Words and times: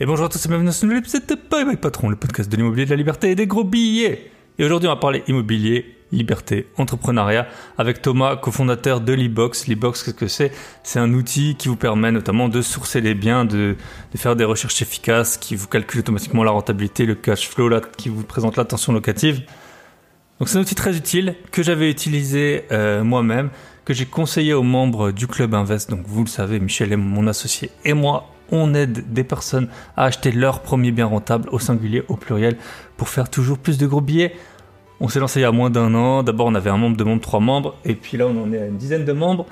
Et 0.00 0.06
bonjour 0.06 0.26
à 0.26 0.28
tous 0.28 0.46
et 0.46 0.48
bienvenue 0.48 0.66
dans 0.66 0.72
ce 0.72 0.86
nouvel 0.86 1.00
épisode 1.00 1.26
de 1.26 1.36
Bye 1.50 1.76
Patron, 1.76 2.08
le 2.08 2.14
podcast 2.14 2.48
de 2.48 2.56
l'immobilier, 2.56 2.84
de 2.84 2.90
la 2.90 2.96
liberté 2.96 3.32
et 3.32 3.34
des 3.34 3.48
gros 3.48 3.64
billets. 3.64 4.30
Et 4.56 4.64
aujourd'hui, 4.64 4.88
on 4.88 4.92
va 4.92 5.00
parler 5.00 5.24
immobilier, 5.26 5.96
liberté, 6.12 6.68
entrepreneuriat 6.76 7.48
avec 7.78 8.00
Thomas, 8.00 8.36
cofondateur 8.36 9.00
de 9.00 9.12
l'e-box. 9.12 9.66
L'e-box, 9.66 10.04
qu'est-ce 10.04 10.14
que 10.14 10.28
c'est? 10.28 10.52
C'est 10.84 11.00
un 11.00 11.12
outil 11.14 11.56
qui 11.56 11.66
vous 11.66 11.74
permet 11.74 12.12
notamment 12.12 12.48
de 12.48 12.62
sourcer 12.62 13.00
les 13.00 13.16
biens, 13.16 13.44
de, 13.44 13.74
faire 14.14 14.36
des 14.36 14.44
recherches 14.44 14.80
efficaces, 14.82 15.36
qui 15.36 15.56
vous 15.56 15.66
calcule 15.66 15.98
automatiquement 15.98 16.44
la 16.44 16.52
rentabilité, 16.52 17.04
le 17.04 17.16
cash 17.16 17.48
flow, 17.48 17.68
qui 17.96 18.08
vous 18.08 18.22
présente 18.22 18.56
l'attention 18.56 18.92
locative. 18.92 19.42
Donc 20.38 20.48
c'est 20.48 20.58
un 20.58 20.60
outil 20.60 20.76
très 20.76 20.96
utile 20.96 21.34
que 21.50 21.64
j'avais 21.64 21.90
utilisé 21.90 22.66
euh, 22.70 23.02
moi-même, 23.02 23.50
que 23.84 23.92
j'ai 23.94 24.06
conseillé 24.06 24.54
aux 24.54 24.62
membres 24.62 25.10
du 25.10 25.26
club 25.26 25.54
Invest. 25.54 25.90
Donc 25.90 26.06
vous 26.06 26.22
le 26.22 26.28
savez, 26.28 26.60
Michel 26.60 26.92
est 26.92 26.96
mon 26.96 27.26
associé 27.26 27.72
et 27.84 27.94
moi 27.94 28.32
on 28.50 28.74
aide 28.74 29.12
des 29.12 29.24
personnes 29.24 29.68
à 29.96 30.04
acheter 30.04 30.32
leur 30.32 30.60
premier 30.60 30.90
bien 30.90 31.06
rentable 31.06 31.48
au 31.50 31.58
singulier, 31.58 32.02
au 32.08 32.16
pluriel, 32.16 32.56
pour 32.96 33.08
faire 33.08 33.30
toujours 33.30 33.58
plus 33.58 33.78
de 33.78 33.86
gros 33.86 34.00
billets. 34.00 34.34
On 35.00 35.08
s'est 35.08 35.20
lancé 35.20 35.40
il 35.40 35.42
y 35.42 35.46
a 35.46 35.52
moins 35.52 35.70
d'un 35.70 35.94
an. 35.94 36.22
D'abord, 36.22 36.46
on 36.46 36.54
avait 36.54 36.70
un 36.70 36.76
membre, 36.76 36.96
de 36.96 37.04
membres, 37.04 37.22
trois 37.22 37.40
membres. 37.40 37.76
Et 37.84 37.94
puis 37.94 38.16
là, 38.16 38.26
on 38.26 38.42
en 38.42 38.52
est 38.52 38.60
à 38.60 38.66
une 38.66 38.76
dizaine 38.76 39.04
de 39.04 39.12
membres. 39.12 39.46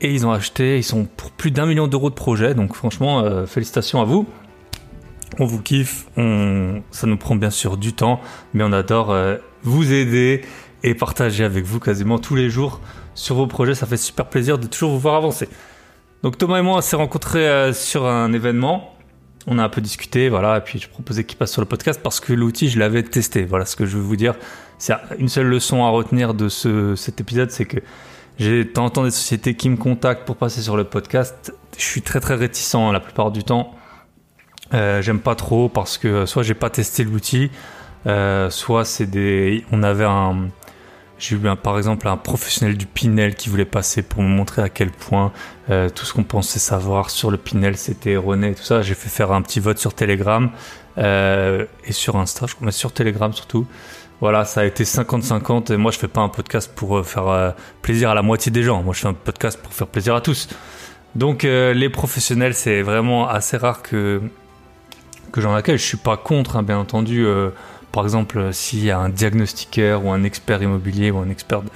Et 0.00 0.14
ils 0.14 0.24
ont 0.26 0.30
acheté, 0.30 0.78
ils 0.78 0.84
sont 0.84 1.04
pour 1.04 1.32
plus 1.32 1.50
d'un 1.50 1.66
million 1.66 1.88
d'euros 1.88 2.10
de 2.10 2.14
projet. 2.14 2.54
Donc 2.54 2.74
franchement, 2.74 3.20
euh, 3.20 3.46
félicitations 3.46 4.00
à 4.00 4.04
vous. 4.04 4.26
On 5.40 5.44
vous 5.44 5.60
kiffe. 5.60 6.06
Ça 6.16 7.06
nous 7.06 7.16
prend 7.16 7.34
bien 7.34 7.50
sûr 7.50 7.76
du 7.76 7.92
temps. 7.92 8.20
Mais 8.54 8.62
on 8.62 8.72
adore 8.72 9.10
euh, 9.10 9.36
vous 9.64 9.92
aider 9.92 10.42
et 10.84 10.94
partager 10.94 11.42
avec 11.42 11.64
vous 11.64 11.80
quasiment 11.80 12.18
tous 12.18 12.36
les 12.36 12.48
jours 12.48 12.80
sur 13.14 13.34
vos 13.34 13.48
projets. 13.48 13.74
Ça 13.74 13.86
fait 13.86 13.96
super 13.96 14.26
plaisir 14.26 14.58
de 14.58 14.68
toujours 14.68 14.92
vous 14.92 15.00
voir 15.00 15.16
avancer. 15.16 15.48
Donc 16.22 16.36
Thomas 16.36 16.58
et 16.58 16.62
moi, 16.62 16.78
on 16.78 16.80
s'est 16.80 16.96
rencontrés 16.96 17.48
euh, 17.48 17.72
sur 17.72 18.06
un 18.06 18.32
événement. 18.32 18.94
On 19.46 19.58
a 19.58 19.64
un 19.64 19.68
peu 19.68 19.80
discuté, 19.80 20.28
voilà, 20.28 20.58
et 20.58 20.60
puis 20.60 20.78
je 20.78 20.88
proposais 20.88 21.24
qu'il 21.24 21.38
passe 21.38 21.52
sur 21.52 21.62
le 21.62 21.66
podcast 21.66 22.00
parce 22.02 22.20
que 22.20 22.32
l'outil, 22.32 22.68
je 22.68 22.78
l'avais 22.78 23.02
testé. 23.02 23.44
Voilà 23.44 23.64
ce 23.64 23.76
que 23.76 23.86
je 23.86 23.96
veux 23.96 24.02
vous 24.02 24.16
dire. 24.16 24.34
C'est 24.78 24.94
une 25.18 25.28
seule 25.28 25.46
leçon 25.46 25.84
à 25.84 25.88
retenir 25.88 26.34
de 26.34 26.48
ce, 26.48 26.94
cet 26.96 27.20
épisode, 27.20 27.50
c'est 27.50 27.64
que 27.64 27.78
j'ai 28.38 28.64
de 28.64 28.68
temps 28.68 28.88
des 28.88 29.10
sociétés 29.10 29.54
qui 29.54 29.70
me 29.70 29.76
contactent 29.76 30.24
pour 30.24 30.36
passer 30.36 30.60
sur 30.60 30.76
le 30.76 30.84
podcast. 30.84 31.54
Je 31.76 31.82
suis 31.82 32.02
très 32.02 32.20
très 32.20 32.34
réticent 32.34 32.74
hein, 32.74 32.92
la 32.92 33.00
plupart 33.00 33.30
du 33.30 33.42
temps. 33.42 33.74
Euh, 34.74 35.00
J'aime 35.00 35.20
pas 35.20 35.34
trop 35.34 35.68
parce 35.68 35.98
que 35.98 36.26
soit 36.26 36.42
j'ai 36.42 36.54
pas 36.54 36.68
testé 36.68 37.02
l'outil, 37.04 37.50
euh, 38.06 38.50
soit 38.50 38.84
c'est 38.84 39.06
des, 39.06 39.64
on 39.72 39.82
avait 39.82 40.04
un, 40.04 40.50
j'ai 41.18 41.34
eu 41.34 41.40
par 41.62 41.76
exemple 41.78 42.06
un 42.06 42.16
professionnel 42.16 42.76
du 42.76 42.86
Pinel 42.86 43.34
qui 43.34 43.48
voulait 43.48 43.64
passer 43.64 44.02
pour 44.02 44.22
me 44.22 44.28
montrer 44.28 44.62
à 44.62 44.68
quel 44.68 44.90
point 44.90 45.32
euh, 45.68 45.88
tout 45.88 46.04
ce 46.04 46.12
qu'on 46.12 46.22
pensait 46.22 46.60
savoir 46.60 47.10
sur 47.10 47.30
le 47.30 47.36
Pinel 47.36 47.76
c'était 47.76 48.12
erroné 48.12 48.50
et 48.50 48.54
tout 48.54 48.62
ça. 48.62 48.82
J'ai 48.82 48.94
fait 48.94 49.08
faire 49.08 49.32
un 49.32 49.42
petit 49.42 49.58
vote 49.58 49.78
sur 49.78 49.94
Telegram 49.94 50.50
euh, 50.96 51.66
et 51.84 51.92
sur 51.92 52.16
Insta, 52.16 52.46
je 52.46 52.54
crois, 52.54 52.66
mais 52.66 52.72
sur 52.72 52.92
Telegram 52.92 53.32
surtout. 53.32 53.66
Voilà, 54.20 54.44
ça 54.44 54.62
a 54.62 54.64
été 54.64 54.84
50-50 54.84 55.72
et 55.72 55.76
moi 55.76 55.90
je 55.90 55.98
fais 55.98 56.08
pas 56.08 56.20
un 56.20 56.28
podcast 56.28 56.72
pour 56.74 56.98
euh, 56.98 57.02
faire 57.02 57.54
plaisir 57.82 58.10
à 58.10 58.14
la 58.14 58.22
moitié 58.22 58.52
des 58.52 58.62
gens. 58.62 58.82
Moi 58.84 58.94
je 58.94 59.00
fais 59.00 59.08
un 59.08 59.14
podcast 59.14 59.60
pour 59.60 59.74
faire 59.74 59.88
plaisir 59.88 60.14
à 60.14 60.20
tous. 60.20 60.48
Donc 61.16 61.42
les 61.42 61.88
professionnels 61.88 62.54
c'est 62.54 62.82
vraiment 62.82 63.28
assez 63.28 63.56
rare 63.56 63.82
que 63.82 64.20
que 65.32 65.40
j'en 65.40 65.54
accueille. 65.54 65.78
Je 65.78 65.84
suis 65.84 65.96
pas 65.96 66.16
contre, 66.16 66.56
hein, 66.56 66.62
bien 66.62 66.78
entendu. 66.78 67.26
Par 67.92 68.04
exemple, 68.04 68.52
s'il 68.52 68.84
y 68.84 68.90
a 68.90 68.98
un 68.98 69.08
diagnostiqueur 69.08 70.04
ou 70.04 70.12
un 70.12 70.24
expert 70.24 70.62
immobilier 70.62 71.10
ou 71.10 71.18
un 71.18 71.30
expert 71.30 71.62
de, 71.62 71.68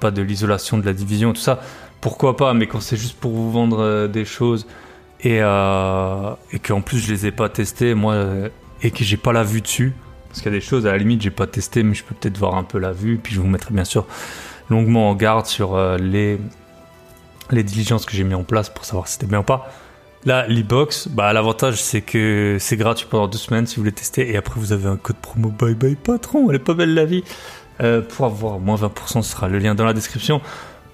pas, 0.00 0.10
de 0.10 0.22
l'isolation 0.22 0.78
de 0.78 0.86
la 0.86 0.92
division, 0.92 1.32
tout 1.32 1.40
ça, 1.40 1.60
pourquoi 2.00 2.36
pas, 2.36 2.54
mais 2.54 2.66
quand 2.66 2.80
c'est 2.80 2.96
juste 2.96 3.18
pour 3.18 3.32
vous 3.32 3.50
vendre 3.50 3.80
euh, 3.80 4.08
des 4.08 4.24
choses 4.24 4.66
et, 5.20 5.38
euh, 5.40 6.34
et 6.52 6.58
qu'en 6.58 6.80
plus 6.80 6.98
je 6.98 7.12
les 7.12 7.26
ai 7.26 7.30
pas 7.32 7.48
testées, 7.48 7.94
moi, 7.94 8.14
euh, 8.14 8.48
et 8.82 8.90
que 8.90 9.02
j'ai 9.02 9.16
pas 9.16 9.32
la 9.32 9.42
vue 9.42 9.60
dessus, 9.60 9.92
parce 10.28 10.40
qu'il 10.40 10.52
y 10.52 10.54
a 10.54 10.58
des 10.58 10.64
choses 10.64 10.86
à 10.86 10.92
la 10.92 10.98
limite 10.98 11.22
j'ai 11.22 11.30
pas 11.30 11.46
testé, 11.46 11.82
mais 11.82 11.94
je 11.94 12.04
peux 12.04 12.14
peut-être 12.14 12.38
voir 12.38 12.54
un 12.54 12.64
peu 12.64 12.78
la 12.78 12.92
vue, 12.92 13.18
puis 13.18 13.34
je 13.34 13.40
vous 13.40 13.46
mettrai 13.46 13.74
bien 13.74 13.84
sûr 13.84 14.06
longuement 14.68 15.10
en 15.10 15.14
garde 15.14 15.46
sur 15.46 15.74
euh, 15.74 15.96
les, 15.96 16.38
les 17.50 17.62
diligences 17.62 18.04
que 18.04 18.12
j'ai 18.12 18.24
mis 18.24 18.34
en 18.34 18.44
place 18.44 18.68
pour 18.68 18.84
savoir 18.84 19.06
si 19.08 19.14
c'était 19.14 19.26
bien 19.26 19.40
ou 19.40 19.44
pas. 19.44 19.70
Là, 20.24 20.46
l'e-box, 20.48 21.08
bah, 21.08 21.32
l'avantage 21.32 21.80
c'est 21.80 22.00
que 22.00 22.56
c'est 22.58 22.76
gratuit 22.76 23.06
pendant 23.08 23.28
deux 23.28 23.38
semaines 23.38 23.66
si 23.66 23.76
vous 23.76 23.82
voulez 23.82 23.92
tester 23.92 24.30
et 24.30 24.36
après 24.36 24.58
vous 24.58 24.72
avez 24.72 24.88
un 24.88 24.96
code 24.96 25.16
promo 25.16 25.50
bye 25.50 25.74
bye 25.74 25.94
patron, 25.94 26.50
elle 26.50 26.56
est 26.56 26.60
pas 26.60 26.74
belle 26.74 26.94
la 26.94 27.04
vie. 27.04 27.22
Euh, 27.82 28.00
pour 28.00 28.24
avoir 28.24 28.58
moins 28.58 28.76
20%, 28.76 29.22
ce 29.22 29.30
sera 29.30 29.48
le 29.48 29.58
lien 29.58 29.74
dans 29.74 29.84
la 29.84 29.92
description. 29.92 30.40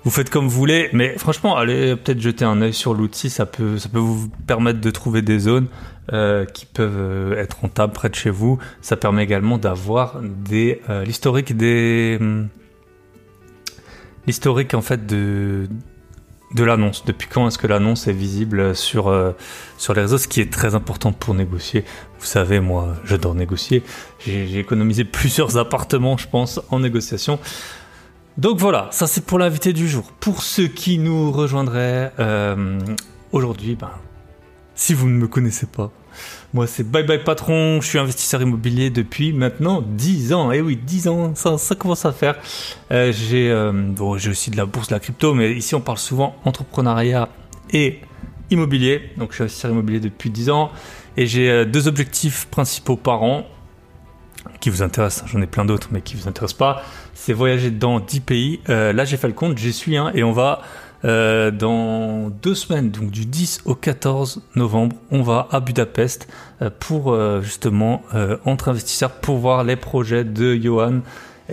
Vous 0.04 0.10
faites 0.10 0.30
comme 0.30 0.48
vous 0.48 0.58
voulez, 0.58 0.90
mais 0.92 1.16
franchement, 1.16 1.56
allez 1.56 1.94
peut-être 1.94 2.20
jeter 2.20 2.44
un 2.44 2.60
œil 2.60 2.72
sur 2.72 2.92
l'outil, 2.92 3.30
ça 3.30 3.46
peut, 3.46 3.78
ça 3.78 3.88
peut 3.88 4.00
vous 4.00 4.28
permettre 4.48 4.80
de 4.80 4.90
trouver 4.90 5.22
des 5.22 5.38
zones 5.38 5.68
euh, 6.12 6.44
qui 6.44 6.66
peuvent 6.66 6.98
euh, 6.98 7.40
être 7.40 7.60
rentables 7.60 7.92
près 7.92 8.08
de 8.08 8.16
chez 8.16 8.30
vous. 8.30 8.58
Ça 8.80 8.96
permet 8.96 9.22
également 9.22 9.58
d'avoir 9.58 10.20
des 10.20 10.80
l'historique 11.06 11.56
des 11.56 12.18
hum, 12.20 12.48
l'historique 14.26 14.74
en 14.74 14.82
fait 14.82 15.06
de 15.06 15.68
de 16.54 16.64
l'annonce. 16.64 17.04
Depuis 17.04 17.28
quand 17.28 17.48
est-ce 17.48 17.58
que 17.58 17.66
l'annonce 17.66 18.06
est 18.08 18.12
visible 18.12 18.74
sur, 18.74 19.08
euh, 19.08 19.32
sur 19.78 19.94
les 19.94 20.02
réseaux, 20.02 20.18
ce 20.18 20.28
qui 20.28 20.40
est 20.40 20.52
très 20.52 20.74
important 20.74 21.12
pour 21.12 21.34
négocier. 21.34 21.84
Vous 22.18 22.26
savez, 22.26 22.60
moi, 22.60 22.94
j'adore 23.04 23.34
négocier. 23.34 23.82
J'ai 24.20 24.58
économisé 24.58 25.04
plusieurs 25.04 25.56
appartements, 25.56 26.16
je 26.16 26.28
pense, 26.28 26.60
en 26.70 26.80
négociation. 26.80 27.38
Donc 28.38 28.58
voilà, 28.58 28.88
ça 28.92 29.06
c'est 29.06 29.26
pour 29.26 29.38
l'invité 29.38 29.72
du 29.72 29.88
jour. 29.88 30.04
Pour 30.20 30.42
ceux 30.42 30.66
qui 30.66 30.98
nous 30.98 31.30
rejoindraient 31.30 32.12
euh, 32.18 32.78
aujourd'hui, 33.30 33.74
ben, 33.74 33.90
si 34.74 34.94
vous 34.94 35.08
ne 35.08 35.16
me 35.16 35.28
connaissez 35.28 35.66
pas, 35.66 35.90
moi, 36.54 36.66
c'est 36.66 36.88
Bye 36.88 37.04
Bye 37.04 37.24
Patron. 37.24 37.80
Je 37.80 37.88
suis 37.88 37.98
investisseur 37.98 38.42
immobilier 38.42 38.90
depuis 38.90 39.32
maintenant 39.32 39.82
10 39.82 40.32
ans. 40.32 40.52
Et 40.52 40.60
oui, 40.60 40.76
10 40.76 41.08
ans, 41.08 41.34
ça, 41.34 41.74
commence 41.74 42.04
à 42.04 42.12
faire. 42.12 42.36
Euh, 42.90 43.12
j'ai 43.12 43.50
euh, 43.50 43.72
j'ai 44.18 44.30
aussi 44.30 44.50
de 44.50 44.56
la 44.56 44.66
bourse, 44.66 44.88
de 44.88 44.94
la 44.94 45.00
crypto, 45.00 45.34
mais 45.34 45.52
ici, 45.52 45.74
on 45.74 45.80
parle 45.80 45.98
souvent 45.98 46.36
entrepreneuriat 46.44 47.28
et 47.72 48.00
immobilier. 48.50 49.10
Donc, 49.16 49.30
je 49.30 49.36
suis 49.36 49.42
investisseur 49.44 49.70
immobilier 49.70 50.00
depuis 50.00 50.30
10 50.30 50.50
ans. 50.50 50.70
Et 51.16 51.26
j'ai 51.26 51.50
euh, 51.50 51.64
deux 51.64 51.88
objectifs 51.88 52.46
principaux 52.50 52.96
par 52.96 53.22
an 53.22 53.46
qui 54.60 54.70
vous 54.70 54.82
intéressent. 54.82 55.28
J'en 55.30 55.40
ai 55.40 55.46
plein 55.46 55.64
d'autres, 55.64 55.88
mais 55.90 56.02
qui 56.02 56.16
vous 56.16 56.28
intéressent 56.28 56.58
pas. 56.58 56.82
C'est 57.14 57.32
voyager 57.32 57.70
dans 57.70 58.00
10 58.00 58.20
pays. 58.20 58.60
Là, 58.66 59.04
j'ai 59.04 59.16
fait 59.16 59.28
le 59.28 59.34
compte, 59.34 59.56
j'y 59.56 59.72
suis 59.72 59.96
un, 59.96 60.10
et 60.14 60.22
on 60.24 60.32
va 60.32 60.62
euh, 61.04 61.50
dans 61.50 62.30
deux 62.42 62.54
semaines, 62.54 62.90
donc 62.90 63.10
du 63.10 63.26
10 63.26 63.62
au 63.64 63.74
14 63.74 64.42
novembre, 64.54 64.96
on 65.10 65.22
va 65.22 65.48
à 65.50 65.60
Budapest 65.60 66.28
euh, 66.60 66.70
pour 66.78 67.12
euh, 67.12 67.40
justement 67.40 68.02
entre 68.44 68.68
investisseurs 68.68 69.12
pour 69.12 69.38
voir 69.38 69.64
les 69.64 69.76
projets 69.76 70.24
de 70.24 70.54
Johan 70.54 71.00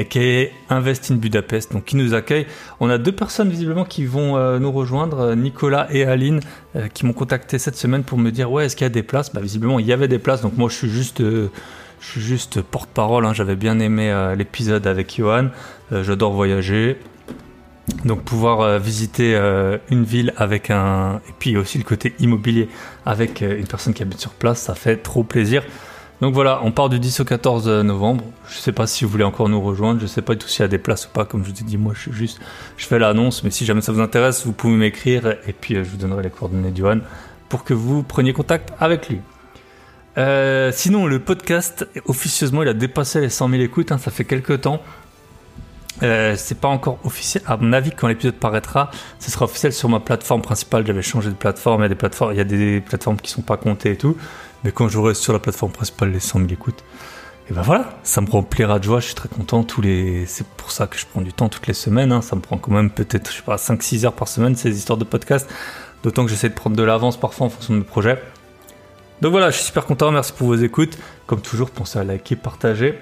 qui 0.05 0.19
est 0.19 0.51
Invest 0.69 1.11
in 1.11 1.15
Budapest, 1.15 1.73
donc 1.73 1.85
qui 1.85 1.95
nous 1.95 2.13
accueille. 2.13 2.45
On 2.79 2.89
a 2.89 2.97
deux 2.97 3.11
personnes 3.11 3.49
visiblement 3.49 3.85
qui 3.85 4.05
vont 4.05 4.37
euh, 4.37 4.59
nous 4.59 4.71
rejoindre, 4.71 5.35
Nicolas 5.35 5.87
et 5.91 6.05
Aline, 6.05 6.39
euh, 6.75 6.87
qui 6.87 7.05
m'ont 7.05 7.13
contacté 7.13 7.57
cette 7.57 7.75
semaine 7.75 8.03
pour 8.03 8.17
me 8.17 8.31
dire 8.31 8.51
ouais 8.51 8.65
est-ce 8.65 8.75
qu'il 8.75 8.85
y 8.85 8.87
a 8.87 8.89
des 8.89 9.03
places? 9.03 9.33
Bah 9.33 9.41
visiblement 9.41 9.79
il 9.79 9.85
y 9.85 9.93
avait 9.93 10.07
des 10.07 10.19
places, 10.19 10.41
donc 10.41 10.57
moi 10.57 10.69
je 10.69 10.75
suis 10.75 10.89
juste 10.89 11.21
euh, 11.21 11.49
je 11.99 12.07
suis 12.07 12.21
juste 12.21 12.61
porte-parole. 12.61 13.25
Hein. 13.25 13.33
J'avais 13.33 13.57
bien 13.57 13.79
aimé 13.79 14.33
l'épisode 14.37 14.87
avec 14.87 15.17
Johan. 15.17 15.49
J'adore 15.91 16.31
voyager. 16.31 16.97
Donc 18.05 18.23
pouvoir 18.23 18.61
euh, 18.61 18.79
visiter 18.79 19.35
euh, 19.35 19.77
une 19.89 20.03
ville 20.03 20.33
avec 20.37 20.69
un 20.69 21.21
et 21.27 21.33
puis 21.37 21.57
aussi 21.57 21.77
le 21.77 21.83
côté 21.83 22.13
immobilier 22.19 22.69
avec 23.05 23.41
euh, 23.41 23.57
une 23.57 23.67
personne 23.67 23.93
qui 23.93 24.01
habite 24.01 24.19
sur 24.19 24.31
place, 24.31 24.61
ça 24.61 24.75
fait 24.75 24.97
trop 24.97 25.23
plaisir. 25.23 25.63
Donc 26.21 26.33
voilà, 26.33 26.59
on 26.63 26.71
part 26.71 26.89
du 26.89 26.99
10 26.99 27.21
au 27.21 27.25
14 27.25 27.69
novembre. 27.83 28.25
Je 28.49 28.57
sais 28.57 28.73
pas 28.73 28.87
si 28.87 29.05
vous 29.05 29.11
voulez 29.11 29.23
encore 29.23 29.47
nous 29.47 29.61
rejoindre, 29.61 30.01
je 30.01 30.05
sais 30.05 30.21
pas 30.21 30.33
du 30.33 30.39
tout 30.39 30.49
s'il 30.49 30.61
y 30.61 30.65
a 30.65 30.67
des 30.67 30.77
places 30.77 31.05
ou 31.05 31.09
pas. 31.09 31.23
Comme 31.25 31.45
je 31.45 31.51
vous 31.51 31.59
ai 31.61 31.63
dit, 31.63 31.77
moi 31.77 31.93
je 31.95 32.01
suis 32.01 32.11
juste, 32.11 32.39
je 32.75 32.85
fais 32.85 32.99
l'annonce, 32.99 33.43
mais 33.43 33.51
si 33.51 33.65
jamais 33.65 33.81
ça 33.81 33.93
vous 33.93 34.01
intéresse, 34.01 34.45
vous 34.45 34.51
pouvez 34.51 34.75
m'écrire 34.75 35.37
et 35.47 35.53
puis 35.53 35.75
je 35.75 35.89
vous 35.89 35.97
donnerai 35.97 36.23
les 36.23 36.29
coordonnées 36.29 36.71
du 36.71 36.81
Johan 36.81 36.99
pour 37.47 37.63
que 37.63 37.73
vous 37.73 38.03
preniez 38.03 38.33
contact 38.33 38.73
avec 38.79 39.09
lui. 39.09 39.21
Sinon, 40.73 41.07
le 41.07 41.19
podcast, 41.19 41.87
officieusement, 42.05 42.63
il 42.63 42.67
a 42.67 42.73
dépassé 42.73 43.21
les 43.21 43.29
100 43.29 43.49
000 43.49 43.61
écoutes. 43.61 43.93
hein, 43.93 43.97
ça 43.97 44.11
fait 44.11 44.25
quelques 44.25 44.61
temps. 44.61 44.81
Euh, 46.01 46.35
c'est 46.37 46.59
pas 46.59 46.67
encore 46.67 46.99
officiel. 47.03 47.43
À 47.45 47.57
mon 47.57 47.73
avis, 47.73 47.91
quand 47.91 48.07
l'épisode 48.07 48.35
paraîtra, 48.35 48.89
ce 49.19 49.29
sera 49.31 49.45
officiel 49.45 49.73
sur 49.73 49.89
ma 49.89 49.99
plateforme 49.99 50.41
principale. 50.41 50.85
J'avais 50.87 51.01
changé 51.01 51.29
de 51.29 51.35
plateforme. 51.35 51.81
Il 51.81 51.83
y 51.83 51.85
a 51.85 51.89
des 51.89 51.95
plateformes, 51.95 52.33
il 52.33 52.39
y 52.39 53.21
qui 53.21 53.31
sont 53.31 53.41
pas 53.41 53.57
comptées 53.57 53.91
et 53.91 53.97
tout. 53.97 54.15
Mais 54.63 54.71
quand 54.71 54.87
j'aurai 54.87 55.13
sur 55.13 55.33
la 55.33 55.39
plateforme 55.39 55.71
principale 55.71 56.11
les 56.11 56.19
100 56.19 56.39
000 56.39 56.51
écoutes, 56.51 56.83
et 57.49 57.53
ben 57.53 57.61
voilà, 57.63 57.89
ça 58.03 58.21
me 58.21 58.29
remplira 58.29 58.77
de 58.77 58.83
joie. 58.83 58.99
Je 58.99 59.07
suis 59.07 59.15
très 59.15 59.29
content. 59.29 59.65
C'est 60.27 60.45
pour 60.57 60.71
ça 60.71 60.85
que 60.85 60.97
je 60.97 61.05
prends 61.07 61.21
du 61.21 61.33
temps 61.33 61.49
toutes 61.49 61.65
les 61.67 61.73
semaines. 61.73 62.11
hein. 62.11 62.21
Ça 62.21 62.35
me 62.35 62.41
prend 62.41 62.57
quand 62.57 62.71
même 62.71 62.91
peut-être, 62.91 63.31
je 63.31 63.37
sais 63.37 63.41
pas, 63.41 63.55
5-6 63.55 64.05
heures 64.05 64.13
par 64.13 64.27
semaine 64.27 64.55
ces 64.55 64.77
histoires 64.77 64.97
de 64.97 65.03
podcast. 65.03 65.49
D'autant 66.03 66.23
que 66.23 66.29
j'essaie 66.29 66.49
de 66.49 66.53
prendre 66.53 66.75
de 66.75 66.83
l'avance 66.83 67.19
parfois 67.19 67.47
en 67.47 67.49
fonction 67.49 67.73
de 67.73 67.79
mes 67.79 67.85
projets. 67.85 68.21
Donc 69.21 69.31
voilà, 69.31 69.49
je 69.49 69.57
suis 69.57 69.65
super 69.65 69.85
content. 69.85 70.11
Merci 70.11 70.31
pour 70.31 70.47
vos 70.47 70.55
écoutes. 70.55 70.97
Comme 71.25 71.41
toujours, 71.41 71.71
pensez 71.71 71.97
à 71.99 72.03
liker, 72.03 72.35
partager. 72.35 72.99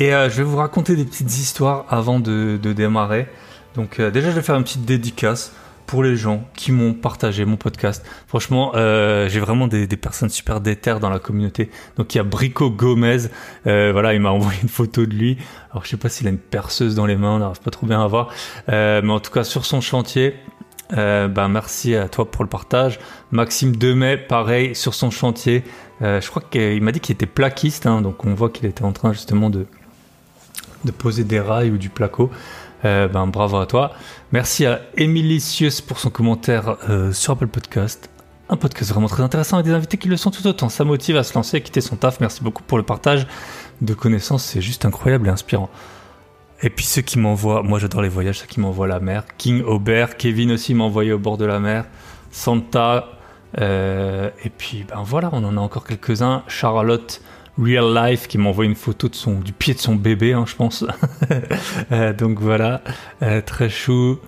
Et 0.00 0.14
euh, 0.14 0.30
je 0.30 0.38
vais 0.38 0.44
vous 0.44 0.56
raconter 0.56 0.96
des 0.96 1.04
petites 1.04 1.38
histoires 1.38 1.84
avant 1.90 2.20
de, 2.20 2.56
démarrer. 2.56 3.28
Donc 3.74 4.00
euh, 4.00 4.10
déjà, 4.10 4.30
je 4.30 4.36
vais 4.36 4.42
faire 4.42 4.56
une 4.56 4.64
petite 4.64 4.86
dédicace 4.86 5.52
pour 5.86 6.02
les 6.02 6.16
gens 6.16 6.42
qui 6.54 6.72
m'ont 6.72 6.94
partagé 6.94 7.44
mon 7.44 7.56
podcast. 7.56 8.02
Franchement, 8.26 8.72
euh, 8.76 9.28
j'ai 9.28 9.40
vraiment 9.40 9.66
des, 9.66 9.86
personnes 9.88 10.30
super 10.30 10.62
déterres 10.62 11.00
dans 11.00 11.10
la 11.10 11.18
communauté. 11.18 11.68
Donc 11.98 12.14
il 12.14 12.18
y 12.18 12.20
a 12.20 12.24
Brico 12.24 12.70
Gomez, 12.70 13.28
voilà, 13.64 14.14
il 14.14 14.20
m'a 14.20 14.30
envoyé 14.30 14.58
une 14.62 14.70
photo 14.70 15.04
de 15.04 15.14
lui. 15.14 15.36
Alors 15.70 15.84
je 15.84 15.90
sais 15.90 15.96
pas 15.98 16.08
s'il 16.08 16.26
a 16.28 16.30
une 16.30 16.38
perceuse 16.38 16.94
dans 16.94 17.06
les 17.06 17.16
mains, 17.16 17.32
on 17.32 17.38
n'arrive 17.40 17.60
pas 17.60 17.70
trop 17.70 17.86
bien 17.86 18.02
à 18.02 18.06
voir. 18.06 18.30
Mais 18.68 19.10
en 19.10 19.20
tout 19.20 19.32
cas 19.32 19.44
sur 19.44 19.66
son 19.66 19.82
chantier, 19.82 20.36
ben 20.90 21.48
merci 21.48 21.94
à 21.94 22.08
toi 22.08 22.30
pour 22.30 22.42
le 22.44 22.48
partage. 22.48 23.00
Maxime 23.32 23.76
Demet, 23.76 24.16
pareil, 24.16 24.74
sur 24.74 24.94
son 24.94 25.10
chantier. 25.10 25.64
Je 26.00 26.26
crois 26.30 26.42
qu'il 26.48 26.80
m'a 26.82 26.92
dit 26.92 27.00
qu'il 27.00 27.14
était 27.14 27.26
plaquiste, 27.26 27.84
hein, 27.84 28.00
donc 28.00 28.24
on 28.24 28.32
voit 28.32 28.48
qu'il 28.48 28.66
était 28.66 28.84
en 28.84 28.92
train 28.92 29.12
justement 29.12 29.50
de, 29.50 29.66
de 30.84 30.90
poser 30.90 31.24
des 31.24 31.40
rails 31.40 31.70
ou 31.70 31.78
du 31.78 31.88
placo. 31.88 32.30
Euh, 32.84 33.08
ben, 33.08 33.26
bravo 33.26 33.58
à 33.58 33.66
toi. 33.66 33.92
Merci 34.32 34.66
à 34.66 34.80
Emilicius 34.96 35.80
pour 35.80 35.98
son 35.98 36.10
commentaire 36.10 36.76
euh, 36.88 37.12
sur 37.12 37.34
Apple 37.34 37.48
Podcast. 37.48 38.10
Un 38.48 38.56
podcast 38.56 38.90
vraiment 38.90 39.06
très 39.06 39.22
intéressant 39.22 39.60
et 39.60 39.62
des 39.62 39.70
invités 39.70 39.96
qui 39.96 40.08
le 40.08 40.16
sont 40.16 40.30
tout 40.30 40.46
autant. 40.46 40.68
Ça 40.68 40.84
motive 40.84 41.16
à 41.16 41.22
se 41.22 41.34
lancer, 41.34 41.58
à 41.58 41.60
quitter 41.60 41.80
son 41.80 41.96
taf. 41.96 42.20
Merci 42.20 42.42
beaucoup 42.42 42.62
pour 42.62 42.78
le 42.78 42.84
partage 42.84 43.26
de 43.80 43.94
connaissances. 43.94 44.44
C'est 44.44 44.62
juste 44.62 44.84
incroyable 44.84 45.28
et 45.28 45.30
inspirant. 45.30 45.70
Et 46.62 46.68
puis 46.68 46.84
ceux 46.84 47.02
qui 47.02 47.18
m'envoient, 47.18 47.62
moi 47.62 47.78
j'adore 47.78 48.02
les 48.02 48.08
voyages, 48.08 48.40
ceux 48.40 48.46
qui 48.46 48.60
m'envoient 48.60 48.88
la 48.88 49.00
mer. 49.00 49.24
King 49.38 49.62
Aubert, 49.62 50.16
Kevin 50.16 50.52
aussi 50.52 50.74
m'a 50.74 50.84
envoyé 50.84 51.12
au 51.12 51.18
bord 51.18 51.36
de 51.36 51.44
la 51.44 51.60
mer. 51.60 51.84
Santa. 52.30 53.08
Euh, 53.60 54.30
et 54.44 54.50
puis 54.50 54.84
ben 54.88 55.02
voilà, 55.02 55.30
on 55.32 55.42
en 55.44 55.56
a 55.56 55.60
encore 55.60 55.84
quelques-uns. 55.84 56.42
Charlotte 56.48 57.20
Real 57.60 57.94
Life 57.94 58.28
qui 58.28 58.38
m'envoie 58.38 58.64
une 58.64 58.74
photo 58.74 59.08
de 59.08 59.14
son, 59.14 59.40
du 59.40 59.52
pied 59.52 59.74
de 59.74 59.78
son 59.78 59.94
bébé, 59.94 60.32
hein, 60.32 60.44
je 60.46 60.56
pense. 60.56 60.84
euh, 61.92 62.12
donc 62.12 62.40
voilà, 62.40 62.82
euh, 63.22 63.40
très 63.40 63.68
chou. 63.68 64.18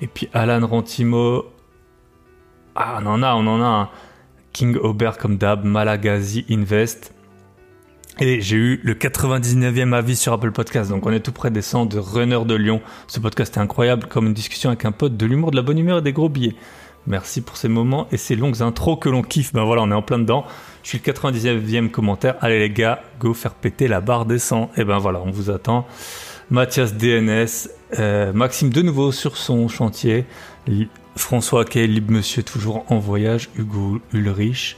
Et 0.00 0.06
puis 0.06 0.28
Alan 0.32 0.66
Rantimo. 0.66 1.46
Ah, 2.74 3.00
on 3.02 3.06
en 3.06 3.22
a, 3.22 3.34
on 3.34 3.46
en 3.46 3.62
a 3.62 3.66
un. 3.66 3.88
King 4.52 4.76
Aubert 4.76 5.16
comme 5.16 5.38
d'hab, 5.38 5.64
Malagazi 5.64 6.44
Invest. 6.50 7.14
Et 8.20 8.42
j'ai 8.42 8.56
eu 8.56 8.80
le 8.82 8.92
99e 8.92 9.94
avis 9.94 10.16
sur 10.16 10.34
Apple 10.34 10.52
Podcast, 10.52 10.90
donc 10.90 11.06
on 11.06 11.12
est 11.12 11.20
tout 11.20 11.32
près 11.32 11.50
des 11.50 11.62
100 11.62 11.86
de 11.86 11.98
Runner 11.98 12.40
de 12.44 12.54
Lyon. 12.54 12.82
Ce 13.06 13.18
podcast 13.18 13.56
est 13.56 13.60
incroyable, 13.60 14.06
comme 14.06 14.26
une 14.26 14.34
discussion 14.34 14.68
avec 14.68 14.84
un 14.84 14.92
pote, 14.92 15.16
de 15.16 15.24
l'humour, 15.24 15.50
de 15.50 15.56
la 15.56 15.62
bonne 15.62 15.78
humeur 15.78 15.98
et 15.98 16.02
des 16.02 16.12
gros 16.12 16.28
billets. 16.28 16.54
Merci 17.06 17.40
pour 17.40 17.56
ces 17.56 17.68
moments 17.68 18.06
et 18.12 18.18
ces 18.18 18.36
longues 18.36 18.60
intros 18.60 18.98
que 19.00 19.08
l'on 19.08 19.22
kiffe. 19.22 19.54
Ben 19.54 19.64
voilà, 19.64 19.82
on 19.82 19.90
est 19.90 19.94
en 19.94 20.02
plein 20.02 20.18
dedans. 20.18 20.44
Je 20.82 20.88
suis 20.88 21.02
le 21.04 21.12
99e 21.12 21.90
commentaire. 21.90 22.36
Allez 22.40 22.58
les 22.58 22.70
gars, 22.70 23.02
go 23.20 23.34
faire 23.34 23.54
péter 23.54 23.88
la 23.88 24.00
barre 24.00 24.26
des 24.26 24.38
100. 24.38 24.72
Et 24.76 24.84
ben 24.84 24.98
voilà, 24.98 25.20
on 25.20 25.30
vous 25.30 25.50
attend. 25.50 25.86
Mathias 26.50 26.94
DNS, 26.94 27.70
euh, 27.98 28.32
Maxime 28.32 28.70
de 28.70 28.82
nouveau 28.82 29.12
sur 29.12 29.36
son 29.36 29.68
chantier, 29.68 30.26
François 31.16 31.64
Kay, 31.64 31.86
Libre 31.86 32.12
Monsieur 32.12 32.42
toujours 32.42 32.84
en 32.88 32.98
voyage, 32.98 33.48
Hugo 33.56 34.00
Ulrich. 34.12 34.76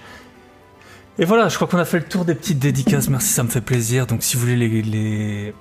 Et 1.18 1.24
voilà, 1.24 1.48
je 1.48 1.56
crois 1.56 1.68
qu'on 1.68 1.78
a 1.78 1.84
fait 1.84 1.98
le 1.98 2.04
tour 2.04 2.24
des 2.24 2.34
petites 2.34 2.58
dédicaces. 2.58 3.08
Merci, 3.08 3.28
ça 3.28 3.42
me 3.42 3.48
fait 3.48 3.60
plaisir. 3.60 4.06
Donc 4.06 4.22
si 4.22 4.36
vous 4.36 4.46
voulez 4.46 5.54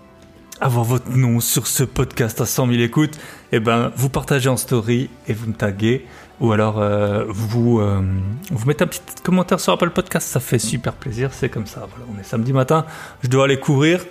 avoir 0.59 0.83
votre 0.83 1.09
nom 1.11 1.39
sur 1.39 1.67
ce 1.67 1.83
podcast 1.83 2.41
à 2.41 2.45
100 2.45 2.67
000 2.67 2.79
écoutes, 2.81 3.19
eh 3.51 3.59
ben 3.59 3.91
vous 3.95 4.09
partagez 4.09 4.49
en 4.49 4.57
story 4.57 5.09
et 5.27 5.33
vous 5.33 5.47
me 5.47 5.53
taguez. 5.53 6.05
Ou 6.41 6.51
alors 6.51 6.79
euh, 6.79 7.25
vous, 7.27 7.79
euh, 7.79 8.01
vous 8.51 8.65
mettez 8.67 8.83
un 8.83 8.87
petit 8.87 9.01
commentaire 9.23 9.59
sur 9.59 9.73
Apple 9.73 9.91
Podcast, 9.91 10.27
ça 10.27 10.39
fait 10.39 10.59
super 10.59 10.93
plaisir, 10.93 11.29
c'est 11.31 11.49
comme 11.49 11.67
ça. 11.67 11.87
Voilà, 11.89 12.11
on 12.13 12.19
est 12.19 12.23
samedi 12.23 12.53
matin, 12.53 12.85
je 13.21 13.29
dois 13.29 13.45
aller 13.45 13.59
courir. 13.59 14.03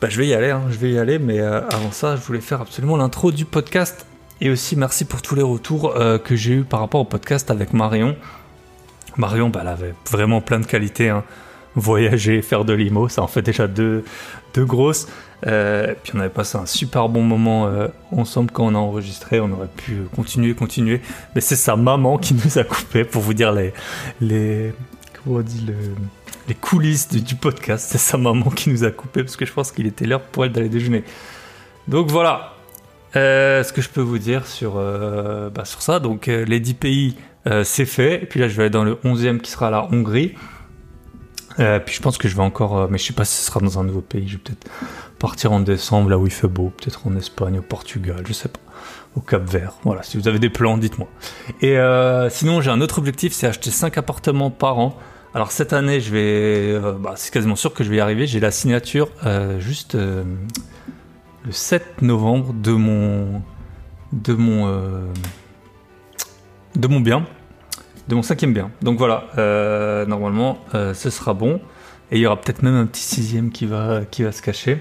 Bah, 0.00 0.08
je 0.10 0.18
vais 0.18 0.26
y 0.26 0.34
aller, 0.34 0.50
hein, 0.50 0.62
je 0.70 0.78
vais 0.78 0.92
y 0.92 0.98
aller, 0.98 1.18
mais 1.18 1.40
euh, 1.40 1.66
avant 1.68 1.90
ça, 1.90 2.16
je 2.16 2.20
voulais 2.20 2.40
faire 2.40 2.60
absolument 2.60 2.96
l'intro 2.96 3.32
du 3.32 3.44
podcast. 3.44 4.06
Et 4.40 4.50
aussi 4.50 4.76
merci 4.76 5.06
pour 5.06 5.22
tous 5.22 5.34
les 5.34 5.42
retours 5.42 5.94
que 6.22 6.36
j'ai 6.36 6.52
eu 6.52 6.62
par 6.62 6.80
rapport 6.80 7.00
au 7.00 7.06
podcast 7.06 7.50
avec 7.50 7.72
Marion. 7.72 8.14
Marion, 9.16 9.48
bah, 9.48 9.60
elle 9.62 9.68
avait 9.68 9.94
vraiment 10.10 10.42
plein 10.42 10.60
de 10.60 10.66
qualités. 10.66 11.08
Hein. 11.08 11.24
Voyager, 11.74 12.42
faire 12.42 12.66
de 12.66 12.74
l'IMO, 12.74 13.08
ça 13.08 13.22
en 13.22 13.26
fait 13.26 13.42
déjà 13.42 13.66
deux, 13.66 14.04
deux 14.54 14.64
grosses. 14.64 15.08
Euh, 15.46 15.94
puis 16.02 16.12
on 16.16 16.20
avait 16.20 16.30
passé 16.30 16.56
un 16.56 16.66
super 16.66 17.08
bon 17.08 17.22
moment 17.22 17.66
euh, 17.66 17.88
ensemble 18.10 18.50
quand 18.50 18.64
on 18.66 18.74
a 18.74 18.78
enregistré. 18.78 19.40
On 19.40 19.50
aurait 19.52 19.68
pu 19.68 20.02
continuer, 20.14 20.54
continuer. 20.54 21.00
Mais 21.34 21.40
c'est 21.40 21.56
sa 21.56 21.76
maman 21.76 22.18
qui 22.18 22.34
nous 22.34 22.58
a 22.58 22.64
coupé 22.64 23.04
pour 23.04 23.22
vous 23.22 23.34
dire 23.34 23.52
les, 23.52 23.72
les, 24.20 24.72
comment 25.24 25.38
on 25.38 25.42
dit, 25.42 25.64
le, 25.66 25.74
les 26.48 26.54
coulisses 26.54 27.08
du, 27.08 27.34
podcast. 27.34 27.86
C'est 27.90 27.98
sa 27.98 28.16
maman 28.16 28.50
qui 28.50 28.70
nous 28.70 28.84
a 28.84 28.90
coupé 28.90 29.22
parce 29.22 29.36
que 29.36 29.44
je 29.44 29.52
pense 29.52 29.72
qu'il 29.72 29.86
était 29.86 30.06
l'heure 30.06 30.22
pour 30.22 30.44
elle 30.44 30.52
d'aller 30.52 30.68
déjeuner. 30.68 31.04
Donc 31.88 32.10
voilà. 32.10 32.52
Euh, 33.14 33.62
ce 33.62 33.72
que 33.72 33.80
je 33.80 33.88
peux 33.88 34.02
vous 34.02 34.18
dire 34.18 34.46
sur, 34.46 34.74
euh, 34.76 35.48
bah, 35.48 35.64
sur 35.64 35.80
ça. 35.80 36.00
Donc 36.00 36.26
les 36.26 36.60
10 36.60 36.74
pays, 36.74 37.16
c'est 37.62 37.86
fait. 37.86 38.22
Et 38.22 38.26
puis 38.26 38.40
là, 38.40 38.48
je 38.48 38.56
vais 38.56 38.64
aller 38.64 38.70
dans 38.70 38.84
le 38.84 38.96
11e 39.04 39.38
qui 39.38 39.50
sera 39.50 39.70
la 39.70 39.84
Hongrie. 39.92 40.34
Euh, 41.58 41.78
puis 41.78 41.94
je 41.94 42.02
pense 42.02 42.18
que 42.18 42.28
je 42.28 42.36
vais 42.36 42.42
encore, 42.42 42.76
euh, 42.76 42.86
mais 42.90 42.98
je 42.98 43.04
sais 43.04 43.12
pas 43.12 43.24
si 43.24 43.36
ce 43.36 43.46
sera 43.46 43.60
dans 43.60 43.78
un 43.78 43.84
nouveau 43.84 44.00
pays. 44.00 44.28
Je 44.28 44.34
vais 44.34 44.42
peut-être 44.42 44.68
partir 45.18 45.52
en 45.52 45.60
décembre, 45.60 46.10
là 46.10 46.18
où 46.18 46.26
il 46.26 46.32
fait 46.32 46.48
beau, 46.48 46.72
peut-être 46.76 47.06
en 47.06 47.16
Espagne, 47.16 47.58
au 47.58 47.62
Portugal, 47.62 48.22
je 48.26 48.32
sais 48.32 48.48
pas, 48.48 48.60
au 49.16 49.20
Cap 49.20 49.48
Vert. 49.48 49.74
Voilà, 49.84 50.02
si 50.02 50.18
vous 50.18 50.28
avez 50.28 50.38
des 50.38 50.50
plans, 50.50 50.76
dites-moi. 50.76 51.08
Et 51.62 51.78
euh, 51.78 52.28
sinon, 52.28 52.60
j'ai 52.60 52.70
un 52.70 52.80
autre 52.80 52.98
objectif, 52.98 53.32
c'est 53.32 53.46
acheter 53.46 53.70
5 53.70 53.96
appartements 53.98 54.50
par 54.50 54.78
an. 54.78 54.98
Alors 55.34 55.52
cette 55.52 55.74
année, 55.74 56.00
je 56.00 56.10
vais, 56.12 56.80
bah, 56.98 57.12
c'est 57.16 57.32
quasiment 57.32 57.56
sûr 57.56 57.74
que 57.74 57.84
je 57.84 57.90
vais 57.90 57.96
y 57.96 58.00
arriver. 58.00 58.26
J'ai 58.26 58.40
la 58.40 58.50
signature 58.50 59.10
juste 59.58 59.94
le 59.94 60.24
7 61.50 62.00
novembre 62.00 62.54
de 62.54 62.72
mon, 62.72 63.42
de 64.14 64.32
mon, 64.32 64.66
de 66.74 66.88
mon 66.88 67.00
bien 67.00 67.26
de 68.08 68.14
mon 68.14 68.22
cinquième 68.22 68.52
bien. 68.52 68.70
Donc 68.82 68.98
voilà, 68.98 69.24
euh, 69.38 70.06
normalement, 70.06 70.58
euh, 70.74 70.94
ce 70.94 71.10
sera 71.10 71.34
bon. 71.34 71.60
Et 72.10 72.16
il 72.16 72.20
y 72.20 72.26
aura 72.26 72.40
peut-être 72.40 72.62
même 72.62 72.76
un 72.76 72.86
petit 72.86 73.02
sixième 73.02 73.50
qui 73.50 73.66
va, 73.66 74.02
qui 74.10 74.22
se 74.30 74.40
cacher. 74.40 74.80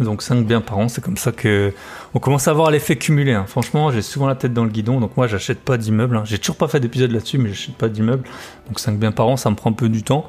Donc 0.00 0.22
5 0.22 0.44
biens 0.44 0.60
par 0.60 0.78
an, 0.78 0.88
c'est 0.88 1.02
comme 1.02 1.16
ça 1.16 1.30
que 1.30 1.72
on 2.14 2.18
commence 2.18 2.48
à 2.48 2.50
avoir 2.50 2.70
l'effet 2.70 2.96
cumulé. 2.96 3.32
Hein. 3.32 3.44
Franchement, 3.46 3.90
j'ai 3.90 4.02
souvent 4.02 4.26
la 4.26 4.34
tête 4.34 4.52
dans 4.52 4.64
le 4.64 4.70
guidon, 4.70 5.00
donc 5.00 5.16
moi 5.16 5.26
j'achète 5.26 5.60
pas 5.60 5.76
d'immeuble. 5.76 6.16
Hein. 6.16 6.22
J'ai 6.24 6.38
toujours 6.38 6.56
pas 6.56 6.66
fait 6.66 6.80
d'épisode 6.80 7.12
là-dessus, 7.12 7.38
mais 7.38 7.50
j'achète 7.50 7.76
pas 7.76 7.88
d'immeuble. 7.88 8.24
Donc 8.66 8.80
5 8.80 8.98
biens 8.98 9.12
par 9.12 9.28
an, 9.28 9.36
ça 9.36 9.50
me 9.50 9.56
prend 9.56 9.70
un 9.70 9.74
peu 9.74 9.88
du 9.88 10.02
temps. 10.02 10.26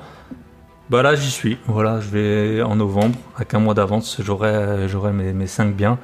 Bah 0.92 1.02
là 1.02 1.16
j'y 1.16 1.32
suis. 1.32 1.58
Voilà, 1.68 2.00
je 2.00 2.10
vais 2.10 2.62
en 2.62 2.76
novembre, 2.76 3.18
avec 3.36 3.56
un 3.56 3.60
mois 3.60 3.74
d'avance, 3.74 4.22
j'aurai 4.24 4.88
j'aurai 4.88 5.14
mes, 5.14 5.34
mes 5.34 5.48
5 5.48 5.76
biens. 5.76 5.98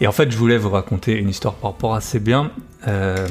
Et 0.00 0.06
en 0.06 0.12
fait, 0.12 0.30
je 0.30 0.36
voulais 0.36 0.58
vous 0.58 0.70
raconter 0.70 1.16
une 1.16 1.28
histoire 1.28 1.54
par 1.54 1.72
rapport 1.72 1.94
à 1.94 2.00
ces 2.00 2.20
biens. 2.20 2.52
Euh, 2.86 3.26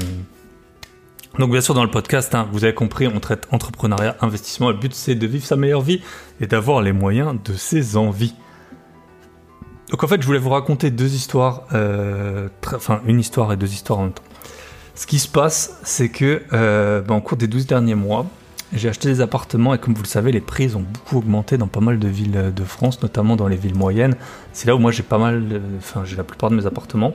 donc 1.40 1.52
bien 1.52 1.62
sûr 1.62 1.74
dans 1.74 1.84
le 1.84 1.92
podcast, 1.92 2.34
hein, 2.34 2.48
vous 2.52 2.64
avez 2.64 2.74
compris, 2.74 3.08
on 3.08 3.20
traite 3.20 3.48
entrepreneuriat, 3.52 4.16
investissement. 4.22 4.70
Le 4.70 4.78
but 4.78 4.94
c'est 4.94 5.16
de 5.16 5.28
vivre 5.28 5.46
sa 5.46 5.56
meilleure 5.56 5.82
vie 5.82 6.02
et 6.42 6.48
d'avoir 6.48 6.82
les 6.82 6.94
moyens 6.94 7.36
de 7.44 7.54
ses 7.54 7.96
envies. 7.96 8.34
Donc 9.92 10.04
en 10.04 10.08
fait, 10.08 10.22
je 10.22 10.26
voulais 10.26 10.40
vous 10.40 10.50
raconter 10.50 10.92
deux 10.92 11.14
histoires, 11.14 11.64
euh, 11.74 12.50
enfin 12.76 13.02
une 13.06 13.20
histoire 13.20 13.54
et 13.54 13.58
deux 13.58 13.72
histoires 13.72 14.00
en 14.00 14.04
même 14.04 14.14
temps. 14.14 14.24
Ce 14.96 15.06
qui 15.06 15.20
se 15.20 15.28
passe, 15.28 15.80
c'est 15.84 16.10
que 16.10 16.42
euh, 16.54 17.04
en 17.08 17.22
cours 17.22 17.38
des 17.38 17.48
12 17.48 17.68
derniers 17.68 17.96
mois, 17.96 18.26
j'ai 18.74 18.90
acheté 18.90 19.08
des 19.08 19.22
appartements 19.22 19.74
et 19.74 19.78
comme 19.78 19.94
vous 19.94 20.02
le 20.02 20.08
savez, 20.08 20.32
les 20.32 20.42
prix 20.42 20.76
ont 20.76 20.82
beaucoup 20.82 21.20
augmenté 21.20 21.58
dans 21.58 21.68
pas 21.68 21.80
mal 21.80 22.00
de 22.00 22.08
villes 22.08 22.52
de 22.54 22.64
France, 22.64 23.02
notamment 23.02 23.36
dans 23.36 23.48
les 23.48 23.56
villes 23.56 23.76
moyennes. 23.76 24.16
C'est 24.52 24.68
là 24.68 24.76
où 24.76 24.80
moi 24.80 24.92
j'ai 24.92 25.04
pas 25.04 25.20
mal, 25.20 25.62
enfin 25.78 26.04
j'ai 26.04 26.18
la 26.18 26.24
plupart 26.24 26.50
de 26.50 26.56
mes 26.56 26.66
appartements. 26.66 27.14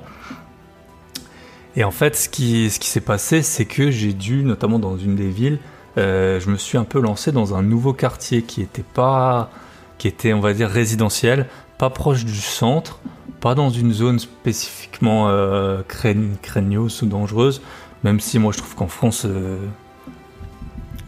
Et 1.77 1.85
en 1.85 1.91
fait, 1.91 2.17
ce 2.17 2.29
qui, 2.29 2.71
s'est 2.71 3.01
passé, 3.01 3.43
c'est 3.43 3.65
que 3.65 3.91
j'ai 3.91 4.13
dû, 4.13 4.45
notamment 4.45 4.79
dans 4.79 4.97
une 4.97 5.17
des 5.17 5.31
villes, 5.31 5.59
euh, 5.99 6.39
je 6.41 6.51
me 6.51 6.57
suis 6.57 6.79
un 6.79 6.85
peu 6.85 7.01
lancé 7.01 7.33
dans 7.33 7.55
un 7.55 7.63
nouveau 7.63 7.93
quartier 7.93 8.43
qui 8.43 8.63
était 8.63 8.85
pas, 8.85 9.51
qui 9.99 10.09
était, 10.09 10.33
on 10.33 10.41
va 10.41 10.53
dire, 10.53 10.69
résidentiel, 10.69 11.47
pas 11.79 11.91
proche 11.91 12.25
du 12.25 12.41
centre, 12.41 13.01
pas 13.41 13.55
dans 13.55 13.71
une 13.71 13.93
zone 13.93 14.19
spécifiquement 14.19 15.29
euh, 15.29 15.83
ou 15.83 17.07
dangereuse, 17.07 17.63
même 18.05 18.21
si 18.21 18.39
moi 18.39 18.53
je 18.53 18.59
trouve 18.59 18.75
qu'en 18.75 18.89
France, 18.89 19.25
euh, 19.27 19.59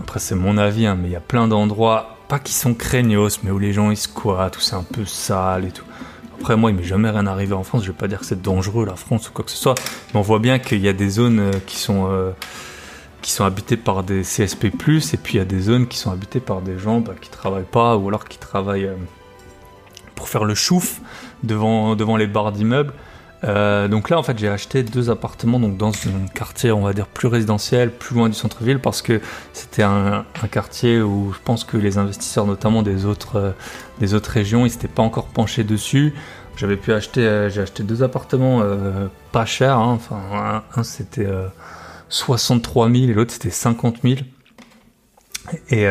après 0.01 0.19
c'est 0.19 0.35
mon 0.35 0.59
avis, 0.59 0.87
hein, 0.87 0.97
mais 1.01 1.09
il 1.09 1.13
y 1.13 1.17
a 1.17 1.21
plein 1.21 1.47
d'endroits, 1.47 2.17
pas 2.29 2.39
qui 2.39 2.53
sont 2.53 2.75
craignos, 2.75 3.41
mais 3.43 3.51
où 3.51 3.59
les 3.59 3.73
gens 3.73 3.91
ils 3.91 3.97
squattent, 3.97 4.57
où 4.57 4.61
c'est 4.61 4.75
un 4.75 4.83
peu 4.83 5.05
sale 5.05 5.67
et 5.67 5.71
tout. 5.71 5.85
Après, 6.39 6.57
moi, 6.57 6.71
il 6.71 6.77
m'est 6.77 6.83
jamais 6.83 7.11
rien 7.11 7.27
arrivé 7.27 7.55
en 7.55 7.63
France. 7.63 7.83
Je 7.85 7.93
vais 7.93 7.97
pas 7.97 8.09
dire 8.09 8.21
que 8.21 8.27
c'est 8.27 8.43
dangereux, 8.43 8.85
la 8.85 8.97
France, 8.97 9.29
ou 9.29 9.33
quoi 9.33 9.45
que 9.45 9.51
ce 9.51 9.57
soit. 9.57 9.75
Mais 10.13 10.21
on 10.21 10.23
voit 10.23 10.41
bien 10.41 10.59
qu'il 10.59 10.81
y 10.81 10.89
a 10.89 10.93
des 10.93 11.09
zones 11.09 11.39
euh, 11.39 11.53
qui 11.67 11.77
sont, 11.77 12.09
euh, 12.11 12.33
qui 13.23 13.31
sont 13.31 13.45
habitées 13.45 13.77
par 13.77 14.03
des 14.03 14.23
CSP+, 14.23 14.67
et 14.67 14.71
puis 14.71 15.35
il 15.35 15.37
y 15.37 15.41
a 15.41 15.45
des 15.45 15.61
zones 15.61 15.87
qui 15.87 15.97
sont 15.97 16.11
habitées 16.11 16.41
par 16.41 16.61
des 16.61 16.79
gens 16.79 17.01
bah, 17.01 17.15
qui 17.21 17.31
travaillent 17.31 17.65
pas, 17.65 17.97
ou 17.97 18.09
alors 18.09 18.25
qui 18.27 18.39
travaillent 18.39 18.87
euh, 18.87 18.97
pour 20.15 20.29
faire 20.29 20.45
le 20.45 20.55
chouf 20.55 21.01
devant, 21.43 21.97
devant 21.97 22.17
les 22.17 22.27
barres 22.27 22.53
d'immeubles. 22.53 22.93
Euh, 23.45 23.89
donc 23.89 24.11
là, 24.11 24.19
en 24.19 24.23
fait, 24.23 24.39
j'ai 24.39 24.49
acheté 24.49 24.83
deux 24.83 25.11
appartements 25.11 25.61
donc 25.61 25.77
dans 25.77 25.91
un 25.91 26.27
quartier, 26.35 26.73
on 26.73 26.81
va 26.81 26.93
dire, 26.93 27.07
plus 27.07 27.29
résidentiel, 27.29 27.91
plus 27.91 28.15
loin 28.17 28.29
du 28.29 28.35
centre-ville, 28.35 28.79
parce 28.79 29.03
que 29.03 29.21
c'était 29.53 29.83
un, 29.83 30.25
quartier 30.51 31.01
où 31.01 31.33
je 31.33 31.39
pense 31.45 31.65
que 31.65 31.77
les 31.77 31.99
investisseurs, 31.99 32.47
notamment 32.47 32.83
des 32.83 33.05
autres, 33.05 33.37
euh, 33.37 33.51
des 33.99 34.15
autres 34.15 34.31
régions, 34.31 34.65
ils 34.65 34.71
s'étaient 34.71 34.89
pas 34.89 35.03
encore 35.03 35.27
penchés 35.27 35.65
dessus. 35.65 36.15
j'avais 36.57 36.77
pu 36.77 36.93
acheter, 36.93 37.49
j'ai 37.51 37.61
acheté 37.61 37.83
deux 37.83 38.03
appartements 38.03 38.63
pas 39.33 39.45
chers. 39.45 39.79
Hein. 39.79 39.93
enfin, 39.97 40.63
un, 40.77 40.83
c'était 40.83 41.29
63 42.09 42.91
000 42.91 43.05
et 43.05 43.15
l'autre 43.15 43.33
c'était 43.33 43.51
50 43.51 43.99
000. 44.03 44.15
Et 45.71 45.87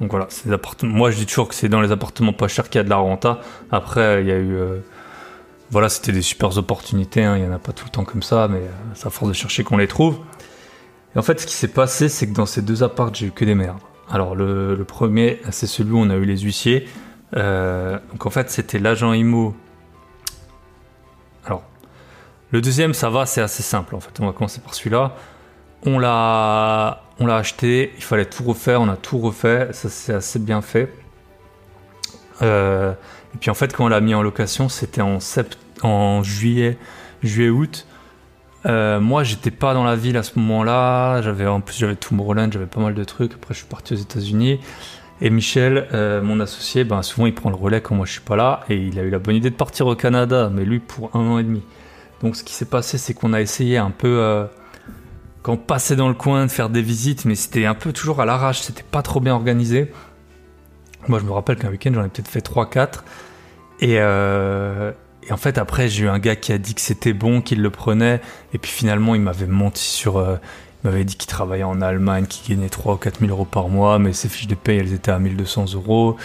donc 0.00 0.10
voilà, 0.10 0.28
appartements. 0.52 0.94
Moi, 0.94 1.10
je 1.10 1.16
dis 1.16 1.26
toujours 1.26 1.48
que 1.48 1.54
c'est 1.54 1.68
dans 1.68 1.80
les 1.80 1.92
appartements 1.92 2.32
pas 2.32 2.48
chers 2.48 2.68
qu'il 2.68 2.78
y 2.78 2.80
a 2.80 2.84
de 2.84 2.90
la 2.90 2.96
renta. 2.96 3.40
Après, 3.70 4.22
il 4.22 4.28
y 4.28 4.32
a 4.32 4.38
eu 4.38 4.56
voilà, 5.70 5.88
c'était 5.88 6.12
des 6.12 6.22
super 6.22 6.56
opportunités. 6.58 7.24
Hein. 7.24 7.36
Il 7.36 7.42
n'y 7.42 7.48
en 7.48 7.54
a 7.54 7.58
pas 7.58 7.72
tout 7.72 7.84
le 7.84 7.90
temps 7.90 8.04
comme 8.04 8.22
ça, 8.22 8.48
mais 8.48 8.62
c'est 8.94 9.06
à 9.06 9.10
force 9.10 9.28
de 9.28 9.34
chercher 9.34 9.64
qu'on 9.64 9.76
les 9.76 9.88
trouve. 9.88 10.18
Et 11.14 11.18
en 11.18 11.22
fait, 11.22 11.40
ce 11.40 11.46
qui 11.46 11.54
s'est 11.54 11.68
passé, 11.68 12.08
c'est 12.08 12.28
que 12.28 12.34
dans 12.34 12.46
ces 12.46 12.62
deux 12.62 12.82
apparts, 12.82 13.14
j'ai 13.14 13.26
eu 13.26 13.30
que 13.32 13.44
des 13.44 13.54
merdes. 13.54 13.80
Alors, 14.08 14.36
le, 14.36 14.84
premier, 14.86 15.40
c'est 15.50 15.66
celui 15.66 15.92
où 15.92 15.98
on 15.98 16.10
a 16.10 16.14
eu 16.14 16.24
les 16.24 16.38
huissiers. 16.38 16.88
Euh, 17.36 17.98
donc, 18.12 18.26
en 18.26 18.30
fait, 18.30 18.50
c'était 18.50 18.78
l'agent 18.78 19.12
IMO. 19.12 19.56
Alors, 21.44 21.64
le 22.52 22.60
deuxième, 22.60 22.94
ça 22.94 23.10
va, 23.10 23.26
c'est 23.26 23.40
assez 23.40 23.62
simple. 23.64 23.96
En 23.96 24.00
fait, 24.00 24.20
on 24.20 24.26
va 24.26 24.32
commencer 24.32 24.60
par 24.60 24.74
celui-là. 24.74 25.16
On 25.84 25.98
l'a, 25.98 27.02
on 27.18 27.26
l'a 27.26 27.36
acheté. 27.36 27.92
Il 27.96 28.04
fallait 28.04 28.26
tout 28.26 28.44
refaire. 28.44 28.80
On 28.80 28.88
a 28.88 28.96
tout 28.96 29.18
refait. 29.18 29.70
Ça, 29.72 29.88
c'est 29.88 30.14
assez 30.14 30.38
bien 30.38 30.62
fait. 30.62 30.92
Euh, 32.42 32.92
et 33.36 33.38
puis 33.38 33.50
en 33.50 33.54
fait, 33.54 33.76
quand 33.76 33.84
on 33.84 33.88
l'a 33.88 34.00
mis 34.00 34.14
en 34.14 34.22
location, 34.22 34.70
c'était 34.70 35.02
en, 35.02 36.22
juillet, 36.22 36.78
juillet-août. 37.22 37.86
Euh, 38.64 38.98
moi, 38.98 39.24
j'étais 39.24 39.50
pas 39.50 39.74
dans 39.74 39.84
la 39.84 39.94
ville 39.94 40.16
à 40.16 40.22
ce 40.22 40.38
moment-là. 40.38 41.20
J'avais 41.20 41.46
en 41.46 41.60
plus 41.60 41.76
j'avais 41.76 41.96
Tomorrowland, 41.96 42.50
j'avais 42.50 42.64
pas 42.64 42.80
mal 42.80 42.94
de 42.94 43.04
trucs. 43.04 43.34
Après, 43.34 43.52
je 43.52 43.58
suis 43.58 43.68
parti 43.68 43.92
aux 43.92 43.98
États-Unis. 43.98 44.58
Et 45.20 45.28
Michel, 45.28 45.86
euh, 45.92 46.22
mon 46.22 46.40
associé, 46.40 46.84
ben 46.84 47.02
souvent 47.02 47.26
il 47.26 47.34
prend 47.34 47.50
le 47.50 47.56
relais 47.56 47.82
quand 47.82 47.94
moi 47.94 48.06
je 48.06 48.12
suis 48.12 48.22
pas 48.22 48.36
là. 48.36 48.60
Et 48.70 48.76
il 48.76 48.98
a 48.98 49.02
eu 49.02 49.10
la 49.10 49.18
bonne 49.18 49.36
idée 49.36 49.50
de 49.50 49.54
partir 49.54 49.86
au 49.86 49.94
Canada, 49.96 50.50
mais 50.50 50.64
lui 50.64 50.78
pour 50.78 51.14
un 51.14 51.20
an 51.20 51.38
et 51.38 51.44
demi. 51.44 51.62
Donc 52.22 52.36
ce 52.36 52.42
qui 52.42 52.54
s'est 52.54 52.64
passé, 52.64 52.96
c'est 52.96 53.12
qu'on 53.12 53.34
a 53.34 53.42
essayé 53.42 53.76
un 53.76 53.90
peu 53.90 54.18
euh, 54.18 54.46
quand 55.42 55.52
on 55.52 55.56
passait 55.58 55.96
dans 55.96 56.08
le 56.08 56.14
coin 56.14 56.46
de 56.46 56.50
faire 56.50 56.70
des 56.70 56.80
visites, 56.80 57.26
mais 57.26 57.34
c'était 57.34 57.66
un 57.66 57.74
peu 57.74 57.92
toujours 57.92 58.22
à 58.22 58.24
l'arrache. 58.24 58.62
C'était 58.62 58.82
pas 58.82 59.02
trop 59.02 59.20
bien 59.20 59.34
organisé. 59.34 59.92
Moi, 61.06 61.18
je 61.18 61.24
me 61.24 61.32
rappelle 61.32 61.56
qu'un 61.56 61.70
week-end, 61.70 61.92
j'en 61.94 62.04
ai 62.04 62.08
peut-être 62.08 62.28
fait 62.28 62.46
3-4. 62.46 63.02
Euh, 63.82 64.92
et, 65.28 65.32
en 65.32 65.36
fait, 65.36 65.58
après, 65.58 65.88
j'ai 65.88 66.04
eu 66.04 66.08
un 66.08 66.18
gars 66.18 66.36
qui 66.36 66.52
a 66.52 66.58
dit 66.58 66.74
que 66.74 66.80
c'était 66.80 67.12
bon, 67.12 67.40
qu'il 67.40 67.62
le 67.62 67.70
prenait. 67.70 68.20
Et 68.52 68.58
puis 68.58 68.70
finalement, 68.70 69.14
il 69.14 69.20
m'avait 69.20 69.46
menti 69.46 69.82
sur. 69.82 70.18
Euh, 70.18 70.36
il 70.84 70.90
m'avait 70.90 71.04
dit 71.04 71.16
qu'il 71.16 71.28
travaillait 71.28 71.64
en 71.64 71.80
Allemagne, 71.80 72.26
qu'il 72.26 72.54
gagnait 72.54 72.68
3 72.68 72.94
ou 72.94 72.96
4 72.96 73.20
000 73.20 73.32
euros 73.32 73.44
par 73.44 73.68
mois, 73.68 73.98
mais 73.98 74.12
ses 74.12 74.28
fiches 74.28 74.46
de 74.46 74.54
paye, 74.54 74.78
elles 74.78 74.92
étaient 74.92 75.10
à 75.10 75.18
1200 75.18 75.74
euros. 75.74 76.16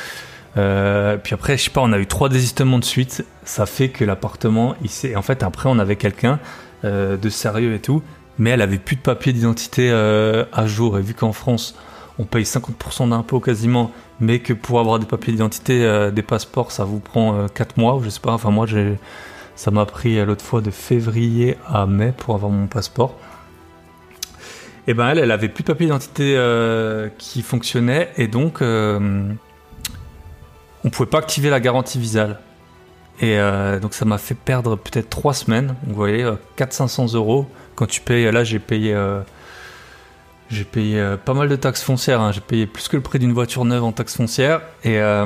Euh, 0.57 1.17
puis 1.17 1.33
après, 1.33 1.57
je 1.57 1.63
sais 1.63 1.69
pas, 1.71 1.81
on 1.81 1.93
a 1.93 1.97
eu 1.97 2.05
trois 2.05 2.29
désistements 2.29 2.77
de 2.77 2.83
suite. 2.83 3.25
Ça 3.43 3.65
fait 3.65 3.89
que 3.89 4.05
l'appartement, 4.05 4.75
il 4.83 4.89
s'est. 4.89 5.15
En 5.15 5.21
fait, 5.21 5.41
après, 5.41 5.69
on 5.69 5.79
avait 5.79 5.95
quelqu'un 5.95 6.39
de 6.83 7.29
sérieux 7.29 7.75
et 7.75 7.79
tout, 7.79 8.01
mais 8.39 8.49
elle 8.49 8.61
avait 8.61 8.79
plus 8.79 8.95
de 8.95 9.01
papier 9.01 9.33
d'identité 9.33 9.91
à 9.91 10.67
jour. 10.67 10.97
Et 10.97 11.01
vu 11.01 11.13
qu'en 11.13 11.31
France, 11.31 11.75
on 12.21 12.25
paye 12.25 12.43
50% 12.43 13.09
d'impôts 13.09 13.39
quasiment, 13.39 13.91
mais 14.19 14.37
que 14.39 14.53
pour 14.53 14.79
avoir 14.79 14.99
des 14.99 15.07
papiers 15.07 15.33
d'identité, 15.33 15.83
euh, 15.83 16.11
des 16.11 16.21
passeports, 16.21 16.71
ça 16.71 16.83
vous 16.85 16.99
prend 16.99 17.47
4 17.47 17.71
euh, 17.71 17.81
mois, 17.81 17.99
je 18.03 18.09
sais 18.09 18.19
pas. 18.19 18.33
Enfin, 18.33 18.51
moi, 18.51 18.67
ça 19.55 19.71
m'a 19.71 19.87
pris 19.87 20.19
euh, 20.19 20.25
l'autre 20.25 20.45
fois 20.45 20.61
de 20.61 20.69
février 20.69 21.57
à 21.67 21.87
mai 21.87 22.13
pour 22.15 22.35
avoir 22.35 22.51
mon 22.51 22.67
passeport. 22.67 23.17
Et 24.87 24.93
ben 24.93 25.09
elle, 25.09 25.17
elle 25.19 25.31
avait 25.31 25.49
plus 25.49 25.63
de 25.63 25.67
papier 25.67 25.85
d'identité 25.85 26.35
qui 27.19 27.43
fonctionnait 27.43 28.09
et 28.17 28.27
donc 28.27 28.61
on 28.61 29.37
pouvait 30.91 31.09
pas 31.09 31.19
activer 31.19 31.51
la 31.51 31.59
garantie 31.59 31.99
visale. 31.99 32.39
Et 33.21 33.37
donc 33.79 33.93
ça 33.93 34.05
m'a 34.05 34.17
fait 34.17 34.33
perdre 34.33 34.75
peut-être 34.75 35.07
3 35.11 35.35
semaines. 35.35 35.75
vous 35.85 35.93
voyez, 35.93 36.27
400-500 36.57 37.15
euros. 37.15 37.45
Quand 37.75 37.85
tu 37.85 38.01
payes, 38.01 38.31
là 38.31 38.43
j'ai 38.43 38.57
payé 38.57 38.95
j'ai 40.51 40.65
payé 40.65 40.99
euh, 40.99 41.17
pas 41.17 41.33
mal 41.33 41.47
de 41.49 41.55
taxes 41.55 41.83
foncières. 41.83 42.21
Hein. 42.21 42.31
J'ai 42.31 42.41
payé 42.41 42.67
plus 42.67 42.87
que 42.87 42.97
le 42.97 43.01
prix 43.01 43.19
d'une 43.19 43.31
voiture 43.31 43.63
neuve 43.65 43.83
en 43.83 43.91
taxes 43.91 44.17
foncières. 44.17 44.61
Et 44.83 44.99
euh, 44.99 45.25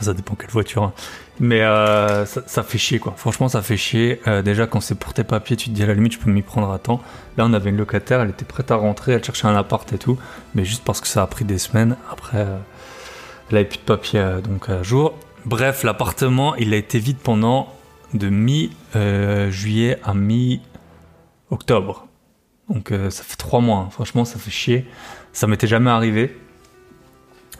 ça 0.00 0.14
dépend 0.14 0.34
quelle 0.34 0.50
voiture. 0.50 0.82
Hein. 0.82 0.92
Mais 1.40 1.62
euh, 1.62 2.24
ça, 2.26 2.62
fait 2.62 2.78
chier 2.78 2.98
quoi. 2.98 3.14
Franchement, 3.16 3.48
ça 3.48 3.62
fait 3.62 3.76
chier. 3.76 4.20
déjà, 4.44 4.66
quand 4.66 4.80
c'est 4.80 4.94
pour 4.94 5.12
tes 5.12 5.24
papiers, 5.24 5.56
tu 5.56 5.68
te 5.68 5.74
dis 5.74 5.82
à 5.82 5.86
la 5.86 5.94
limite, 5.94 6.12
je 6.14 6.18
peux 6.18 6.30
m'y 6.30 6.42
prendre 6.42 6.70
à 6.70 6.78
temps. 6.78 7.00
Là, 7.36 7.44
on 7.46 7.52
avait 7.52 7.70
une 7.70 7.76
locataire, 7.76 8.20
elle 8.20 8.30
était 8.30 8.46
prête 8.46 8.70
à 8.70 8.76
rentrer, 8.76 9.12
elle 9.12 9.24
cherchait 9.24 9.46
un 9.46 9.56
appart 9.56 9.90
et 9.92 9.98
tout. 9.98 10.18
Mais 10.54 10.64
juste 10.64 10.82
parce 10.84 11.00
que 11.00 11.06
ça 11.06 11.22
a 11.22 11.26
pris 11.26 11.44
des 11.44 11.58
semaines. 11.58 11.96
Après, 12.10 12.46
elle 13.50 13.56
avait 13.56 13.66
plus 13.66 13.78
de 13.78 13.82
papiers 13.82 14.26
donc 14.42 14.70
à 14.70 14.82
jour. 14.82 15.14
Bref, 15.44 15.82
l'appartement, 15.82 16.54
il 16.56 16.72
a 16.72 16.76
été 16.76 16.98
vide 16.98 17.18
pendant 17.22 17.72
de 18.14 18.30
mi-juillet 18.30 19.98
à 20.04 20.14
mi-octobre. 20.14 22.06
Donc 22.68 22.90
euh, 22.90 23.10
ça 23.10 23.22
fait 23.22 23.36
trois 23.36 23.60
mois, 23.60 23.78
hein. 23.78 23.90
franchement 23.90 24.24
ça 24.24 24.38
fait 24.38 24.50
chier. 24.50 24.86
Ça 25.32 25.46
m'était 25.46 25.66
jamais 25.66 25.90
arrivé. 25.90 26.36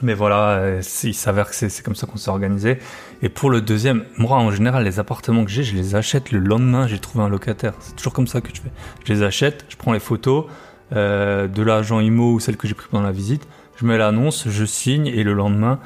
Mais 0.02 0.12
voilà, 0.12 0.58
euh, 0.58 0.82
il 1.04 1.14
s'avère 1.14 1.48
que 1.48 1.54
c'est 1.54 1.82
comme 1.82 1.94
ça 1.94 2.06
qu'on 2.06 2.18
s'est 2.18 2.28
organisé. 2.28 2.78
Et 3.22 3.28
pour 3.30 3.48
le 3.48 3.62
deuxième, 3.62 4.04
moi 4.18 4.36
en 4.36 4.50
général 4.50 4.84
les 4.84 4.98
appartements 4.98 5.44
que 5.44 5.50
j'ai, 5.50 5.62
je 5.62 5.74
les 5.74 5.94
achète 5.94 6.32
le 6.32 6.38
lendemain, 6.38 6.86
j'ai 6.86 6.98
trouvé 6.98 7.24
un 7.24 7.28
locataire. 7.28 7.72
C'est 7.80 7.96
toujours 7.96 8.12
comme 8.12 8.26
ça 8.26 8.40
que 8.40 8.48
je 8.54 8.60
fais. 8.60 8.70
Je 9.04 9.12
les 9.12 9.22
achète, 9.22 9.64
je 9.68 9.76
prends 9.76 9.92
les 9.92 10.00
photos 10.00 10.46
euh, 10.92 11.46
de 11.48 11.62
l'agent 11.62 12.00
IMO 12.00 12.32
ou 12.34 12.40
celle 12.40 12.56
que 12.56 12.68
j'ai 12.68 12.74
pris 12.74 12.88
pendant 12.90 13.04
la 13.04 13.12
visite, 13.12 13.48
je 13.76 13.86
mets 13.86 13.96
l'annonce, 13.96 14.48
je 14.48 14.64
signe 14.64 15.06
et 15.06 15.22
le 15.22 15.34
lendemain, 15.34 15.78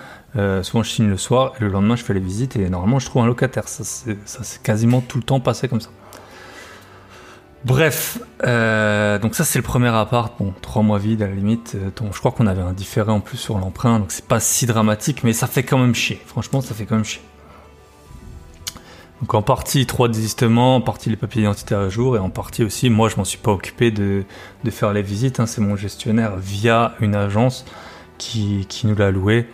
souvent 0.63 0.83
je 0.83 0.91
signe 0.91 1.09
le 1.09 1.17
soir 1.17 1.55
et 1.59 1.65
le 1.65 1.69
lendemain 1.69 1.97
je 1.97 2.05
fais 2.05 2.15
les 2.15 2.21
visites 2.21 2.55
et 2.55 2.69
normalement 2.69 3.01
je 3.01 3.07
trouve 3.07 3.23
un 3.23 3.27
locataire. 3.27 3.69
Ça 3.69 3.85
c'est 3.85 4.63
quasiment 4.63 5.01
tout 5.01 5.19
le 5.19 5.25
temps 5.25 5.41
passé 5.41 5.69
comme 5.69 5.81
ça. 5.81 5.91
Bref, 7.63 8.19
euh, 8.45 9.19
donc 9.19 9.35
ça 9.35 9.45
c'est 9.45 9.59
le 9.59 9.63
premier 9.63 9.89
appart, 9.89 10.33
bon, 10.39 10.55
trois 10.63 10.83
mois 10.83 10.99
vide 10.99 11.21
à 11.21 11.27
la 11.27 11.35
limite. 11.35 11.75
Euh, 11.75 11.91
je 12.11 12.19
crois 12.19 12.33
qu'on 12.33 12.47
avait 12.47 12.63
un 12.63 12.73
différé 12.73 13.13
en 13.13 13.21
plus 13.21 13.37
sur 13.37 13.59
l'emprunt, 13.59 13.99
donc 13.99 14.13
c'est 14.13 14.25
pas 14.25 14.41
si 14.41 14.65
dramatique, 14.65 15.25
mais 15.25 15.35
ça 15.35 15.47
fait 15.47 15.63
quand 15.63 15.77
même 15.77 15.95
chier. 15.95 16.21
Franchement, 16.25 16.63
ça 16.63 16.75
fait 16.75 16.87
quand 16.87 16.95
même 16.95 17.05
chier. 17.05 17.21
Donc 19.21 19.35
en 19.35 19.43
partie 19.43 19.85
trois 19.85 20.09
désistements, 20.09 20.77
en 20.77 20.81
partie 20.81 21.11
les 21.11 21.17
papiers 21.17 21.43
d'identité 21.43 21.75
à 21.75 21.91
jour, 21.91 22.17
et 22.17 22.19
en 22.19 22.31
partie 22.31 22.65
aussi, 22.65 22.89
moi 22.89 23.11
je 23.11 23.17
m'en 23.17 23.25
suis 23.25 23.37
pas 23.37 23.53
occupé 23.53 23.91
de, 23.91 24.25
de 24.65 24.71
faire 24.71 24.95
les 24.95 25.03
visites. 25.03 25.39
Hein, 25.39 25.45
c'est 25.45 25.61
mon 25.61 25.77
gestionnaire 25.77 26.37
via 26.39 26.95
une 27.01 27.15
agence 27.15 27.67
qui, 28.17 28.65
qui 28.71 28.87
nous 28.87 28.97
l'a 28.97 29.11
loué. 29.11 29.47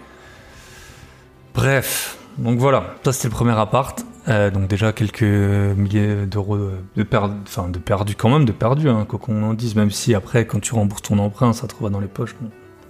Bref, 1.56 2.18
donc 2.38 2.60
voilà, 2.60 2.94
ça 3.04 3.12
c'était 3.12 3.26
le 3.26 3.34
premier 3.34 3.58
appart. 3.58 4.04
Euh, 4.28 4.50
donc 4.50 4.66
déjà 4.68 4.92
quelques 4.92 5.22
milliers 5.22 6.26
d'euros 6.26 6.58
de 6.96 7.02
perdu, 7.04 7.36
enfin 7.46 7.68
de 7.68 7.78
perdu 7.78 8.16
quand 8.16 8.28
même, 8.28 8.44
de 8.44 8.52
perdu, 8.52 8.88
hein, 8.88 9.06
quoi 9.08 9.18
qu'on 9.20 9.42
en 9.42 9.54
dise, 9.54 9.76
même 9.76 9.90
si 9.90 10.14
après 10.14 10.46
quand 10.46 10.60
tu 10.60 10.74
rembourses 10.74 11.02
ton 11.02 11.18
emprunt, 11.18 11.52
ça 11.52 11.68
te 11.68 11.74
revient 11.76 11.92
dans 11.92 12.00
les 12.00 12.08
poches. 12.08 12.34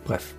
bref. 0.07 0.35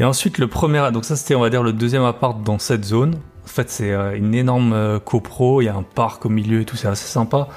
Et 0.00 0.04
ensuite 0.04 0.38
le 0.38 0.48
premier, 0.48 0.90
donc 0.92 1.04
ça 1.04 1.16
c'était 1.16 1.34
on 1.34 1.40
va 1.40 1.50
dire 1.50 1.62
le 1.62 1.72
deuxième 1.72 2.04
appart 2.04 2.42
dans 2.42 2.58
cette 2.58 2.84
zone. 2.84 3.14
En 3.44 3.48
fait 3.48 3.70
c'est 3.70 3.92
euh, 3.92 4.16
une 4.16 4.34
énorme 4.34 4.72
euh, 4.72 4.98
copro, 4.98 5.62
il 5.62 5.66
y 5.66 5.68
a 5.68 5.76
un 5.76 5.84
parc 5.84 6.26
au 6.26 6.28
milieu 6.28 6.60
et 6.60 6.64
tout, 6.64 6.76
c'est 6.76 6.88
assez 6.88 7.06
sympa. 7.06 7.48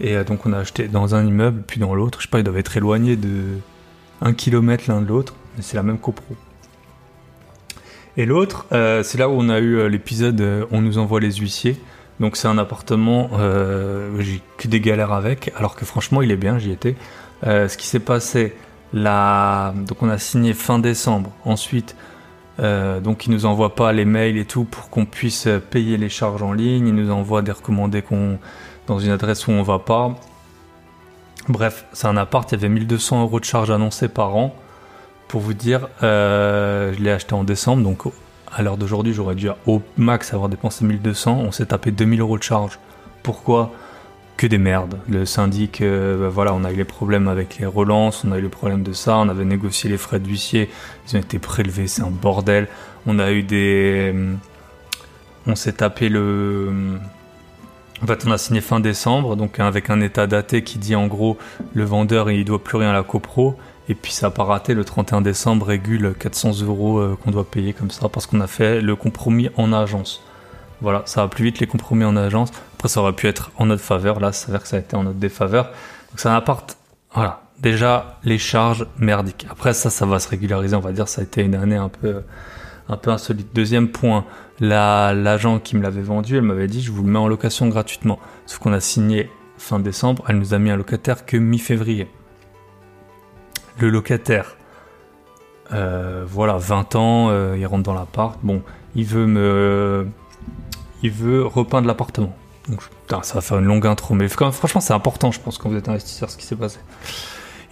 Et 0.00 0.24
donc 0.24 0.46
on 0.46 0.52
a 0.52 0.58
acheté 0.58 0.88
dans 0.88 1.14
un 1.14 1.24
immeuble 1.26 1.62
puis 1.66 1.78
dans 1.78 1.94
l'autre, 1.94 2.20
je 2.20 2.26
sais 2.26 2.30
pas, 2.30 2.38
ils 2.38 2.44
doivent 2.44 2.58
être 2.58 2.76
éloignés 2.76 3.16
de 3.16 3.58
un 4.22 4.32
kilomètre 4.32 4.84
l'un 4.88 5.02
de 5.02 5.06
l'autre, 5.06 5.34
mais 5.56 5.62
c'est 5.62 5.76
la 5.76 5.82
même 5.82 5.98
copro. 5.98 6.36
Et 8.16 8.26
l'autre, 8.26 8.66
euh, 8.72 9.02
c'est 9.02 9.18
là 9.18 9.28
où 9.28 9.32
on 9.32 9.48
a 9.48 9.58
eu 9.60 9.76
euh, 9.76 9.88
l'épisode 9.88 10.40
euh, 10.40 10.64
On 10.72 10.80
nous 10.80 10.98
envoie 10.98 11.20
les 11.20 11.32
huissiers. 11.32 11.76
Donc 12.18 12.36
c'est 12.36 12.48
un 12.48 12.58
appartement, 12.58 13.30
j'ai 14.18 14.42
que 14.58 14.68
des 14.68 14.80
galères 14.80 15.14
avec, 15.14 15.52
alors 15.56 15.74
que 15.74 15.86
franchement 15.86 16.20
il 16.20 16.30
est 16.30 16.36
bien, 16.36 16.58
j'y 16.58 16.70
étais. 16.70 16.94
ce 17.42 17.74
qui 17.78 17.86
s'est 17.86 17.98
passé, 17.98 18.54
donc 18.92 20.02
on 20.02 20.10
a 20.10 20.18
signé 20.18 20.52
fin 20.52 20.78
décembre. 20.78 21.32
Ensuite, 21.46 21.96
donc 22.58 23.24
ils 23.24 23.30
nous 23.30 23.46
envoient 23.46 23.74
pas 23.74 23.94
les 23.94 24.04
mails 24.04 24.36
et 24.36 24.44
tout 24.44 24.64
pour 24.64 24.90
qu'on 24.90 25.06
puisse 25.06 25.48
payer 25.70 25.96
les 25.96 26.10
charges 26.10 26.42
en 26.42 26.52
ligne. 26.52 26.88
Ils 26.88 26.94
nous 26.94 27.10
envoient 27.10 27.40
des 27.40 27.52
recommandés 27.52 28.04
dans 28.86 28.98
une 28.98 29.12
adresse 29.12 29.46
où 29.46 29.52
on 29.52 29.62
va 29.62 29.78
pas. 29.78 30.14
Bref, 31.48 31.86
c'est 31.94 32.06
un 32.06 32.18
appart, 32.18 32.52
il 32.52 32.56
y 32.56 32.58
avait 32.58 32.68
1200 32.68 33.22
euros 33.22 33.40
de 33.40 33.46
charges 33.46 33.70
annoncées 33.70 34.08
par 34.08 34.36
an 34.36 34.54
pour 35.30 35.40
vous 35.40 35.54
dire, 35.54 35.88
euh, 36.02 36.92
je 36.92 37.00
l'ai 37.00 37.12
acheté 37.12 37.34
en 37.34 37.44
décembre, 37.44 37.84
donc 37.84 38.02
à 38.52 38.62
l'heure 38.62 38.76
d'aujourd'hui, 38.76 39.14
j'aurais 39.14 39.36
dû 39.36 39.48
au 39.64 39.80
max 39.96 40.34
avoir 40.34 40.48
dépensé 40.48 40.84
1200. 40.84 41.40
On 41.46 41.52
s'est 41.52 41.66
tapé 41.66 41.92
2000 41.92 42.20
euros 42.20 42.36
de 42.36 42.42
charge. 42.42 42.80
Pourquoi? 43.22 43.70
Que 44.36 44.48
des 44.48 44.58
merdes. 44.58 44.98
Le 45.08 45.24
syndic, 45.26 45.82
euh, 45.82 46.20
bah 46.20 46.28
voilà, 46.30 46.52
on 46.52 46.64
a 46.64 46.72
eu 46.72 46.74
les 46.74 46.84
problèmes 46.84 47.28
avec 47.28 47.58
les 47.58 47.66
relances, 47.66 48.24
on 48.24 48.32
a 48.32 48.38
eu 48.38 48.40
le 48.40 48.48
problème 48.48 48.82
de 48.82 48.92
ça, 48.92 49.18
on 49.18 49.28
avait 49.28 49.44
négocié 49.44 49.88
les 49.88 49.98
frais 49.98 50.18
d'huissier, 50.18 50.68
ils 51.06 51.16
ont 51.16 51.20
été 51.20 51.38
prélevés, 51.38 51.86
c'est 51.86 52.02
un 52.02 52.10
bordel. 52.10 52.66
On 53.06 53.20
a 53.20 53.30
eu 53.30 53.44
des. 53.44 54.12
On 55.46 55.54
s'est 55.54 55.74
tapé 55.74 56.08
le. 56.08 56.98
En 58.02 58.06
fait, 58.06 58.24
on 58.26 58.32
a 58.32 58.38
signé 58.38 58.60
fin 58.60 58.80
décembre, 58.80 59.36
donc 59.36 59.60
avec 59.60 59.90
un 59.90 60.00
état 60.00 60.26
daté 60.26 60.64
qui 60.64 60.78
dit 60.78 60.96
en 60.96 61.06
gros 61.06 61.38
le 61.72 61.84
vendeur 61.84 62.32
il 62.32 62.44
doit 62.44 62.64
plus 62.64 62.78
rien 62.78 62.90
à 62.90 62.94
la 62.94 63.04
copro. 63.04 63.56
Et 63.90 63.96
puis 63.96 64.12
ça 64.12 64.28
n'a 64.28 64.30
pas 64.30 64.44
raté, 64.44 64.72
le 64.72 64.84
31 64.84 65.20
décembre 65.20 65.66
régule 65.66 66.14
400 66.16 66.62
euros 66.62 67.00
euh, 67.00 67.18
qu'on 67.20 67.32
doit 67.32 67.44
payer 67.44 67.72
comme 67.72 67.90
ça 67.90 68.08
parce 68.08 68.24
qu'on 68.24 68.40
a 68.40 68.46
fait 68.46 68.80
le 68.80 68.94
compromis 68.94 69.50
en 69.56 69.72
agence. 69.72 70.22
Voilà, 70.80 71.02
ça 71.06 71.22
va 71.22 71.28
plus 71.28 71.42
vite 71.42 71.58
les 71.58 71.66
compromis 71.66 72.04
en 72.04 72.16
agence. 72.16 72.52
Après, 72.76 72.88
ça 72.88 73.00
aurait 73.00 73.14
pu 73.14 73.26
être 73.26 73.50
en 73.56 73.66
notre 73.66 73.82
faveur. 73.82 74.20
Là, 74.20 74.30
ça 74.30 74.46
s'avère 74.46 74.62
que 74.62 74.68
ça 74.68 74.76
a 74.76 74.78
été 74.78 74.94
en 74.94 75.02
notre 75.02 75.18
défaveur. 75.18 75.72
Donc, 76.10 76.24
un 76.24 76.36
appart. 76.36 76.78
Voilà. 77.12 77.42
Déjà, 77.58 78.20
les 78.22 78.38
charges 78.38 78.86
merdiques. 78.96 79.48
Après, 79.50 79.74
ça, 79.74 79.90
ça 79.90 80.06
va 80.06 80.20
se 80.20 80.28
régulariser. 80.28 80.76
On 80.76 80.80
va 80.80 80.92
dire, 80.92 81.08
ça 81.08 81.22
a 81.22 81.24
été 81.24 81.42
une 81.42 81.56
année 81.56 81.74
un 81.74 81.88
peu, 81.88 82.22
un 82.88 82.96
peu 82.96 83.10
insolite. 83.10 83.48
Deuxième 83.56 83.88
point, 83.88 84.24
la, 84.60 85.12
l'agent 85.14 85.58
qui 85.58 85.76
me 85.76 85.82
l'avait 85.82 86.00
vendu, 86.00 86.36
elle 86.36 86.42
m'avait 86.42 86.68
dit, 86.68 86.80
je 86.80 86.92
vous 86.92 87.02
le 87.02 87.10
mets 87.10 87.18
en 87.18 87.26
location 87.26 87.66
gratuitement. 87.66 88.20
Sauf 88.46 88.60
qu'on 88.60 88.72
a 88.72 88.78
signé 88.78 89.28
fin 89.58 89.80
décembre. 89.80 90.24
Elle 90.28 90.38
nous 90.38 90.54
a 90.54 90.60
mis 90.60 90.70
un 90.70 90.76
locataire 90.76 91.26
que 91.26 91.36
mi-février. 91.36 92.08
Le 93.80 93.88
locataire, 93.88 94.56
euh, 95.72 96.24
voilà, 96.26 96.56
20 96.58 96.96
ans, 96.96 97.28
euh, 97.30 97.56
il 97.58 97.66
rentre 97.66 97.82
dans 97.82 97.94
l'appart. 97.94 98.38
Bon, 98.42 98.62
il 98.94 99.04
veut 99.04 99.26
me, 99.26 100.06
il 101.02 101.10
veut 101.10 101.44
repeindre 101.46 101.86
l'appartement. 101.86 102.34
Donc, 102.68 102.82
ça 103.22 103.34
va 103.34 103.40
faire 103.40 103.58
une 103.58 103.64
longue 103.64 103.86
intro, 103.86 104.14
mais 104.14 104.28
franchement, 104.28 104.80
c'est 104.80 104.92
important, 104.92 105.32
je 105.32 105.40
pense, 105.40 105.58
quand 105.58 105.68
vous 105.68 105.76
êtes 105.76 105.88
investisseur, 105.88 106.30
ce 106.30 106.36
qui 106.36 106.44
s'est 106.44 106.56
passé. 106.56 106.78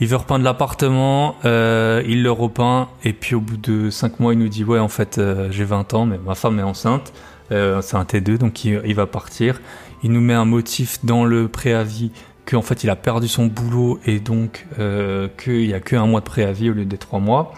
Il 0.01 0.07
veut 0.07 0.17
repeindre 0.17 0.45
l'appartement, 0.45 1.37
euh, 1.45 2.03
il 2.07 2.23
le 2.23 2.31
repeint, 2.31 2.89
et 3.05 3.13
puis 3.13 3.35
au 3.35 3.41
bout 3.41 3.57
de 3.57 3.91
5 3.91 4.21
mois, 4.21 4.33
il 4.33 4.39
nous 4.39 4.49
dit 4.49 4.65
Ouais, 4.65 4.79
en 4.79 4.89
fait, 4.89 5.21
j'ai 5.51 5.65
20 5.65 5.95
ans, 5.95 6.07
mais 6.07 6.19
ma 6.19 6.35
femme 6.35 6.59
est 6.59 6.65
enceinte, 6.65 7.13
c'est 7.51 7.97
un 7.97 8.05
T2, 8.05 8.39
donc 8.39 8.65
il, 8.65 8.95
va 8.95 9.07
partir. 9.07 9.61
Il 10.03 10.13
nous 10.13 10.21
met 10.21 10.35
un 10.35 10.45
motif 10.45 11.05
dans 11.05 11.25
le 11.25 11.49
préavis 11.49 12.13
qu'en 12.49 12.63
fait, 12.63 12.83
il 12.83 12.91
a 12.91 12.97
perdu 12.97 13.29
son 13.29 13.47
boulot, 13.47 14.01
et 14.07 14.21
donc 14.21 14.67
euh, 14.79 15.29
qu'il 15.37 15.67
n'y 15.67 15.75
a 15.75 15.81
qu'un 15.81 16.07
mois 16.07 16.21
de 16.21 16.25
préavis 16.25 16.71
au 16.71 16.73
lieu 16.73 16.85
des 16.85 16.99
3 16.99 17.21
mois. 17.21 17.53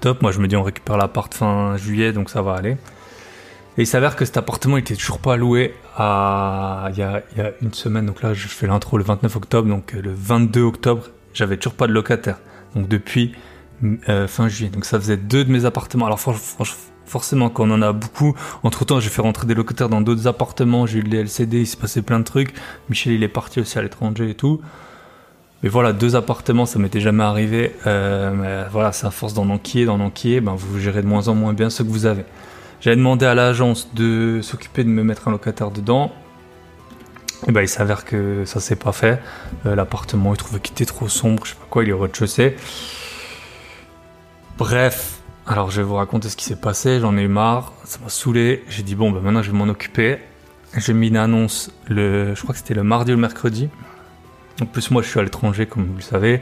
Top, 0.00 0.22
moi 0.22 0.32
je 0.32 0.40
me 0.40 0.48
dis 0.48 0.56
on 0.56 0.62
récupère 0.62 0.96
l'appart 0.96 1.32
fin 1.32 1.76
juillet, 1.76 2.12
donc 2.12 2.30
ça 2.30 2.42
va 2.42 2.54
aller. 2.54 2.76
Et 3.76 3.82
il 3.82 3.86
s'avère 3.86 4.16
que 4.16 4.24
cet 4.24 4.36
appartement 4.36 4.76
il 4.76 4.80
était 4.80 4.94
toujours 4.94 5.18
pas 5.18 5.36
loué 5.36 5.74
à 5.96 6.88
il 6.90 6.98
y 6.98 7.02
a, 7.02 7.22
y 7.36 7.40
a 7.40 7.52
une 7.62 7.72
semaine. 7.72 8.06
Donc 8.06 8.22
là, 8.22 8.34
je 8.34 8.46
fais 8.46 8.66
l'intro 8.66 8.98
le 8.98 9.04
29 9.04 9.36
octobre. 9.36 9.68
Donc 9.68 9.94
euh, 9.94 10.02
le 10.02 10.12
22 10.12 10.62
octobre, 10.62 11.08
j'avais 11.32 11.56
toujours 11.56 11.74
pas 11.74 11.86
de 11.86 11.92
locataire. 11.92 12.38
Donc 12.74 12.88
depuis 12.88 13.34
euh, 14.08 14.28
fin 14.28 14.48
juillet. 14.48 14.70
Donc 14.70 14.84
ça 14.84 14.98
faisait 14.98 15.16
deux 15.16 15.44
de 15.44 15.50
mes 15.50 15.64
appartements. 15.64 16.06
Alors 16.06 16.20
forcément, 17.06 17.50
quand 17.50 17.68
on 17.68 17.72
en 17.72 17.82
a 17.82 17.92
beaucoup, 17.92 18.34
entre 18.62 18.84
temps, 18.84 19.00
j'ai 19.00 19.10
fait 19.10 19.22
rentrer 19.22 19.46
des 19.46 19.54
locataires 19.54 19.88
dans 19.88 20.00
d'autres 20.00 20.26
appartements. 20.26 20.86
J'ai 20.86 20.98
eu 20.98 21.02
les 21.02 21.18
LCD, 21.18 21.60
il 21.60 21.66
s'est 21.66 21.76
passé 21.76 22.02
plein 22.02 22.18
de 22.18 22.24
trucs. 22.24 22.54
Michel, 22.88 23.12
il 23.12 23.22
est 23.22 23.28
parti 23.28 23.60
aussi 23.60 23.78
à 23.78 23.82
l'étranger 23.82 24.30
et 24.30 24.34
tout. 24.34 24.60
Mais 25.62 25.70
voilà, 25.70 25.92
deux 25.92 26.14
appartements, 26.14 26.66
ça 26.66 26.78
m'était 26.78 27.00
jamais 27.00 27.24
arrivé. 27.24 27.74
Euh, 27.86 28.32
mais 28.34 28.70
voilà, 28.70 28.92
c'est 28.92 29.06
à 29.06 29.10
force 29.10 29.32
d'en 29.32 29.48
enquiller, 29.48 29.86
d'en 29.86 30.00
enquiller, 30.00 30.40
ben 30.40 30.54
vous 30.54 30.78
gérez 30.78 31.02
de 31.02 31.06
moins 31.06 31.28
en 31.28 31.34
moins 31.34 31.54
bien 31.54 31.70
ce 31.70 31.82
que 31.82 31.88
vous 31.88 32.04
avez. 32.06 32.24
J'avais 32.80 32.96
demandé 32.96 33.24
à 33.24 33.34
l'agence 33.34 33.94
de 33.94 34.40
s'occuper 34.42 34.84
de 34.84 34.90
me 34.90 35.02
mettre 35.02 35.26
un 35.28 35.30
locataire 35.30 35.70
dedans. 35.70 36.12
Et 37.48 37.52
ben, 37.52 37.62
il 37.62 37.68
s'avère 37.68 38.04
que 38.04 38.44
ça 38.44 38.60
s'est 38.60 38.76
pas 38.76 38.92
fait. 38.92 39.22
Euh, 39.64 39.74
L'appartement, 39.74 40.34
il 40.34 40.36
trouvait 40.36 40.60
qu'il 40.60 40.72
était 40.72 40.84
trop 40.84 41.08
sombre, 41.08 41.44
je 41.44 41.52
sais 41.52 41.56
pas 41.56 41.66
quoi, 41.68 41.82
il 41.82 41.88
est 41.88 41.92
au 41.92 41.98
rez-de-chaussée. 41.98 42.56
Bref, 44.58 45.20
alors 45.46 45.70
je 45.70 45.82
vais 45.82 45.86
vous 45.86 45.96
raconter 45.96 46.30
ce 46.30 46.36
qui 46.36 46.44
s'est 46.44 46.56
passé, 46.56 47.00
j'en 47.00 47.16
ai 47.18 47.22
eu 47.22 47.28
marre, 47.28 47.74
ça 47.84 47.98
m'a 48.02 48.08
saoulé. 48.08 48.64
J'ai 48.68 48.82
dit 48.82 48.94
bon, 48.94 49.10
ben 49.10 49.20
maintenant 49.20 49.42
je 49.42 49.50
vais 49.50 49.56
m'en 49.56 49.68
occuper. 49.68 50.18
J'ai 50.76 50.94
mis 50.94 51.08
une 51.08 51.18
annonce, 51.18 51.70
le, 51.86 52.34
je 52.34 52.42
crois 52.42 52.54
que 52.54 52.58
c'était 52.58 52.74
le 52.74 52.82
mardi 52.82 53.12
ou 53.12 53.16
le 53.16 53.20
mercredi. 53.20 53.68
En 54.62 54.66
plus, 54.66 54.90
moi 54.90 55.02
je 55.02 55.08
suis 55.08 55.20
à 55.20 55.22
l'étranger, 55.22 55.66
comme 55.66 55.84
vous 55.84 55.96
le 55.96 56.02
savez. 56.02 56.40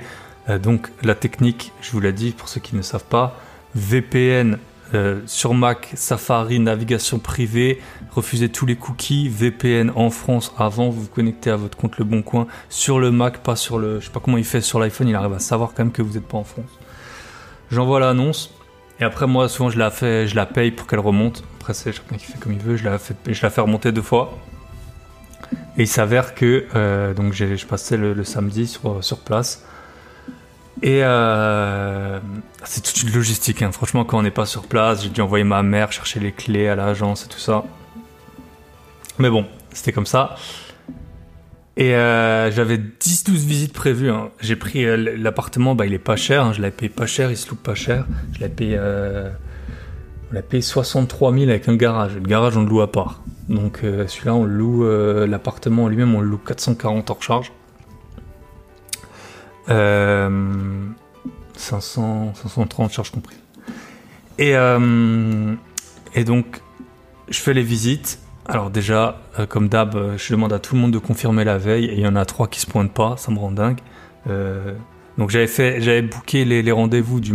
Euh, 0.48 0.58
donc 0.58 0.88
la 1.02 1.14
technique, 1.14 1.72
je 1.80 1.90
vous 1.90 2.00
l'ai 2.00 2.12
dit 2.12 2.30
pour 2.30 2.48
ceux 2.48 2.60
qui 2.60 2.76
ne 2.76 2.82
savent 2.82 3.04
pas, 3.04 3.36
VPN 3.74 4.58
euh, 4.94 5.20
sur 5.26 5.54
Mac, 5.54 5.90
Safari, 5.94 6.60
navigation 6.60 7.18
privée, 7.18 7.80
refusez 8.12 8.50
tous 8.50 8.66
les 8.66 8.76
cookies, 8.76 9.28
VPN 9.28 9.90
en 9.96 10.10
France 10.10 10.54
avant, 10.58 10.90
vous 10.90 11.02
vous 11.02 11.08
connectez 11.08 11.50
à 11.50 11.56
votre 11.56 11.76
compte 11.76 11.98
Le 11.98 12.04
Bon 12.04 12.22
Coin 12.22 12.46
sur 12.68 13.00
le 13.00 13.10
Mac, 13.10 13.38
pas 13.38 13.56
sur 13.56 13.78
le. 13.78 13.98
Je 13.98 14.06
sais 14.06 14.12
pas 14.12 14.20
comment 14.20 14.38
il 14.38 14.44
fait 14.44 14.60
sur 14.60 14.78
l'iPhone, 14.78 15.08
il 15.08 15.16
arrive 15.16 15.32
à 15.32 15.40
savoir 15.40 15.70
quand 15.70 15.84
même 15.84 15.92
que 15.92 16.02
vous 16.02 16.14
n'êtes 16.14 16.28
pas 16.28 16.38
en 16.38 16.44
France. 16.44 16.70
J'envoie 17.70 17.98
l'annonce 17.98 18.52
et 19.02 19.04
après 19.04 19.26
moi 19.26 19.48
souvent 19.48 19.68
je 19.68 19.78
la 19.80 19.90
fais, 19.90 20.28
je 20.28 20.36
la 20.36 20.46
paye 20.46 20.70
pour 20.70 20.86
qu'elle 20.86 21.00
remonte. 21.00 21.42
Après 21.58 21.74
c'est 21.74 21.92
chacun 21.92 22.16
qui 22.16 22.24
fait 22.24 22.38
comme 22.38 22.52
il 22.52 22.60
veut, 22.60 22.76
je 22.76 22.84
la 22.84 22.98
fais, 23.00 23.16
je 23.26 23.42
la 23.42 23.50
fais 23.50 23.60
remonter 23.60 23.90
deux 23.90 24.00
fois. 24.00 24.38
Et 25.76 25.82
il 25.82 25.88
s'avère 25.88 26.36
que 26.36 26.66
euh, 26.76 27.12
donc 27.12 27.32
je 27.32 27.66
passais 27.66 27.96
le, 27.96 28.22
samedi 28.22 28.68
sur, 28.68 29.02
sur 29.02 29.18
place. 29.18 29.66
Et 30.82 31.00
euh, 31.02 32.20
c'est 32.62 32.82
toute 32.82 33.02
une 33.02 33.12
logistique. 33.12 33.62
Hein. 33.62 33.72
Franchement, 33.72 34.04
quand 34.04 34.18
on 34.18 34.22
n'est 34.22 34.30
pas 34.30 34.46
sur 34.46 34.68
place, 34.68 35.02
j'ai 35.02 35.08
dû 35.08 35.20
envoyer 35.20 35.44
ma 35.44 35.64
mère 35.64 35.90
chercher 35.90 36.20
les 36.20 36.30
clés 36.30 36.68
à 36.68 36.76
l'agence 36.76 37.24
et 37.24 37.28
tout 37.28 37.40
ça. 37.40 37.64
Mais 39.18 39.30
bon, 39.30 39.46
c'était 39.72 39.92
comme 39.92 40.06
ça. 40.06 40.36
Et 41.76 41.94
euh, 41.94 42.50
j'avais 42.50 42.76
10-12 42.76 43.30
visites 43.46 43.72
prévues. 43.72 44.10
Hein. 44.10 44.30
J'ai 44.40 44.56
pris 44.56 44.84
euh, 44.84 44.96
l'appartement, 45.16 45.74
bah, 45.74 45.86
il 45.86 45.94
est 45.94 45.98
pas 45.98 46.16
cher. 46.16 46.44
Hein. 46.44 46.52
Je 46.52 46.60
l'avais 46.60 46.74
payé 46.74 46.88
pas 46.90 47.06
cher, 47.06 47.30
il 47.30 47.36
se 47.36 47.48
loue 47.48 47.56
pas 47.56 47.74
cher. 47.74 48.06
Je 48.34 48.40
l'avais 48.40 48.54
payé, 48.54 48.76
euh, 48.78 49.30
on 50.30 50.34
l'a 50.34 50.42
payé 50.42 50.60
63 50.60 51.32
000 51.32 51.44
avec 51.44 51.68
un 51.68 51.76
garage. 51.76 52.14
Le 52.14 52.20
garage, 52.20 52.56
on 52.56 52.62
le 52.62 52.68
loue 52.68 52.82
à 52.82 52.92
part. 52.92 53.22
Donc 53.48 53.80
celui-là, 53.82 54.34
on 54.34 54.44
loue 54.44 54.86
l'appartement 55.26 55.88
lui-même, 55.88 56.14
on 56.14 56.20
le 56.20 56.28
loue 56.28 56.38
440 56.38 57.10
hors 57.10 57.22
charge. 57.22 57.52
Euh, 59.68 60.86
500, 61.56 62.34
530 62.34 62.92
charges 62.92 63.10
compris. 63.10 63.36
Et, 64.38 64.52
et 66.14 66.24
donc, 66.24 66.60
je 67.28 67.38
fais 67.40 67.52
les 67.52 67.62
visites. 67.62 68.20
Alors 68.46 68.70
déjà, 68.70 69.20
euh, 69.38 69.46
comme 69.46 69.68
d'hab, 69.68 69.94
euh, 69.94 70.18
je 70.18 70.32
demande 70.32 70.52
à 70.52 70.58
tout 70.58 70.74
le 70.74 70.80
monde 70.80 70.90
de 70.90 70.98
confirmer 70.98 71.44
la 71.44 71.58
veille. 71.58 71.86
Et 71.86 71.94
il 71.94 72.00
y 72.00 72.06
en 72.06 72.16
a 72.16 72.24
trois 72.24 72.48
qui 72.48 72.60
se 72.60 72.66
pointent 72.66 72.92
pas, 72.92 73.16
ça 73.16 73.30
me 73.30 73.38
rend 73.38 73.52
dingue. 73.52 73.78
Euh, 74.28 74.74
donc 75.18 75.30
j'avais 75.30 75.46
fait, 75.46 75.80
j'avais 75.80 76.02
booké 76.02 76.44
les, 76.44 76.72
rendez-vous 76.72 77.20
du, 77.20 77.32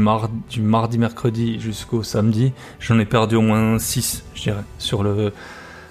du 0.49 0.61
mardi, 0.61 0.97
mercredi 0.97 1.59
jusqu'au 1.59 2.03
samedi. 2.03 2.53
J'en 2.79 2.99
ai 2.99 3.05
perdu 3.05 3.35
au 3.35 3.41
moins 3.41 3.77
6, 3.77 4.23
je 4.33 4.41
dirais, 4.41 4.63
sur 4.79 5.03
le, 5.03 5.31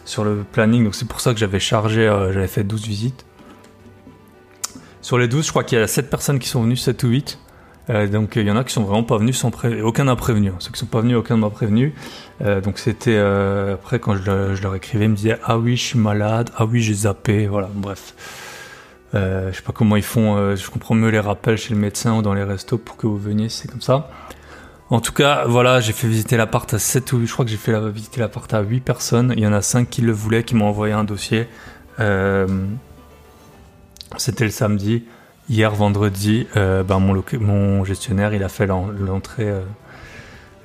sur 0.05 0.25
le 0.25 0.45
planning. 0.51 0.85
Donc 0.85 0.95
c'est 0.95 1.09
pour 1.09 1.21
ça 1.21 1.33
que 1.33 1.39
j'avais 1.39 1.61
chargé, 1.61 2.07
j'avais 2.33 2.49
fait 2.49 2.65
12 2.65 2.87
visites. 2.87 3.25
Sur 5.01 5.19
les 5.19 5.29
12, 5.29 5.47
je 5.47 5.51
crois 5.51 5.63
qu'il 5.63 5.79
y 5.79 5.81
a 5.81 5.87
7 5.87 6.11
personnes 6.11 6.41
qui 6.41 6.49
sont 6.49 6.63
venues, 6.63 6.77
7 6.77 7.05
ou 7.05 7.09
8. 7.09 7.39
Euh, 7.91 8.09
donc 8.09 8.35
il 8.37 8.47
y 8.47 8.51
en 8.51 8.57
a 8.57 8.65
qui 8.65 8.73
sont 8.73 8.83
vraiment 8.83 9.05
pas 9.05 9.19
venus 9.19 9.39
sans 9.39 9.51
pré... 9.51 9.81
aucun 9.81 10.05
n'a 10.05 10.17
prévenu. 10.17 10.49
Hein. 10.49 10.57
Ceux 10.59 10.71
qui 10.71 10.79
sont 10.79 10.87
pas 10.87 11.01
venus, 11.01 11.17
aucun 11.17 11.37
m'a 11.37 11.51
prévenu. 11.51 11.95
Euh, 12.43 12.61
donc 12.61 12.79
c'était 12.79 13.17
euh, 13.17 13.75
après 13.75 13.99
quand 13.99 14.15
je, 14.15 14.63
leur 14.63 14.75
écrivais, 14.75 15.07
ils 15.07 15.11
me 15.11 15.17
disaient 15.17 15.39
ah 15.45 15.59
oui 15.59 15.77
je 15.77 15.83
suis 15.83 15.99
malade, 15.99 16.51
ah 16.57 16.67
oui 16.67 16.83
j'ai 16.83 16.95
zappé, 16.95 17.47
voilà 17.47 17.71
bref. 17.73 18.15
Euh, 19.15 19.51
je 19.51 19.57
sais 19.57 19.63
pas 19.63 19.73
comment 19.73 19.97
ils 19.97 20.03
font, 20.03 20.37
euh, 20.37 20.57
je 20.57 20.69
comprends 20.69 20.95
mieux 20.95 21.09
les 21.09 21.21
rappels 21.21 21.57
chez 21.57 21.73
le 21.73 21.81
médecin 21.81 22.15
ou 22.19 22.23
dans 22.23 22.35
les 22.35 22.43
restos 22.43 22.77
pour 22.77 22.97
que 22.97 23.07
vous 23.07 23.17
veniez, 23.17 23.49
c'est 23.49 23.69
comme 23.71 23.81
ça. 23.81 24.11
En 24.91 25.01
tout 25.01 25.13
cas, 25.13 25.47
voilà, 25.47 25.81
j'ai 25.81 25.93
fait 25.93 26.07
visiter 26.07 26.37
l'appart 26.37 26.73
à 26.75 26.79
7 26.79 27.13
ou 27.13 27.19
8, 27.19 27.27
je 27.27 27.33
crois 27.33 27.45
que 27.45 27.51
j'ai 27.51 27.57
fait 27.57 27.91
visiter 27.91 28.21
l'appart 28.21 28.53
à 28.53 28.61
8 28.61 28.81
personnes. 28.81 29.33
Il 29.37 29.43
y 29.43 29.47
en 29.47 29.53
a 29.53 29.63
5 29.63 29.89
qui 29.89 30.03
le 30.03 30.13
voulaient, 30.13 30.45
qui 30.45 30.55
m'ont 30.55 30.69
envoyé 30.69 30.93
un 30.93 31.03
dossier. 31.05 31.49
C'était 34.17 34.45
le 34.45 34.51
samedi. 34.51 35.05
Hier, 35.49 35.75
vendredi, 35.75 36.47
ben 36.55 37.01
mon, 37.01 37.21
mon, 37.41 37.85
gestionnaire, 37.85 38.33
il 38.33 38.45
a 38.45 38.49
fait 38.49 38.67
l'entrée, 38.67 39.53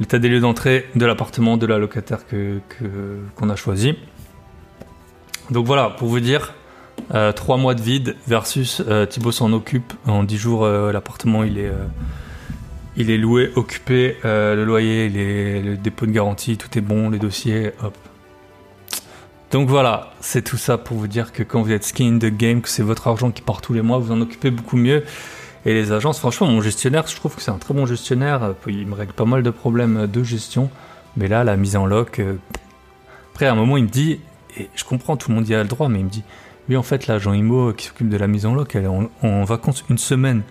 l'état 0.01 0.17
des 0.17 0.29
lieux 0.29 0.39
d'entrée 0.39 0.87
de 0.95 1.05
l'appartement 1.05 1.57
de 1.57 1.65
la 1.67 1.77
locataire 1.77 2.25
que, 2.27 2.59
qu'on 3.35 3.49
a 3.49 3.55
choisi. 3.55 3.93
Donc 5.51 5.67
voilà, 5.67 5.91
pour 5.91 6.07
vous 6.07 6.19
dire, 6.19 6.55
euh, 7.13 7.31
3 7.31 7.57
mois 7.57 7.75
de 7.75 7.81
vide 7.81 8.15
versus 8.27 8.81
euh, 8.87 9.05
Thibaut 9.05 9.31
s'en 9.31 9.53
occupe. 9.53 9.93
En 10.07 10.23
10 10.23 10.37
jours, 10.37 10.65
euh, 10.65 10.91
l'appartement, 10.91 11.43
il 11.43 11.59
est, 11.59 11.67
euh, 11.67 11.85
il 12.97 13.11
est 13.11 13.17
loué, 13.17 13.51
occupé, 13.55 14.17
le 14.23 14.63
loyer, 14.65 15.07
les, 15.07 15.61
le 15.61 15.77
dépôt 15.77 16.07
de 16.07 16.11
garantie, 16.11 16.57
tout 16.57 16.75
est 16.75 16.81
bon, 16.81 17.11
les 17.11 17.19
dossiers, 17.19 17.71
hop, 17.83 17.95
donc 19.51 19.67
voilà, 19.67 20.13
c'est 20.21 20.43
tout 20.43 20.55
ça 20.55 20.77
pour 20.77 20.95
vous 20.95 21.07
dire 21.07 21.33
que 21.33 21.43
quand 21.43 21.61
vous 21.61 21.73
êtes 21.73 21.83
skin 21.83 22.13
de 22.13 22.29
game, 22.29 22.61
que 22.61 22.69
c'est 22.69 22.83
votre 22.83 23.09
argent 23.09 23.31
qui 23.31 23.41
part 23.41 23.59
tous 23.59 23.73
les 23.73 23.81
mois, 23.81 23.97
vous 23.97 24.13
en 24.13 24.21
occupez 24.21 24.49
beaucoup 24.49 24.77
mieux. 24.77 25.03
Et 25.65 25.74
les 25.74 25.91
agences, 25.91 26.19
franchement, 26.19 26.47
mon 26.47 26.62
gestionnaire, 26.62 27.06
je 27.08 27.15
trouve 27.15 27.36
que 27.36 27.41
c'est 27.41 27.52
un 27.52 27.58
très 27.58 27.74
bon 27.74 27.86
gestionnaire. 27.86 28.56
Il 28.67 28.88
me 28.88 28.95
règle 28.95 29.13
pas 29.13 29.26
mal 29.26 29.43
de 29.43 29.50
problèmes 29.52 30.08
de 30.08 30.24
gestion. 30.24 30.69
Mais 31.17 31.28
là, 31.28 31.43
la 31.43 31.58
mise 31.58 31.76
en 31.76 31.86
loc. 31.86 32.19
Euh, 32.19 32.38
après, 33.34 33.45
à 33.45 33.52
un 33.52 33.56
moment, 33.56 33.78
il 33.78 33.84
me 33.84 33.89
dit, 33.89 34.19
et 34.58 34.69
je 34.76 34.84
comprends, 34.84 35.17
tout 35.17 35.30
le 35.30 35.36
monde 35.36 35.47
y 35.47 35.54
a 35.54 35.62
le 35.62 35.69
droit, 35.69 35.88
mais 35.88 36.00
il 36.00 36.06
me 36.06 36.10
dit, 36.10 36.24
oui, 36.69 36.78
en 36.78 36.84
fait, 36.84 37.08
l'agent 37.08 37.34
IMO 37.34 37.74
qui 37.74 37.88
s'occupe 37.88 38.10
de 38.10 38.17
la 38.17 38.28
mise 38.28 38.45
en 38.45 38.54
loc, 38.54 38.76
elle 38.76 38.86
est 38.86 39.28
en, 39.28 39.43
vacances 39.43 39.84
une 39.89 39.97
semaine. 39.97 40.41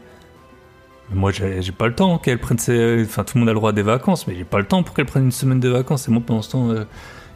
Mais 1.10 1.18
moi, 1.18 1.32
j'ai 1.32 1.72
pas 1.72 1.88
le 1.88 1.94
temps 1.94 2.18
qu'elle 2.18 2.38
prenne 2.38 2.58
ses. 2.58 3.02
Enfin, 3.04 3.24
tout 3.24 3.36
le 3.36 3.40
monde 3.40 3.48
a 3.48 3.52
le 3.52 3.58
droit 3.58 3.72
des 3.72 3.82
vacances, 3.82 4.26
mais 4.26 4.36
j'ai 4.36 4.44
pas 4.44 4.58
le 4.58 4.66
temps 4.66 4.82
pour 4.82 4.94
qu'elle 4.94 5.06
prenne 5.06 5.24
une 5.24 5.32
semaine 5.32 5.60
de 5.60 5.68
vacances. 5.68 6.08
Et 6.08 6.12
moi, 6.12 6.22
pendant 6.24 6.42
ce 6.42 6.50
temps, 6.50 6.70
euh, 6.70 6.84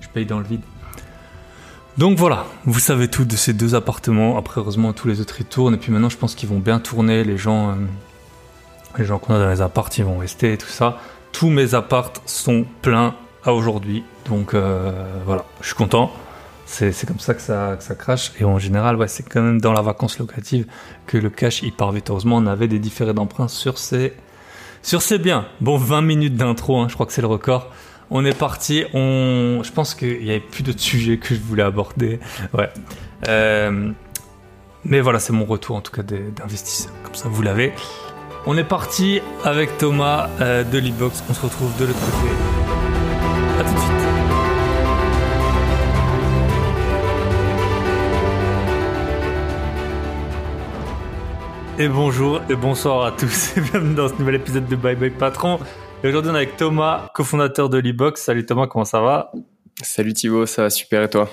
je 0.00 0.08
paye 0.08 0.26
dans 0.26 0.38
le 0.38 0.44
vide. 0.44 0.60
Donc 1.96 2.18
voilà, 2.18 2.46
vous 2.64 2.80
savez 2.80 3.08
tout 3.08 3.24
de 3.24 3.36
ces 3.36 3.52
deux 3.52 3.74
appartements. 3.74 4.36
Après, 4.36 4.60
heureusement, 4.60 4.92
tous 4.92 5.06
les 5.06 5.20
autres 5.20 5.36
ils 5.40 5.46
tournent. 5.46 5.74
Et 5.74 5.78
puis 5.78 5.92
maintenant, 5.92 6.08
je 6.08 6.16
pense 6.16 6.34
qu'ils 6.34 6.48
vont 6.48 6.58
bien 6.58 6.80
tourner. 6.80 7.22
Les 7.22 7.38
gens, 7.38 7.70
euh, 7.70 7.74
les 8.98 9.04
gens 9.04 9.18
qu'on 9.18 9.34
a 9.34 9.38
dans 9.38 9.50
les 9.50 9.60
apparts, 9.60 9.90
ils 9.96 10.04
vont 10.04 10.18
rester 10.18 10.54
et 10.54 10.58
tout 10.58 10.66
ça. 10.66 10.98
Tous 11.32 11.50
mes 11.50 11.74
apparts 11.74 12.12
sont 12.26 12.64
pleins 12.82 13.14
à 13.44 13.52
aujourd'hui. 13.52 14.02
Donc 14.26 14.54
voilà, 14.54 15.44
je 15.60 15.66
suis 15.66 15.76
content. 15.76 16.10
C'est 16.66 17.06
comme 17.06 17.18
ça 17.18 17.34
que, 17.34 17.42
ça 17.42 17.76
ça 17.78 17.94
crache. 17.94 18.32
Et 18.40 18.44
en 18.44 18.58
général, 18.58 18.96
ouais, 18.96 19.08
c'est 19.08 19.22
quand 19.22 19.42
même 19.42 19.60
dans 19.60 19.72
la 19.72 19.82
vacance 19.82 20.18
locative 20.18 20.66
que 21.06 21.18
le 21.18 21.30
cash 21.30 21.62
il 21.62 21.72
part 21.72 21.92
vite. 21.92 22.10
Heureusement, 22.10 22.36
on 22.36 22.46
avait 22.46 22.68
des 22.68 22.78
différés 22.78 23.14
d'emprunt 23.14 23.48
sur 23.48 23.78
ces, 23.78 24.14
sur 24.82 25.02
ces 25.02 25.18
biens. 25.18 25.46
Bon, 25.60 25.76
20 25.76 26.00
minutes 26.02 26.36
d'intro, 26.36 26.78
hein, 26.78 26.86
je 26.88 26.94
crois 26.94 27.06
que 27.06 27.12
c'est 27.12 27.20
le 27.20 27.28
record. 27.28 27.70
On 28.10 28.24
est 28.24 28.36
parti. 28.36 28.84
On, 28.94 29.62
je 29.62 29.72
pense 29.72 29.94
qu'il 29.94 30.24
y 30.24 30.30
avait 30.30 30.40
plus 30.40 30.62
de 30.62 30.76
sujets 30.76 31.18
que 31.18 31.34
je 31.34 31.40
voulais 31.40 31.62
aborder. 31.62 32.20
Ouais. 32.52 32.68
Euh, 33.28 33.90
mais 34.84 35.00
voilà, 35.00 35.18
c'est 35.18 35.32
mon 35.32 35.46
retour 35.46 35.76
en 35.76 35.80
tout 35.80 35.92
cas 35.92 36.02
d'investisseur. 36.02 36.92
Comme 37.02 37.14
ça, 37.14 37.28
vous 37.28 37.42
l'avez. 37.42 37.72
On 38.46 38.58
est 38.58 38.64
parti 38.64 39.20
avec 39.42 39.78
Thomas 39.78 40.28
euh, 40.40 40.64
de 40.64 40.78
l'e-box. 40.78 41.24
On 41.30 41.34
se 41.34 41.40
retrouve 41.40 41.74
de 41.78 41.86
l'autre 41.86 41.98
côté. 42.00 42.28
À 43.58 43.64
tout 43.64 43.74
de 43.74 43.78
suite. 43.78 43.90
Et 51.76 51.88
bonjour 51.88 52.40
et 52.48 52.54
bonsoir 52.54 53.04
à 53.04 53.10
tous 53.10 53.56
et 53.56 53.60
bienvenue 53.72 53.94
dans 53.94 54.08
ce 54.08 54.14
nouvel 54.14 54.36
épisode 54.36 54.68
de 54.68 54.76
Bye 54.76 54.94
Bye 54.94 55.10
Patron. 55.10 55.58
Et 56.04 56.08
aujourd'hui 56.08 56.32
on 56.32 56.34
est 56.34 56.36
avec 56.36 56.58
Thomas, 56.58 57.10
cofondateur 57.14 57.70
de 57.70 57.78
l'e-box. 57.78 58.20
Salut 58.20 58.44
Thomas, 58.44 58.66
comment 58.66 58.84
ça 58.84 59.00
va? 59.00 59.32
Salut 59.80 60.12
Thibaut, 60.12 60.44
ça 60.44 60.64
va 60.64 60.68
super 60.68 61.02
et 61.02 61.08
toi? 61.08 61.30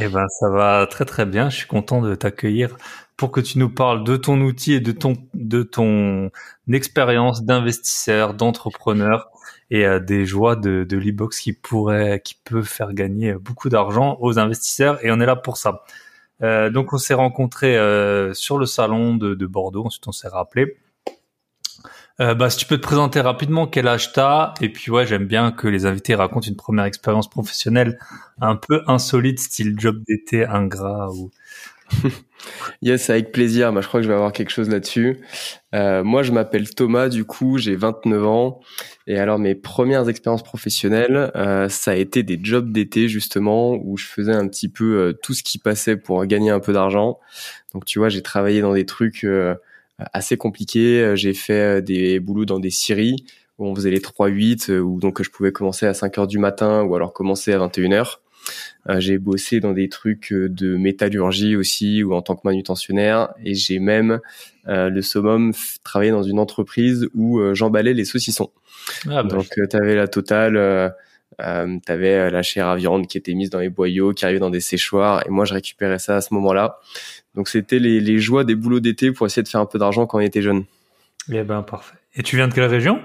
Eh 0.00 0.08
ben 0.08 0.26
ça 0.28 0.48
va 0.48 0.86
très 0.86 1.04
très 1.04 1.26
bien, 1.26 1.50
je 1.50 1.56
suis 1.58 1.66
content 1.66 2.00
de 2.00 2.14
t'accueillir 2.14 2.74
pour 3.18 3.30
que 3.30 3.42
tu 3.42 3.58
nous 3.58 3.68
parles 3.68 4.02
de 4.02 4.16
ton 4.16 4.40
outil 4.40 4.72
et 4.72 4.80
de 4.80 4.92
ton 4.92 5.12
de 5.34 5.62
ton 5.62 6.30
expérience 6.72 7.44
d'investisseur, 7.44 8.32
d'entrepreneur 8.32 9.28
et 9.70 9.84
euh, 9.84 10.00
des 10.00 10.24
joies 10.24 10.56
de, 10.56 10.86
de 10.88 10.96
l'e-box 10.96 11.38
qui 11.40 11.52
pourrait 11.52 12.22
qui 12.24 12.34
peut 12.46 12.62
faire 12.62 12.94
gagner 12.94 13.34
beaucoup 13.34 13.68
d'argent 13.68 14.16
aux 14.22 14.38
investisseurs 14.38 15.04
et 15.04 15.10
on 15.10 15.20
est 15.20 15.26
là 15.26 15.36
pour 15.36 15.58
ça. 15.58 15.84
Euh, 16.42 16.70
donc 16.70 16.94
on 16.94 16.98
s'est 16.98 17.12
rencontrés 17.12 17.76
euh, 17.76 18.32
sur 18.32 18.56
le 18.56 18.64
salon 18.64 19.16
de, 19.16 19.34
de, 19.34 19.46
Bordeaux, 19.46 19.84
ensuite 19.84 20.08
on 20.08 20.12
s'est 20.12 20.28
rappelé. 20.28 20.78
Euh, 22.20 22.34
bah, 22.34 22.48
si 22.48 22.58
tu 22.58 22.66
peux 22.66 22.76
te 22.76 22.82
présenter 22.82 23.20
rapidement 23.20 23.66
quel 23.66 23.88
âge 23.88 24.12
t'as, 24.12 24.54
et 24.60 24.68
puis 24.68 24.90
ouais, 24.90 25.06
j'aime 25.06 25.26
bien 25.26 25.50
que 25.50 25.66
les 25.66 25.84
invités 25.84 26.14
racontent 26.14 26.46
une 26.46 26.56
première 26.56 26.84
expérience 26.84 27.28
professionnelle 27.28 27.98
un 28.40 28.54
peu 28.54 28.82
insolite, 28.86 29.40
style 29.40 29.74
job 29.78 30.00
d'été 30.06 30.46
ingrat 30.46 31.10
ou 31.10 31.30
yes, 32.82 33.10
avec 33.10 33.32
plaisir. 33.32 33.72
Bah, 33.72 33.80
je 33.80 33.88
crois 33.88 34.00
que 34.00 34.04
je 34.04 34.08
vais 34.08 34.14
avoir 34.14 34.32
quelque 34.32 34.50
chose 34.50 34.68
là-dessus. 34.68 35.18
Euh, 35.74 36.02
moi, 36.04 36.22
je 36.22 36.32
m'appelle 36.32 36.72
Thomas, 36.72 37.08
du 37.08 37.24
coup, 37.24 37.58
j'ai 37.58 37.76
29 37.76 38.26
ans. 38.26 38.60
Et 39.06 39.18
alors, 39.18 39.38
mes 39.38 39.54
premières 39.54 40.08
expériences 40.08 40.42
professionnelles, 40.42 41.30
euh, 41.36 41.68
ça 41.68 41.92
a 41.92 41.94
été 41.94 42.22
des 42.22 42.38
jobs 42.42 42.72
d'été, 42.72 43.08
justement, 43.08 43.74
où 43.74 43.96
je 43.96 44.06
faisais 44.06 44.32
un 44.34 44.48
petit 44.48 44.68
peu 44.68 44.96
euh, 44.96 45.12
tout 45.22 45.34
ce 45.34 45.42
qui 45.42 45.58
passait 45.58 45.96
pour 45.96 46.24
gagner 46.26 46.50
un 46.50 46.60
peu 46.60 46.72
d'argent. 46.72 47.18
Donc, 47.74 47.84
tu 47.84 47.98
vois, 47.98 48.08
j'ai 48.08 48.22
travaillé 48.22 48.60
dans 48.60 48.74
des 48.74 48.86
trucs 48.86 49.26
assez 49.98 50.36
compliqués. 50.36 51.12
J'ai 51.14 51.34
fait 51.34 51.82
des 51.82 52.20
boulots 52.20 52.44
dans 52.44 52.60
des 52.60 52.70
scieries 52.70 53.24
où 53.58 53.66
on 53.66 53.74
faisait 53.74 53.90
les 53.90 54.00
3-8, 54.00 54.78
où 54.78 54.98
donc 54.98 55.22
je 55.22 55.30
pouvais 55.30 55.52
commencer 55.52 55.86
à 55.86 55.94
5 55.94 56.18
heures 56.18 56.26
du 56.26 56.38
matin 56.38 56.82
ou 56.82 56.94
alors 56.94 57.12
commencer 57.12 57.52
à 57.52 57.58
21 57.58 57.92
heures. 57.92 58.20
Euh, 58.88 59.00
j'ai 59.00 59.18
bossé 59.18 59.60
dans 59.60 59.72
des 59.72 59.88
trucs 59.88 60.32
euh, 60.32 60.48
de 60.48 60.76
métallurgie 60.76 61.56
aussi 61.56 62.02
ou 62.02 62.14
en 62.14 62.22
tant 62.22 62.36
que 62.36 62.42
manutentionnaire 62.44 63.32
et 63.42 63.54
j'ai 63.54 63.78
même 63.78 64.20
euh, 64.68 64.90
le 64.90 65.00
summum 65.02 65.52
travaillé 65.82 66.10
dans 66.10 66.22
une 66.22 66.38
entreprise 66.38 67.08
où 67.14 67.40
j'emballais 67.54 67.94
les 67.94 68.04
saucissons. 68.04 68.50
Ah, 69.06 69.22
bah, 69.22 69.36
Donc 69.36 69.46
tu 69.48 69.76
avais 69.76 69.94
la 69.94 70.08
totale 70.08 70.92
euh, 71.40 71.66
euh, 71.66 71.78
tu 71.84 71.92
avais 71.92 72.30
la 72.30 72.42
chair 72.42 72.66
à 72.66 72.76
viande 72.76 73.06
qui 73.06 73.18
était 73.18 73.34
mise 73.34 73.50
dans 73.50 73.60
les 73.60 73.70
boyaux, 73.70 74.12
qui 74.12 74.24
arrivait 74.24 74.40
dans 74.40 74.50
des 74.50 74.60
séchoirs, 74.60 75.26
et 75.26 75.30
moi 75.30 75.44
je 75.44 75.54
récupérais 75.54 75.98
ça 75.98 76.16
à 76.16 76.20
ce 76.20 76.34
moment-là. 76.34 76.78
Donc 77.34 77.48
c'était 77.48 77.78
les, 77.78 78.00
les 78.00 78.18
joies 78.18 78.44
des 78.44 78.54
boulots 78.54 78.80
d'été 78.80 79.12
pour 79.12 79.26
essayer 79.26 79.42
de 79.42 79.48
faire 79.48 79.60
un 79.60 79.66
peu 79.66 79.78
d'argent 79.78 80.06
quand 80.06 80.18
on 80.18 80.20
était 80.20 80.42
jeune. 80.42 80.64
Eh 81.30 81.42
ben 81.42 81.62
parfait. 81.62 81.96
Et 82.14 82.22
tu 82.22 82.36
viens 82.36 82.48
de 82.48 82.54
quelle 82.54 82.64
région? 82.64 83.00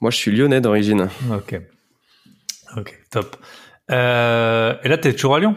Moi 0.00 0.10
je 0.10 0.16
suis 0.16 0.30
lyonnais 0.30 0.60
d'origine. 0.60 1.08
Ok. 1.32 1.60
Ok, 2.76 2.98
top. 3.10 3.36
Euh, 3.90 4.74
et 4.82 4.88
là, 4.88 4.98
tu 4.98 5.08
es 5.08 5.12
toujours 5.14 5.36
à 5.36 5.40
Lyon? 5.40 5.56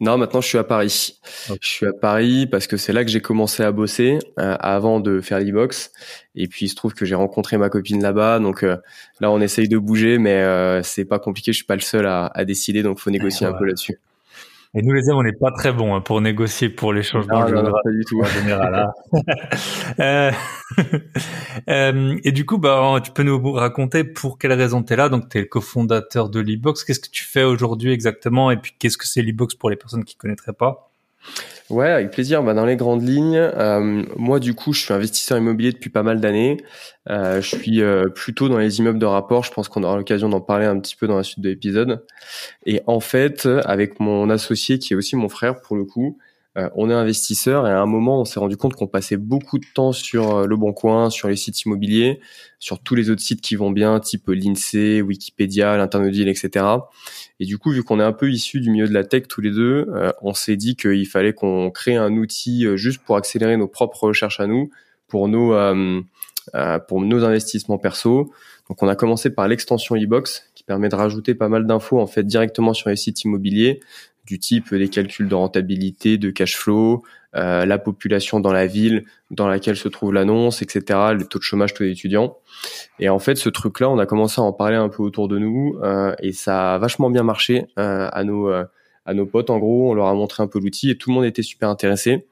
Non, 0.00 0.18
maintenant 0.18 0.40
je 0.40 0.48
suis 0.48 0.58
à 0.58 0.64
Paris. 0.64 1.18
Je 1.60 1.68
suis 1.68 1.86
à 1.86 1.92
Paris 1.92 2.46
parce 2.46 2.66
que 2.66 2.76
c'est 2.76 2.92
là 2.92 3.04
que 3.04 3.10
j'ai 3.10 3.20
commencé 3.20 3.62
à 3.62 3.72
bosser 3.72 4.18
euh, 4.38 4.56
avant 4.60 5.00
de 5.00 5.20
faire 5.20 5.40
l'e-box. 5.40 5.92
Et 6.34 6.48
puis 6.48 6.66
il 6.66 6.68
se 6.68 6.74
trouve 6.74 6.94
que 6.94 7.04
j'ai 7.04 7.14
rencontré 7.14 7.56
ma 7.58 7.68
copine 7.68 8.02
là-bas. 8.02 8.38
Donc 8.38 8.62
euh, 8.62 8.76
là, 9.20 9.30
on 9.30 9.40
essaye 9.40 9.68
de 9.68 9.78
bouger, 9.78 10.18
mais 10.18 10.42
euh, 10.42 10.82
c'est 10.82 11.04
pas 11.04 11.18
compliqué. 11.18 11.52
Je 11.52 11.56
suis 11.56 11.66
pas 11.66 11.76
le 11.76 11.82
seul 11.82 12.06
à, 12.06 12.26
à 12.26 12.44
décider, 12.44 12.82
donc 12.82 12.98
faut 12.98 13.10
négocier 13.10 13.46
un 13.46 13.52
peu 13.52 13.64
là-dessus. 13.64 13.98
Et 14.74 14.80
nous 14.80 14.94
les 14.94 15.06
hommes, 15.10 15.18
on 15.18 15.22
n'est 15.22 15.32
pas 15.32 15.50
très 15.50 15.70
bons 15.70 15.94
hein, 15.94 16.00
pour 16.00 16.22
négocier 16.22 16.70
pour 16.70 16.94
les 16.94 17.02
changements 17.02 17.46
non, 17.46 17.62
non, 17.62 17.72
pas 17.72 17.90
du 17.90 18.04
tout. 18.06 18.22
en 18.22 18.24
général. 18.24 18.74
Hein. 18.74 19.20
euh, 20.00 20.32
euh, 21.68 22.18
et 22.24 22.32
du 22.32 22.46
coup, 22.46 22.56
bah, 22.56 22.98
tu 23.04 23.10
peux 23.10 23.22
nous 23.22 23.52
raconter 23.52 24.02
pour 24.02 24.38
quelle 24.38 24.54
raison 24.54 24.82
tu 24.82 24.94
es 24.94 24.96
là. 24.96 25.10
Donc, 25.10 25.28
tu 25.28 25.36
es 25.36 25.40
le 25.42 25.46
cofondateur 25.46 26.30
de 26.30 26.40
l'e-box. 26.40 26.84
Qu'est-ce 26.84 27.00
que 27.00 27.10
tu 27.10 27.24
fais 27.24 27.44
aujourd'hui 27.44 27.92
exactement? 27.92 28.50
Et 28.50 28.56
puis, 28.56 28.72
qu'est-ce 28.78 28.96
que 28.96 29.06
c'est 29.06 29.20
l'e-box 29.20 29.56
pour 29.56 29.68
les 29.68 29.76
personnes 29.76 30.04
qui 30.04 30.16
connaîtraient 30.16 30.54
pas? 30.54 30.90
Ouais, 31.72 31.88
avec 31.88 32.10
plaisir. 32.10 32.42
Bah, 32.42 32.52
dans 32.52 32.66
les 32.66 32.76
grandes 32.76 33.02
lignes, 33.02 33.38
euh, 33.38 34.04
moi 34.16 34.40
du 34.40 34.52
coup, 34.54 34.74
je 34.74 34.82
suis 34.82 34.92
investisseur 34.92 35.38
immobilier 35.38 35.72
depuis 35.72 35.88
pas 35.88 36.02
mal 36.02 36.20
d'années. 36.20 36.58
Euh, 37.08 37.40
je 37.40 37.56
suis 37.56 37.80
euh, 37.80 38.10
plutôt 38.14 38.50
dans 38.50 38.58
les 38.58 38.78
immeubles 38.78 38.98
de 38.98 39.06
rapport. 39.06 39.42
Je 39.42 39.52
pense 39.52 39.70
qu'on 39.70 39.82
aura 39.82 39.96
l'occasion 39.96 40.28
d'en 40.28 40.42
parler 40.42 40.66
un 40.66 40.78
petit 40.78 40.96
peu 40.96 41.06
dans 41.06 41.16
la 41.16 41.22
suite 41.22 41.40
de 41.40 41.48
l'épisode. 41.48 42.04
Et 42.66 42.82
en 42.86 43.00
fait, 43.00 43.46
avec 43.64 44.00
mon 44.00 44.28
associé 44.28 44.78
qui 44.78 44.92
est 44.92 44.96
aussi 44.96 45.16
mon 45.16 45.30
frère 45.30 45.62
pour 45.62 45.76
le 45.76 45.84
coup, 45.86 46.18
euh, 46.58 46.68
on 46.74 46.90
est 46.90 46.94
investisseur 46.94 47.66
et 47.66 47.70
à 47.70 47.80
un 47.80 47.86
moment, 47.86 48.20
on 48.20 48.24
s'est 48.26 48.38
rendu 48.38 48.58
compte 48.58 48.74
qu'on 48.74 48.86
passait 48.86 49.16
beaucoup 49.16 49.58
de 49.58 49.64
temps 49.74 49.92
sur 49.92 50.36
euh, 50.36 50.46
le 50.46 50.56
Bon 50.56 50.74
Coin, 50.74 51.08
sur 51.08 51.28
les 51.28 51.36
sites 51.36 51.62
immobiliers, 51.62 52.20
sur 52.58 52.82
tous 52.82 52.94
les 52.94 53.08
autres 53.08 53.22
sites 53.22 53.40
qui 53.40 53.56
vont 53.56 53.70
bien, 53.70 53.98
type 54.00 54.28
l'INSEE, 54.28 55.00
Wikipédia, 55.00 55.78
l'Internodile, 55.78 56.28
etc. 56.28 56.66
Et 57.40 57.46
du 57.46 57.56
coup, 57.56 57.70
vu 57.70 57.82
qu'on 57.82 58.00
est 58.00 58.04
un 58.04 58.12
peu 58.12 58.30
issus 58.30 58.60
du 58.60 58.70
milieu 58.70 58.86
de 58.86 58.92
la 58.92 59.02
tech 59.02 59.28
tous 59.28 59.40
les 59.40 59.50
deux, 59.50 59.86
euh, 59.94 60.12
on 60.20 60.34
s'est 60.34 60.56
dit 60.56 60.76
qu'il 60.76 61.08
fallait 61.08 61.32
qu'on 61.32 61.70
crée 61.70 61.96
un 61.96 62.12
outil 62.18 62.66
juste 62.76 63.00
pour 63.02 63.16
accélérer 63.16 63.56
nos 63.56 63.68
propres 63.68 64.04
recherches 64.08 64.40
à 64.40 64.46
nous, 64.46 64.70
pour 65.08 65.28
nos 65.28 65.54
pour 66.88 67.00
nos 67.00 67.24
investissements 67.24 67.78
perso. 67.78 68.32
Donc, 68.68 68.82
on 68.82 68.88
a 68.88 68.96
commencé 68.96 69.30
par 69.30 69.48
l'extension 69.48 69.96
e-box 69.96 70.50
qui 70.54 70.64
permet 70.64 70.88
de 70.88 70.94
rajouter 70.94 71.34
pas 71.34 71.48
mal 71.48 71.66
d'infos 71.66 72.00
en 72.00 72.06
fait 72.06 72.24
directement 72.24 72.72
sur 72.72 72.90
les 72.90 72.96
sites 72.96 73.24
immobiliers, 73.24 73.80
du 74.24 74.38
type 74.38 74.70
les 74.70 74.88
calculs 74.88 75.28
de 75.28 75.34
rentabilité, 75.34 76.18
de 76.18 76.30
cash 76.30 76.56
flow, 76.56 77.02
euh, 77.34 77.64
la 77.66 77.78
population 77.78 78.40
dans 78.40 78.52
la 78.52 78.66
ville 78.66 79.04
dans 79.30 79.48
laquelle 79.48 79.76
se 79.76 79.88
trouve 79.88 80.12
l'annonce, 80.12 80.62
etc., 80.62 80.98
le 81.14 81.24
taux 81.24 81.38
de 81.38 81.44
chômage 81.44 81.74
tous 81.74 81.82
les 81.82 81.90
étudiants. 81.90 82.36
Et 82.98 83.08
en 83.08 83.18
fait, 83.18 83.36
ce 83.36 83.48
truc-là, 83.48 83.90
on 83.90 83.98
a 83.98 84.06
commencé 84.06 84.40
à 84.40 84.44
en 84.44 84.52
parler 84.52 84.76
un 84.76 84.88
peu 84.88 85.02
autour 85.02 85.28
de 85.28 85.38
nous 85.38 85.78
euh, 85.82 86.14
et 86.20 86.32
ça 86.32 86.74
a 86.74 86.78
vachement 86.78 87.10
bien 87.10 87.22
marché 87.22 87.66
euh, 87.78 88.08
à 88.12 88.24
nos 88.24 88.48
euh, 88.48 88.64
à 89.04 89.14
nos 89.14 89.26
potes. 89.26 89.50
En 89.50 89.58
gros, 89.58 89.90
on 89.90 89.94
leur 89.94 90.06
a 90.06 90.14
montré 90.14 90.42
un 90.42 90.46
peu 90.46 90.60
l'outil 90.60 90.90
et 90.90 90.96
tout 90.96 91.10
le 91.10 91.14
monde 91.14 91.24
était 91.24 91.42
super 91.42 91.68
intéressé. 91.68 92.26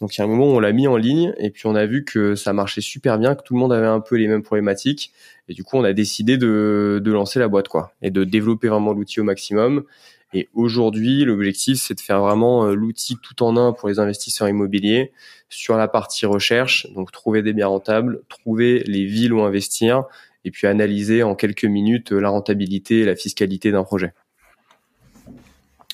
Donc 0.00 0.14
il 0.14 0.20
y 0.20 0.22
a 0.22 0.24
un 0.24 0.28
moment 0.28 0.46
où 0.46 0.54
on 0.56 0.60
l'a 0.60 0.72
mis 0.72 0.86
en 0.86 0.96
ligne 0.96 1.32
et 1.38 1.50
puis 1.50 1.66
on 1.66 1.74
a 1.74 1.86
vu 1.86 2.04
que 2.04 2.34
ça 2.34 2.52
marchait 2.52 2.82
super 2.82 3.18
bien, 3.18 3.34
que 3.34 3.42
tout 3.42 3.54
le 3.54 3.60
monde 3.60 3.72
avait 3.72 3.86
un 3.86 4.00
peu 4.00 4.16
les 4.16 4.28
mêmes 4.28 4.42
problématiques 4.42 5.10
et 5.48 5.54
du 5.54 5.64
coup 5.64 5.78
on 5.78 5.84
a 5.84 5.94
décidé 5.94 6.36
de, 6.36 7.00
de 7.02 7.12
lancer 7.12 7.38
la 7.38 7.48
boîte 7.48 7.68
quoi 7.68 7.92
et 8.02 8.10
de 8.10 8.24
développer 8.24 8.68
vraiment 8.68 8.92
l'outil 8.92 9.20
au 9.20 9.24
maximum 9.24 9.84
et 10.32 10.48
aujourd'hui, 10.54 11.24
l'objectif, 11.24 11.80
c'est 11.80 11.94
de 11.94 12.00
faire 12.00 12.20
vraiment 12.20 12.66
euh, 12.66 12.74
l'outil 12.74 13.16
tout 13.16 13.42
en 13.42 13.56
un 13.56 13.72
pour 13.72 13.88
les 13.88 13.98
investisseurs 13.98 14.48
immobiliers 14.48 15.12
sur 15.48 15.76
la 15.76 15.88
partie 15.88 16.26
recherche, 16.26 16.86
donc 16.94 17.12
trouver 17.12 17.42
des 17.42 17.52
biens 17.52 17.68
rentables, 17.68 18.22
trouver 18.28 18.82
les 18.86 19.04
villes 19.04 19.32
où 19.32 19.42
investir, 19.42 20.04
et 20.44 20.50
puis 20.50 20.66
analyser 20.66 21.22
en 21.22 21.34
quelques 21.34 21.64
minutes 21.64 22.12
euh, 22.12 22.20
la 22.20 22.28
rentabilité 22.28 23.00
et 23.00 23.04
la 23.04 23.14
fiscalité 23.16 23.70
d'un 23.70 23.84
projet. 23.84 24.12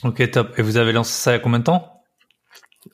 Ok, 0.03 0.31
top. 0.31 0.59
Et 0.59 0.63
vous 0.63 0.79
avez 0.79 0.93
lancé 0.93 1.13
ça 1.13 1.33
il 1.33 1.35
y 1.35 1.37
a 1.37 1.41
combien 1.41 1.59
de 1.59 1.65
temps? 1.65 1.92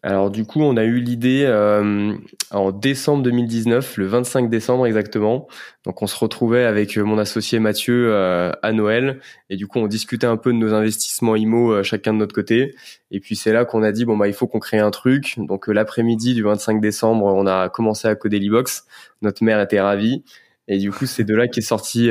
Alors 0.03 0.31
du 0.31 0.45
coup, 0.45 0.61
on 0.61 0.77
a 0.77 0.85
eu 0.85 1.01
l'idée 1.01 1.45
euh, 1.47 2.15
en 2.51 2.73
décembre 2.73 3.23
2019, 3.23 3.97
le 3.97 4.07
25 4.07 4.51
décembre 4.51 4.87
exactement. 4.87 5.49
Donc 5.85 6.03
on 6.03 6.07
se 6.07 6.17
retrouvait 6.17 6.65
avec 6.65 6.99
euh, 6.99 7.05
mon 7.05 7.19
associé 7.19 7.59
Mathieu 7.59 8.13
euh, 8.13 8.53
à 8.63 8.73
Noël 8.73 9.21
et 9.49 9.57
du 9.57 9.67
coup 9.67 9.79
on 9.79 9.87
discutait 9.87 10.27
un 10.27 10.37
peu 10.37 10.53
de 10.53 10.59
nos 10.59 10.75
investissements 10.75 11.37
IMO 11.37 11.83
chacun 11.83 12.13
de 12.13 12.19
notre 12.19 12.35
côté. 12.35 12.75
Et 13.11 13.21
puis 13.21 13.35
c'est 13.35 13.53
là 13.53 13.65
qu'on 13.65 13.83
a 13.83 13.91
dit 13.91 14.05
bon 14.05 14.17
bah 14.17 14.29
il 14.29 14.35
faut 14.35 14.47
qu'on 14.47 14.59
crée 14.59 14.79
un 14.79 14.91
truc. 14.91 15.35
Donc 15.39 15.69
l'après-midi 15.69 16.35
du 16.35 16.43
25 16.43 16.81
décembre, 16.83 17.25
on 17.25 17.47
a 17.47 17.71
commencé 17.71 18.09
à 18.09 18.15
coder 18.15 18.41
l'e-box. 18.41 18.85
Notre 19.23 19.43
mère 19.43 19.61
était 19.61 19.81
ravie 19.81 20.23
et 20.69 20.79
du 20.79 20.93
coup 20.93 21.07
c'est 21.07 21.25
de 21.25 21.35
là 21.35 21.49
qu'est 21.49 21.63
sorti 21.63 22.11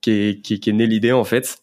qui 0.00 0.40
qui, 0.42 0.60
qui 0.60 0.70
est 0.70 0.72
née 0.72 0.86
l'idée 0.86 1.12
en 1.12 1.24
fait. 1.24 1.58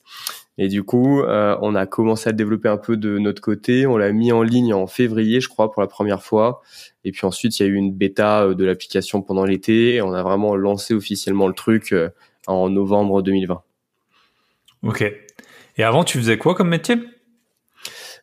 Et 0.57 0.67
du 0.67 0.83
coup, 0.83 1.21
euh, 1.21 1.57
on 1.61 1.73
a 1.75 1.85
commencé 1.85 2.29
à 2.29 2.31
développer 2.31 2.69
un 2.69 2.77
peu 2.77 2.95
de 2.95 3.17
notre 3.17 3.41
côté. 3.41 3.87
On 3.87 3.97
l'a 3.97 4.11
mis 4.11 4.31
en 4.31 4.43
ligne 4.43 4.73
en 4.73 4.85
février, 4.85 5.41
je 5.41 5.49
crois, 5.49 5.71
pour 5.71 5.81
la 5.81 5.87
première 5.87 6.21
fois. 6.23 6.61
Et 7.03 7.11
puis 7.11 7.25
ensuite, 7.25 7.59
il 7.59 7.63
y 7.63 7.65
a 7.65 7.69
eu 7.69 7.75
une 7.75 7.93
bêta 7.93 8.43
euh, 8.43 8.53
de 8.53 8.63
l'application 8.63 9.21
pendant 9.21 9.45
l'été. 9.45 9.95
Et 9.95 10.01
on 10.01 10.13
a 10.13 10.21
vraiment 10.21 10.55
lancé 10.55 10.93
officiellement 10.93 11.47
le 11.47 11.53
truc 11.53 11.91
euh, 11.91 12.09
en 12.47 12.69
novembre 12.69 13.21
2020. 13.21 13.61
Ok. 14.83 15.11
Et 15.77 15.83
avant, 15.83 16.03
tu 16.03 16.17
faisais 16.19 16.37
quoi 16.37 16.53
comme 16.53 16.69
métier? 16.69 16.97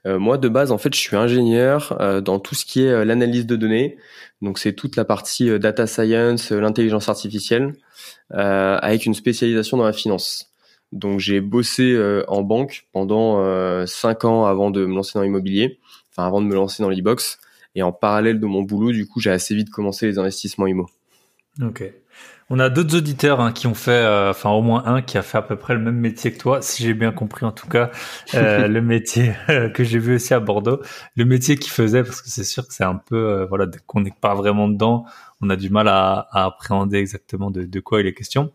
Euh, 0.06 0.18
moi, 0.18 0.38
de 0.38 0.48
base, 0.48 0.72
en 0.72 0.78
fait, 0.78 0.94
je 0.94 1.00
suis 1.00 1.16
ingénieur 1.16 1.96
euh, 2.00 2.20
dans 2.20 2.38
tout 2.38 2.54
ce 2.54 2.64
qui 2.64 2.82
est 2.82 2.88
euh, 2.88 3.04
l'analyse 3.04 3.46
de 3.46 3.56
données. 3.56 3.98
Donc, 4.40 4.58
c'est 4.58 4.72
toute 4.72 4.96
la 4.96 5.04
partie 5.04 5.58
data 5.58 5.86
science, 5.86 6.50
l'intelligence 6.50 7.08
artificielle, 7.08 7.74
avec 8.30 9.04
une 9.04 9.12
spécialisation 9.12 9.76
dans 9.76 9.84
la 9.84 9.92
finance. 9.92 10.49
Donc, 10.92 11.20
j'ai 11.20 11.40
bossé 11.40 11.96
en 12.28 12.42
banque 12.42 12.88
pendant 12.92 13.86
cinq 13.86 14.24
ans 14.24 14.46
avant 14.46 14.70
de 14.70 14.84
me 14.84 14.94
lancer 14.94 15.12
dans 15.18 15.22
l'immobilier, 15.22 15.78
enfin 16.10 16.26
avant 16.26 16.40
de 16.40 16.46
me 16.46 16.54
lancer 16.54 16.82
dans 16.82 16.90
l'e-box. 16.90 17.38
Et 17.76 17.82
en 17.82 17.92
parallèle 17.92 18.40
de 18.40 18.46
mon 18.46 18.62
boulot, 18.62 18.90
du 18.92 19.06
coup, 19.06 19.20
j'ai 19.20 19.30
assez 19.30 19.54
vite 19.54 19.70
commencé 19.70 20.06
les 20.06 20.18
investissements 20.18 20.66
IMO. 20.66 20.88
Ok. 21.62 21.84
On 22.52 22.58
a 22.58 22.68
d'autres 22.68 22.96
auditeurs 22.96 23.40
hein, 23.40 23.52
qui 23.52 23.68
ont 23.68 23.74
fait, 23.74 23.92
euh, 23.92 24.30
enfin 24.30 24.50
au 24.50 24.60
moins 24.60 24.82
un 24.84 25.02
qui 25.02 25.16
a 25.16 25.22
fait 25.22 25.38
à 25.38 25.42
peu 25.42 25.54
près 25.54 25.74
le 25.74 25.78
même 25.78 25.94
métier 25.94 26.32
que 26.32 26.38
toi, 26.38 26.60
si 26.60 26.82
j'ai 26.82 26.94
bien 26.94 27.12
compris 27.12 27.46
en 27.46 27.52
tout 27.52 27.68
cas, 27.68 27.92
euh, 28.34 28.66
le 28.66 28.82
métier 28.82 29.34
euh, 29.48 29.68
que 29.68 29.84
j'ai 29.84 30.00
vu 30.00 30.16
aussi 30.16 30.34
à 30.34 30.40
Bordeaux, 30.40 30.80
le 31.14 31.24
métier 31.24 31.56
qu'il 31.56 31.70
faisait, 31.70 32.02
parce 32.02 32.20
que 32.20 32.28
c'est 32.28 32.42
sûr 32.42 32.66
que 32.66 32.74
c'est 32.74 32.82
un 32.82 32.96
peu, 32.96 33.46
voilà, 33.48 33.66
qu'on 33.86 34.00
n'est 34.00 34.12
pas 34.20 34.34
vraiment 34.34 34.66
dedans, 34.66 35.04
on 35.40 35.48
a 35.48 35.54
du 35.54 35.70
mal 35.70 35.86
à, 35.86 36.26
appréhender 36.32 36.98
exactement 36.98 37.52
de, 37.52 37.80
quoi 37.80 38.00
il 38.00 38.08
est 38.08 38.14
question. 38.14 38.50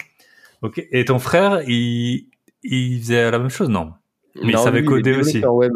Ok. 0.65 0.83
Et 0.91 1.05
ton 1.05 1.19
frère, 1.19 1.61
il, 1.67 2.27
il 2.63 2.99
faisait 2.99 3.29
la 3.29 3.37
même 3.39 3.49
chose, 3.49 3.69
non? 3.69 3.91
Mais 4.41 4.53
il 4.53 4.57
savait 4.57 4.83
coder 4.83 5.15
aussi. 5.15 5.45
Web. 5.45 5.73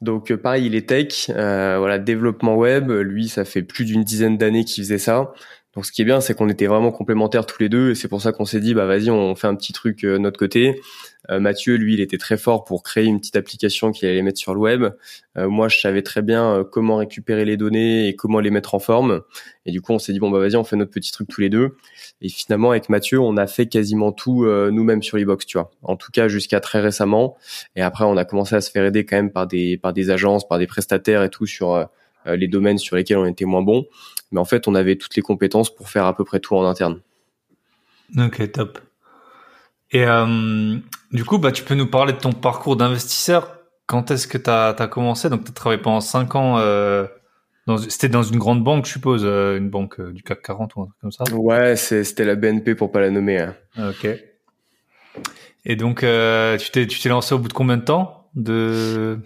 Donc 0.00 0.34
pareil, 0.36 0.66
il 0.66 0.74
est 0.74 0.88
tech, 0.88 1.28
voilà, 1.28 1.98
développement 1.98 2.56
web. 2.56 2.90
Lui, 2.90 3.28
ça 3.28 3.44
fait 3.44 3.62
plus 3.62 3.84
d'une 3.84 4.02
dizaine 4.02 4.38
d'années 4.38 4.64
qu'il 4.64 4.82
faisait 4.84 4.98
ça. 4.98 5.32
Donc 5.74 5.84
ce 5.84 5.92
qui 5.92 6.02
est 6.02 6.04
bien, 6.04 6.20
c'est 6.20 6.34
qu'on 6.34 6.48
était 6.48 6.66
vraiment 6.66 6.90
complémentaires 6.90 7.44
tous 7.44 7.60
les 7.60 7.68
deux, 7.68 7.90
et 7.90 7.94
c'est 7.94 8.08
pour 8.08 8.22
ça 8.22 8.32
qu'on 8.32 8.46
s'est 8.46 8.60
dit, 8.60 8.72
bah 8.72 8.86
vas-y, 8.86 9.10
on 9.10 9.34
fait 9.34 9.46
un 9.46 9.54
petit 9.54 9.74
truc 9.74 10.02
euh, 10.02 10.14
de 10.14 10.18
notre 10.18 10.38
côté. 10.38 10.80
Euh, 11.30 11.40
Mathieu, 11.40 11.76
lui, 11.76 11.92
il 11.92 12.00
était 12.00 12.16
très 12.16 12.38
fort 12.38 12.64
pour 12.64 12.82
créer 12.82 13.04
une 13.04 13.20
petite 13.20 13.36
application 13.36 13.92
qu'il 13.92 14.08
allait 14.08 14.22
mettre 14.22 14.38
sur 14.38 14.54
le 14.54 14.60
web. 14.60 14.84
Euh, 15.36 15.48
moi, 15.48 15.68
je 15.68 15.78
savais 15.78 16.00
très 16.00 16.22
bien 16.22 16.64
comment 16.72 16.96
récupérer 16.96 17.44
les 17.44 17.58
données 17.58 18.08
et 18.08 18.16
comment 18.16 18.40
les 18.40 18.50
mettre 18.50 18.74
en 18.74 18.78
forme. 18.78 19.20
Et 19.66 19.70
du 19.70 19.82
coup, 19.82 19.92
on 19.92 19.98
s'est 19.98 20.12
dit, 20.14 20.18
bon 20.20 20.30
bah 20.30 20.38
vas-y, 20.38 20.56
on 20.56 20.64
fait 20.64 20.76
notre 20.76 20.90
petit 20.90 21.12
truc 21.12 21.28
tous 21.28 21.42
les 21.42 21.50
deux. 21.50 21.76
Et 22.22 22.30
finalement, 22.30 22.70
avec 22.70 22.88
Mathieu, 22.88 23.20
on 23.20 23.36
a 23.36 23.46
fait 23.46 23.66
quasiment 23.66 24.10
tout 24.10 24.46
nous-mêmes 24.46 25.02
sur 25.02 25.18
l'ebox, 25.18 25.44
tu 25.44 25.58
vois. 25.58 25.70
En 25.82 25.96
tout 25.96 26.10
cas, 26.10 26.28
jusqu'à 26.28 26.60
très 26.60 26.80
récemment. 26.80 27.36
Et 27.76 27.82
après, 27.82 28.04
on 28.04 28.16
a 28.16 28.24
commencé 28.24 28.56
à 28.56 28.62
se 28.62 28.70
faire 28.70 28.84
aider 28.86 29.04
quand 29.04 29.16
même 29.16 29.30
par 29.30 29.46
des 29.46 29.76
par 29.76 29.92
des 29.92 30.10
agences, 30.10 30.48
par 30.48 30.58
des 30.58 30.66
prestataires 30.66 31.22
et 31.22 31.30
tout 31.30 31.46
sur 31.46 31.88
les 32.26 32.48
domaines 32.48 32.78
sur 32.78 32.96
lesquels 32.96 33.18
on 33.18 33.26
était 33.26 33.44
moins 33.44 33.62
bon 33.62 33.86
mais 34.30 34.40
en 34.40 34.44
fait, 34.44 34.68
on 34.68 34.74
avait 34.74 34.96
toutes 34.96 35.16
les 35.16 35.22
compétences 35.22 35.74
pour 35.74 35.88
faire 35.88 36.06
à 36.06 36.16
peu 36.16 36.24
près 36.24 36.40
tout 36.40 36.56
en 36.56 36.64
interne. 36.64 37.00
Ok, 38.16 38.50
top. 38.52 38.78
Et 39.90 40.04
euh, 40.04 40.76
du 41.12 41.24
coup, 41.24 41.38
bah, 41.38 41.52
tu 41.52 41.62
peux 41.62 41.74
nous 41.74 41.86
parler 41.86 42.12
de 42.12 42.18
ton 42.18 42.32
parcours 42.32 42.76
d'investisseur. 42.76 43.58
Quand 43.86 44.10
est-ce 44.10 44.28
que 44.28 44.38
tu 44.38 44.50
as, 44.50 44.88
commencé? 44.90 45.30
Donc, 45.30 45.44
tu 45.44 45.50
as 45.50 45.54
travaillé 45.54 45.80
pendant 45.80 46.00
5 46.00 46.34
ans. 46.34 46.58
Euh, 46.58 47.06
c'était 47.88 48.08
dans 48.08 48.22
une 48.22 48.38
grande 48.38 48.64
banque, 48.64 48.86
je 48.86 48.92
suppose, 48.92 49.22
euh, 49.24 49.56
une 49.56 49.68
banque 49.70 50.00
du 50.00 50.22
CAC 50.22 50.42
40 50.42 50.76
ou 50.76 50.82
un 50.82 50.84
truc 50.86 50.98
comme 51.00 51.12
ça? 51.12 51.24
Ouais, 51.34 51.76
c'était 51.76 52.24
la 52.24 52.34
BNP 52.34 52.74
pour 52.74 52.92
pas 52.92 53.00
la 53.00 53.10
nommer. 53.10 53.38
Hein. 53.38 53.54
Ok. 53.78 54.08
Et 55.64 55.76
donc, 55.76 56.00
tu 56.00 56.70
t'es 56.70 57.08
lancé 57.08 57.34
au 57.34 57.38
bout 57.38 57.48
de 57.48 57.52
combien 57.52 57.76
de 57.76 57.84
temps? 57.84 58.28
De 58.34 59.18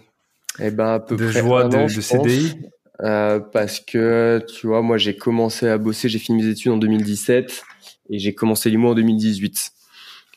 eh 0.59 0.71
ben, 0.71 0.93
à 0.93 0.99
peu 0.99 1.15
de 1.15 1.29
joie 1.29 1.67
de, 1.67 1.93
de 1.93 2.01
CDI 2.01 2.57
euh, 3.03 3.39
parce 3.39 3.79
que 3.79 4.45
tu 4.47 4.67
vois, 4.67 4.81
moi 4.81 4.97
j'ai 4.97 5.15
commencé 5.15 5.67
à 5.67 5.77
bosser, 5.77 6.09
j'ai 6.09 6.19
fini 6.19 6.41
mes 6.43 6.49
études 6.49 6.71
en 6.71 6.77
2017 6.77 7.63
et 8.09 8.19
j'ai 8.19 8.33
commencé 8.33 8.69
l'IMO 8.69 8.91
en 8.91 8.95
2018. 8.95 9.71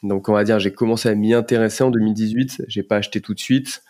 Donc 0.03 0.29
on 0.29 0.33
va 0.33 0.45
dire 0.45 0.59
j'ai 0.59 0.73
commencé 0.73 1.09
à 1.09 1.15
m'y 1.15 1.33
intéresser 1.35 1.85
en 1.85 1.91
2018. 1.91 2.65
J'ai 2.69 2.83
pas 2.83 2.97
acheté 2.97 3.21
tout 3.21 3.35
de 3.35 3.41
suite. 3.41 3.83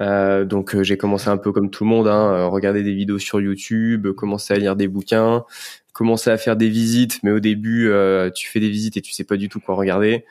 Euh, 0.00 0.44
donc 0.44 0.74
euh, 0.74 0.82
j'ai 0.82 0.96
commencé 0.96 1.28
un 1.28 1.36
peu 1.36 1.52
comme 1.52 1.70
tout 1.70 1.84
le 1.84 1.90
monde, 1.90 2.08
hein, 2.08 2.46
regarder 2.46 2.82
des 2.82 2.94
vidéos 2.94 3.18
sur 3.18 3.40
YouTube, 3.40 4.12
commencer 4.12 4.54
à 4.54 4.56
lire 4.56 4.76
des 4.76 4.88
bouquins, 4.88 5.44
commencer 5.92 6.30
à 6.30 6.38
faire 6.38 6.56
des 6.56 6.68
visites, 6.68 7.22
mais 7.22 7.30
au 7.30 7.40
début, 7.40 7.88
euh, 7.90 8.30
tu 8.30 8.48
fais 8.48 8.60
des 8.60 8.70
visites 8.70 8.96
et 8.96 9.00
tu 9.00 9.12
sais 9.12 9.24
pas 9.24 9.36
du 9.36 9.48
tout 9.48 9.60
quoi 9.60 9.74
regarder. 9.74 10.24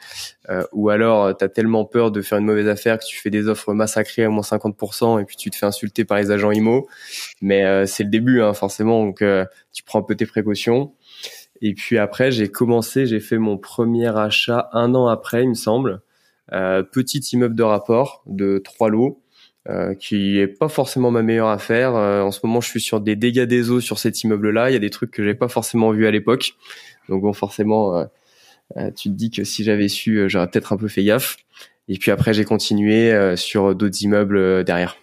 Euh, 0.49 0.63
ou 0.71 0.89
alors, 0.89 1.25
euh, 1.25 1.34
tu 1.38 1.43
as 1.43 1.49
tellement 1.49 1.86
peur 1.86 2.12
de 2.12 2.21
faire 2.21 2.38
une 2.38 2.45
mauvaise 2.45 2.67
affaire 2.67 2.97
que 2.97 3.05
tu 3.05 3.17
fais 3.19 3.29
des 3.29 3.47
offres 3.47 3.73
massacrées 3.73 4.23
à 4.23 4.29
moins 4.29 4.43
50% 4.43 5.21
et 5.21 5.25
puis 5.25 5.36
tu 5.36 5.49
te 5.49 5.55
fais 5.55 5.65
insulter 5.65 6.05
par 6.05 6.17
les 6.17 6.32
agents 6.32 6.51
IMO. 6.51 6.88
Mais 7.41 7.86
c'est 7.86 8.03
le 8.03 8.10
début, 8.10 8.41
hein, 8.41 8.53
forcément, 8.53 9.03
donc 9.05 9.23
tu 9.73 9.84
prends 9.84 9.99
un 9.99 10.03
peu 10.03 10.15
tes 10.15 10.25
précautions. 10.25 10.93
Et 11.62 11.73
puis 11.73 11.97
après, 11.97 12.32
j'ai 12.32 12.47
commencé, 12.47 13.05
j'ai 13.05 13.19
fait 13.19 13.38
mon 13.38 13.58
premier 13.58 14.08
achat 14.17 14.69
un 14.73 14.95
an 14.95 15.08
après, 15.08 15.43
il 15.43 15.49
me 15.49 15.53
semble. 15.53 16.01
petit 16.49 17.19
immeuble 17.34 17.55
de 17.55 17.63
rapport 17.63 18.23
de 18.25 18.60
trois 18.60 18.89
lots. 18.89 19.21
Euh, 19.69 19.93
qui 19.93 20.39
est 20.39 20.47
pas 20.47 20.67
forcément 20.67 21.12
ma 21.12 21.21
meilleure 21.21 21.49
affaire. 21.49 21.95
Euh, 21.95 22.21
en 22.21 22.32
ce 22.32 22.39
moment, 22.43 22.60
je 22.60 22.67
suis 22.67 22.82
sur 22.82 23.01
des 23.01 23.15
dégâts 23.15 23.43
des 23.43 23.69
eaux 23.69 23.82
sur 23.82 23.99
cet 23.99 24.23
immeuble-là. 24.23 24.71
Il 24.71 24.73
y 24.73 24.75
a 24.75 24.79
des 24.79 24.89
trucs 24.89 25.12
que 25.12 25.23
j'ai 25.23 25.36
pas 25.36 25.47
forcément 25.47 25.91
vu 25.91 26.08
à 26.08 26.12
l'époque. 26.12 26.55
Donc 27.08 27.21
bon, 27.21 27.34
forcément, 27.34 28.08
euh, 28.77 28.91
tu 28.95 29.10
te 29.10 29.13
dis 29.13 29.29
que 29.29 29.43
si 29.43 29.63
j'avais 29.63 29.88
su, 29.88 30.27
j'aurais 30.27 30.49
peut-être 30.49 30.73
un 30.73 30.77
peu 30.77 30.88
fait 30.88 31.03
gaffe. 31.03 31.38
Et 31.88 31.99
puis 31.99 32.10
après, 32.10 32.34
j'ai 32.34 32.45
continué 32.45 33.36
sur 33.36 33.75
d'autres 33.75 34.01
immeubles 34.01 34.63
derrière. 34.63 34.95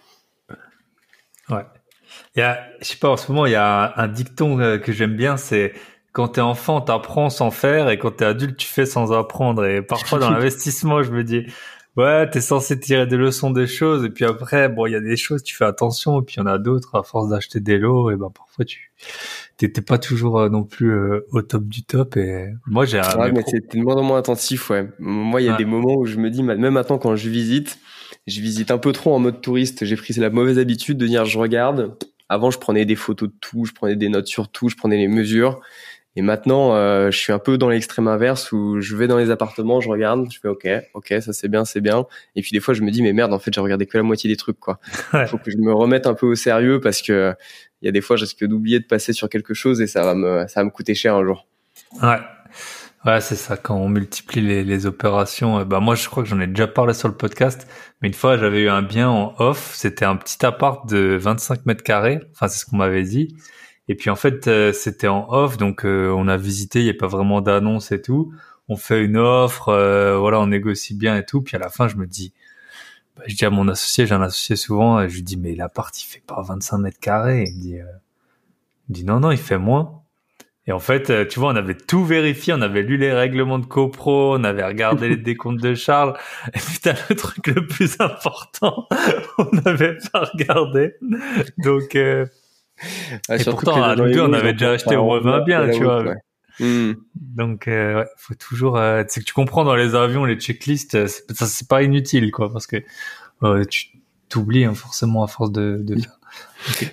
Ouais. 1.49 1.63
Il 2.35 2.39
y 2.39 2.41
a, 2.41 2.59
je 2.81 2.85
sais 2.85 2.97
pas, 2.97 3.09
en 3.09 3.17
ce 3.17 3.31
moment, 3.31 3.45
il 3.45 3.53
y 3.53 3.55
a 3.55 3.93
un, 3.95 4.07
dicton 4.07 4.79
que 4.79 4.91
j'aime 4.91 5.15
bien, 5.15 5.37
c'est 5.37 5.73
quand 6.11 6.29
t'es 6.29 6.41
enfant, 6.41 6.81
t'apprends 6.81 7.29
sans 7.29 7.51
faire, 7.51 7.89
et 7.89 7.97
quand 7.97 8.11
t'es 8.11 8.25
adulte, 8.25 8.57
tu 8.57 8.67
fais 8.67 8.85
sans 8.85 9.13
apprendre. 9.13 9.65
Et 9.65 9.81
parfois, 9.81 10.19
dans 10.19 10.29
l'investissement, 10.31 11.03
je 11.03 11.11
me 11.11 11.23
dis, 11.23 11.45
ouais, 11.97 12.29
t'es 12.29 12.41
censé 12.41 12.79
tirer 12.79 13.07
des 13.07 13.17
leçons 13.17 13.51
des 13.51 13.67
choses, 13.67 14.05
et 14.05 14.09
puis 14.09 14.23
après, 14.23 14.69
bon, 14.69 14.85
il 14.85 14.93
y 14.93 14.95
a 14.95 15.01
des 15.01 15.17
choses, 15.17 15.43
tu 15.43 15.55
fais 15.55 15.65
attention, 15.65 16.21
et 16.21 16.23
puis 16.23 16.35
il 16.35 16.39
y 16.39 16.43
en 16.43 16.45
a 16.45 16.57
d'autres, 16.57 16.95
à 16.95 17.03
force 17.03 17.29
d'acheter 17.29 17.59
des 17.59 17.77
lots, 17.77 18.11
et 18.11 18.15
ben 18.15 18.29
parfois 18.29 18.63
tu 18.63 18.91
t'étais 19.57 19.81
pas 19.81 19.97
toujours 19.97 20.39
euh, 20.39 20.49
non 20.49 20.63
plus 20.63 20.91
euh, 20.91 21.25
au 21.31 21.41
top 21.41 21.65
du 21.65 21.83
top, 21.83 22.15
et 22.15 22.49
moi 22.65 22.85
j'ai 22.85 22.99
un... 22.99 23.17
Ouais, 23.19 23.31
mais 23.31 23.43
c'était 23.45 23.77
de 23.77 23.83
moins 23.83 23.95
en 23.95 24.03
moins 24.03 24.19
attentif, 24.19 24.69
ouais. 24.69 24.87
Moi, 24.99 25.41
il 25.41 25.45
y 25.45 25.49
a 25.49 25.57
des 25.57 25.65
moments 25.65 25.95
où 25.95 26.05
je 26.05 26.17
me 26.17 26.29
dis, 26.29 26.43
même 26.43 26.73
maintenant 26.73 26.97
quand 26.97 27.15
je 27.15 27.29
visite, 27.29 27.79
je 28.27 28.39
visite 28.41 28.71
un 28.71 28.77
peu 28.77 28.91
trop 28.91 29.13
en 29.13 29.19
mode 29.19 29.41
touriste, 29.41 29.83
j'ai 29.83 29.95
pris 29.95 30.13
la 30.13 30.29
mauvaise 30.29 30.59
habitude 30.59 30.97
de 30.97 31.07
dire 31.07 31.25
je 31.25 31.39
regarde, 31.39 31.97
avant, 32.29 32.51
je 32.51 32.59
prenais 32.59 32.85
des 32.85 32.95
photos 32.95 33.29
de 33.29 33.35
tout, 33.39 33.65
je 33.65 33.73
prenais 33.73 33.95
des 33.95 34.09
notes 34.09 34.27
sur 34.27 34.49
tout, 34.49 34.69
je 34.69 34.75
prenais 34.75 34.97
les 34.97 35.07
mesures. 35.07 35.61
Et 36.17 36.23
maintenant, 36.23 36.73
euh, 36.73 37.11
je 37.11 37.17
suis 37.19 37.31
un 37.31 37.37
peu 37.37 37.59
dans 37.59 37.69
l'extrême 37.69 38.07
inverse 38.07 38.51
où 38.51 38.81
je 38.81 38.95
vais 38.95 39.05
dans 39.05 39.19
les 39.19 39.29
appartements, 39.29 39.81
je 39.81 39.87
regarde, 39.87 40.27
je 40.31 40.39
fais 40.39 40.47
OK, 40.47 40.67
OK, 40.95 41.13
ça 41.21 41.31
c'est 41.31 41.47
bien, 41.47 41.63
c'est 41.63 41.79
bien. 41.79 42.07
Et 42.35 42.41
puis 42.41 42.49
des 42.53 42.59
fois, 42.59 42.73
je 42.73 42.81
me 42.81 42.89
dis 42.89 43.03
mais 43.03 43.13
merde, 43.13 43.33
en 43.33 43.37
fait, 43.37 43.53
j'ai 43.53 43.61
regardé 43.61 43.85
que 43.85 43.95
la 43.95 44.03
moitié 44.03 44.27
des 44.27 44.35
trucs 44.35 44.59
quoi. 44.59 44.79
Il 45.13 45.27
faut 45.27 45.37
que 45.37 45.51
je 45.51 45.57
me 45.57 45.71
remette 45.71 46.07
un 46.07 46.15
peu 46.15 46.25
au 46.25 46.33
sérieux 46.33 46.81
parce 46.81 47.03
que 47.03 47.35
il 47.83 47.85
y 47.85 47.87
a 47.87 47.91
des 47.91 48.01
fois, 48.01 48.15
je 48.15 48.23
risque 48.23 48.43
d'oublier 48.43 48.79
de 48.79 48.85
passer 48.85 49.13
sur 49.13 49.29
quelque 49.29 49.53
chose 49.53 49.79
et 49.79 49.85
ça 49.85 50.01
va 50.01 50.15
me 50.15 50.47
ça 50.47 50.61
va 50.61 50.63
me 50.63 50.71
coûter 50.71 50.95
cher 50.95 51.13
un 51.13 51.23
jour. 51.23 51.45
Ouais. 52.01 52.17
Ouais, 53.05 53.21
c'est 53.21 53.35
ça. 53.35 53.55
Quand 53.55 53.75
on 53.75 53.87
multiplie 53.87 54.41
les, 54.41 54.63
les 54.63 54.85
opérations, 54.87 55.59
euh, 55.59 55.65
bah 55.65 55.79
moi, 55.79 55.93
je 55.93 56.09
crois 56.09 56.23
que 56.23 56.29
j'en 56.29 56.39
ai 56.39 56.47
déjà 56.47 56.65
parlé 56.65 56.95
sur 56.95 57.07
le 57.07 57.13
podcast. 57.13 57.67
Mais 58.01 58.07
une 58.07 58.15
fois, 58.15 58.37
j'avais 58.37 58.61
eu 58.61 58.69
un 58.69 58.81
bien 58.81 59.07
en 59.07 59.35
off. 59.37 59.73
C'était 59.75 60.03
un 60.03 60.15
petit 60.15 60.43
appart 60.43 60.89
de 60.89 61.15
25 61.21 61.67
mètres 61.67 61.83
carrés. 61.83 62.19
Enfin, 62.31 62.47
c'est 62.47 62.57
ce 62.57 62.65
qu'on 62.65 62.77
m'avait 62.77 63.03
dit. 63.03 63.35
Et 63.87 63.95
puis 63.95 64.09
en 64.09 64.15
fait, 64.15 64.47
euh, 64.47 64.73
c'était 64.73 65.07
en 65.07 65.27
off, 65.29 65.57
donc 65.57 65.85
euh, 65.85 66.09
on 66.09 66.27
a 66.27 66.37
visité, 66.37 66.79
il 66.79 66.83
n'y 66.85 66.89
a 66.89 66.93
pas 66.93 67.07
vraiment 67.07 67.41
d'annonce 67.41 67.91
et 67.91 68.01
tout. 68.01 68.33
On 68.67 68.75
fait 68.75 69.03
une 69.03 69.17
offre, 69.17 69.69
euh, 69.69 70.17
voilà, 70.17 70.39
on 70.41 70.47
négocie 70.47 70.93
bien 70.93 71.15
et 71.17 71.25
tout. 71.25 71.41
Puis 71.41 71.55
à 71.55 71.59
la 71.59 71.69
fin, 71.69 71.87
je 71.87 71.95
me 71.95 72.05
dis, 72.05 72.33
bah, 73.15 73.23
je 73.27 73.35
dis 73.35 73.45
à 73.45 73.49
mon 73.49 73.67
associé, 73.69 74.05
j'ai 74.05 74.13
un 74.13 74.21
associé 74.21 74.57
souvent, 74.57 75.01
et 75.01 75.09
je 75.09 75.15
lui 75.15 75.23
dis, 75.23 75.37
mais 75.37 75.55
l'appart, 75.55 75.97
il 76.01 76.05
fait 76.05 76.23
pas 76.25 76.41
25 76.41 76.77
mètres 76.79 76.99
carrés. 76.99 77.45
Il 77.47 77.55
me 77.55 77.61
dit, 77.61 77.69
il 77.69 77.83
me 78.89 78.93
dit, 78.93 79.05
non, 79.05 79.19
non, 79.21 79.31
il 79.31 79.37
fait 79.37 79.57
moins. 79.57 80.01
Et 80.69 80.73
en 80.73 80.79
fait, 80.79 81.29
tu 81.29 81.39
vois, 81.39 81.53
on 81.53 81.55
avait 81.55 81.75
tout 81.75 82.03
vérifié, 82.03 82.53
on 82.53 82.61
avait 82.61 82.81
lu 82.83 82.97
les 82.97 83.13
règlements 83.13 83.57
de 83.57 83.65
copro, 83.65 84.35
on 84.35 84.43
avait 84.43 84.65
regardé 84.65 85.07
les 85.07 85.15
décomptes 85.15 85.61
de 85.61 85.75
Charles. 85.75 86.17
Et 86.53 86.59
putain, 86.59 86.93
le 87.09 87.15
truc 87.15 87.47
le 87.47 87.65
plus 87.65 87.95
important, 88.01 88.85
on 89.37 89.49
n'avait 89.63 89.95
pas 90.11 90.25
regardé. 90.33 90.95
Donc, 91.57 91.95
et 93.29 93.43
pourtant, 93.43 93.81
à 93.81 93.95
deux, 93.95 94.21
on 94.21 94.33
avait 94.33 94.53
déjà 94.53 94.71
acheté, 94.71 94.95
on 94.97 95.07
revint 95.07 95.41
bien, 95.41 95.69
tu 95.69 95.83
vois. 95.83 96.03
Hmm. 96.59 96.93
Donc, 97.15 97.67
euh, 97.67 97.99
ouais, 97.99 98.07
faut 98.17 98.33
toujours. 98.33 98.77
Euh, 98.77 99.03
c'est 99.07 99.19
que 99.19 99.25
tu 99.25 99.33
comprends 99.33 99.63
dans 99.63 99.75
les 99.75 99.95
avions, 99.95 100.25
les 100.25 100.39
checklists, 100.39 100.95
euh, 100.95 101.07
ça 101.07 101.45
c'est 101.45 101.67
pas 101.67 101.83
inutile, 101.83 102.31
quoi, 102.31 102.51
parce 102.51 102.65
que 102.65 102.77
euh, 103.43 103.63
tu 103.65 103.89
t'oublies 104.29 104.65
hein, 104.65 104.73
forcément 104.73 105.23
à 105.23 105.27
force 105.27 105.51
de, 105.51 105.77
de 105.81 105.95
faire. 105.99 106.19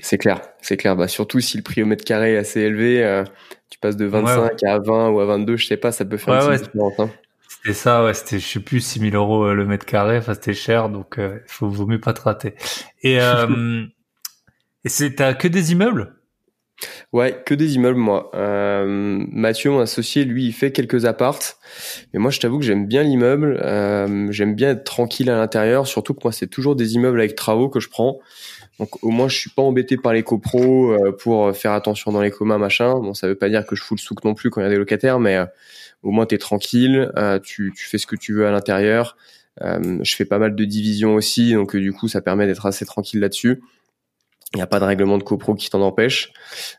C'est 0.03 0.19
clair, 0.19 0.41
c'est 0.61 0.77
clair. 0.77 0.97
Bah 0.97 1.09
surtout 1.09 1.41
si 1.41 1.57
le 1.57 1.63
prix 1.63 1.83
au 1.83 1.87
mètre 1.87 2.05
carré 2.05 2.35
est 2.35 2.37
assez 2.37 2.61
élevé, 2.61 3.03
euh, 3.03 3.25
tu 3.71 3.79
passes 3.79 3.97
de 3.97 4.05
25 4.05 4.63
à 4.65 4.79
20 4.79 5.09
ou 5.09 5.21
à 5.21 5.27
22, 5.27 5.57
je 5.57 5.67
sais 5.67 5.77
pas, 5.77 5.93
ça 5.93 6.05
peut 6.05 6.17
faire 6.17 6.35
une 6.35 6.59
petite 6.59 6.73
différence. 6.73 7.01
Hein. 7.01 7.11
C'était 7.49 7.75
ça, 7.75 8.05
ouais, 8.05 8.15
c'était 8.15 8.39
je 8.39 8.47
sais 8.47 8.61
plus 8.61 8.81
6000 8.81 9.15
euros 9.17 9.53
le 9.53 9.65
mètre 9.65 9.87
carré, 9.87 10.19
enfin 10.19 10.35
c'était 10.35 10.55
cher, 10.55 10.89
donc 10.89 11.17
il 11.19 11.41
faut 11.47 11.69
vaut 11.69 11.87
mieux 11.87 12.01
pas 12.01 12.13
te 12.13 12.21
rater. 12.21 12.55
Et 13.03 13.19
Et 14.85 14.89
c'est 14.89 15.15
t'as 15.15 15.35
que 15.35 15.49
des 15.49 15.73
immeubles? 15.73 16.15
Ouais, 17.13 17.41
que 17.47 17.55
des 17.55 17.77
immeubles, 17.77 17.99
moi. 17.99 18.31
Euh, 18.35 18.85
Mathieu, 19.31 19.71
mon 19.71 19.81
associé, 19.81 20.25
lui, 20.25 20.47
il 20.47 20.53
fait 20.53 20.73
quelques 20.73 21.05
appartes. 21.05 21.59
Mais 22.13 22.19
moi, 22.19 22.31
je 22.31 22.41
t'avoue 22.41 22.59
que 22.59 22.65
j'aime 22.65 22.87
bien 22.87 23.05
l'immeuble. 23.05 23.61
Euh, 23.63 24.27
j'aime 24.31 24.55
bien 24.55 24.71
être 24.71 24.85
tranquille 24.85 25.31
à 25.31 25.37
l'intérieur. 25.37 25.87
Surtout 25.87 26.15
que 26.15 26.21
moi, 26.25 26.33
c'est 26.33 26.49
toujours 26.49 26.75
des 26.75 26.95
immeubles 26.95 27.21
avec 27.21 27.37
travaux 27.37 27.69
que 27.69 27.81
je 27.81 27.89
prends. 27.89 28.19
Donc, 28.81 29.03
au 29.05 29.11
moins, 29.11 29.29
je 29.29 29.39
suis 29.39 29.51
pas 29.51 29.63
embêté 29.63 29.97
par 29.97 30.13
les 30.13 30.25
copros 30.25 30.93
euh, 30.93 31.13
pour 31.13 31.57
faire 31.57 31.73
attention 31.73 32.11
dans 32.11 32.21
les 32.21 32.33
communs, 32.33 32.59
machin. 32.59 32.95
Bon, 32.95 33.15
ça 33.15 33.29
veut 33.29 33.37
pas 33.37 33.49
dire 33.49 33.65
que 33.65 33.77
je 33.77 33.83
fous 33.83 33.95
le 33.95 34.01
souk 34.01 34.25
non 34.25 34.35
plus 34.35 34.51
quand 34.51 34.61
il 34.61 34.65
y 34.65 34.67
a 34.67 34.71
des 34.71 34.77
locataires, 34.77 35.21
mais 35.21 35.37
euh, 35.37 35.47
au 36.03 36.11
moins, 36.11 36.27
t'es 36.27 36.39
tranquille. 36.39 37.11
Euh, 37.17 37.39
tu, 37.39 37.73
tu 37.77 37.87
fais 37.87 37.99
ce 37.99 38.07
que 38.07 38.17
tu 38.17 38.35
veux 38.35 38.47
à 38.47 38.51
l'intérieur. 38.51 39.17
je 39.61 40.15
fais 40.17 40.25
pas 40.25 40.39
mal 40.39 40.57
de 40.57 40.65
divisions 40.65 41.15
aussi, 41.15 41.53
donc 41.55 41.77
du 41.77 41.93
coup, 41.93 42.09
ça 42.09 42.21
permet 42.21 42.47
d'être 42.47 42.67
assez 42.67 42.85
tranquille 42.85 43.21
là-dessus. 43.21 43.63
Il 44.55 44.59
n'y 44.59 44.63
a 44.63 44.69
pas 44.69 44.79
de 44.79 44.85
règlement 44.85 45.19
de 45.19 45.25
copro 45.25 45.55
qui 45.55 45.69
t'en 45.69 45.81
empêche. 45.81 46.33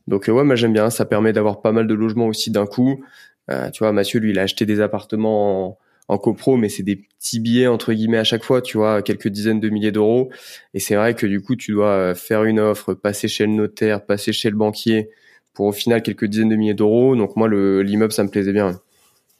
Donc 0.07 0.29
euh, 0.29 0.31
ouais, 0.31 0.43
moi 0.43 0.55
j'aime 0.55 0.73
bien. 0.73 0.89
Ça 0.89 1.05
permet 1.05 1.33
d'avoir 1.33 1.61
pas 1.61 1.73
mal 1.73 1.87
de 1.87 1.93
logements 1.93 2.27
aussi 2.27 2.49
d'un 2.49 2.65
coup. 2.65 3.03
Euh, 3.51 3.69
tu 3.69 3.83
vois, 3.83 3.91
Mathieu, 3.91 4.19
lui, 4.19 4.31
il 4.31 4.39
a 4.39 4.43
acheté 4.43 4.65
des 4.65 4.79
appartements 4.79 5.67
en, 5.67 5.77
en 6.07 6.17
copro, 6.17 6.55
mais 6.55 6.69
c'est 6.69 6.83
des 6.83 6.95
petits 6.95 7.39
billets 7.39 7.67
entre 7.67 7.93
guillemets 7.93 8.17
à 8.17 8.23
chaque 8.23 8.43
fois, 8.43 8.61
tu 8.61 8.77
vois, 8.77 9.01
quelques 9.01 9.27
dizaines 9.27 9.59
de 9.59 9.69
milliers 9.69 9.91
d'euros. 9.91 10.31
Et 10.73 10.79
c'est 10.79 10.95
vrai 10.95 11.15
que 11.15 11.27
du 11.27 11.41
coup, 11.41 11.55
tu 11.55 11.73
dois 11.73 11.89
euh, 11.89 12.15
faire 12.15 12.45
une 12.45 12.59
offre, 12.59 12.93
passer 12.93 13.27
chez 13.27 13.45
le 13.45 13.51
notaire, 13.51 14.05
passer 14.05 14.31
chez 14.31 14.49
le 14.49 14.55
banquier 14.55 15.09
pour 15.53 15.65
au 15.65 15.71
final 15.73 16.01
quelques 16.01 16.25
dizaines 16.25 16.49
de 16.49 16.55
milliers 16.55 16.73
d'euros. 16.73 17.15
Donc 17.15 17.35
moi, 17.35 17.47
le, 17.49 17.81
l'immeuble, 17.81 18.13
ça 18.13 18.23
me 18.23 18.29
plaisait 18.29 18.53
bien. 18.53 18.79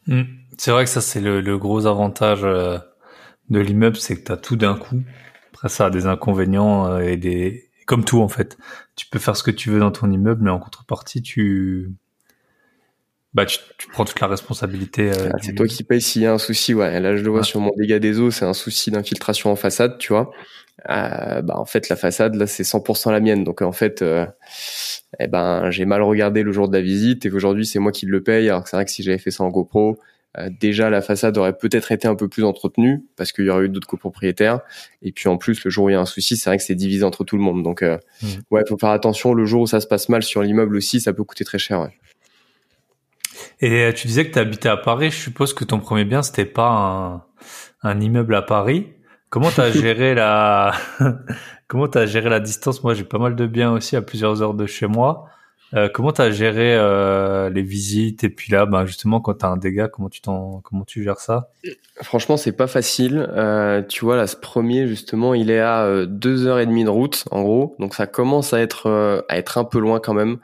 Mmh. 0.07 0.23
C'est 0.57 0.71
vrai 0.71 0.83
que 0.83 0.89
ça, 0.89 1.01
c'est 1.01 1.21
le, 1.21 1.39
le 1.41 1.57
gros 1.57 1.85
avantage 1.85 2.41
de 2.41 3.59
l'immeuble, 3.59 3.95
c'est 3.95 4.15
que 4.17 4.25
tu 4.25 4.31
as 4.31 4.37
tout 4.37 4.55
d'un 4.55 4.75
coup. 4.75 5.01
Après, 5.53 5.69
ça 5.69 5.87
a 5.87 5.89
des 5.89 6.05
inconvénients 6.05 6.99
et 6.99 7.17
des, 7.17 7.64
comme 7.85 8.05
tout 8.05 8.21
en 8.21 8.27
fait. 8.27 8.57
Tu 8.95 9.07
peux 9.07 9.19
faire 9.19 9.35
ce 9.35 9.43
que 9.43 9.51
tu 9.51 9.69
veux 9.69 9.79
dans 9.79 9.91
ton 9.91 10.11
immeuble, 10.11 10.43
mais 10.43 10.51
en 10.51 10.59
contrepartie, 10.59 11.21
tu 11.21 11.91
bah 13.33 13.45
tu, 13.45 13.59
prends 13.91 14.05
toute 14.05 14.21
la 14.21 14.27
responsabilité. 14.27 15.11
Euh, 15.11 15.29
ah, 15.33 15.37
c'est 15.41 15.53
toi 15.53 15.67
qui 15.67 15.83
payes 15.83 16.01
s'il 16.01 16.21
y 16.21 16.25
a 16.25 16.31
un 16.31 16.37
souci. 16.37 16.73
Ouais, 16.73 17.01
là 17.01 17.17
je 17.17 17.21
le 17.21 17.29
vois 17.29 17.43
sur 17.43 17.59
mon 17.59 17.71
dégât 17.75 17.99
des 17.99 18.19
eaux, 18.21 18.31
c'est 18.31 18.45
un 18.45 18.53
souci 18.53 18.91
d'infiltration 18.91 19.51
en 19.51 19.57
façade, 19.57 19.97
tu 19.97 20.13
vois. 20.13 20.31
Euh, 20.89 21.41
bah 21.41 21.55
en 21.57 21.65
fait 21.65 21.89
la 21.89 21.95
façade 21.95 22.35
là 22.35 22.47
c'est 22.47 22.63
100% 22.63 23.11
la 23.11 23.19
mienne, 23.19 23.43
donc 23.43 23.61
en 23.61 23.73
fait. 23.73 24.01
Euh, 24.01 24.25
eh 25.19 25.27
ben, 25.27 25.69
j'ai 25.71 25.85
mal 25.85 26.01
regardé 26.01 26.43
le 26.43 26.51
jour 26.51 26.67
de 26.67 26.75
la 26.75 26.81
visite 26.81 27.25
et 27.25 27.29
qu'aujourd'hui 27.29 27.65
c'est 27.65 27.79
moi 27.79 27.91
qui 27.91 28.05
le 28.05 28.23
paye. 28.23 28.49
Alors 28.49 28.63
que 28.63 28.69
c'est 28.69 28.77
vrai 28.77 28.85
que 28.85 28.91
si 28.91 29.03
j'avais 29.03 29.17
fait 29.17 29.31
ça 29.31 29.43
en 29.43 29.49
GoPro, 29.49 29.97
déjà 30.49 30.89
la 30.89 31.01
façade 31.01 31.37
aurait 31.37 31.57
peut-être 31.57 31.91
été 31.91 32.07
un 32.07 32.15
peu 32.15 32.27
plus 32.27 32.43
entretenue 32.43 33.05
parce 33.15 33.31
qu'il 33.31 33.45
y 33.45 33.49
aurait 33.49 33.65
eu 33.65 33.69
d'autres 33.69 33.87
copropriétaires. 33.87 34.59
Et 35.01 35.11
puis 35.11 35.29
en 35.29 35.37
plus 35.37 35.63
le 35.63 35.71
jour 35.71 35.85
où 35.85 35.89
il 35.89 35.93
y 35.93 35.95
a 35.95 36.01
un 36.01 36.05
souci 36.05 36.37
c'est 36.37 36.49
vrai 36.49 36.57
que 36.57 36.63
c'est 36.63 36.75
divisé 36.75 37.03
entre 37.03 37.23
tout 37.23 37.37
le 37.37 37.43
monde. 37.43 37.63
Donc 37.63 37.81
euh, 37.81 37.97
mmh. 38.21 38.27
ouais 38.51 38.63
faut 38.67 38.77
faire 38.77 38.89
attention. 38.89 39.33
Le 39.33 39.45
jour 39.45 39.61
où 39.61 39.67
ça 39.67 39.79
se 39.79 39.87
passe 39.87 40.09
mal 40.09 40.23
sur 40.23 40.41
l'immeuble 40.41 40.75
aussi 40.75 40.99
ça 40.99 41.13
peut 41.13 41.23
coûter 41.23 41.45
très 41.45 41.59
cher 41.59 41.87
et 43.61 43.85
euh, 43.85 43.93
tu 43.93 44.07
disais 44.07 44.25
que 44.25 44.33
tu 44.33 44.39
habitais 44.39 44.69
à 44.69 44.77
Paris. 44.77 45.11
Je 45.11 45.17
suppose 45.17 45.53
que 45.53 45.63
ton 45.63 45.79
premier 45.79 46.05
bien 46.05 46.21
c'était 46.21 46.45
pas 46.45 46.69
un, 46.69 47.23
un 47.89 47.99
immeuble 48.01 48.35
à 48.35 48.41
Paris. 48.41 48.87
Comment 49.29 49.51
t'as 49.51 49.71
géré 49.71 50.15
la 50.15 50.73
comment 51.67 51.87
t'as 51.87 52.05
géré 52.05 52.29
la 52.29 52.39
distance? 52.39 52.83
Moi 52.83 52.93
j'ai 52.93 53.03
pas 53.03 53.19
mal 53.19 53.35
de 53.35 53.45
biens 53.45 53.71
aussi 53.71 53.95
à 53.95 54.01
plusieurs 54.01 54.41
heures 54.41 54.53
de 54.53 54.65
chez 54.65 54.87
moi 54.87 55.29
euh, 55.73 55.89
comment 55.89 56.11
tu 56.11 56.31
géré 56.31 56.75
euh, 56.75 57.49
les 57.49 57.63
visites 57.63 58.23
et 58.23 58.29
puis 58.29 58.51
là, 58.51 58.65
bah, 58.65 58.85
justement, 58.85 59.19
quand 59.19 59.33
tu 59.33 59.45
un 59.45 59.57
dégât, 59.57 59.87
comment 59.87 60.09
tu 60.09 60.21
t'en, 60.21 60.61
comment 60.61 60.85
tu 60.85 61.03
gères 61.03 61.19
ça? 61.19 61.49
Franchement, 62.01 62.37
c'est 62.37 62.51
pas 62.51 62.67
facile. 62.67 63.27
Euh, 63.31 63.81
tu 63.81 64.05
vois, 64.05 64.15
là, 64.15 64.27
ce 64.27 64.35
premier, 64.35 64.87
justement, 64.87 65.33
il 65.33 65.49
est 65.49 65.59
à 65.59 66.05
deux 66.05 66.45
heures 66.45 66.59
et 66.59 66.65
demie 66.65 66.83
de 66.83 66.89
route, 66.89 67.25
en 67.31 67.41
gros. 67.41 67.75
Donc, 67.79 67.95
ça 67.95 68.07
commence 68.07 68.53
à 68.53 68.61
être 68.61 69.25
à 69.27 69.37
être 69.37 69.57
un 69.57 69.65
peu 69.65 69.79
loin 69.79 69.99
quand 69.99 70.13
même. 70.13 70.37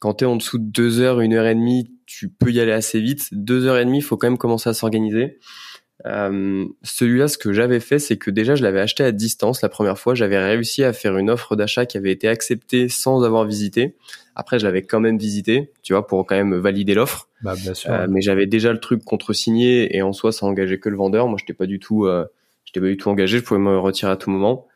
Quand 0.00 0.14
tu 0.14 0.24
es 0.24 0.26
en 0.26 0.36
dessous 0.36 0.58
de 0.58 0.70
deux 0.70 1.00
heures, 1.00 1.20
une 1.20 1.34
heure 1.34 1.46
et 1.46 1.54
demie, 1.54 1.90
tu 2.06 2.28
peux 2.28 2.50
y 2.50 2.60
aller 2.60 2.72
assez 2.72 3.00
vite. 3.00 3.28
Deux 3.32 3.66
heures 3.66 3.78
et 3.78 3.84
demie, 3.84 4.00
faut 4.00 4.16
quand 4.16 4.28
même 4.28 4.38
commencer 4.38 4.68
à 4.68 4.74
s'organiser. 4.74 5.38
Celui-là, 6.04 7.28
ce 7.28 7.38
que 7.38 7.52
j'avais 7.52 7.80
fait, 7.80 7.98
c'est 7.98 8.16
que 8.16 8.30
déjà, 8.30 8.54
je 8.54 8.62
l'avais 8.62 8.80
acheté 8.80 9.02
à 9.02 9.12
distance 9.12 9.62
la 9.62 9.68
première 9.68 9.98
fois. 9.98 10.14
J'avais 10.14 10.38
réussi 10.38 10.84
à 10.84 10.92
faire 10.92 11.16
une 11.16 11.30
offre 11.30 11.56
d'achat 11.56 11.86
qui 11.86 11.96
avait 11.96 12.12
été 12.12 12.28
acceptée 12.28 12.88
sans 12.88 13.24
avoir 13.24 13.44
visité. 13.44 13.96
Après, 14.40 14.60
je 14.60 14.64
l'avais 14.64 14.82
quand 14.82 15.00
même 15.00 15.18
visité, 15.18 15.72
tu 15.82 15.94
vois, 15.94 16.06
pour 16.06 16.24
quand 16.24 16.36
même 16.36 16.54
valider 16.54 16.94
l'offre. 16.94 17.28
Bah, 17.42 17.56
bien 17.56 17.74
sûr. 17.74 17.92
Euh, 17.92 18.06
mais 18.08 18.20
j'avais 18.20 18.46
déjà 18.46 18.72
le 18.72 18.78
truc 18.78 19.04
contre-signé 19.04 19.96
et 19.96 20.00
en 20.00 20.12
soi, 20.12 20.30
ça 20.30 20.46
engageait 20.46 20.78
que 20.78 20.88
le 20.88 20.96
vendeur. 20.96 21.26
Moi, 21.26 21.38
j'étais 21.40 21.54
pas 21.54 21.66
du 21.66 21.80
tout, 21.80 22.06
euh, 22.06 22.24
j'étais 22.64 22.78
pas 22.78 22.86
du 22.86 22.96
tout 22.96 23.08
engagé. 23.08 23.38
Je 23.38 23.42
pouvais 23.42 23.58
me 23.58 23.76
retirer 23.76 24.12
à 24.12 24.16
tout 24.16 24.30
moment. 24.30 24.68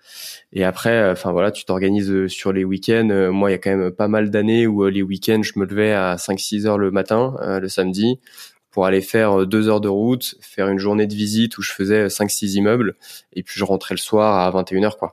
Et 0.53 0.65
après, 0.65 0.91
euh, 0.91 1.13
enfin 1.13 1.31
voilà, 1.31 1.53
tu 1.53 1.65
t'organises 1.65 2.27
sur 2.27 2.53
les 2.53 2.65
week-ends. 2.65 3.31
moi, 3.33 3.51
il 3.51 3.53
y 3.53 3.55
a 3.55 3.59
quand 3.59 3.71
même 3.71 3.93
pas 3.93 4.09
mal 4.09 4.31
d'années 4.31 4.67
où 4.67 4.85
les 4.89 5.03
week-ends, 5.03 5.43
je 5.45 5.53
me 5.57 5.65
levais 5.65 5.93
à 5.93 6.17
5-6 6.17 6.67
heures 6.67 6.79
le 6.79 6.91
matin, 6.91 7.37
le 7.41 7.69
samedi 7.69 8.19
pour 8.73 8.87
aller 8.87 9.03
faire 9.03 9.47
deux 9.47 9.69
heures 9.69 9.83
de 9.83 9.89
route, 9.89 10.35
faire 10.41 10.67
une 10.69 10.79
journée 10.79 11.07
de 11.07 11.15
visite 11.15 11.59
où 11.59 11.63
je 11.63 11.73
faisais 11.73 12.07
5-6 12.07 12.55
immeubles, 12.55 12.97
et 13.35 13.43
puis 13.43 13.59
je 13.59 13.65
rentrais 13.65 13.95
le 13.95 13.99
soir 13.99 14.39
à 14.39 14.63
21h, 14.63 14.97
quoi. 14.97 15.13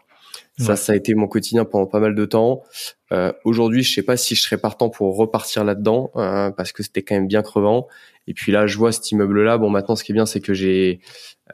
Ça, 0.60 0.76
ça 0.76 0.94
a 0.94 0.96
été 0.96 1.16
mon 1.16 1.28
quotidien 1.28 1.66
pendant 1.66 1.88
pas 1.88 2.00
mal 2.00 2.16
de 2.16 2.26
temps. 2.26 2.64
Euh, 3.12 3.32
Aujourd'hui, 3.46 3.84
je 3.84 3.94
sais 3.94 4.04
pas 4.04 4.18
si 4.18 4.36
je 4.36 4.42
serais 4.42 4.58
partant 4.58 4.90
pour 4.90 5.16
repartir 5.16 5.64
là-dedans, 5.64 6.12
euh, 6.16 6.52
parce 6.52 6.72
que 6.72 6.84
c'était 6.84 7.02
quand 7.02 7.16
même 7.16 7.28
bien 7.28 7.42
crevant. 7.42 7.88
Et 8.28 8.34
puis 8.34 8.52
là, 8.52 8.68
je 8.68 8.78
vois 8.78 8.92
cet 8.92 9.10
immeuble-là. 9.12 9.58
Bon, 9.58 9.70
maintenant, 9.70 9.96
ce 9.96 10.04
qui 10.04 10.12
est 10.12 10.14
bien, 10.14 10.26
c'est 10.26 10.42
que 10.42 10.54
j'ai 10.54 11.00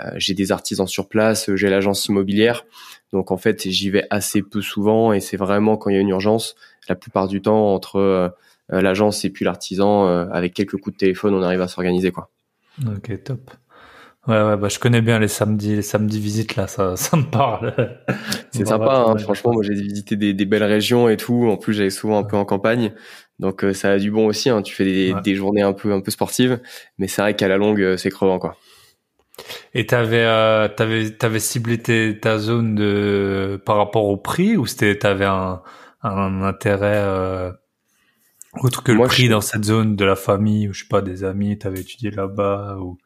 euh, 0.02 0.12
j'ai 0.18 0.34
des 0.34 0.52
artisans 0.52 0.88
sur 0.88 1.08
place, 1.08 1.50
j'ai 1.56 1.70
l'agence 1.70 2.06
immobilière. 2.08 2.66
Donc 3.14 3.32
en 3.32 3.38
fait, 3.38 3.70
j'y 3.70 3.90
vais 3.90 4.06
assez 4.10 4.42
peu 4.42 4.62
souvent, 4.62 5.14
et 5.14 5.20
c'est 5.20 5.38
vraiment 5.38 5.78
quand 5.78 5.90
il 5.90 5.96
y 5.96 5.98
a 5.98 6.02
une 6.02 6.10
urgence. 6.10 6.56
La 6.90 6.96
plupart 6.96 7.28
du 7.28 7.42
temps, 7.42 7.74
entre 7.74 7.98
euh, 8.74 8.82
l'agence 8.82 9.24
et 9.26 9.30
puis 9.30 9.46
l'artisan, 9.46 10.08
euh, 10.08 10.28
avec 10.32 10.54
quelques 10.54 10.78
coups 10.78 10.96
de 10.96 10.98
téléphone, 10.98 11.34
on 11.34 11.42
arrive 11.42 11.62
à 11.62 11.68
s'organiser, 11.68 12.12
quoi. 12.12 12.30
Ok, 12.86 13.24
top. 13.24 13.52
Ouais, 14.28 14.42
ouais, 14.42 14.58
bah, 14.58 14.70
je 14.70 14.80
connais 14.80 15.02
bien 15.02 15.20
les 15.20 15.28
samedis, 15.28 15.76
les 15.76 15.82
samedis 15.84 16.20
visites 16.20 16.56
là, 16.56 16.68
ça, 16.68 16.96
ça 16.96 17.16
me 17.16 17.24
parle. 17.24 18.00
C'est 18.58 18.66
sympa, 18.66 19.06
hein, 19.08 19.18
franchement. 19.18 19.54
Moi, 19.54 19.64
j'ai 19.64 19.74
visité 19.74 20.16
des, 20.16 20.34
des, 20.34 20.46
belles 20.46 20.64
régions 20.64 21.10
et 21.10 21.18
tout. 21.18 21.48
En 21.50 21.58
plus, 21.58 21.74
j'allais 21.74 21.90
souvent 21.90 22.20
un 22.20 22.24
peu 22.24 22.38
en 22.38 22.46
campagne, 22.46 22.94
donc 23.40 23.64
euh, 23.64 23.74
ça 23.74 23.92
a 23.92 23.98
du 23.98 24.12
bon 24.12 24.28
aussi. 24.28 24.50
Hein. 24.50 24.62
Tu 24.62 24.74
fais 24.74 24.86
des, 24.86 25.16
des, 25.24 25.36
journées 25.36 25.62
un 25.62 25.74
peu, 25.74 25.94
un 25.94 26.02
peu 26.02 26.12
sportives, 26.12 26.60
mais 26.98 27.08
c'est 27.08 27.22
vrai 27.22 27.36
qu'à 27.36 27.48
la 27.48 27.58
longue, 27.58 27.82
euh, 27.82 27.98
c'est 27.98 28.10
crevant, 28.10 28.40
quoi. 28.40 28.58
Et 29.74 29.86
t'avais, 29.86 30.24
euh, 30.24 30.68
t'avais, 30.68 31.10
t'avais 31.12 31.40
ciblé 31.40 31.78
ta 32.20 32.38
zone 32.38 32.76
de 32.76 33.62
par 33.66 33.78
rapport 33.78 34.06
au 34.06 34.18
prix 34.18 34.56
ou 34.56 34.66
c'était, 34.66 34.98
t'avais 34.98 35.26
un, 35.26 35.62
un 36.04 36.42
intérêt 36.44 36.98
euh, 36.98 37.52
autre 38.62 38.84
que 38.84 38.92
le 38.92 39.04
prix 39.04 39.28
dans 39.28 39.42
cette 39.42 39.66
zone 39.66 39.96
de 39.96 40.06
la 40.06 40.16
famille 40.16 40.70
ou 40.70 40.74
je 40.74 40.84
sais 40.84 40.90
pas 40.90 41.02
des 41.02 41.24
amis, 41.24 41.58
t'avais 41.58 41.82
étudié 41.82 42.12
là-bas 42.12 42.78
ou 42.80 42.98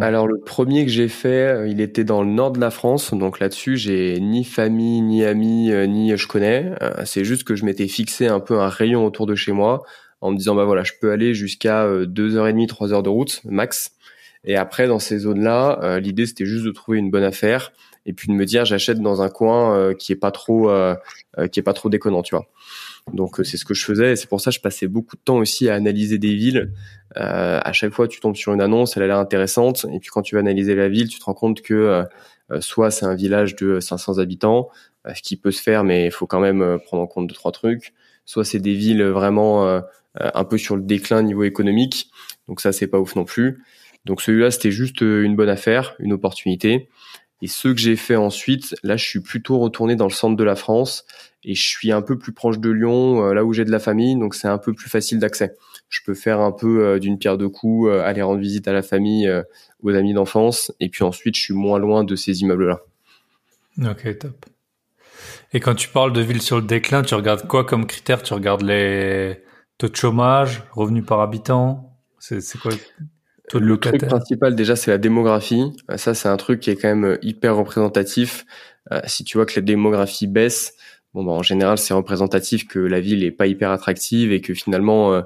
alors 0.00 0.26
le 0.26 0.38
premier 0.38 0.84
que 0.84 0.90
j'ai 0.90 1.08
fait, 1.08 1.46
euh, 1.46 1.68
il 1.68 1.80
était 1.80 2.04
dans 2.04 2.22
le 2.22 2.28
nord 2.28 2.50
de 2.52 2.60
la 2.60 2.70
France, 2.70 3.14
donc 3.14 3.40
là-dessus 3.40 3.78
j'ai 3.78 4.20
ni 4.20 4.44
famille, 4.44 5.00
ni 5.00 5.24
amis, 5.24 5.72
euh, 5.72 5.86
ni 5.86 6.14
je 6.16 6.28
connais. 6.28 6.72
Euh, 6.82 7.04
c'est 7.06 7.24
juste 7.24 7.44
que 7.44 7.56
je 7.56 7.64
m'étais 7.64 7.88
fixé 7.88 8.26
un 8.26 8.38
peu 8.40 8.60
un 8.60 8.68
rayon 8.68 9.06
autour 9.06 9.26
de 9.26 9.34
chez 9.34 9.52
moi 9.52 9.82
en 10.20 10.30
me 10.30 10.36
disant 10.36 10.54
bah 10.54 10.64
voilà 10.64 10.82
je 10.84 10.92
peux 11.00 11.10
aller 11.10 11.32
jusqu'à 11.32 11.88
deux 12.04 12.36
heures 12.36 12.48
et 12.48 12.52
demie, 12.52 12.66
trois 12.66 12.92
heures 12.92 13.02
de 13.02 13.08
route 13.08 13.40
max. 13.44 13.92
Et 14.44 14.56
après 14.56 14.88
dans 14.88 14.98
ces 14.98 15.20
zones-là, 15.20 15.98
l'idée 16.00 16.26
c'était 16.26 16.46
juste 16.46 16.64
de 16.64 16.70
trouver 16.70 16.98
une 16.98 17.10
bonne 17.10 17.24
affaire 17.24 17.72
et 18.04 18.12
puis 18.12 18.28
de 18.28 18.32
me 18.32 18.44
dire 18.44 18.64
j'achète 18.64 19.00
dans 19.00 19.22
un 19.22 19.28
coin 19.30 19.94
qui 19.94 20.12
est 20.12 20.16
pas 20.16 20.30
trop 20.30 20.70
qui 21.52 21.60
est 21.60 21.62
pas 21.62 21.72
trop 21.72 21.88
déconnant, 21.88 22.22
tu 22.22 22.34
vois. 22.34 22.46
Donc 23.12 23.40
c'est 23.44 23.56
ce 23.56 23.64
que 23.64 23.74
je 23.74 23.84
faisais 23.84 24.16
c'est 24.16 24.28
pour 24.28 24.40
ça 24.40 24.50
que 24.50 24.56
je 24.56 24.60
passais 24.60 24.86
beaucoup 24.86 25.16
de 25.16 25.22
temps 25.22 25.38
aussi 25.38 25.68
à 25.68 25.74
analyser 25.74 26.18
des 26.18 26.34
villes 26.34 26.72
euh, 27.16 27.60
à 27.62 27.72
chaque 27.72 27.92
fois, 27.92 28.06
tu 28.06 28.20
tombes 28.20 28.36
sur 28.36 28.52
une 28.52 28.60
annonce, 28.60 28.96
elle 28.96 29.02
a 29.04 29.06
l'air 29.06 29.18
intéressante, 29.18 29.86
et 29.92 29.98
puis 29.98 30.10
quand 30.10 30.22
tu 30.22 30.34
vas 30.34 30.40
analyser 30.40 30.74
la 30.74 30.88
ville, 30.88 31.08
tu 31.08 31.18
te 31.18 31.24
rends 31.24 31.34
compte 31.34 31.62
que 31.62 31.74
euh, 31.74 32.04
euh, 32.50 32.60
soit 32.60 32.90
c'est 32.90 33.06
un 33.06 33.14
village 33.14 33.56
de 33.56 33.80
500 33.80 34.18
habitants, 34.18 34.68
ce 35.14 35.22
qui 35.22 35.36
peut 35.36 35.50
se 35.50 35.62
faire, 35.62 35.84
mais 35.84 36.06
il 36.06 36.10
faut 36.10 36.26
quand 36.26 36.40
même 36.40 36.78
prendre 36.84 37.02
en 37.02 37.06
compte 37.06 37.28
deux 37.28 37.34
trois 37.34 37.52
trucs. 37.52 37.94
Soit 38.26 38.44
c'est 38.44 38.58
des 38.58 38.74
villes 38.74 39.02
vraiment 39.04 39.80
un 40.16 40.44
peu 40.44 40.58
sur 40.58 40.76
le 40.76 40.82
déclin 40.82 41.22
niveau 41.22 41.44
économique, 41.44 42.10
donc 42.46 42.60
ça 42.60 42.72
c'est 42.72 42.88
pas 42.88 42.98
ouf 42.98 43.16
non 43.16 43.24
plus. 43.24 43.62
Donc 44.04 44.20
celui-là 44.20 44.50
c'était 44.50 44.70
juste 44.70 45.00
une 45.00 45.34
bonne 45.34 45.48
affaire, 45.48 45.94
une 45.98 46.12
opportunité. 46.12 46.90
Et 47.40 47.46
ce 47.46 47.68
que 47.68 47.78
j'ai 47.78 47.96
fait 47.96 48.16
ensuite, 48.16 48.74
là, 48.82 48.96
je 48.96 49.04
suis 49.04 49.20
plutôt 49.20 49.58
retourné 49.58 49.94
dans 49.94 50.06
le 50.06 50.12
centre 50.12 50.36
de 50.36 50.44
la 50.44 50.56
France 50.56 51.04
et 51.44 51.54
je 51.54 51.68
suis 51.68 51.92
un 51.92 52.02
peu 52.02 52.18
plus 52.18 52.32
proche 52.32 52.58
de 52.58 52.70
Lyon, 52.70 53.32
là 53.32 53.44
où 53.44 53.52
j'ai 53.52 53.64
de 53.64 53.70
la 53.70 53.78
famille, 53.78 54.16
donc 54.16 54.34
c'est 54.34 54.48
un 54.48 54.58
peu 54.58 54.72
plus 54.72 54.90
facile 54.90 55.20
d'accès 55.20 55.54
je 55.88 56.00
peux 56.04 56.14
faire 56.14 56.40
un 56.40 56.52
peu 56.52 56.84
euh, 56.84 56.98
d'une 56.98 57.18
pierre 57.18 57.38
deux 57.38 57.48
coups, 57.48 57.90
euh, 57.90 58.02
aller 58.02 58.22
rendre 58.22 58.40
visite 58.40 58.68
à 58.68 58.72
la 58.72 58.82
famille, 58.82 59.26
euh, 59.26 59.42
aux 59.82 59.94
amis 59.94 60.12
d'enfance, 60.12 60.72
et 60.80 60.88
puis 60.88 61.04
ensuite 61.04 61.36
je 61.36 61.42
suis 61.42 61.54
moins 61.54 61.78
loin 61.78 62.04
de 62.04 62.14
ces 62.16 62.42
immeubles-là. 62.42 62.80
Ok, 63.90 64.18
top. 64.18 64.46
Et 65.52 65.60
quand 65.60 65.74
tu 65.74 65.88
parles 65.88 66.12
de 66.12 66.20
ville 66.20 66.42
sur 66.42 66.56
le 66.56 66.62
déclin, 66.62 67.02
tu 67.02 67.14
regardes 67.14 67.46
quoi 67.46 67.64
comme 67.64 67.86
critère 67.86 68.22
Tu 68.22 68.34
regardes 68.34 68.62
les 68.62 69.42
taux 69.78 69.88
de 69.88 69.96
chômage, 69.96 70.62
revenus 70.72 71.06
par 71.06 71.20
habitant? 71.20 71.96
C'est 72.18 72.42
quoi? 72.58 72.72
Le 73.54 73.76
truc 73.78 74.04
principal 74.04 74.54
déjà 74.54 74.76
c'est 74.76 74.90
la 74.90 74.98
démographie. 74.98 75.72
Ça 75.96 76.14
c'est 76.14 76.28
un 76.28 76.36
truc 76.36 76.60
qui 76.60 76.70
est 76.70 76.76
quand 76.76 76.94
même 76.94 77.18
hyper 77.22 77.56
représentatif. 77.56 78.44
si 79.06 79.24
tu 79.24 79.36
vois 79.38 79.46
que 79.46 79.54
la 79.56 79.62
démographie 79.62 80.26
baisse, 80.26 80.74
bon, 81.14 81.24
bah, 81.24 81.32
en 81.32 81.42
général, 81.42 81.78
c'est 81.78 81.94
représentatif 81.94 82.66
que 82.66 82.78
la 82.78 83.00
ville 83.00 83.24
est 83.24 83.30
pas 83.30 83.46
hyper 83.46 83.70
attractive 83.70 84.32
et 84.32 84.40
que 84.40 84.54
finalement, 84.54 85.12
euh, 85.12 85.22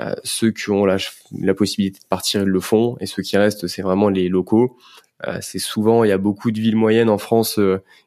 euh, 0.00 0.14
ceux 0.24 0.50
qui 0.50 0.70
ont 0.70 0.84
la, 0.84 0.96
la, 1.40 1.54
possibilité 1.54 2.00
de 2.00 2.08
partir, 2.08 2.42
ils 2.42 2.48
le 2.48 2.60
font, 2.60 2.96
et 3.00 3.06
ceux 3.06 3.22
qui 3.22 3.36
restent, 3.36 3.66
c'est 3.66 3.82
vraiment 3.82 4.08
les 4.08 4.28
locaux. 4.28 4.76
Euh, 5.26 5.38
c'est 5.40 5.58
souvent, 5.58 6.04
il 6.04 6.08
y 6.08 6.12
a 6.12 6.18
beaucoup 6.18 6.50
de 6.50 6.60
villes 6.60 6.76
moyennes 6.76 7.10
en 7.10 7.18
France 7.18 7.60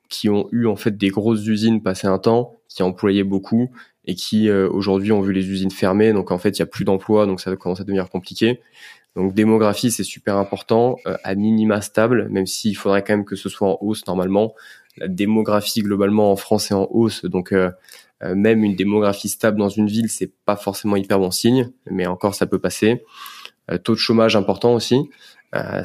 qui 0.09 0.29
ont 0.29 0.47
eu 0.51 0.67
en 0.67 0.75
fait 0.75 0.97
des 0.97 1.09
grosses 1.09 1.45
usines 1.47 1.81
passé 1.81 2.07
un 2.07 2.19
temps, 2.19 2.55
qui 2.67 2.83
employaient 2.83 3.23
beaucoup 3.23 3.69
et 4.07 4.15
qui 4.15 4.51
aujourd'hui 4.51 5.11
ont 5.11 5.21
vu 5.21 5.33
les 5.33 5.49
usines 5.49 5.71
fermer. 5.71 6.13
Donc 6.13 6.31
en 6.31 6.37
fait, 6.37 6.57
il 6.57 6.59
y 6.59 6.61
a 6.61 6.67
plus 6.67 6.85
d'emplois, 6.85 7.25
donc 7.25 7.39
ça 7.41 7.55
commence 7.55 7.79
à 7.81 7.83
devenir 7.83 8.09
compliqué. 8.09 8.61
Donc 9.15 9.33
démographie, 9.33 9.91
c'est 9.91 10.03
super 10.03 10.35
important, 10.37 10.97
à 11.23 11.35
minima 11.35 11.81
stable, 11.81 12.27
même 12.29 12.45
s'il 12.45 12.75
faudrait 12.75 13.01
quand 13.01 13.13
même 13.13 13.25
que 13.25 13.37
ce 13.37 13.47
soit 13.47 13.69
en 13.69 13.77
hausse 13.79 14.05
normalement. 14.07 14.53
La 14.97 15.07
démographie 15.07 15.81
globalement 15.81 16.31
en 16.31 16.35
France 16.35 16.71
est 16.71 16.73
en 16.73 16.87
hausse, 16.89 17.25
donc 17.25 17.51
euh, 17.51 17.69
euh, 18.23 18.33
même 18.33 18.63
une 18.63 18.75
démographie 18.75 19.27
stable 19.27 19.57
dans 19.57 19.69
une 19.69 19.87
ville, 19.87 20.09
c'est 20.09 20.31
pas 20.45 20.55
forcément 20.55 20.95
hyper 20.95 21.19
bon 21.19 21.31
signe, 21.31 21.71
mais 21.89 22.07
encore 22.07 22.33
ça 22.33 22.45
peut 22.45 22.59
passer. 22.59 23.03
Euh, 23.71 23.77
taux 23.77 23.93
de 23.93 23.99
chômage 23.99 24.35
important 24.35 24.73
aussi, 24.73 25.09
ça, 25.53 25.83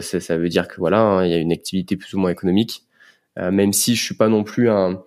ça, 0.00 0.38
veut 0.38 0.48
dire 0.48 0.68
que 0.68 0.76
voilà, 0.78 1.00
hein, 1.02 1.26
il 1.26 1.30
y 1.30 1.34
a 1.34 1.36
une 1.36 1.52
activité 1.52 1.96
plus 1.96 2.14
ou 2.14 2.18
moins 2.18 2.30
économique. 2.30 2.86
même 3.36 3.74
si 3.74 3.94
je 3.94 4.02
suis 4.02 4.14
pas 4.14 4.28
non 4.28 4.42
plus 4.42 4.70
un, 4.70 5.02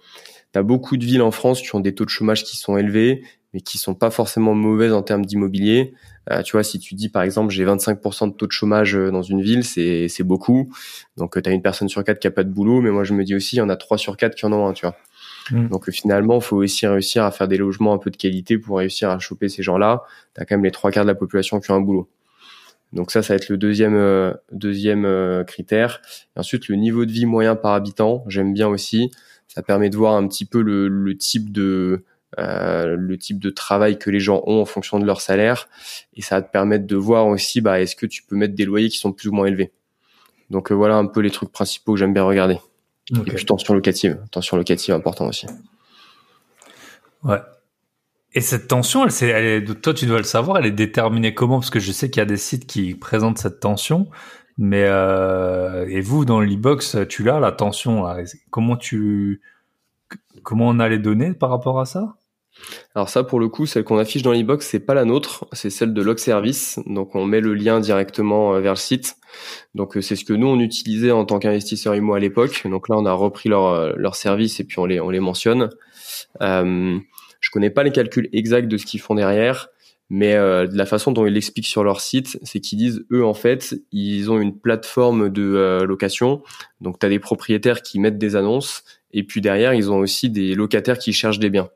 t'as 0.51 0.61
beaucoup 0.61 0.97
de 0.97 1.03
villes 1.03 1.23
en 1.23 1.31
France 1.31 1.59
qui 1.63 1.73
ont 1.73 1.79
des 1.79 1.95
taux 1.95 2.05
de 2.05 2.11
chômage 2.11 2.43
qui 2.43 2.55
sont 2.55 2.77
élevés, 2.77 3.23
mais 3.55 3.61
qui 3.61 3.77
sont 3.77 3.95
pas 3.95 4.11
forcément 4.11 4.53
mauvaises 4.53 4.91
en 4.91 5.01
termes 5.01 5.25
d'immobilier. 5.25 5.93
Euh, 6.29 6.41
tu 6.41 6.51
vois, 6.51 6.63
si 6.63 6.77
tu 6.77 6.93
dis 6.93 7.07
par 7.07 7.23
exemple 7.23 7.53
j'ai 7.53 7.65
25% 7.65 8.31
de 8.31 8.33
taux 8.33 8.47
de 8.47 8.51
chômage 8.51 8.97
euh, 8.97 9.11
dans 9.11 9.21
une 9.21 9.41
ville, 9.41 9.63
c'est 9.63 10.09
c'est 10.09 10.25
beaucoup. 10.25 10.73
Donc 11.15 11.37
euh, 11.37 11.41
tu 11.41 11.49
as 11.49 11.53
une 11.53 11.61
personne 11.61 11.87
sur 11.87 12.03
quatre 12.03 12.19
qui 12.19 12.27
a 12.27 12.31
pas 12.31 12.43
de 12.43 12.49
boulot, 12.49 12.81
mais 12.81 12.91
moi 12.91 13.05
je 13.05 13.13
me 13.13 13.23
dis 13.23 13.33
aussi 13.33 13.55
il 13.55 13.59
y 13.59 13.61
en 13.61 13.69
a 13.69 13.77
trois 13.77 13.97
sur 13.97 14.17
quatre 14.17 14.35
qui 14.35 14.45
en 14.45 14.51
ont 14.51 14.67
un, 14.67 14.73
tu 14.73 14.85
vois. 14.85 14.97
Mm. 15.51 15.69
Donc 15.69 15.89
finalement, 15.89 16.35
il 16.35 16.41
faut 16.41 16.57
aussi 16.57 16.85
réussir 16.85 17.23
à 17.23 17.31
faire 17.31 17.47
des 17.47 17.55
logements 17.55 17.93
un 17.93 17.97
peu 17.97 18.11
de 18.11 18.17
qualité 18.17 18.57
pour 18.57 18.79
réussir 18.79 19.09
à 19.09 19.19
choper 19.19 19.47
ces 19.47 19.63
gens-là. 19.63 20.03
Tu 20.35 20.41
as 20.41 20.45
quand 20.45 20.55
même 20.55 20.65
les 20.65 20.71
trois 20.71 20.91
quarts 20.91 21.05
de 21.05 21.09
la 21.09 21.15
population 21.15 21.61
qui 21.61 21.71
ont 21.71 21.75
un 21.75 21.81
boulot. 21.81 22.09
Donc 22.91 23.09
ça, 23.09 23.23
ça 23.23 23.35
va 23.35 23.37
être 23.37 23.47
le 23.47 23.57
deuxième 23.57 24.35
deuxième 24.51 25.43
critère. 25.47 26.01
Et 26.35 26.39
ensuite, 26.41 26.67
le 26.67 26.75
niveau 26.75 27.05
de 27.05 27.11
vie 27.11 27.25
moyen 27.25 27.55
par 27.55 27.71
habitant, 27.71 28.25
j'aime 28.27 28.53
bien 28.53 28.67
aussi. 28.67 29.11
Ça 29.47 29.61
permet 29.61 29.89
de 29.89 29.95
voir 29.95 30.15
un 30.15 30.27
petit 30.27 30.43
peu 30.43 30.61
le, 30.61 30.89
le 30.89 31.17
type 31.17 31.53
de 31.53 32.03
euh, 32.39 32.95
le 32.97 33.17
type 33.17 33.39
de 33.39 33.49
travail 33.49 33.97
que 33.97 34.09
les 34.09 34.19
gens 34.19 34.43
ont 34.45 34.61
en 34.61 34.65
fonction 34.65 34.99
de 34.99 35.05
leur 35.05 35.21
salaire 35.21 35.69
et 36.13 36.21
ça 36.21 36.35
va 36.35 36.41
te 36.41 36.51
permettre 36.51 36.85
de 36.85 36.95
voir 36.95 37.27
aussi 37.27 37.61
bah 37.61 37.79
est-ce 37.79 37.95
que 37.95 38.05
tu 38.05 38.23
peux 38.23 38.35
mettre 38.35 38.55
des 38.55 38.65
loyers 38.65 38.89
qui 38.89 38.97
sont 38.97 39.13
plus 39.13 39.29
ou 39.29 39.33
moins 39.33 39.45
élevés. 39.45 39.71
Donc 40.49 40.71
euh, 40.71 40.75
voilà 40.75 40.95
un 40.95 41.05
peu 41.05 41.21
les 41.21 41.31
trucs 41.31 41.51
principaux 41.51 41.93
que 41.93 41.99
j'aime 41.99 42.13
bien 42.13 42.23
regarder. 42.23 42.59
Et 43.11 43.31
puis 43.31 43.45
tension 43.45 43.73
locative, 43.73 44.19
tension 44.31 44.57
locative 44.57 44.93
important 44.93 45.27
aussi. 45.27 45.45
Ouais. 47.23 47.39
Et 48.33 48.41
cette 48.41 48.67
tension, 48.67 49.05
elle, 49.05 49.11
c'est, 49.11 49.27
elle 49.27 49.45
est, 49.45 49.81
toi 49.81 49.93
tu 49.93 50.05
dois 50.05 50.17
le 50.17 50.23
savoir, 50.23 50.57
elle 50.57 50.65
est 50.65 50.71
déterminée 50.71 51.33
comment? 51.33 51.59
Parce 51.59 51.69
que 51.69 51.79
je 51.79 51.91
sais 51.91 52.09
qu'il 52.09 52.19
y 52.19 52.23
a 52.23 52.25
des 52.25 52.37
sites 52.37 52.67
qui 52.67 52.93
présentent 52.95 53.37
cette 53.37 53.61
tension, 53.61 54.09
mais 54.57 54.83
euh, 54.83 55.87
et 55.87 56.01
vous 56.01 56.25
dans 56.25 56.41
l'e-box, 56.41 56.97
tu 57.07 57.23
l'as 57.23 57.39
la 57.39 57.51
tension. 57.51 58.05
Comment 58.49 58.75
tu, 58.75 59.41
comment 60.43 60.67
on 60.67 60.79
a 60.79 60.89
les 60.89 60.99
données 60.99 61.33
par 61.33 61.49
rapport 61.49 61.79
à 61.79 61.85
ça? 61.85 62.15
Alors 62.95 63.09
ça, 63.09 63.23
pour 63.23 63.39
le 63.39 63.49
coup, 63.49 63.65
celle 63.65 63.83
qu'on 63.83 63.97
affiche 63.97 64.21
dans 64.21 64.31
l'e-box, 64.31 64.65
c'est 64.65 64.79
pas 64.79 64.93
la 64.93 65.05
nôtre, 65.05 65.45
c'est 65.51 65.69
celle 65.69 65.93
de 65.93 66.01
Log 66.01 66.17
Service. 66.17 66.79
Donc 66.85 67.15
on 67.15 67.25
met 67.25 67.41
le 67.41 67.53
lien 67.53 67.79
directement 67.79 68.55
euh, 68.55 68.61
vers 68.61 68.73
le 68.73 68.77
site. 68.77 69.15
Donc 69.73 69.97
euh, 69.97 70.01
c'est 70.01 70.15
ce 70.15 70.25
que 70.25 70.33
nous 70.33 70.47
on 70.47 70.59
utilisait 70.59 71.11
en 71.11 71.25
tant 71.25 71.39
qu'investisseur 71.39 71.95
IMO 71.95 72.13
à 72.13 72.19
l'époque. 72.19 72.65
Donc 72.65 72.89
là, 72.89 72.95
on 72.97 73.05
a 73.05 73.13
repris 73.13 73.49
leur 73.49 73.67
euh, 73.67 74.11
service 74.13 74.59
et 74.59 74.63
puis 74.63 74.79
on 74.79 74.85
les 74.85 74.99
on 74.99 75.09
les 75.09 75.19
mentionne. 75.19 75.69
Euh, 76.41 76.97
je 77.41 77.49
connais 77.51 77.69
pas 77.69 77.83
les 77.83 77.91
calculs 77.91 78.29
exacts 78.33 78.67
de 78.67 78.77
ce 78.77 78.85
qu'ils 78.85 79.01
font 79.01 79.13
derrière, 79.13 79.67
mais 80.09 80.33
de 80.33 80.75
la 80.75 80.85
façon 80.87 81.11
dont 81.11 81.27
ils 81.27 81.33
l'expliquent 81.33 81.67
sur 81.67 81.83
leur 81.83 82.01
site, 82.01 82.39
c'est 82.41 82.59
qu'ils 82.59 82.79
disent 82.79 83.05
eux 83.11 83.23
en 83.23 83.35
fait, 83.35 83.75
ils 83.91 84.31
ont 84.31 84.39
une 84.39 84.57
plateforme 84.57 85.29
de 85.29 85.83
location. 85.83 86.41
Donc 86.81 86.97
tu 86.97 87.05
as 87.05 87.09
des 87.09 87.19
propriétaires 87.19 87.83
qui 87.83 87.99
mettent 87.99 88.17
des 88.17 88.35
annonces 88.35 88.83
et 89.11 89.23
puis 89.23 89.41
derrière, 89.41 89.75
ils 89.75 89.91
ont 89.91 89.99
aussi 89.99 90.31
des 90.31 90.55
locataires 90.55 90.97
qui 90.97 91.13
cherchent 91.13 91.39
des 91.39 91.51
biens. 91.51 91.69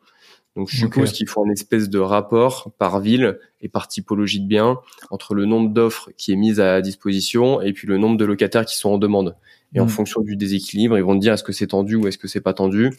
Donc 0.60 0.70
je 0.70 0.76
suppose 0.76 1.14
qu'ils 1.14 1.30
font 1.30 1.46
une 1.46 1.54
espèce 1.54 1.88
de 1.88 2.00
rapport 2.00 2.74
par 2.78 3.00
ville 3.00 3.40
et 3.62 3.70
par 3.70 3.88
typologie 3.88 4.42
de 4.42 4.46
biens 4.46 4.78
entre 5.10 5.34
le 5.34 5.46
nombre 5.46 5.70
d'offres 5.70 6.10
qui 6.18 6.34
est 6.34 6.36
mise 6.36 6.60
à 6.60 6.82
disposition 6.82 7.62
et 7.62 7.72
puis 7.72 7.88
le 7.88 7.98
nombre 7.98 8.18
de 8.18 8.26
locataires 8.26 8.66
qui 8.66 8.76
sont 8.76 8.90
en 8.90 8.98
demande. 8.98 9.38
Et 9.74 9.80
en 9.80 9.86
mm. 9.86 9.90
fonction 9.90 10.20
du 10.20 10.36
déséquilibre, 10.36 10.98
ils 10.98 11.04
vont 11.04 11.16
te 11.16 11.22
dire 11.22 11.32
est-ce 11.32 11.46
que 11.46 11.54
c'est 11.54 11.68
tendu 11.68 11.96
ou 11.96 12.10
est-ce 12.10 12.18
que 12.18 12.28
c'est 12.28 12.42
pas 12.42 12.54
tendu? 12.54 12.90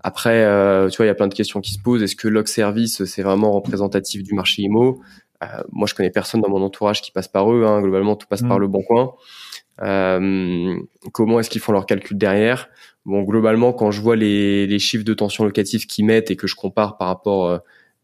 Après, 0.00 0.42
euh, 0.42 0.88
tu 0.88 0.96
vois, 0.96 1.06
il 1.06 1.08
y 1.08 1.12
a 1.12 1.14
plein 1.14 1.28
de 1.28 1.34
questions 1.34 1.60
qui 1.60 1.70
se 1.70 1.78
posent. 1.78 2.02
Est-ce 2.02 2.16
que 2.16 2.26
Log 2.26 2.48
Service 2.48 3.04
c'est 3.04 3.22
vraiment 3.22 3.52
représentatif 3.52 4.24
du 4.24 4.34
marché 4.34 4.62
IMO 4.62 5.00
euh, 5.44 5.46
Moi, 5.70 5.86
je 5.86 5.94
connais 5.94 6.10
personne 6.10 6.40
dans 6.40 6.50
mon 6.50 6.62
entourage 6.62 7.00
qui 7.00 7.12
passe 7.12 7.28
par 7.28 7.52
eux. 7.52 7.64
Hein. 7.64 7.80
Globalement, 7.80 8.16
tout 8.16 8.26
passe 8.26 8.42
par 8.42 8.58
mm. 8.58 8.60
le 8.60 8.66
Bon 8.66 8.82
Coin. 8.82 9.12
Euh, 9.82 10.74
comment 11.12 11.38
est-ce 11.38 11.48
qu'ils 11.48 11.60
font 11.60 11.70
leur 11.70 11.86
calcul 11.86 12.18
derrière? 12.18 12.68
Bon, 13.04 13.22
globalement, 13.22 13.72
quand 13.72 13.90
je 13.90 14.00
vois 14.00 14.16
les, 14.16 14.66
les 14.66 14.78
chiffres 14.78 15.04
de 15.04 15.14
tension 15.14 15.44
locative 15.44 15.86
qu'ils 15.86 16.04
mettent 16.04 16.30
et 16.30 16.36
que 16.36 16.46
je 16.46 16.54
compare 16.54 16.96
par 16.96 17.08
rapport 17.08 17.46
euh, 17.46 17.58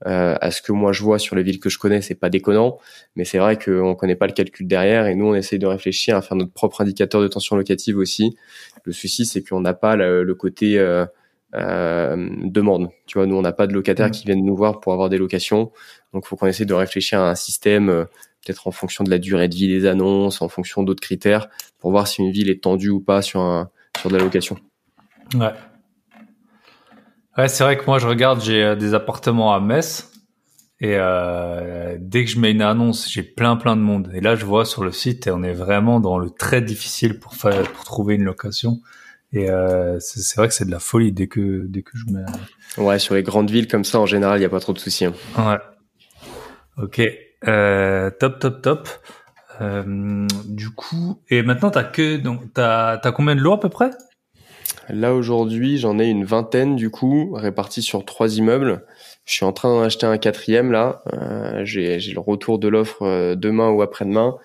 euh, 0.07 0.37
à 0.41 0.53
ce 0.53 0.63
que 0.63 0.71
moi 0.71 0.93
je 0.93 1.03
vois 1.03 1.19
sur 1.19 1.35
les 1.35 1.43
villes 1.43 1.59
que 1.59 1.69
je 1.69 1.79
connais, 1.79 2.01
c'est 2.03 2.15
pas 2.15 2.31
déconnant. 2.31 2.79
Mais 3.17 3.25
c'est 3.25 3.39
vrai 3.39 3.59
qu'on 3.59 3.95
connaît 3.95 4.17
pas 4.17 4.27
le 4.27 4.33
calcul 4.33 4.67
derrière 4.67 5.07
et 5.07 5.15
nous, 5.15 5.27
on 5.27 5.35
essaye 5.35 5.59
de 5.59 5.67
réfléchir 5.67 6.17
à 6.17 6.23
faire 6.23 6.37
notre 6.37 6.53
propre 6.53 6.81
indicateur 6.81 7.21
de 7.21 7.29
tension 7.29 7.57
locative 7.57 7.99
aussi. 7.99 8.37
Le 8.85 8.93
souci, 8.93 9.27
c'est 9.27 9.43
qu'on 9.43 9.61
n'a 9.61 9.75
pas 9.75 9.97
le, 9.97 10.35
côté 10.35 10.79
euh, 10.79 11.05
euh, 11.55 12.29
demande. 12.45 12.91
Tu 13.07 13.19
vois, 13.19 13.27
nous, 13.27 13.37
on 13.37 13.43
n'a 13.43 13.53
pas 13.53 13.67
de 13.67 13.75
locataires 13.75 14.09
mmh. 14.09 14.13
qui 14.13 14.27
viennent 14.27 14.45
nous 14.45 14.57
voir 14.57 14.81
pour 14.81 14.93
avoir 14.93 15.09
des 15.09 15.19
locations. 15.19 15.73
Donc, 16.13 16.25
il 16.25 16.29
faut 16.29 16.37
qu'on 16.37 16.47
essaie 16.47 16.65
de 16.65 16.75
réfléchir 16.75 17.21
à 17.21 17.31
un 17.31 17.35
système, 17.35 17.87
peut-être 18.45 18.69
en 18.69 18.71
fonction 18.71 19.05
de 19.05 19.11
la 19.11 19.19
durée 19.19 19.49
de 19.49 19.55
vie 19.55 19.69
des 19.69 19.87
annonces, 19.87 20.43
en 20.43 20.49
fonction 20.49 20.83
d'autres 20.85 21.03
critères, 21.03 21.49
pour 21.79 21.91
voir 21.91 22.07
si 22.07 22.23
une 22.23 22.31
ville 22.31 22.51
est 22.51 22.63
tendue 22.63 22.91
ou 22.91 23.01
pas 23.01 23.21
sur 23.23 23.41
un, 23.41 23.71
sur 23.99 24.11
de 24.11 24.17
la 24.17 24.23
location. 24.23 24.57
Ouais. 25.35 25.53
Ouais, 27.37 27.49
c'est 27.49 27.63
vrai 27.63 27.79
que 27.79 27.85
moi 27.87 27.99
je 27.99 28.07
regarde, 28.07 28.43
j'ai 28.43 28.63
euh, 28.63 28.75
des 28.75 28.95
appartements 28.95 29.55
à 29.55 29.61
Metz 29.61 30.11
et 30.81 30.95
euh, 30.97 31.97
dès 32.01 32.25
que 32.25 32.31
je 32.31 32.39
mets 32.39 32.53
une 32.53 32.63
annonce, 32.63 33.11
j'ai 33.11 33.23
plein 33.23 33.57
plein 33.57 33.77
de 33.77 33.81
monde. 33.81 34.11
Et 34.15 34.21
là, 34.21 34.37
je 34.37 34.45
vois 34.45 34.65
sur 34.65 34.85
le 34.85 34.93
site, 34.93 35.27
et 35.27 35.31
on 35.31 35.43
est 35.43 35.53
vraiment 35.53 35.99
dans 35.99 36.19
le 36.19 36.31
très 36.31 36.63
difficile 36.63 37.19
pour 37.19 37.35
faire 37.35 37.63
pour 37.73 37.85
trouver 37.85 38.15
une 38.15 38.25
location. 38.25 38.81
Et 39.33 39.51
euh, 39.51 39.99
c'est 40.01 40.37
vrai 40.37 40.49
que 40.49 40.55
c'est 40.55 40.65
de 40.65 40.71
la 40.71 40.79
folie 40.79 41.13
dès 41.13 41.27
que 41.27 41.67
dès 41.67 41.83
que 41.83 41.99
je 41.99 42.05
mets. 42.13 42.25
Ouais, 42.77 42.99
sur 42.99 43.15
les 43.15 43.23
grandes 43.23 43.51
villes 43.51 43.69
comme 43.69 43.85
ça, 43.85 43.99
en 43.99 44.07
général, 44.07 44.39
il 44.39 44.43
y 44.43 44.47
a 44.47 44.49
pas 44.49 44.61
trop 44.61 44.73
de 44.73 44.79
soucis. 44.79 45.05
Hein. 45.05 45.15
Ouais. 45.37 45.59
Ok. 46.83 47.03
Euh, 47.47 48.11
top, 48.19 48.39
top, 48.39 48.63
top. 48.63 48.89
Euh, 49.61 50.27
du 50.47 50.71
coup, 50.71 51.21
et 51.29 51.43
maintenant 51.43 51.71
t'as 51.71 51.83
que 51.83 52.17
donc 52.17 52.53
t'as 52.55 52.99
t'as 52.99 53.11
combien 53.11 53.35
de 53.35 53.41
lots 53.41 53.55
à 53.55 53.61
peu 53.61 53.69
près? 53.69 53.91
Là 54.91 55.15
aujourd'hui, 55.15 55.79
j'en 55.79 55.99
ai 55.99 56.07
une 56.07 56.25
vingtaine 56.25 56.77
du 56.77 56.91
coup, 56.91 57.33
répartis 57.35 57.83
sur 57.83 58.05
trois 58.05 58.37
immeubles. 58.37 58.85
Je 59.25 59.35
suis 59.35 59.45
en 59.45 59.53
train 59.53 59.69
d'en 59.69 59.83
acheter 59.83 60.07
un 60.07 60.19
quatrième 60.19 60.73
là. 60.73 61.03
Euh, 61.13 61.65
j'ai 61.65 61.99
le 61.99 62.21
retour 62.21 62.59
de 62.59 62.69
l'offre 62.69 63.03
euh, 63.03 63.35
demain 63.35 63.71
ou 63.71 63.83
après-demain. 63.83 64.37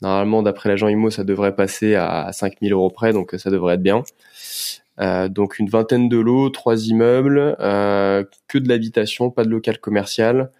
Normalement, 0.00 0.42
d'après 0.42 0.68
l'agent 0.68 0.88
IMO, 0.88 1.10
ça 1.10 1.24
devrait 1.24 1.54
passer 1.54 1.94
à 1.94 2.30
5000 2.32 2.72
euros 2.72 2.90
près, 2.90 3.12
donc 3.12 3.34
ça 3.38 3.50
devrait 3.50 3.74
être 3.74 3.82
bien. 3.82 4.02
Euh, 5.00 5.28
donc 5.28 5.58
une 5.58 5.68
vingtaine 5.68 6.08
de 6.08 6.18
lots, 6.18 6.50
trois 6.50 6.86
immeubles, 6.86 7.56
euh, 7.60 8.24
que 8.48 8.58
de 8.58 8.68
l'habitation, 8.68 9.30
pas 9.30 9.44
de 9.44 9.50
local 9.50 9.78
commercial. 9.78 10.50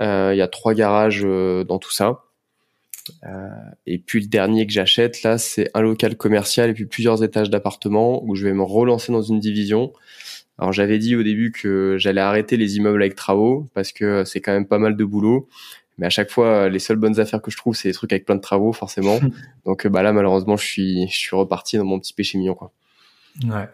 Euh, 0.00 0.30
il 0.32 0.38
y 0.38 0.42
a 0.42 0.48
trois 0.48 0.74
garages 0.74 1.22
dans 1.22 1.78
tout 1.78 1.92
ça. 1.92 2.22
Euh, 3.24 3.48
et 3.86 3.98
puis 3.98 4.20
le 4.20 4.26
dernier 4.26 4.66
que 4.66 4.72
j'achète 4.72 5.22
là, 5.22 5.38
c'est 5.38 5.70
un 5.74 5.80
local 5.82 6.16
commercial 6.16 6.70
et 6.70 6.74
puis 6.74 6.86
plusieurs 6.86 7.22
étages 7.22 7.50
d'appartements 7.50 8.24
où 8.24 8.34
je 8.34 8.44
vais 8.44 8.52
me 8.52 8.62
relancer 8.62 9.12
dans 9.12 9.22
une 9.22 9.40
division. 9.40 9.92
Alors 10.58 10.72
j'avais 10.72 10.98
dit 10.98 11.16
au 11.16 11.22
début 11.22 11.52
que 11.52 11.96
j'allais 11.98 12.20
arrêter 12.20 12.56
les 12.56 12.76
immeubles 12.76 13.02
avec 13.02 13.14
travaux 13.14 13.66
parce 13.74 13.92
que 13.92 14.24
c'est 14.24 14.40
quand 14.40 14.52
même 14.52 14.66
pas 14.66 14.78
mal 14.78 14.96
de 14.96 15.04
boulot. 15.04 15.48
Mais 15.98 16.06
à 16.06 16.10
chaque 16.10 16.30
fois, 16.30 16.68
les 16.68 16.80
seules 16.80 16.96
bonnes 16.96 17.20
affaires 17.20 17.40
que 17.40 17.50
je 17.50 17.56
trouve, 17.56 17.76
c'est 17.76 17.88
des 17.88 17.94
trucs 17.94 18.12
avec 18.12 18.24
plein 18.24 18.34
de 18.34 18.40
travaux, 18.40 18.72
forcément. 18.72 19.20
Donc 19.64 19.86
bah 19.86 20.02
là, 20.02 20.12
malheureusement, 20.12 20.56
je 20.56 20.64
suis, 20.64 21.08
je 21.08 21.16
suis 21.16 21.36
reparti 21.36 21.76
dans 21.78 21.84
mon 21.84 22.00
petit 22.00 22.12
péché 22.12 22.36
mignon, 22.36 22.54
quoi. 22.54 22.72
Ouais. 23.44 23.68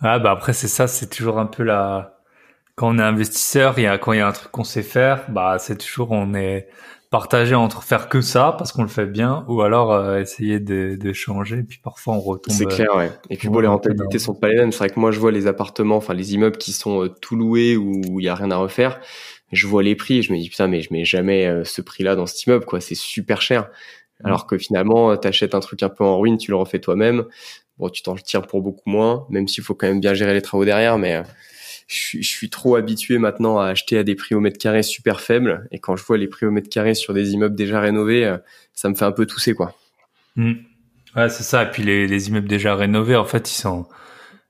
Ah 0.00 0.18
bah 0.18 0.30
après 0.30 0.52
c'est 0.52 0.68
ça, 0.68 0.86
c'est 0.86 1.08
toujours 1.08 1.38
un 1.38 1.46
peu 1.46 1.62
la. 1.62 2.20
Quand 2.74 2.94
on 2.94 2.98
est 2.98 3.02
investisseur, 3.02 3.78
il 3.78 3.84
y 3.84 3.86
a 3.86 3.96
quand 3.96 4.12
il 4.12 4.18
y 4.18 4.20
a 4.20 4.28
un 4.28 4.32
truc 4.32 4.50
qu'on 4.50 4.64
sait 4.64 4.82
faire, 4.82 5.30
bah 5.30 5.56
c'est 5.58 5.78
toujours 5.78 6.12
on 6.12 6.34
est 6.34 6.68
partager 7.10 7.54
entre 7.54 7.82
faire 7.82 8.08
que 8.08 8.20
ça 8.20 8.54
parce 8.58 8.72
qu'on 8.72 8.82
le 8.82 8.88
fait 8.88 9.06
bien 9.06 9.44
ou 9.48 9.62
alors 9.62 9.92
euh, 9.92 10.20
essayer 10.20 10.58
de, 10.58 10.96
de, 10.96 11.12
changer 11.12 11.62
puis 11.62 11.78
parfois 11.82 12.14
on 12.14 12.20
retombe 12.20 12.54
c'est 12.54 12.66
clair 12.66 12.94
ouais. 12.96 13.12
Et 13.30 13.36
puis 13.36 13.48
bon 13.48 13.60
les 13.60 13.68
rentabilités 13.68 14.18
sont 14.18 14.34
pas 14.34 14.48
les 14.48 14.56
mêmes. 14.56 14.72
C'est 14.72 14.78
vrai 14.78 14.90
que 14.90 14.98
moi 14.98 15.10
je 15.10 15.20
vois 15.20 15.30
les 15.30 15.46
appartements 15.46 15.96
enfin 15.96 16.14
les 16.14 16.34
immeubles 16.34 16.56
qui 16.56 16.72
sont 16.72 17.04
euh, 17.04 17.08
tout 17.08 17.36
loués 17.36 17.76
où 17.76 18.20
il 18.20 18.24
y 18.24 18.28
a 18.28 18.34
rien 18.34 18.50
à 18.50 18.56
refaire. 18.56 19.00
Je 19.52 19.66
vois 19.66 19.82
les 19.82 19.94
prix 19.94 20.18
et 20.18 20.22
je 20.22 20.32
me 20.32 20.38
dis 20.38 20.48
putain 20.48 20.66
mais 20.66 20.80
je 20.80 20.92
mets 20.92 21.04
jamais 21.04 21.46
euh, 21.46 21.64
ce 21.64 21.80
prix 21.80 22.02
là 22.02 22.16
dans 22.16 22.26
cet 22.26 22.44
immeuble 22.46 22.64
quoi. 22.64 22.80
C'est 22.80 22.96
super 22.96 23.40
cher. 23.40 23.70
Mm. 24.20 24.26
alors 24.26 24.46
que 24.46 24.56
finalement 24.56 25.16
t'achètes 25.16 25.54
un 25.54 25.60
truc 25.60 25.82
un 25.82 25.90
peu 25.90 26.02
en 26.02 26.18
ruine 26.18 26.38
tu 26.38 26.50
le 26.50 26.56
refais 26.56 26.80
toi-même. 26.80 27.24
Bon, 27.78 27.90
tu 27.90 28.02
t'en 28.02 28.14
tires 28.14 28.46
pour 28.46 28.62
beaucoup 28.62 28.88
moins, 28.88 29.26
même 29.28 29.46
s'il 29.48 29.62
faut 29.62 29.74
quand 29.74 29.86
même 29.86 30.00
bien 30.00 30.14
gérer 30.14 30.32
les 30.32 30.40
travaux 30.40 30.64
derrière, 30.64 30.96
mais 30.96 31.22
je 31.86 31.96
suis, 31.96 32.22
je 32.22 32.28
suis 32.28 32.50
trop 32.50 32.76
habitué 32.76 33.18
maintenant 33.18 33.58
à 33.58 33.66
acheter 33.66 33.98
à 33.98 34.02
des 34.02 34.14
prix 34.14 34.34
au 34.34 34.40
mètre 34.40 34.58
carré 34.58 34.82
super 34.82 35.20
faibles. 35.20 35.68
Et 35.70 35.78
quand 35.78 35.96
je 35.96 36.04
vois 36.04 36.18
les 36.18 36.26
prix 36.26 36.46
au 36.46 36.50
mètre 36.50 36.68
carré 36.68 36.94
sur 36.94 37.14
des 37.14 37.32
immeubles 37.32 37.54
déjà 37.54 37.80
rénovés, 37.80 38.36
ça 38.72 38.88
me 38.88 38.94
fait 38.94 39.04
un 39.04 39.12
peu 39.12 39.26
tousser, 39.26 39.54
quoi. 39.54 39.74
Mmh. 40.36 40.52
Ouais, 41.16 41.28
c'est 41.28 41.42
ça. 41.42 41.62
Et 41.62 41.70
puis 41.70 41.82
les, 41.82 42.06
les 42.06 42.28
immeubles 42.28 42.48
déjà 42.48 42.74
rénovés, 42.74 43.16
en 43.16 43.24
fait, 43.24 43.50
ils 43.50 43.56
sont 43.56 43.86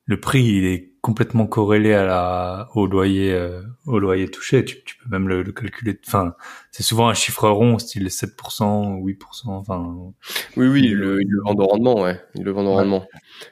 le 0.06 0.20
prix, 0.20 0.44
il 0.44 0.64
est 0.66 0.92
complètement 1.00 1.46
corrélé 1.46 1.92
à 1.92 2.04
la 2.04 2.68
au 2.74 2.86
loyer 2.86 3.32
euh, 3.32 3.62
au 3.86 3.98
loyer 3.98 4.28
touché. 4.28 4.64
Tu, 4.64 4.82
tu 4.84 4.96
peux 4.96 5.08
même 5.08 5.28
le, 5.28 5.42
le 5.42 5.52
calculer. 5.52 5.98
Enfin, 6.06 6.34
c'est 6.70 6.82
souvent 6.82 7.08
un 7.08 7.14
chiffre 7.14 7.48
rond, 7.48 7.78
style 7.78 8.06
7%, 8.06 9.00
8%. 9.00 9.16
Enfin. 9.46 10.12
Oui, 10.56 10.66
oui, 10.66 10.88
le, 10.88 11.18
le 11.18 11.42
vendent 11.44 11.60
au 11.60 11.66
rendement, 11.66 12.00
ouais. 12.02 12.20
Ils 12.34 12.44
le 12.44 12.52
vendent 12.52 12.68
au 12.68 12.74
rendement. 12.74 13.06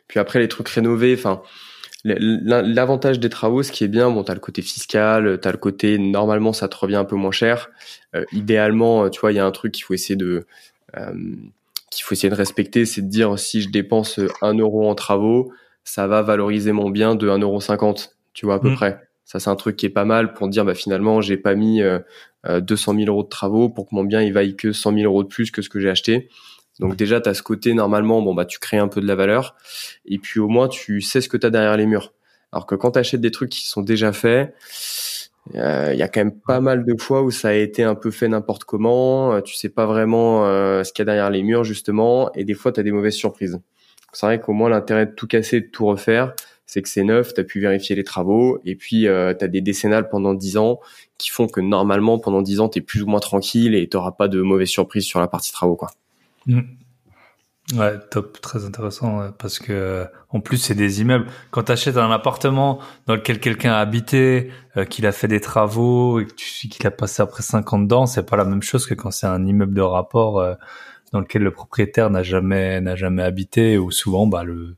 Puis 0.09 0.18
après, 0.18 0.39
les 0.39 0.49
trucs 0.49 0.68
rénovés, 0.68 1.14
enfin. 1.16 1.43
L'avantage 2.05 3.19
des 3.19 3.31
travaux, 3.31 3.63
ce 3.63 3.73
qui 3.73 3.83
est 3.85 3.89
bien, 3.89 4.11
bon, 4.11 4.25
t'as 4.25 4.35
le 4.35 4.41
côté 4.41 4.61
fiscal, 4.61 5.39
t'as 5.41 5.53
le 5.53 5.57
côté 5.57 5.99
normalement 5.99 6.53
ça 6.53 6.69
te 6.69 6.77
revient 6.77 6.97
un 6.97 7.05
peu 7.05 7.17
moins 7.17 7.33
cher. 7.33 7.71
Euh, 8.15 8.25
idéalement, 8.33 9.09
tu 9.09 9.21
vois, 9.21 9.33
il 9.33 9.37
y 9.37 9.39
a 9.39 9.47
un 9.47 9.51
truc 9.51 9.73
qu'il 9.73 9.85
faut 9.85 9.95
essayer 9.95 10.17
de 10.17 10.47
euh, 10.97 11.15
qu'il 11.91 12.05
faut 12.05 12.15
essayer 12.15 12.31
de 12.31 12.35
respecter, 12.35 12.85
c'est 12.85 13.03
de 13.03 13.09
dire 13.09 13.39
si 13.39 13.63
je 13.63 13.71
dépense 13.71 14.21
un 14.43 14.55
euro 14.55 14.89
en 14.89 14.95
travaux, 14.95 15.53
ça 15.85 16.07
va 16.07 16.23
valoriser 16.23 16.73
mon 16.73 16.91
bien 16.91 17.15
de 17.15 17.29
1,50€, 17.29 18.11
tu 18.33 18.47
vois, 18.47 18.57
à 18.57 18.59
peu 18.59 18.71
mm. 18.71 18.75
près. 18.75 19.01
Ça, 19.25 19.41
c'est 19.41 19.51
un 19.51 19.57
truc 19.57 19.77
qui 19.77 19.87
est 19.87 19.91
pas 19.91 20.05
mal 20.05 20.35
pour 20.35 20.49
dire, 20.49 20.65
bah, 20.65 20.75
finalement, 20.75 21.21
j'ai 21.21 21.37
pas 21.37 21.55
mis 21.55 21.83
euh, 21.83 21.99
200 22.47 22.93
euh, 22.93 22.99
000 22.99 23.11
euros 23.11 23.23
de 23.23 23.29
travaux 23.29 23.69
pour 23.69 23.89
que 23.89 23.95
mon 23.95 24.05
bien, 24.05 24.23
il 24.23 24.33
vaille 24.33 24.57
que 24.57 24.73
100 24.73 24.95
000 24.95 25.05
euros 25.05 25.23
de 25.23 25.29
plus 25.29 25.51
que 25.51 25.63
ce 25.63 25.69
que 25.69 25.81
j'ai 25.81 25.89
acheté. 25.89 26.29
Donc 26.81 26.97
déjà, 26.97 27.20
tu 27.20 27.29
as 27.29 27.35
ce 27.35 27.43
côté, 27.43 27.75
normalement, 27.75 28.20
bon, 28.22 28.35
bah, 28.35 28.45
tu 28.45 28.59
crées 28.59 28.79
un 28.79 28.89
peu 28.89 29.01
de 29.01 29.07
la 29.07 29.14
valeur. 29.14 29.55
Et 30.07 30.18
puis 30.18 30.41
au 30.41 30.49
moins, 30.49 30.68
tu 30.68 31.01
sais 31.01 31.20
ce 31.20 31.29
que 31.29 31.37
tu 31.37 31.47
as 31.47 31.51
derrière 31.51 31.77
les 31.77 31.87
murs. 31.87 32.12
Alors 32.53 32.66
que 32.66 32.75
quand 32.75 32.93
tu 32.93 32.99
achètes 32.99 33.20
des 33.20 33.31
trucs 33.31 33.51
qui 33.51 33.66
sont 33.66 33.83
déjà 33.83 34.12
faits, 34.12 34.55
euh, 35.55 35.91
il 35.93 35.99
y 35.99 36.03
a 36.03 36.09
quand 36.09 36.20
même 36.20 36.39
pas 36.41 36.61
mal 36.61 36.85
de 36.85 36.95
fois 37.01 37.22
où 37.22 37.31
ça 37.31 37.49
a 37.49 37.53
été 37.53 37.83
un 37.83 37.95
peu 37.95 38.11
fait 38.11 38.29
n'importe 38.29 38.64
comment. 38.64 39.35
Euh, 39.35 39.41
tu 39.41 39.55
sais 39.55 39.68
pas 39.68 39.87
vraiment 39.87 40.45
ce 40.83 40.93
qu'il 40.93 41.03
y 41.03 41.05
a 41.05 41.07
derrière 41.07 41.31
les 41.31 41.43
murs, 41.43 41.64
justement. 41.64 42.33
Et 42.35 42.45
des 42.45 42.55
fois, 42.55 42.72
tu 42.72 42.83
des 42.83 42.93
mauvaises 42.93 43.14
surprises. 43.14 43.61
C'est 44.12 44.27
vrai 44.27 44.41
qu'au 44.41 44.53
moins 44.53 44.68
l'intérêt 44.70 45.07
de 45.07 45.12
tout 45.12 45.27
casser, 45.27 45.61
de 45.61 45.66
tout 45.66 45.87
refaire, 45.87 46.35
c'est 46.66 46.83
que 46.83 46.89
c'est 46.89 47.05
neuf, 47.05 47.35
tu 47.35 47.41
as 47.41 47.45
pu 47.45 47.61
vérifier 47.61 47.95
les 47.97 48.05
travaux, 48.05 48.59
et 48.64 48.75
puis 48.77 49.07
euh, 49.07 49.35
tu 49.35 49.49
des 49.49 49.61
décennales 49.61 50.09
pendant 50.09 50.35
10 50.35 50.57
ans 50.57 50.81
qui 51.18 51.31
font 51.31 51.47
que 51.47 51.61
normalement, 51.61 52.18
pendant 52.18 52.43
10 52.43 52.61
ans, 52.61 52.68
tu 52.68 52.79
es 52.79 52.83
plus 52.83 53.03
ou 53.03 53.07
moins 53.07 53.20
tranquille 53.20 53.75
et 53.75 53.89
tu 53.89 53.99
pas 54.16 54.29
de 54.29 54.41
mauvaises 54.41 54.68
surprises 54.68 55.05
sur 55.05 55.20
la 55.20 55.29
partie 55.29 55.53
travaux. 55.53 55.77
quoi. 55.77 55.91
Mmh. 56.47 56.61
Ouais, 57.72 57.99
top, 58.11 58.42
très 58.42 58.66
intéressant 58.66 59.32
parce 59.38 59.59
que 59.59 60.07
en 60.28 60.40
plus 60.40 60.59
c'est 60.59 60.74
des 60.74 61.01
immeubles. 61.01 61.26
Quand 61.51 61.62
tu 61.64 61.72
achètes 61.72 61.97
un 61.97 62.11
appartement 62.11 62.78
dans 63.07 63.14
lequel 63.14 63.40
quelqu'un 63.40 63.72
a 63.72 63.78
habité, 63.78 64.51
euh, 64.76 64.84
qu'il 64.84 65.07
a 65.07 65.12
fait 65.12 65.28
des 65.28 65.40
travaux 65.40 66.20
et 66.20 66.26
que 66.26 66.34
tu 66.34 66.68
qu'il 66.68 66.86
a 66.86 66.90
passé 66.90 67.22
après 67.22 67.42
50 67.42 67.90
ans, 67.92 68.05
c'est 68.05 68.28
pas 68.28 68.36
la 68.36 68.45
même 68.45 68.62
chose 68.62 68.86
que 68.86 68.92
quand 68.92 69.11
c'est 69.11 69.26
un 69.26 69.47
immeuble 69.47 69.72
de 69.74 69.80
rapport 69.80 70.40
euh, 70.40 70.55
dans 71.12 71.20
lequel 71.20 71.42
le 71.42 71.53
propriétaire 71.53 72.11
n'a 72.11 72.22
jamais 72.22 72.82
n'a 72.82 72.97
jamais 72.97 73.22
habité 73.22 73.78
ou 73.78 73.90
souvent 73.90 74.26
bah 74.26 74.45
le 74.45 74.76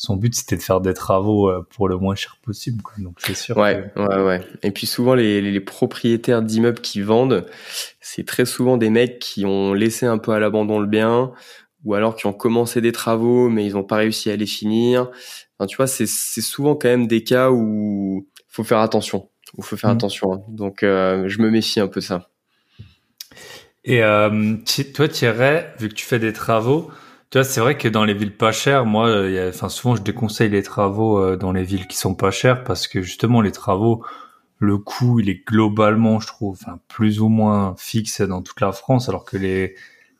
son 0.00 0.16
but 0.16 0.34
c'était 0.34 0.56
de 0.56 0.62
faire 0.62 0.80
des 0.80 0.94
travaux 0.94 1.50
euh, 1.50 1.60
pour 1.76 1.86
le 1.86 1.98
moins 1.98 2.14
cher 2.14 2.38
possible 2.42 2.82
donc 2.96 3.18
c'est 3.18 3.34
sûr 3.34 3.54
ouais 3.58 3.92
ouais 3.96 4.22
ouais. 4.22 4.40
Et 4.62 4.70
puis 4.70 4.86
souvent 4.86 5.14
les, 5.14 5.42
les 5.42 5.60
propriétaires 5.60 6.40
d'immeubles 6.40 6.80
qui 6.80 7.02
vendent 7.02 7.44
c'est 8.00 8.24
très 8.24 8.46
souvent 8.46 8.78
des 8.78 8.88
mecs 8.88 9.18
qui 9.18 9.44
ont 9.44 9.74
laissé 9.74 10.06
un 10.06 10.16
peu 10.16 10.32
à 10.32 10.38
l'abandon 10.38 10.80
le 10.80 10.86
bien 10.86 11.32
ou 11.84 11.92
alors 11.92 12.16
qui 12.16 12.24
ont 12.24 12.32
commencé 12.32 12.80
des 12.80 12.92
travaux 12.92 13.50
mais 13.50 13.66
ils 13.66 13.74
n'ont 13.74 13.84
pas 13.84 13.96
réussi 13.96 14.30
à 14.30 14.36
les 14.36 14.46
finir. 14.46 15.10
Enfin, 15.58 15.66
tu 15.66 15.76
vois 15.76 15.86
c'est 15.86 16.06
c'est 16.06 16.40
souvent 16.40 16.76
quand 16.76 16.88
même 16.88 17.06
des 17.06 17.22
cas 17.22 17.50
où 17.50 18.26
faut 18.48 18.64
faire 18.64 18.78
attention. 18.78 19.28
Où 19.58 19.62
faut 19.62 19.76
faire 19.76 19.90
mmh. 19.90 19.96
attention 19.96 20.32
hein. 20.32 20.42
donc 20.48 20.82
euh, 20.82 21.28
je 21.28 21.42
me 21.42 21.50
méfie 21.50 21.78
un 21.78 21.88
peu 21.88 22.00
de 22.00 22.06
ça. 22.06 22.30
Et 23.84 24.02
euh, 24.02 24.56
toi, 24.94 25.08
Thierry, 25.08 25.64
vu 25.78 25.88
que 25.88 25.94
tu 25.94 26.04
fais 26.04 26.18
des 26.18 26.34
travaux, 26.34 26.90
tu 27.30 27.38
vois, 27.38 27.44
c'est 27.44 27.60
vrai 27.60 27.78
que 27.78 27.88
dans 27.88 28.04
les 28.04 28.14
villes 28.14 28.36
pas 28.36 28.52
chères, 28.52 28.84
moi, 28.86 29.08
euh, 29.08 29.30
y 29.30 29.38
a, 29.38 29.48
enfin, 29.48 29.68
souvent, 29.68 29.94
je 29.96 30.02
déconseille 30.02 30.50
les 30.50 30.62
travaux 30.62 31.18
euh, 31.18 31.36
dans 31.36 31.52
les 31.52 31.62
villes 31.64 31.86
qui 31.86 31.96
sont 31.96 32.14
pas 32.14 32.30
chères 32.30 32.64
parce 32.64 32.88
que 32.88 33.02
justement, 33.02 33.40
les 33.40 33.52
travaux, 33.52 34.04
le 34.58 34.78
coût, 34.78 35.20
il 35.20 35.28
est 35.30 35.46
globalement, 35.46 36.20
je 36.20 36.26
trouve, 36.28 36.58
enfin, 36.60 36.80
plus 36.88 37.20
ou 37.20 37.28
moins 37.28 37.74
fixe 37.78 38.20
dans 38.22 38.42
toute 38.42 38.60
la 38.60 38.72
France, 38.72 39.08
alors 39.08 39.24
que 39.24 39.36
les 39.36 39.76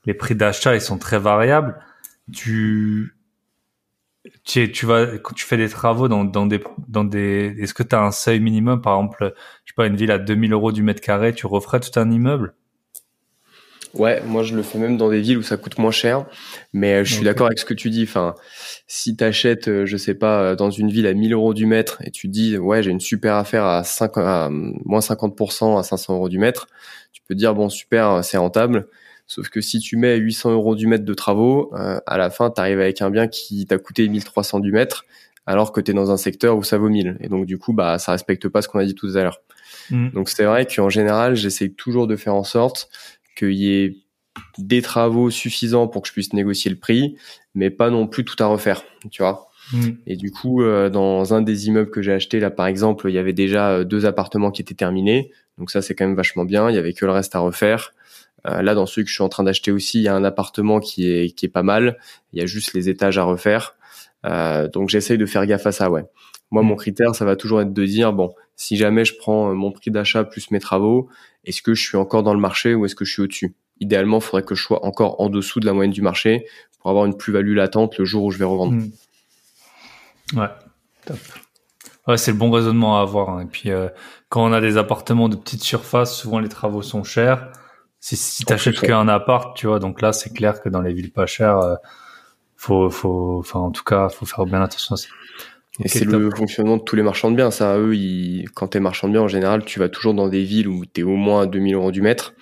les 0.07 0.15
prix 0.15 0.35
d'achat, 0.35 0.75
ils 0.75 0.81
sont 0.81 0.99
très 0.99 1.19
variables. 1.19 1.79
Tu 2.33 3.15
tu, 4.45 4.71
tu 4.71 4.87
vas 4.87 5.19
quand 5.19 5.35
tu 5.35 5.45
fais 5.47 5.57
des 5.57 5.69
travaux 5.69 6.09
dans, 6.09 6.25
dans 6.25 6.47
des 6.47 6.63
dans 6.89 7.05
des 7.05 7.55
est-ce 7.59 7.73
que 7.75 7.83
tu 7.83 7.95
as 7.95 8.03
un 8.03 8.11
seuil 8.13 8.41
minimum? 8.41 8.81
Par 8.83 8.97
exemple 8.97 9.35
je 9.65 9.71
sais 9.73 9.75
pas 9.77 9.87
une 9.87 9.97
ville 9.97 10.11
à 10.11 10.19
2000 10.19 10.53
euros 10.53 10.73
du 10.73 10.83
mètre 10.83 11.01
carré 11.01 11.35
tu 11.35 11.47
referais 11.47 11.81
tout 11.81 11.99
un 11.99 12.11
immeuble? 12.11 12.55
Ouais, 13.95 14.23
moi 14.25 14.43
je 14.43 14.55
le 14.55 14.63
fais 14.63 14.79
même 14.79 14.97
dans 14.97 15.11
des 15.11 15.21
villes 15.21 15.39
où 15.39 15.43
ça 15.43 15.57
coûte 15.57 15.79
moins 15.79 15.91
cher. 15.91 16.27
Mais 16.73 16.95
euh, 16.95 17.05
je 17.05 17.15
suis 17.15 17.25
d'accord 17.25 17.47
avec 17.47 17.59
ce 17.59 17.65
que 17.65 17.75
tu 17.75 17.91
dis. 17.91 18.05
Enfin, 18.05 18.35
si 18.87 19.17
t'achètes, 19.17 19.69
euh, 19.69 19.87
je 19.87 19.97
sais 19.97 20.15
pas, 20.15 20.43
euh, 20.43 20.57
dans 20.57 20.71
une 20.71 20.91
ville 20.91 21.07
à 21.07 21.15
1000 21.15 21.33
euros 21.33 21.55
du 21.55 21.67
mètre 21.67 22.01
et 22.05 22.11
tu 22.11 22.29
dis, 22.29 22.57
ouais, 22.57 22.83
j'ai 22.83 22.91
une 22.91 23.01
super 23.01 23.35
affaire 23.35 23.65
à, 23.65 23.83
5, 23.83 24.13
à 24.19 24.49
moins 24.51 25.01
50% 25.01 25.79
à 25.79 25.83
500 25.83 26.15
euros 26.15 26.29
du 26.29 26.39
mètre, 26.39 26.69
tu 27.13 27.23
peux 27.27 27.35
dire, 27.35 27.55
bon, 27.55 27.69
super, 27.69 28.25
c'est 28.25 28.37
rentable. 28.37 28.87
Sauf 29.27 29.49
que 29.49 29.61
si 29.61 29.79
tu 29.79 29.97
mets 29.97 30.17
800 30.17 30.53
euros 30.53 30.75
du 30.75 30.87
mètre 30.87 31.05
de 31.05 31.15
travaux, 31.15 31.73
à 31.73 32.19
la 32.19 32.31
fin, 32.31 32.51
tu 32.51 32.61
arrives 32.61 32.81
avec 32.81 33.01
un 33.01 33.11
bien 33.11 33.29
qui 33.29 33.65
t'a 33.65 33.79
coûté 33.79 34.09
1300 34.09 34.59
du 34.59 34.73
mètre, 34.73 35.05
alors 35.47 35.71
que 35.71 35.81
tu 35.81 35.93
es 35.93 35.95
dans 35.95 36.11
un 36.11 36.17
secteur 36.17 36.57
où 36.57 36.65
ça 36.65 36.79
vaut 36.79 36.89
1000. 36.89 37.17
Et 37.21 37.29
donc, 37.29 37.47
du 37.47 37.57
coup, 37.57 37.73
bah, 37.73 38.01
ça 38.01 38.11
respecte 38.11 38.49
pas 38.49 38.61
ce 38.61 38.67
qu'on 38.67 38.81
a 38.81 38.85
dit 38.85 38.97
tout 38.97 39.07
à 39.15 39.23
l'heure. 39.23 39.41
Mmh. 39.91 40.11
Donc, 40.11 40.31
c'est 40.31 40.45
vrai 40.45 40.67
qu'en 40.67 40.89
général, 40.89 41.37
j'essaie 41.37 41.69
toujours 41.69 42.09
de 42.09 42.17
faire 42.17 42.35
en 42.35 42.43
sorte 42.43 42.89
qu'il 43.41 43.55
y 43.55 43.73
ait 43.73 43.97
des 44.59 44.83
travaux 44.83 45.31
suffisants 45.31 45.89
pour 45.89 46.03
que 46.03 46.09
je 46.09 46.13
puisse 46.13 46.33
négocier 46.33 46.71
le 46.71 46.79
prix, 46.79 47.17
mais 47.55 47.71
pas 47.71 47.91
non 47.91 48.07
plus 48.07 48.25
tout 48.25 48.41
à 48.43 48.47
refaire, 48.47 48.83
tu 49.11 49.23
vois. 49.23 49.51
Mm. 49.73 49.91
Et 50.07 50.17
du 50.17 50.31
coup, 50.31 50.63
euh, 50.63 50.89
dans 50.91 51.35
un 51.35 51.43
des 51.43 51.69
immeubles 51.69 51.91
que 51.91 52.03
j'ai 52.03 52.13
acheté, 52.13 52.41
là 52.41 52.51
par 52.51 52.67
exemple, 52.67 53.09
il 53.09 53.15
y 53.15 53.19
avait 53.19 53.33
déjà 53.33 53.71
euh, 53.71 53.85
deux 53.85 54.07
appartements 54.07 54.51
qui 54.51 54.63
étaient 54.63 54.75
terminés, 54.75 55.31
donc 55.59 55.71
ça 55.71 55.83
c'est 55.83 55.95
quand 55.95 56.07
même 56.07 56.17
vachement 56.17 56.45
bien. 56.45 56.71
Il 56.71 56.77
y 56.77 56.79
avait 56.79 56.93
que 56.93 57.05
le 57.05 57.13
reste 57.13 57.35
à 57.35 57.41
refaire. 57.41 57.93
Euh, 58.47 58.63
là, 58.63 58.75
dans 58.75 58.87
celui 58.87 59.05
que 59.05 59.11
je 59.11 59.15
suis 59.15 59.23
en 59.23 59.29
train 59.29 59.45
d'acheter 59.45 59.71
aussi, 59.71 59.99
il 59.99 60.05
y 60.05 60.09
a 60.09 60.15
un 60.15 60.25
appartement 60.25 60.81
qui 60.81 61.11
est 61.11 61.35
qui 61.35 61.47
est 61.47 61.51
pas 61.51 61.63
mal. 61.63 61.99
Il 62.33 62.41
y 62.41 62.43
a 62.43 62.47
juste 62.47 62.73
les 62.75 62.89
étages 62.89 63.19
à 63.19 63.25
refaire. 63.25 63.77
donc 64.73 64.89
j'essaye 64.89 65.19
de 65.19 65.27
faire 65.27 65.47
gaffe 65.47 65.67
à 65.67 65.73
ça, 65.73 65.91
ouais. 65.91 66.05
Moi, 66.51 66.63
mon 66.63 66.75
mm. 66.75 66.79
critère, 66.79 67.15
ça 67.15 67.25
va 67.25 67.37
toujours 67.37 67.61
être 67.61 67.73
de 67.73 67.85
dire 67.85 68.13
bon, 68.13 68.35
si 68.61 68.77
jamais 68.77 69.07
je 69.07 69.15
prends 69.17 69.55
mon 69.55 69.73
prix 69.73 69.91
d'achat 69.91 70.23
plus 70.23 70.51
mes 70.51 70.61
travaux, 70.61 71.09
est-ce 71.47 71.63
que 71.63 71.73
je 71.73 71.83
suis 71.83 71.97
encore 71.97 72.23
dans 72.23 72.35
le 72.35 72.41
marché 72.41 72.75
ou 72.75 72.85
est-ce 72.85 72.95
que 72.95 73.07
je 73.07 73.13
suis 73.13 73.23
au-dessus? 73.23 73.55
Idéalement, 73.81 74.19
il 74.19 74.23
faudrait 74.23 74.43
que 74.43 74.55
je 74.55 74.63
sois 74.63 74.85
encore 74.85 75.19
en 75.19 75.31
dessous 75.31 75.61
de 75.61 75.67
la 75.67 75.73
moyenne 75.73 75.95
du 75.95 76.03
marché 76.03 76.47
pour 76.79 76.91
avoir 76.91 77.07
une 77.07 77.17
plus-value 77.17 77.55
latente 77.55 77.97
le 77.97 78.05
jour 78.05 78.23
où 78.23 78.31
je 78.31 78.37
vais 78.37 78.45
revendre. 78.45 78.75
Hmm. 78.75 80.39
Ouais, 80.39 80.51
top. 81.07 81.17
Ouais, 82.07 82.19
c'est 82.19 82.33
le 82.33 82.37
bon 82.37 82.51
raisonnement 82.51 82.99
à 82.99 83.01
avoir. 83.01 83.31
Hein. 83.31 83.45
Et 83.45 83.47
puis, 83.47 83.71
euh, 83.71 83.89
quand 84.29 84.45
on 84.45 84.53
a 84.53 84.61
des 84.61 84.77
appartements 84.77 85.31
de 85.31 85.37
petite 85.37 85.63
surface, 85.63 86.15
souvent 86.15 86.39
les 86.39 86.51
travaux 86.51 86.83
sont 86.83 87.03
chers. 87.03 87.51
Si, 87.99 88.15
si 88.15 88.45
t'achètes 88.45 88.81
qu'un 88.81 89.09
appart, 89.09 89.57
tu 89.57 89.69
vois, 89.69 89.79
donc 89.79 90.03
là, 90.03 90.13
c'est 90.13 90.35
clair 90.35 90.61
que 90.61 90.69
dans 90.69 90.83
les 90.83 90.93
villes 90.93 91.13
pas 91.13 91.25
chères, 91.25 91.61
euh, 91.61 91.77
faut, 92.57 92.91
faut, 92.91 93.39
enfin, 93.39 93.61
en 93.61 93.71
tout 93.71 93.85
cas, 93.85 94.11
faut 94.11 94.27
faire 94.27 94.45
bien 94.45 94.61
attention 94.61 94.97
à 94.97 94.99
ça. 94.99 95.09
Et 95.79 95.89
c'est 95.89 96.05
le 96.05 96.31
fonctionnement 96.31 96.77
de 96.77 96.83
tous 96.83 96.97
les 96.97 97.03
marchands 97.03 97.31
de 97.31 97.37
biens. 97.37 97.51
Ça, 97.51 97.79
eux, 97.79 97.95
ils, 97.95 98.51
quand 98.55 98.69
t'es 98.69 98.81
marchand 98.81 99.07
de 99.07 99.13
biens, 99.13 99.23
en 99.23 99.29
général, 99.29 99.65
tu 99.65 99.79
vas 99.79 99.89
toujours 99.89 100.15
dans 100.15 100.29
des 100.29 100.43
villes 100.43 100.69
où 100.69 100.85
t'es 100.85 101.03
au 101.03 101.17
moins 101.17 101.43
à 101.43 101.47
2000 101.47 101.75
euros 101.75 101.93
du 101.93 102.03
mètre, 102.03 102.35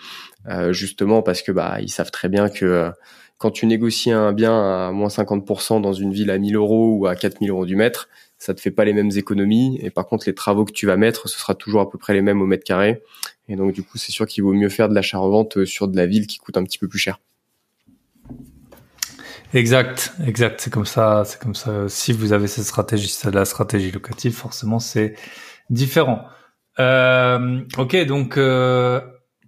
euh, 0.49 0.73
justement 0.73 1.23
parce 1.23 1.43
que 1.43 1.53
bah 1.53 1.79
ils 1.81 1.91
savent 1.91 2.11
très 2.11 2.29
bien 2.29 2.49
que 2.49 2.65
euh, 2.65 2.91
quand 3.37 3.51
tu 3.51 3.67
négocies 3.67 4.13
un 4.13 4.33
bien 4.33 4.53
à 4.89 4.93
moins 4.93 5.09
50% 5.09 5.81
dans 5.81 5.93
une 5.93 6.13
ville 6.13 6.31
à 6.31 6.39
1000 6.39 6.57
euros 6.57 6.97
ou 6.97 7.07
à 7.07 7.15
4000 7.15 7.51
euros 7.51 7.67
du 7.67 7.77
mètre, 7.77 8.09
ça 8.39 8.55
te 8.55 8.61
fait 8.61 8.71
pas 8.71 8.85
les 8.85 8.93
mêmes 8.93 9.11
économies. 9.15 9.79
Et 9.83 9.91
par 9.91 10.07
contre, 10.07 10.25
les 10.27 10.35
travaux 10.35 10.65
que 10.65 10.73
tu 10.73 10.87
vas 10.87 10.97
mettre, 10.97 11.29
ce 11.29 11.39
sera 11.39 11.55
toujours 11.55 11.81
à 11.81 11.91
peu 11.91 11.99
près 11.99 12.15
les 12.15 12.23
mêmes 12.23 12.41
au 12.41 12.47
mètre 12.47 12.65
carré. 12.65 13.03
Et 13.49 13.57
donc, 13.57 13.73
du 13.73 13.83
coup, 13.83 13.99
c'est 13.99 14.13
sûr 14.13 14.27
qu'il 14.27 14.43
vaut 14.43 14.55
mieux 14.55 14.69
faire 14.69 14.89
de 14.89 14.95
l'achat-revente 14.95 15.65
sur 15.65 15.89
de 15.89 15.97
la 15.97 16.07
ville 16.07 16.27
qui 16.27 16.39
coûte 16.39 16.57
un 16.57 16.65
petit 16.65 16.79
peu 16.79 16.89
plus 16.89 16.99
cher. 16.99 17.21
Exact, 19.55 20.13
exact. 20.27 20.61
C'est 20.61 20.73
comme 20.73 20.85
ça, 20.87 21.25
c'est 21.25 21.41
comme 21.41 21.55
ça. 21.55 21.89
Si 21.89 22.13
vous 22.13 22.33
avez 22.33 22.47
cette 22.49 22.65
stratégie, 22.65 23.09
c'est 23.09 23.31
la 23.31 23.45
stratégie 23.45 23.91
locative, 23.91 24.35
forcément, 24.35 24.79
c'est 24.79 25.15
différent. 25.71 26.27
Euh, 26.79 27.63
ok, 27.79 27.97
donc 28.07 28.37
euh, 28.37 29.01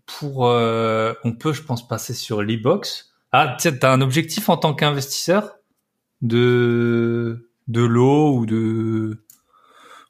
pour, 0.06 0.46
euh, 0.48 1.12
on 1.24 1.32
peut, 1.32 1.52
je 1.52 1.62
pense, 1.62 1.86
passer 1.86 2.14
sur 2.14 2.42
l'e-box. 2.42 3.12
Ah, 3.32 3.56
tiens, 3.58 3.72
t'as 3.72 3.92
un 3.92 4.00
objectif 4.00 4.48
en 4.48 4.56
tant 4.56 4.74
qu'investisseur 4.74 5.56
de 6.22 7.50
de 7.68 7.82
l'eau 7.82 8.34
ou 8.36 8.46
de 8.46 9.24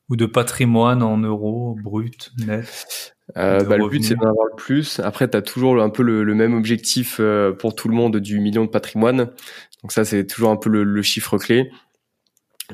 ou 0.08 0.16
de 0.16 0.26
patrimoine 0.26 1.02
en 1.02 1.18
euros 1.18 1.76
brut 1.82 2.32
net? 2.38 3.16
Euh, 3.36 3.64
bah, 3.64 3.76
le 3.76 3.88
but 3.88 4.02
c'est 4.04 4.14
d'en 4.14 4.28
avoir 4.28 4.46
le 4.46 4.56
plus. 4.56 5.00
Après, 5.00 5.28
tu 5.28 5.36
as 5.36 5.42
toujours 5.42 5.80
un 5.82 5.90
peu 5.90 6.02
le, 6.02 6.24
le 6.24 6.34
même 6.34 6.54
objectif 6.54 7.18
euh, 7.20 7.52
pour 7.52 7.74
tout 7.74 7.88
le 7.88 7.94
monde 7.94 8.16
du 8.16 8.40
million 8.40 8.64
de 8.64 8.70
patrimoine. 8.70 9.30
Donc 9.82 9.92
ça, 9.92 10.04
c'est 10.04 10.26
toujours 10.26 10.50
un 10.50 10.56
peu 10.56 10.70
le, 10.70 10.84
le 10.84 11.02
chiffre 11.02 11.38
clé. 11.38 11.70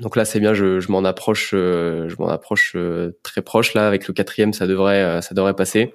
Donc 0.01 0.17
là, 0.17 0.25
c'est 0.25 0.41
bien, 0.41 0.53
je, 0.53 0.81
je 0.81 0.93
m'en 0.93 1.05
approche, 1.05 1.53
je 1.53 2.15
m'en 2.19 2.29
approche 2.29 2.77
très 3.23 3.41
proche 3.41 3.73
là. 3.73 3.87
Avec 3.87 4.07
le 4.09 4.13
quatrième, 4.13 4.53
ça 4.53 4.67
devrait, 4.67 5.23
ça 5.23 5.35
devrait 5.35 5.55
passer. 5.55 5.95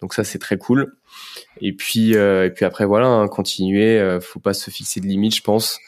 Donc 0.00 0.14
ça, 0.14 0.22
c'est 0.22 0.38
très 0.38 0.56
cool. 0.56 0.92
Et 1.60 1.72
puis, 1.72 2.12
et 2.12 2.50
puis 2.54 2.64
après, 2.64 2.86
voilà, 2.86 3.06
hein, 3.06 3.28
continuer. 3.28 4.18
faut 4.20 4.40
pas 4.40 4.54
se 4.54 4.70
fixer 4.70 5.00
de 5.00 5.06
limites, 5.06 5.36
je 5.36 5.42
pense. 5.42 5.78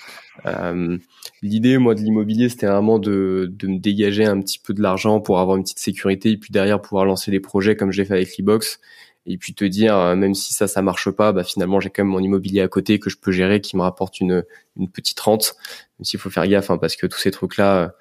Euh, 0.46 0.98
L'idée, 1.42 1.78
moi, 1.78 1.94
de 1.94 2.00
l'immobilier, 2.00 2.48
c'était 2.48 2.66
vraiment 2.66 2.98
de, 2.98 3.50
de 3.53 3.66
me 3.66 3.78
dégager 3.78 4.24
un 4.24 4.40
petit 4.40 4.61
peu 4.61 4.74
de 4.74 4.80
l'argent 4.80 5.20
pour 5.20 5.40
avoir 5.40 5.57
une 5.57 5.64
petite 5.64 5.80
sécurité 5.80 6.30
et 6.30 6.36
puis 6.36 6.53
derrière 6.53 6.80
pouvoir 6.80 7.05
lancer 7.05 7.30
des 7.30 7.40
projets 7.40 7.74
comme 7.74 7.90
j'ai 7.90 8.05
fait 8.05 8.14
avec 8.14 8.38
l'e-box 8.38 8.78
et 9.26 9.36
puis 9.38 9.55
te 9.55 9.64
dire 9.64 9.96
euh, 9.96 10.16
même 10.16 10.34
si 10.34 10.53
ça 10.53 10.66
ça 10.66 10.82
marche 10.82 11.09
pas 11.11 11.32
bah 11.32 11.44
finalement 11.44 11.78
j'ai 11.78 11.90
quand 11.90 12.03
même 12.03 12.12
mon 12.12 12.18
immobilier 12.18 12.61
à 12.61 12.66
côté 12.66 12.98
que 12.98 13.09
je 13.09 13.16
peux 13.16 13.30
gérer 13.30 13.61
qui 13.61 13.76
me 13.76 13.82
rapporte 13.82 14.18
une 14.18 14.44
une 14.76 14.88
petite 14.88 15.20
rente 15.20 15.55
même 15.98 16.05
s'il 16.05 16.18
faut 16.18 16.28
faire 16.28 16.44
gaffe 16.48 16.72
hein, 16.72 16.78
parce 16.78 16.96
que 16.96 17.07
tous 17.07 17.20
ces 17.20 17.30
trucs 17.30 17.57
là 17.57 17.94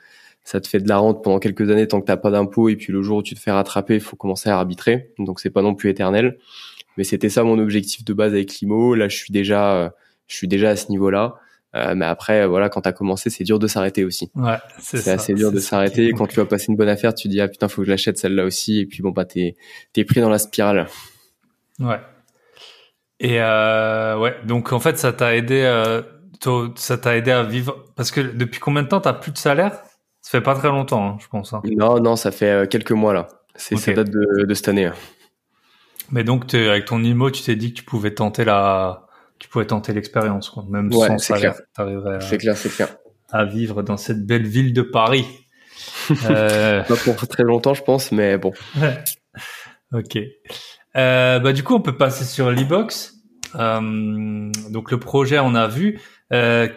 ça 0.43 0.59
te 0.59 0.67
fait 0.67 0.79
de 0.79 0.89
la 0.89 0.97
rente 0.97 1.23
pendant 1.23 1.37
quelques 1.37 1.69
années 1.69 1.87
tant 1.87 2.01
que 2.01 2.07
t'as 2.07 2.17
pas 2.17 2.31
d'impôt 2.31 2.69
et 2.69 2.75
puis 2.75 2.91
le 2.91 3.03
jour 3.03 3.17
où 3.17 3.23
tu 3.23 3.35
te 3.35 3.39
fais 3.39 3.51
rattraper 3.51 3.93
il 3.93 4.01
faut 4.01 4.15
commencer 4.15 4.49
à 4.49 4.57
arbitrer 4.57 5.13
donc 5.19 5.39
c'est 5.39 5.51
pas 5.51 5.61
non 5.61 5.75
plus 5.75 5.91
éternel 5.91 6.39
mais 6.97 7.03
c'était 7.03 7.29
ça 7.29 7.43
mon 7.43 7.59
objectif 7.59 8.03
de 8.05 8.13
base 8.13 8.33
avec 8.33 8.59
l'IMO 8.59 8.95
là 8.95 9.07
je 9.07 9.17
suis 9.17 9.31
déjà 9.31 9.75
euh, 9.75 9.89
je 10.27 10.35
suis 10.35 10.47
déjà 10.47 10.69
à 10.69 10.75
ce 10.75 10.89
niveau 10.89 11.09
là 11.09 11.35
euh, 11.73 11.95
mais 11.95 12.05
après, 12.05 12.45
voilà, 12.47 12.69
quand 12.69 12.81
t'as 12.81 12.91
commencé, 12.91 13.29
c'est 13.29 13.43
dur 13.43 13.57
de 13.57 13.67
s'arrêter 13.67 14.03
aussi. 14.03 14.29
Ouais, 14.35 14.57
c'est 14.79 15.07
assez 15.09 15.33
dur 15.33 15.51
de 15.51 15.59
s'arrêter. 15.59 16.11
Quand 16.11 16.27
tu 16.27 16.35
vas 16.35 16.45
passer 16.45 16.65
une 16.69 16.75
bonne 16.75 16.89
affaire, 16.89 17.15
tu 17.15 17.29
dis 17.29 17.39
ah 17.39 17.47
putain, 17.47 17.67
faut 17.69 17.81
que 17.81 17.85
je 17.85 17.91
l'achète 17.91 18.17
celle-là 18.17 18.43
aussi. 18.43 18.79
Et 18.79 18.85
puis 18.85 19.01
bon 19.01 19.11
bah 19.11 19.25
t'es 19.25 19.55
t'es 19.93 20.03
pris 20.03 20.19
dans 20.19 20.29
la 20.29 20.37
spirale. 20.37 20.87
Ouais. 21.79 21.99
Et 23.19 23.39
euh, 23.39 24.17
ouais, 24.19 24.35
donc 24.45 24.73
en 24.73 24.79
fait, 24.79 24.97
ça 24.97 25.13
t'a 25.13 25.35
aidé, 25.35 25.61
euh, 25.63 26.01
ça 26.75 26.97
t'a 26.97 27.15
aidé 27.15 27.31
à 27.31 27.43
vivre. 27.43 27.85
Parce 27.95 28.11
que 28.11 28.19
depuis 28.19 28.59
combien 28.59 28.83
de 28.83 28.87
temps 28.87 28.99
t'as 28.99 29.13
plus 29.13 29.31
de 29.31 29.37
salaire? 29.37 29.71
Ça 30.21 30.31
fait 30.31 30.41
pas 30.41 30.55
très 30.55 30.67
longtemps, 30.67 31.07
hein, 31.07 31.17
je 31.21 31.27
pense. 31.27 31.53
Hein. 31.53 31.61
Non, 31.77 31.99
non, 32.01 32.15
ça 32.15 32.31
fait 32.31 32.69
quelques 32.69 32.91
mois 32.91 33.13
là. 33.13 33.27
C'est 33.55 33.77
ça 33.77 33.93
date 33.93 34.09
de, 34.09 34.43
de 34.43 34.53
cette 34.53 34.67
année. 34.67 34.85
Hein. 34.85 34.93
Mais 36.11 36.23
donc, 36.23 36.53
avec 36.53 36.85
ton 36.85 37.03
IMO, 37.03 37.31
tu 37.31 37.41
t'es 37.43 37.55
dit 37.55 37.73
que 37.73 37.79
tu 37.79 37.83
pouvais 37.83 38.13
tenter 38.13 38.43
la 38.43 39.07
tu 39.41 39.49
pouvais 39.49 39.65
tenter 39.65 39.91
l'expérience, 39.93 40.55
même 40.69 40.91
sans 40.91 41.17
salaire. 41.17 41.55
C'est 42.19 42.37
clair, 42.37 42.55
c'est 42.55 42.69
clair. 42.69 42.95
À 43.31 43.43
vivre 43.43 43.81
dans 43.81 43.97
cette 43.97 44.23
belle 44.25 44.45
ville 44.45 44.71
de 44.71 44.83
Paris. 44.83 45.25
euh... 46.29 46.83
Pas 46.83 46.95
pour 46.95 47.15
très 47.27 47.43
longtemps, 47.43 47.73
je 47.73 47.81
pense, 47.81 48.11
mais 48.11 48.37
bon. 48.37 48.53
ok. 49.93 50.19
Euh, 50.95 51.39
bah 51.39 51.53
du 51.53 51.63
coup, 51.63 51.73
on 51.73 51.81
peut 51.81 51.97
passer 51.97 52.23
sur 52.23 52.51
l'e-box. 52.51 53.15
Euh, 53.55 54.51
donc 54.69 54.91
le 54.91 54.99
projet, 54.99 55.39
on 55.39 55.55
a 55.55 55.67
vu. 55.67 55.99
Euh, 56.33 56.67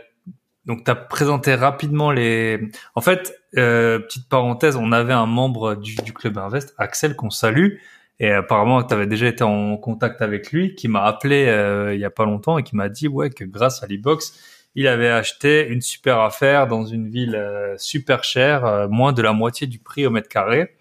donc 0.65 0.85
tu 0.85 0.91
as 0.91 0.95
présenté 0.95 1.55
rapidement 1.55 2.11
les. 2.11 2.61
En 2.95 3.01
fait, 3.01 3.35
euh, 3.59 3.99
petite 3.99 4.29
parenthèse, 4.29 4.77
on 4.77 4.93
avait 4.93 5.13
un 5.13 5.27
membre 5.27 5.75
du, 5.75 5.97
du 5.97 6.13
club 6.13 6.39
Invest, 6.39 6.75
Axel, 6.79 7.15
qu'on 7.17 7.31
salue, 7.31 7.77
et 8.21 8.31
apparemment, 8.31 8.83
tu 8.83 8.95
avais 8.95 9.07
déjà 9.07 9.27
été 9.27 9.43
en 9.43 9.77
contact 9.77 10.23
avec 10.23 10.53
lui, 10.53 10.75
qui 10.75 10.89
m'a 10.89 11.05
appelé 11.05 11.47
euh, 11.47 11.95
il 11.95 12.01
y 12.01 12.05
a 12.05 12.11
pas 12.11 12.25
longtemps 12.25 12.59
et 12.59 12.63
qui 12.63 12.77
m'a 12.77 12.89
dit 12.89 13.09
ouais 13.09 13.31
que 13.31 13.45
grâce 13.45 13.83
à 13.83 13.87
l'e-box, 13.87 14.39
il 14.77 14.87
avait 14.87 15.09
acheté 15.09 15.67
une 15.69 15.81
super 15.81 16.21
affaire 16.21 16.67
dans 16.67 16.85
une 16.85 17.09
ville 17.09 17.35
euh, 17.35 17.77
super 17.79 18.25
chère, 18.25 18.65
euh, 18.65 18.89
moins 18.89 19.13
de 19.13 19.23
la 19.23 19.33
moitié 19.33 19.67
du 19.67 19.79
prix 19.79 20.07
au 20.07 20.11
mètre 20.11 20.29
carré, 20.29 20.75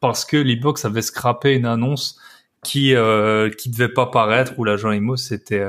parce 0.00 0.24
que 0.24 0.36
l'e-box 0.36 0.84
avait 0.84 1.02
scrappé 1.02 1.54
une 1.54 1.66
annonce 1.66 2.18
qui 2.64 2.94
qui 3.58 3.70
devait 3.70 3.88
pas 3.88 4.06
paraître 4.06 4.52
où 4.56 4.64
l'agent 4.64 4.92
IMO 4.92 5.16
s'était 5.16 5.64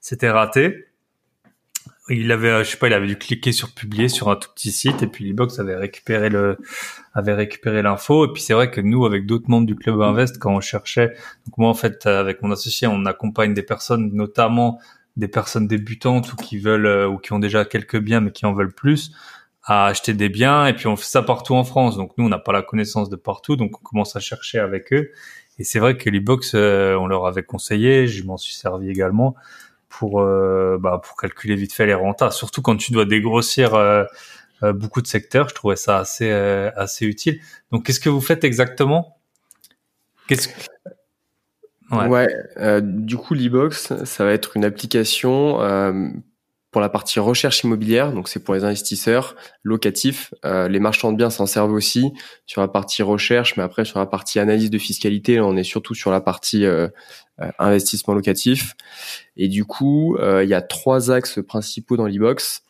s'était 0.00 0.30
raté 0.30 0.87
il 2.10 2.32
avait, 2.32 2.64
je 2.64 2.70
sais 2.70 2.76
pas, 2.76 2.88
il 2.88 2.92
avait 2.92 3.06
dû 3.06 3.16
cliquer 3.16 3.52
sur 3.52 3.72
publier 3.72 4.08
sur 4.08 4.30
un 4.30 4.36
tout 4.36 4.48
petit 4.54 4.72
site 4.72 5.02
et 5.02 5.06
puis 5.06 5.26
l'e-box 5.28 5.58
avait 5.58 5.76
récupéré 5.76 6.28
le, 6.28 6.56
avait 7.14 7.34
récupéré 7.34 7.82
l'info. 7.82 8.26
Et 8.26 8.32
puis 8.32 8.42
c'est 8.42 8.54
vrai 8.54 8.70
que 8.70 8.80
nous, 8.80 9.04
avec 9.04 9.26
d'autres 9.26 9.48
membres 9.48 9.66
du 9.66 9.76
club 9.76 10.00
Invest, 10.00 10.38
quand 10.38 10.54
on 10.54 10.60
cherchait, 10.60 11.08
donc 11.46 11.58
moi 11.58 11.68
en 11.68 11.74
fait, 11.74 12.06
avec 12.06 12.42
mon 12.42 12.50
associé, 12.50 12.86
on 12.86 13.04
accompagne 13.06 13.54
des 13.54 13.62
personnes, 13.62 14.10
notamment 14.14 14.78
des 15.16 15.28
personnes 15.28 15.66
débutantes 15.66 16.32
ou 16.32 16.36
qui 16.36 16.58
veulent 16.58 16.86
euh, 16.86 17.08
ou 17.08 17.18
qui 17.18 17.32
ont 17.32 17.40
déjà 17.40 17.64
quelques 17.64 17.98
biens 17.98 18.20
mais 18.20 18.30
qui 18.30 18.46
en 18.46 18.52
veulent 18.52 18.72
plus 18.72 19.12
à 19.64 19.86
acheter 19.86 20.14
des 20.14 20.28
biens. 20.28 20.66
Et 20.66 20.74
puis 20.74 20.86
on 20.86 20.96
fait 20.96 21.04
ça 21.04 21.22
partout 21.22 21.54
en 21.54 21.64
France. 21.64 21.96
Donc 21.96 22.12
nous 22.16 22.24
on 22.24 22.28
n'a 22.28 22.38
pas 22.38 22.52
la 22.52 22.62
connaissance 22.62 23.10
de 23.10 23.16
partout. 23.16 23.56
Donc 23.56 23.78
on 23.78 23.82
commence 23.82 24.16
à 24.16 24.20
chercher 24.20 24.58
avec 24.58 24.92
eux. 24.92 25.10
Et 25.58 25.64
c'est 25.64 25.80
vrai 25.80 25.96
que 25.96 26.08
l'e-box 26.08 26.52
euh, 26.54 26.94
on 26.94 27.06
leur 27.06 27.26
avait 27.26 27.42
conseillé. 27.42 28.06
Je 28.06 28.24
m'en 28.24 28.36
suis 28.36 28.54
servi 28.54 28.88
également 28.88 29.34
pour 29.88 30.20
euh, 30.20 30.78
bah, 30.80 31.00
pour 31.02 31.16
calculer 31.16 31.54
vite 31.56 31.72
fait 31.72 31.86
les 31.86 31.94
rentas. 31.94 32.30
Surtout 32.30 32.62
quand 32.62 32.76
tu 32.76 32.92
dois 32.92 33.04
dégrossir 33.04 33.74
euh, 33.74 34.04
euh, 34.62 34.72
beaucoup 34.72 35.02
de 35.02 35.06
secteurs, 35.06 35.48
je 35.48 35.54
trouvais 35.54 35.76
ça 35.76 35.98
assez 35.98 36.30
assez 36.30 37.06
utile. 37.06 37.40
Donc, 37.72 37.86
qu'est-ce 37.86 38.00
que 38.00 38.08
vous 38.08 38.20
faites 38.20 38.44
exactement? 38.44 39.18
Qu'est-ce 40.26 40.48
Ouais. 41.90 42.06
ouais 42.06 42.82
du 42.82 43.16
coup, 43.16 43.32
l'e-box, 43.32 44.04
ça 44.04 44.24
va 44.24 44.32
être 44.32 44.58
une 44.58 44.66
application 44.66 45.58
pour 46.78 46.82
la 46.84 46.88
partie 46.88 47.18
recherche 47.18 47.64
immobilière, 47.64 48.12
donc 48.12 48.28
c'est 48.28 48.38
pour 48.38 48.54
les 48.54 48.62
investisseurs 48.62 49.34
locatifs. 49.64 50.32
Euh, 50.44 50.68
les 50.68 50.78
marchands 50.78 51.10
de 51.10 51.16
biens 51.16 51.28
s'en 51.28 51.44
servent 51.44 51.72
aussi 51.72 52.12
sur 52.46 52.60
la 52.60 52.68
partie 52.68 53.02
recherche, 53.02 53.56
mais 53.56 53.64
après 53.64 53.84
sur 53.84 53.98
la 53.98 54.06
partie 54.06 54.38
analyse 54.38 54.70
de 54.70 54.78
fiscalité, 54.78 55.40
on 55.40 55.56
est 55.56 55.64
surtout 55.64 55.94
sur 55.94 56.12
la 56.12 56.20
partie 56.20 56.64
euh, 56.64 56.86
euh, 57.40 57.50
investissement 57.58 58.14
locatif. 58.14 58.76
Et 59.36 59.48
du 59.48 59.64
coup, 59.64 60.16
il 60.20 60.48
y 60.48 60.54
a 60.54 60.62
trois 60.62 61.10
axes 61.10 61.40
principaux 61.44 61.96
dans 61.96 62.06
l'e-box. 62.06 62.62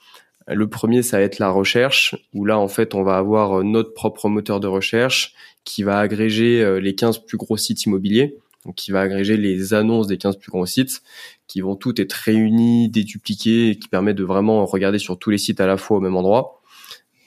Le 0.47 0.67
premier, 0.71 1.03
ça 1.03 1.19
va 1.19 1.25
être 1.25 1.39
la 1.39 1.51
recherche, 1.51 2.17
où 2.33 2.47
là, 2.47 2.59
en 2.59 2.69
fait, 2.69 2.95
on 2.95 3.03
va 3.03 3.19
avoir 3.19 3.63
notre 3.63 3.93
propre 3.93 4.31
moteur 4.31 4.59
de 4.59 4.69
recherche 4.69 5.35
qui 5.65 5.83
va 5.83 5.99
agréger 5.99 6.81
les 6.81 6.95
15 6.95 7.27
plus 7.27 7.37
gros 7.37 7.59
sites 7.59 7.85
immobiliers 7.85 8.39
donc 8.69 8.75
qui 8.75 8.91
va 8.91 9.01
agréger 9.01 9.39
les 9.39 9.73
annonces 9.73 10.09
des 10.09 10.19
15 10.19 10.37
plus 10.37 10.51
gros 10.51 10.67
sites, 10.67 11.01
qui 11.47 11.63
vont 11.63 11.75
toutes 11.75 12.01
être 12.01 12.13
réunies, 12.13 12.91
dédupliquées, 12.91 13.71
et 13.71 13.79
qui 13.79 13.89
permet 13.89 14.13
de 14.13 14.23
vraiment 14.23 14.67
regarder 14.67 14.99
sur 14.99 15.19
tous 15.19 15.31
les 15.31 15.39
sites 15.39 15.59
à 15.63 15.67
la 15.67 15.79
fois 15.79 15.97
au 15.97 16.01
même 16.01 16.17
endroit. 16.17 16.61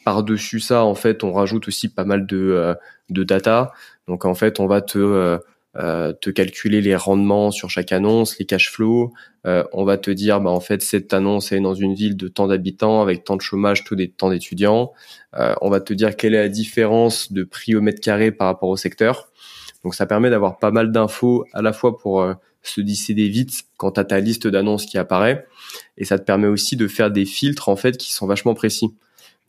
Par-dessus 0.05 0.59
ça, 0.59 0.83
en 0.85 0.93
fait, 0.93 1.23
on 1.23 1.33
rajoute 1.33 1.67
aussi 1.67 1.89
pas 1.89 2.05
mal 2.05 2.27
de, 2.27 2.37
euh, 2.37 2.75
data. 3.09 3.71
Donc 4.07 4.25
en 4.25 4.35
fait, 4.35 4.59
on 4.59 4.67
va 4.67 4.81
te, 4.81 4.99
euh, 4.99 5.39
euh, 5.77 6.13
te 6.13 6.29
calculer 6.29 6.79
les 6.79 6.95
rendements 6.95 7.49
sur 7.49 7.71
chaque 7.71 7.91
annonce, 7.91 8.37
les 8.37 8.45
cash 8.45 8.69
flows. 8.69 9.11
on 9.43 9.83
va 9.83 9.97
te 9.97 10.11
dire, 10.11 10.41
bah 10.41 10.51
en 10.51 10.59
fait, 10.59 10.83
cette 10.83 11.11
annonce 11.11 11.51
est 11.51 11.59
dans 11.59 11.73
une 11.73 11.95
ville 11.95 12.17
de 12.17 12.27
tant 12.27 12.45
d'habitants, 12.45 13.01
avec 13.01 13.23
tant 13.23 13.35
de 13.35 13.41
chômage, 13.41 13.83
tout 13.83 13.95
des 13.95 14.11
tant 14.11 14.29
d'étudiants. 14.29 14.91
on 15.33 15.69
va 15.71 15.79
te 15.79 15.93
dire 15.93 16.15
quelle 16.15 16.35
est 16.35 16.43
la 16.43 16.49
différence 16.49 17.31
de 17.31 17.43
prix 17.43 17.73
au 17.73 17.81
mètre 17.81 17.99
carré 17.99 18.31
par 18.31 18.45
rapport 18.45 18.69
au 18.69 18.77
secteur. 18.77 19.31
Donc 19.83 19.95
ça 19.95 20.05
permet 20.05 20.29
d'avoir 20.29 20.59
pas 20.59 20.71
mal 20.71 20.91
d'infos 20.91 21.45
à 21.53 21.61
la 21.61 21.73
fois 21.73 21.97
pour 21.97 22.21
euh, 22.21 22.33
se 22.61 22.81
décider 22.81 23.27
vite 23.29 23.63
quant 23.77 23.89
à 23.89 24.03
ta 24.03 24.19
liste 24.19 24.47
d'annonces 24.47 24.85
qui 24.85 24.97
apparaît 24.97 25.47
et 25.97 26.05
ça 26.05 26.19
te 26.19 26.23
permet 26.23 26.47
aussi 26.47 26.75
de 26.75 26.87
faire 26.87 27.09
des 27.09 27.25
filtres 27.25 27.69
en 27.69 27.75
fait 27.75 27.97
qui 27.97 28.13
sont 28.13 28.27
vachement 28.27 28.53
précis. 28.53 28.95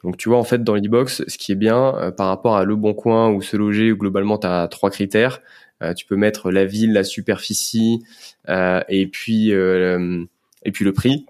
Donc 0.03 0.17
tu 0.17 0.29
vois 0.29 0.39
en 0.39 0.45
fait 0.45 0.65
dans 0.65 0.75
l'e-box, 0.75 1.25
ce 1.29 1.39
qui 1.39 1.53
est 1.53 1.57
bien 1.57 1.95
euh, 1.97 2.11
par 2.11 2.29
rapport 2.29 2.57
à 2.57 2.65
Le 2.65 2.77
Bon 2.77 2.95
Coin 2.95 3.31
ou 3.31 3.43
Se 3.43 3.57
Loger 3.57 3.93
où 3.93 3.97
globalement 3.97 4.39
tu 4.39 4.47
as 4.47 4.67
trois 4.69 4.91
critères, 4.91 5.41
euh, 5.83 5.93
tu 5.93 6.07
peux 6.07 6.17
mettre 6.17 6.51
la 6.51 6.65
ville, 6.65 6.93
la 6.93 7.05
superficie 7.05 8.03
et 8.49 9.07
puis 9.07 9.51
et 9.51 10.73
puis 10.73 10.85
le 10.85 10.93
prix. 10.93 11.27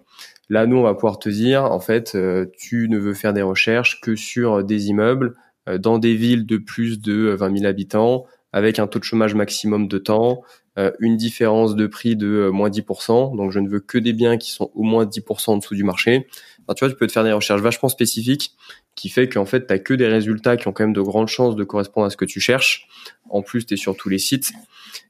Là 0.49 0.67
nous 0.67 0.77
on 0.77 0.83
va 0.83 0.95
pouvoir 0.95 1.19
te 1.19 1.29
dire 1.29 1.65
en 1.65 1.81
fait 1.81 2.17
tu 2.57 2.89
ne 2.89 2.99
veux 2.99 3.15
faire 3.15 3.33
des 3.33 3.43
recherches 3.43 4.01
que 4.01 4.15
sur 4.15 4.63
des 4.63 4.89
immeubles 4.89 5.35
dans 5.79 5.99
des 5.99 6.15
villes 6.15 6.47
de 6.47 6.57
plus 6.57 7.01
de 7.01 7.35
20 7.39 7.59
000 7.59 7.67
habitants 7.69 8.27
avec 8.53 8.79
un 8.79 8.87
taux 8.87 8.99
de 8.99 9.05
chômage 9.05 9.35
maximum 9.35 9.89
de 9.89 9.99
temps, 9.99 10.43
euh, 10.79 10.91
une 11.01 11.17
différence 11.17 11.77
de 11.77 11.87
prix 11.87 12.17
de 12.17 12.27
euh, 12.27 12.51
moins 12.51 12.71
10%. 12.71 13.37
Donc, 13.37 13.51
je 13.51 13.59
ne 13.59 13.69
veux 13.69 13.81
que 13.81 13.99
des 13.99 14.13
biens 14.13 14.39
qui 14.39 14.51
sont 14.51 14.71
au 14.75 14.83
moins 14.83 15.05
10% 15.05 15.51
en 15.51 15.57
dessous 15.59 15.75
du 15.75 15.85
marché. 15.85 16.27
Enfin, 16.63 16.75
tu 16.75 16.85
vois, 16.85 16.93
tu 16.93 16.97
peux 16.97 17.07
te 17.07 17.13
faire 17.13 17.25
des 17.25 17.33
recherches 17.33 17.61
vachement 17.61 17.89
spécifiques 17.89 18.55
qui 18.95 19.09
fait 19.09 19.29
qu'en 19.29 19.47
fait, 19.47 19.67
tu 19.67 19.83
que 19.83 19.95
des 19.95 20.07
résultats 20.07 20.57
qui 20.57 20.69
ont 20.69 20.73
quand 20.73 20.85
même 20.85 20.93
de 20.93 21.01
grandes 21.01 21.29
chances 21.29 21.57
de 21.57 21.65
correspondre 21.65 22.07
à 22.07 22.11
ce 22.11 22.17
que 22.17 22.25
tu 22.25 22.41
cherches. 22.41 22.89
En 23.31 23.43
plus, 23.43 23.67
tu 23.67 23.75
es 23.75 23.77
sur 23.77 23.97
tous 23.97 24.09
les 24.09 24.19
sites. 24.19 24.53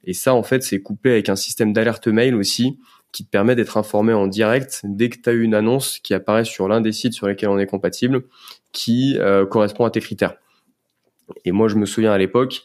Et 0.05 0.15
ça, 0.15 0.35
en 0.35 0.43
fait, 0.43 0.63
c'est 0.63 0.81
couplé 0.81 1.13
avec 1.13 1.29
un 1.29 1.37
système 1.37 1.73
d'alerte 1.73 2.09
mail 2.09 2.35
aussi 2.35 2.79
qui 3.13 3.25
te 3.25 3.31
permet 3.31 3.55
d'être 3.55 3.77
informé 3.77 4.13
en 4.15 4.27
direct 4.27 4.81
dès 4.85 5.11
que 5.11 5.19
tu 5.19 5.29
as 5.29 5.33
une 5.33 5.55
annonce 5.55 5.99
qui 5.99 6.15
apparaît 6.15 6.45
sur 6.45 6.67
l'un 6.67 6.81
des 6.81 6.93
sites 6.93 7.13
sur 7.13 7.29
lesquels 7.29 7.51
on 7.51 7.59
est 7.59 7.67
compatible 7.67 8.25
qui 8.73 9.19
euh, 9.19 9.45
correspond 9.45 9.85
à 9.85 9.91
tes 9.91 10.01
critères. 10.01 10.37
Et 11.45 11.53
moi, 11.53 11.69
je 11.69 11.77
me 11.77 11.87
souviens 11.87 12.13
à 12.13 12.19
l'époque, 12.19 12.63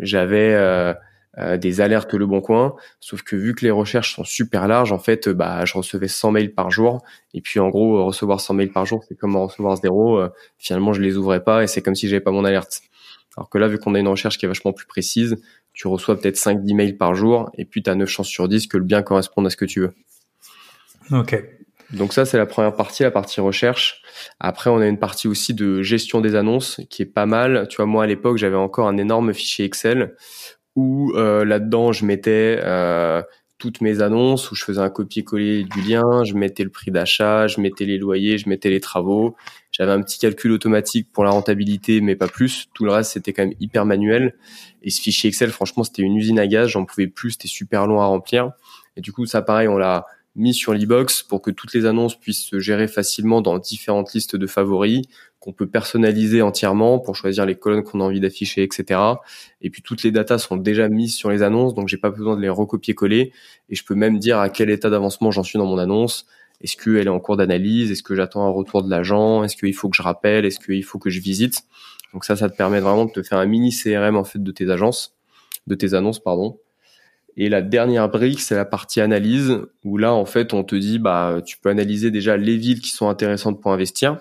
j'avais 0.00 0.54
euh, 0.54 0.94
euh, 1.38 1.56
des 1.56 1.80
alertes 1.80 2.12
Le 2.14 2.26
Bon 2.26 2.40
Coin, 2.40 2.74
sauf 3.00 3.22
que 3.22 3.36
vu 3.36 3.54
que 3.54 3.64
les 3.64 3.70
recherches 3.70 4.14
sont 4.14 4.24
super 4.24 4.68
larges, 4.68 4.92
en 4.92 4.98
fait, 4.98 5.28
bah, 5.28 5.64
je 5.64 5.76
recevais 5.76 6.08
100 6.08 6.32
mails 6.32 6.54
par 6.54 6.70
jour. 6.70 7.02
Et 7.34 7.40
puis, 7.40 7.60
en 7.60 7.68
gros, 7.68 8.04
recevoir 8.04 8.40
100 8.40 8.54
mails 8.54 8.72
par 8.72 8.86
jour, 8.86 9.04
c'est 9.08 9.16
comme 9.16 9.36
recevoir 9.36 9.76
zéro. 9.76 10.20
finalement, 10.58 10.92
je 10.92 11.00
les 11.00 11.16
ouvrais 11.16 11.42
pas 11.42 11.64
et 11.64 11.66
c'est 11.66 11.82
comme 11.82 11.94
si 11.94 12.08
j'avais 12.08 12.20
pas 12.20 12.32
mon 12.32 12.44
alerte. 12.44 12.82
Alors 13.36 13.48
que 13.50 13.58
là, 13.58 13.68
vu 13.68 13.78
qu'on 13.78 13.94
a 13.94 14.00
une 14.00 14.08
recherche 14.08 14.36
qui 14.36 14.46
est 14.46 14.48
vachement 14.48 14.72
plus 14.72 14.86
précise, 14.86 15.36
tu 15.72 15.86
reçois 15.86 16.18
peut-être 16.18 16.36
5-10 16.36 16.74
mails 16.74 16.96
par 16.96 17.14
jour 17.14 17.50
et 17.54 17.64
puis 17.64 17.84
tu 17.84 17.90
as 17.90 17.94
9 17.94 18.08
chances 18.08 18.26
sur 18.26 18.48
10 18.48 18.66
que 18.66 18.76
le 18.76 18.82
bien 18.82 19.02
corresponde 19.02 19.46
à 19.46 19.50
ce 19.50 19.56
que 19.56 19.64
tu 19.64 19.80
veux. 19.80 19.94
Ok. 21.12 21.40
Donc 21.92 22.12
ça, 22.12 22.24
c'est 22.24 22.36
la 22.36 22.46
première 22.46 22.74
partie, 22.74 23.02
la 23.02 23.10
partie 23.10 23.40
recherche. 23.40 24.02
Après, 24.40 24.68
on 24.68 24.78
a 24.78 24.86
une 24.86 24.98
partie 24.98 25.26
aussi 25.26 25.54
de 25.54 25.82
gestion 25.82 26.20
des 26.20 26.34
annonces 26.34 26.80
qui 26.90 27.02
est 27.02 27.06
pas 27.06 27.26
mal. 27.26 27.66
Tu 27.68 27.76
vois, 27.76 27.86
moi 27.86 28.04
à 28.04 28.06
l'époque, 28.06 28.36
j'avais 28.36 28.56
encore 28.56 28.88
un 28.88 28.98
énorme 28.98 29.32
fichier 29.32 29.64
Excel 29.64 30.14
où 30.76 31.12
euh, 31.16 31.44
là-dedans, 31.44 31.92
je 31.92 32.04
mettais 32.04 32.60
euh, 32.62 33.22
toutes 33.58 33.80
mes 33.80 34.00
annonces, 34.00 34.50
où 34.50 34.54
je 34.54 34.64
faisais 34.64 34.80
un 34.80 34.90
copier-coller 34.90 35.64
du 35.64 35.80
lien, 35.80 36.22
je 36.24 36.34
mettais 36.34 36.62
le 36.62 36.70
prix 36.70 36.92
d'achat, 36.92 37.48
je 37.48 37.60
mettais 37.60 37.84
les 37.84 37.98
loyers, 37.98 38.38
je 38.38 38.48
mettais 38.48 38.70
les 38.70 38.80
travaux. 38.80 39.34
J'avais 39.72 39.90
un 39.90 40.00
petit 40.02 40.18
calcul 40.18 40.52
automatique 40.52 41.10
pour 41.12 41.24
la 41.24 41.30
rentabilité, 41.30 42.00
mais 42.00 42.14
pas 42.14 42.28
plus. 42.28 42.68
Tout 42.74 42.84
le 42.84 42.92
reste, 42.92 43.12
c'était 43.12 43.32
quand 43.32 43.42
même 43.42 43.56
hyper 43.58 43.84
manuel. 43.84 44.36
Et 44.82 44.90
ce 44.90 45.00
fichier 45.00 45.28
Excel, 45.28 45.50
franchement, 45.50 45.82
c'était 45.82 46.02
une 46.02 46.16
usine 46.16 46.38
à 46.38 46.46
gaz. 46.46 46.68
J'en 46.68 46.84
pouvais 46.84 47.08
plus. 47.08 47.32
C'était 47.32 47.48
super 47.48 47.86
long 47.86 48.00
à 48.00 48.06
remplir. 48.06 48.52
Et 48.96 49.00
du 49.00 49.12
coup, 49.12 49.26
ça, 49.26 49.42
pareil, 49.42 49.66
on 49.66 49.78
l'a 49.78 50.06
mis 50.38 50.54
sur 50.54 50.72
l'e-box 50.72 51.22
pour 51.22 51.42
que 51.42 51.50
toutes 51.50 51.74
les 51.74 51.84
annonces 51.84 52.18
puissent 52.18 52.44
se 52.44 52.58
gérer 52.60 52.88
facilement 52.88 53.42
dans 53.42 53.58
différentes 53.58 54.14
listes 54.14 54.36
de 54.36 54.46
favoris, 54.46 55.02
qu'on 55.40 55.52
peut 55.52 55.66
personnaliser 55.66 56.42
entièrement 56.42 56.98
pour 56.98 57.14
choisir 57.14 57.44
les 57.44 57.56
colonnes 57.56 57.82
qu'on 57.82 58.00
a 58.00 58.04
envie 58.04 58.20
d'afficher, 58.20 58.62
etc. 58.62 59.00
Et 59.60 59.70
puis 59.70 59.82
toutes 59.82 60.02
les 60.02 60.10
datas 60.10 60.38
sont 60.38 60.56
déjà 60.56 60.88
mises 60.88 61.14
sur 61.14 61.30
les 61.30 61.42
annonces, 61.42 61.74
donc 61.74 61.88
j'ai 61.88 61.96
pas 61.96 62.10
besoin 62.10 62.36
de 62.36 62.40
les 62.40 62.48
recopier-coller. 62.48 63.32
Et 63.68 63.74
je 63.74 63.84
peux 63.84 63.94
même 63.94 64.18
dire 64.18 64.38
à 64.38 64.48
quel 64.48 64.70
état 64.70 64.90
d'avancement 64.90 65.30
j'en 65.30 65.42
suis 65.42 65.58
dans 65.58 65.66
mon 65.66 65.78
annonce. 65.78 66.26
Est-ce 66.60 66.76
qu'elle 66.76 67.06
est 67.06 67.10
en 67.10 67.20
cours 67.20 67.36
d'analyse? 67.36 67.90
Est-ce 67.90 68.02
que 68.02 68.14
j'attends 68.14 68.46
un 68.46 68.50
retour 68.50 68.82
de 68.82 68.90
l'agent? 68.90 69.44
Est-ce 69.44 69.56
qu'il 69.56 69.74
faut 69.74 69.88
que 69.88 69.96
je 69.96 70.02
rappelle? 70.02 70.44
Est-ce 70.44 70.58
qu'il 70.58 70.84
faut 70.84 70.98
que 70.98 71.10
je 71.10 71.20
visite? 71.20 71.62
Donc 72.12 72.24
ça, 72.24 72.36
ça 72.36 72.48
te 72.48 72.56
permet 72.56 72.80
vraiment 72.80 73.04
de 73.04 73.12
te 73.12 73.22
faire 73.22 73.38
un 73.38 73.46
mini 73.46 73.70
CRM 73.70 74.16
en 74.16 74.24
fait 74.24 74.42
de 74.42 74.50
tes 74.50 74.70
agences, 74.70 75.16
de 75.66 75.74
tes 75.74 75.94
annonces, 75.94 76.20
pardon. 76.20 76.58
Et 77.40 77.48
la 77.48 77.62
dernière 77.62 78.08
brique, 78.08 78.40
c'est 78.40 78.56
la 78.56 78.64
partie 78.64 79.00
analyse, 79.00 79.60
où 79.84 79.96
là, 79.96 80.12
en 80.12 80.24
fait, 80.24 80.52
on 80.54 80.64
te 80.64 80.74
dit, 80.74 80.98
bah, 80.98 81.40
tu 81.46 81.56
peux 81.56 81.68
analyser 81.68 82.10
déjà 82.10 82.36
les 82.36 82.56
villes 82.56 82.80
qui 82.80 82.90
sont 82.90 83.08
intéressantes 83.08 83.62
pour 83.62 83.72
investir. 83.72 84.18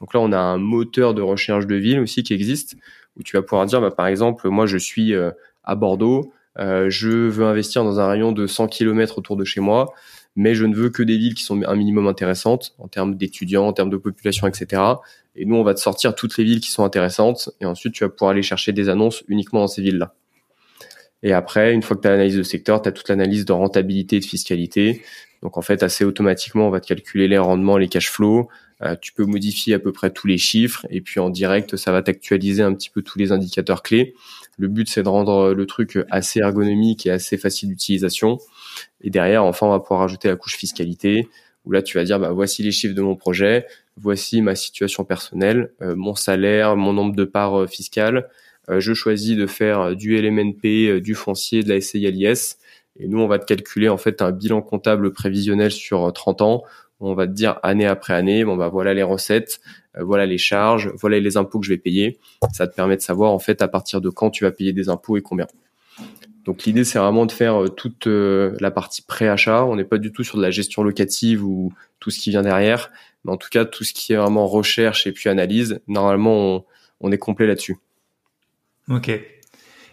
Donc 0.00 0.14
là, 0.14 0.20
on 0.20 0.30
a 0.30 0.38
un 0.38 0.56
moteur 0.56 1.12
de 1.12 1.20
recherche 1.20 1.66
de 1.66 1.74
villes 1.74 1.98
aussi 1.98 2.22
qui 2.22 2.32
existe, 2.32 2.76
où 3.16 3.24
tu 3.24 3.36
vas 3.36 3.42
pouvoir 3.42 3.66
dire, 3.66 3.80
bah, 3.80 3.90
par 3.90 4.06
exemple, 4.06 4.48
moi, 4.48 4.66
je 4.66 4.78
suis 4.78 5.14
euh, 5.14 5.32
à 5.64 5.74
Bordeaux, 5.74 6.32
euh, 6.60 6.88
je 6.90 7.08
veux 7.08 7.44
investir 7.44 7.82
dans 7.82 7.98
un 7.98 8.06
rayon 8.06 8.30
de 8.30 8.46
100 8.46 8.68
km 8.68 9.18
autour 9.18 9.36
de 9.36 9.44
chez 9.44 9.60
moi, 9.60 9.92
mais 10.36 10.54
je 10.54 10.64
ne 10.64 10.76
veux 10.76 10.90
que 10.90 11.02
des 11.02 11.18
villes 11.18 11.34
qui 11.34 11.42
sont 11.42 11.60
un 11.64 11.74
minimum 11.74 12.06
intéressantes 12.06 12.76
en 12.78 12.86
termes 12.86 13.16
d'étudiants, 13.16 13.66
en 13.66 13.72
termes 13.72 13.90
de 13.90 13.96
population, 13.96 14.46
etc. 14.46 14.80
Et 15.34 15.44
nous, 15.44 15.56
on 15.56 15.64
va 15.64 15.74
te 15.74 15.80
sortir 15.80 16.14
toutes 16.14 16.38
les 16.38 16.44
villes 16.44 16.60
qui 16.60 16.70
sont 16.70 16.84
intéressantes, 16.84 17.50
et 17.60 17.66
ensuite, 17.66 17.94
tu 17.94 18.04
vas 18.04 18.10
pouvoir 18.10 18.30
aller 18.30 18.42
chercher 18.42 18.70
des 18.70 18.88
annonces 18.88 19.24
uniquement 19.26 19.58
dans 19.58 19.66
ces 19.66 19.82
villes-là. 19.82 20.14
Et 21.22 21.32
après, 21.32 21.72
une 21.72 21.82
fois 21.82 21.96
que 21.96 22.02
tu 22.02 22.08
as 22.08 22.12
l'analyse 22.12 22.36
de 22.36 22.42
secteur, 22.42 22.80
tu 22.82 22.88
as 22.88 22.92
toute 22.92 23.08
l'analyse 23.08 23.44
de 23.44 23.52
rentabilité 23.52 24.16
et 24.16 24.20
de 24.20 24.24
fiscalité. 24.24 25.02
Donc 25.42 25.56
en 25.56 25.62
fait, 25.62 25.82
assez 25.82 26.04
automatiquement, 26.04 26.66
on 26.66 26.70
va 26.70 26.80
te 26.80 26.86
calculer 26.86 27.28
les 27.28 27.38
rendements, 27.38 27.76
les 27.76 27.88
cash 27.88 28.10
flows. 28.10 28.48
Euh, 28.82 28.96
tu 29.00 29.12
peux 29.12 29.24
modifier 29.24 29.74
à 29.74 29.78
peu 29.78 29.92
près 29.92 30.10
tous 30.10 30.26
les 30.26 30.38
chiffres 30.38 30.86
et 30.88 31.02
puis 31.02 31.20
en 31.20 31.28
direct, 31.28 31.76
ça 31.76 31.92
va 31.92 32.02
t'actualiser 32.02 32.62
un 32.62 32.72
petit 32.72 32.88
peu 32.88 33.02
tous 33.02 33.18
les 33.18 33.32
indicateurs 33.32 33.82
clés. 33.82 34.14
Le 34.58 34.68
but, 34.68 34.88
c'est 34.88 35.02
de 35.02 35.08
rendre 35.08 35.52
le 35.52 35.66
truc 35.66 35.98
assez 36.10 36.40
ergonomique 36.40 37.06
et 37.06 37.10
assez 37.10 37.36
facile 37.36 37.68
d'utilisation. 37.68 38.38
Et 39.02 39.10
derrière, 39.10 39.44
enfin, 39.44 39.66
on 39.66 39.70
va 39.70 39.80
pouvoir 39.80 40.02
ajouter 40.02 40.28
la 40.28 40.36
couche 40.36 40.56
fiscalité 40.56 41.28
où 41.66 41.72
là, 41.72 41.82
tu 41.82 41.98
vas 41.98 42.04
dire, 42.04 42.18
bah, 42.18 42.32
voici 42.32 42.62
les 42.62 42.72
chiffres 42.72 42.94
de 42.94 43.02
mon 43.02 43.16
projet, 43.16 43.66
voici 43.96 44.40
ma 44.42 44.54
situation 44.54 45.04
personnelle, 45.04 45.72
euh, 45.82 45.94
mon 45.94 46.14
salaire, 46.14 46.76
mon 46.76 46.92
nombre 46.92 47.14
de 47.14 47.24
parts 47.24 47.60
euh, 47.60 47.66
fiscales, 47.66 48.28
je 48.68 48.94
choisis 48.94 49.36
de 49.36 49.46
faire 49.46 49.96
du 49.96 50.16
LMNP, 50.20 50.88
euh, 50.88 51.00
du 51.00 51.14
foncier, 51.14 51.62
de 51.62 51.68
la 51.68 51.80
SCILIS. 51.80 52.56
Et 52.98 53.08
nous, 53.08 53.20
on 53.20 53.26
va 53.26 53.38
te 53.38 53.46
calculer 53.46 53.88
en 53.88 53.96
fait 53.96 54.22
un 54.22 54.30
bilan 54.30 54.62
comptable 54.62 55.12
prévisionnel 55.12 55.70
sur 55.70 56.12
30 56.12 56.40
euh, 56.40 56.44
ans. 56.44 56.62
On 57.00 57.14
va 57.14 57.26
te 57.26 57.32
dire 57.32 57.58
année 57.62 57.86
après 57.86 58.12
année, 58.12 58.44
bon 58.44 58.56
bah 58.56 58.68
voilà 58.68 58.92
les 58.92 59.02
recettes, 59.02 59.62
voilà 59.98 60.26
les 60.26 60.36
charges, 60.36 60.92
voilà 61.00 61.18
les 61.18 61.38
impôts 61.38 61.58
que 61.58 61.64
je 61.64 61.72
vais 61.72 61.78
payer. 61.78 62.18
Ça 62.52 62.66
te 62.66 62.74
permet 62.76 62.96
de 62.96 63.00
savoir 63.00 63.32
en 63.32 63.38
fait 63.38 63.62
à 63.62 63.68
partir 63.68 64.02
de 64.02 64.10
quand 64.10 64.28
tu 64.28 64.44
vas 64.44 64.50
payer 64.50 64.74
des 64.74 64.90
impôts 64.90 65.16
et 65.16 65.22
combien. 65.22 65.46
Donc 66.44 66.64
l'idée 66.64 66.84
c'est 66.84 66.98
vraiment 66.98 67.24
de 67.24 67.32
faire 67.32 67.64
toute 67.74 68.06
la 68.06 68.70
partie 68.70 69.00
pré-achat. 69.00 69.64
On 69.64 69.76
n'est 69.76 69.84
pas 69.84 69.96
du 69.96 70.12
tout 70.12 70.24
sur 70.24 70.36
de 70.36 70.42
la 70.42 70.50
gestion 70.50 70.82
locative 70.82 71.42
ou 71.42 71.72
tout 72.00 72.10
ce 72.10 72.18
qui 72.18 72.28
vient 72.28 72.42
derrière, 72.42 72.90
mais 73.24 73.32
en 73.32 73.38
tout 73.38 73.48
cas 73.50 73.64
tout 73.64 73.82
ce 73.82 73.94
qui 73.94 74.12
est 74.12 74.16
vraiment 74.16 74.46
recherche 74.46 75.06
et 75.06 75.12
puis 75.12 75.30
analyse. 75.30 75.80
Normalement 75.88 76.66
on 77.00 77.10
est 77.12 77.18
complet 77.18 77.46
là-dessus. 77.46 77.78
Ok. 78.88 79.10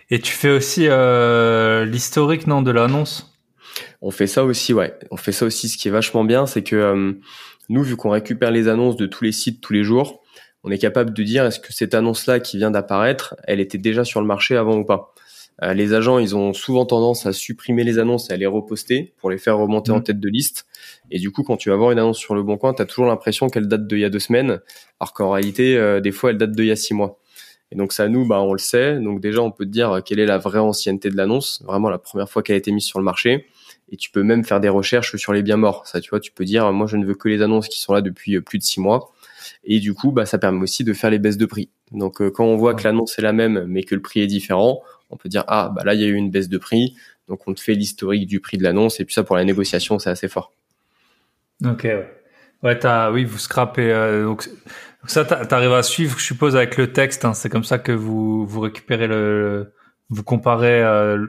Et 0.09 0.19
tu 0.19 0.31
fais 0.31 0.49
aussi 0.49 0.87
euh, 0.87 1.85
l'historique, 1.85 2.47
non, 2.47 2.61
de 2.61 2.71
l'annonce? 2.71 3.37
On 4.01 4.11
fait 4.11 4.27
ça 4.27 4.45
aussi, 4.45 4.73
ouais. 4.73 4.97
On 5.11 5.17
fait 5.17 5.31
ça 5.31 5.45
aussi. 5.45 5.67
Ce 5.67 5.77
qui 5.77 5.87
est 5.87 5.91
vachement 5.91 6.23
bien, 6.23 6.45
c'est 6.45 6.63
que 6.63 6.75
euh, 6.75 7.13
nous, 7.69 7.83
vu 7.83 7.97
qu'on 7.97 8.11
récupère 8.11 8.51
les 8.51 8.69
annonces 8.69 8.95
de 8.95 9.05
tous 9.05 9.23
les 9.23 9.31
sites 9.33 9.59
tous 9.59 9.73
les 9.73 9.83
jours, 9.83 10.21
on 10.63 10.71
est 10.71 10.77
capable 10.77 11.13
de 11.13 11.23
dire 11.23 11.45
est-ce 11.45 11.59
que 11.59 11.73
cette 11.73 11.93
annonce-là 11.93 12.39
qui 12.39 12.57
vient 12.57 12.71
d'apparaître, 12.71 13.35
elle 13.43 13.59
était 13.59 13.77
déjà 13.77 14.05
sur 14.05 14.21
le 14.21 14.27
marché 14.27 14.55
avant 14.55 14.77
ou 14.77 14.85
pas? 14.85 15.13
Euh, 15.63 15.73
les 15.73 15.93
agents, 15.93 16.19
ils 16.19 16.35
ont 16.35 16.53
souvent 16.53 16.85
tendance 16.85 17.25
à 17.25 17.33
supprimer 17.33 17.83
les 17.83 17.99
annonces 17.99 18.29
et 18.29 18.33
à 18.33 18.37
les 18.37 18.45
reposter 18.45 19.13
pour 19.17 19.29
les 19.29 19.37
faire 19.37 19.57
remonter 19.57 19.91
en 19.91 19.97
mmh. 19.97 20.03
tête 20.03 20.19
de 20.19 20.29
liste. 20.29 20.67
Et 21.11 21.19
du 21.19 21.31
coup, 21.31 21.43
quand 21.43 21.57
tu 21.57 21.69
vas 21.69 21.75
voir 21.75 21.91
une 21.91 21.99
annonce 21.99 22.19
sur 22.19 22.35
le 22.35 22.43
bon 22.43 22.57
coin, 22.57 22.73
tu 22.73 22.81
as 22.81 22.85
toujours 22.85 23.07
l'impression 23.07 23.49
qu'elle 23.49 23.67
date 23.67 23.87
d'il 23.87 23.99
y 23.99 24.05
a 24.05 24.09
deux 24.09 24.19
semaines, 24.19 24.61
alors 24.99 25.13
qu'en 25.13 25.31
réalité, 25.31 25.99
des 26.01 26.11
fois, 26.11 26.29
elle 26.29 26.37
date 26.37 26.51
d'il 26.51 26.65
y 26.65 26.71
a 26.71 26.75
six 26.75 26.93
mois. 26.93 27.19
Et 27.71 27.75
donc 27.75 27.91
ça, 27.91 28.07
nous, 28.07 28.25
bah, 28.25 28.39
on 28.41 28.53
le 28.53 28.59
sait. 28.59 28.99
Donc 28.99 29.19
déjà, 29.19 29.41
on 29.41 29.51
peut 29.51 29.65
te 29.65 29.69
dire 29.69 30.01
quelle 30.05 30.19
est 30.19 30.25
la 30.25 30.37
vraie 30.37 30.59
ancienneté 30.59 31.09
de 31.09 31.17
l'annonce, 31.17 31.61
vraiment 31.65 31.89
la 31.89 31.97
première 31.97 32.29
fois 32.29 32.43
qu'elle 32.43 32.55
a 32.55 32.57
été 32.57 32.71
mise 32.71 32.85
sur 32.85 32.99
le 32.99 33.05
marché. 33.05 33.47
Et 33.89 33.97
tu 33.97 34.09
peux 34.11 34.23
même 34.23 34.43
faire 34.43 34.59
des 34.59 34.69
recherches 34.69 35.15
sur 35.15 35.33
les 35.33 35.43
biens 35.43 35.57
morts. 35.57 35.87
Ça, 35.87 36.01
tu 36.01 36.09
vois, 36.09 36.19
tu 36.19 36.31
peux 36.31 36.45
dire, 36.45 36.71
moi, 36.73 36.87
je 36.87 36.97
ne 36.97 37.05
veux 37.05 37.15
que 37.15 37.29
les 37.29 37.41
annonces 37.41 37.67
qui 37.69 37.79
sont 37.79 37.93
là 37.93 38.01
depuis 38.01 38.35
euh, 38.35 38.41
plus 38.41 38.57
de 38.57 38.63
six 38.63 38.81
mois. 38.81 39.13
Et 39.63 39.79
du 39.79 39.93
coup, 39.93 40.11
bah, 40.11 40.25
ça 40.25 40.37
permet 40.37 40.61
aussi 40.61 40.83
de 40.83 40.93
faire 40.93 41.09
les 41.09 41.19
baisses 41.19 41.37
de 41.37 41.45
prix. 41.45 41.69
Donc 41.91 42.21
euh, 42.21 42.29
quand 42.29 42.45
on 42.45 42.57
voit 42.57 42.73
que 42.73 42.83
l'annonce 42.83 43.17
est 43.17 43.21
la 43.21 43.33
même, 43.33 43.65
mais 43.67 43.83
que 43.83 43.95
le 43.95 44.01
prix 44.01 44.19
est 44.19 44.27
différent, 44.27 44.81
on 45.09 45.15
peut 45.15 45.29
dire, 45.29 45.45
ah, 45.47 45.71
bah 45.73 45.83
là, 45.85 45.93
il 45.93 46.01
y 46.01 46.03
a 46.03 46.07
eu 46.07 46.15
une 46.15 46.31
baisse 46.31 46.49
de 46.49 46.57
prix. 46.57 46.95
Donc 47.29 47.47
on 47.47 47.53
te 47.53 47.61
fait 47.61 47.73
l'historique 47.73 48.27
du 48.27 48.39
prix 48.39 48.57
de 48.57 48.63
l'annonce. 48.63 48.99
Et 48.99 49.05
puis 49.05 49.13
ça, 49.13 49.23
pour 49.23 49.35
la 49.35 49.45
négociation, 49.45 49.99
c'est 49.99 50.09
assez 50.09 50.27
fort. 50.27 50.51
Ok, 51.65 51.83
ouais. 51.83 52.13
Ouais, 52.63 52.77
t'as, 52.77 53.11
oui, 53.11 53.23
vous 53.23 53.37
scrapez. 53.37 53.91
Euh, 53.91 54.25
donc, 54.25 54.49
ça, 55.05 55.25
t'arrives 55.25 55.73
à 55.73 55.83
suivre, 55.83 56.17
je 56.17 56.23
suppose, 56.23 56.55
avec 56.55 56.77
le 56.77 56.91
texte. 56.91 57.25
Hein. 57.25 57.33
C'est 57.33 57.49
comme 57.49 57.63
ça 57.63 57.79
que 57.79 57.91
vous 57.91 58.45
vous 58.45 58.59
récupérez 58.59 59.07
le, 59.07 59.71
vous 60.09 60.23
comparez 60.23 60.81
euh, 60.83 61.25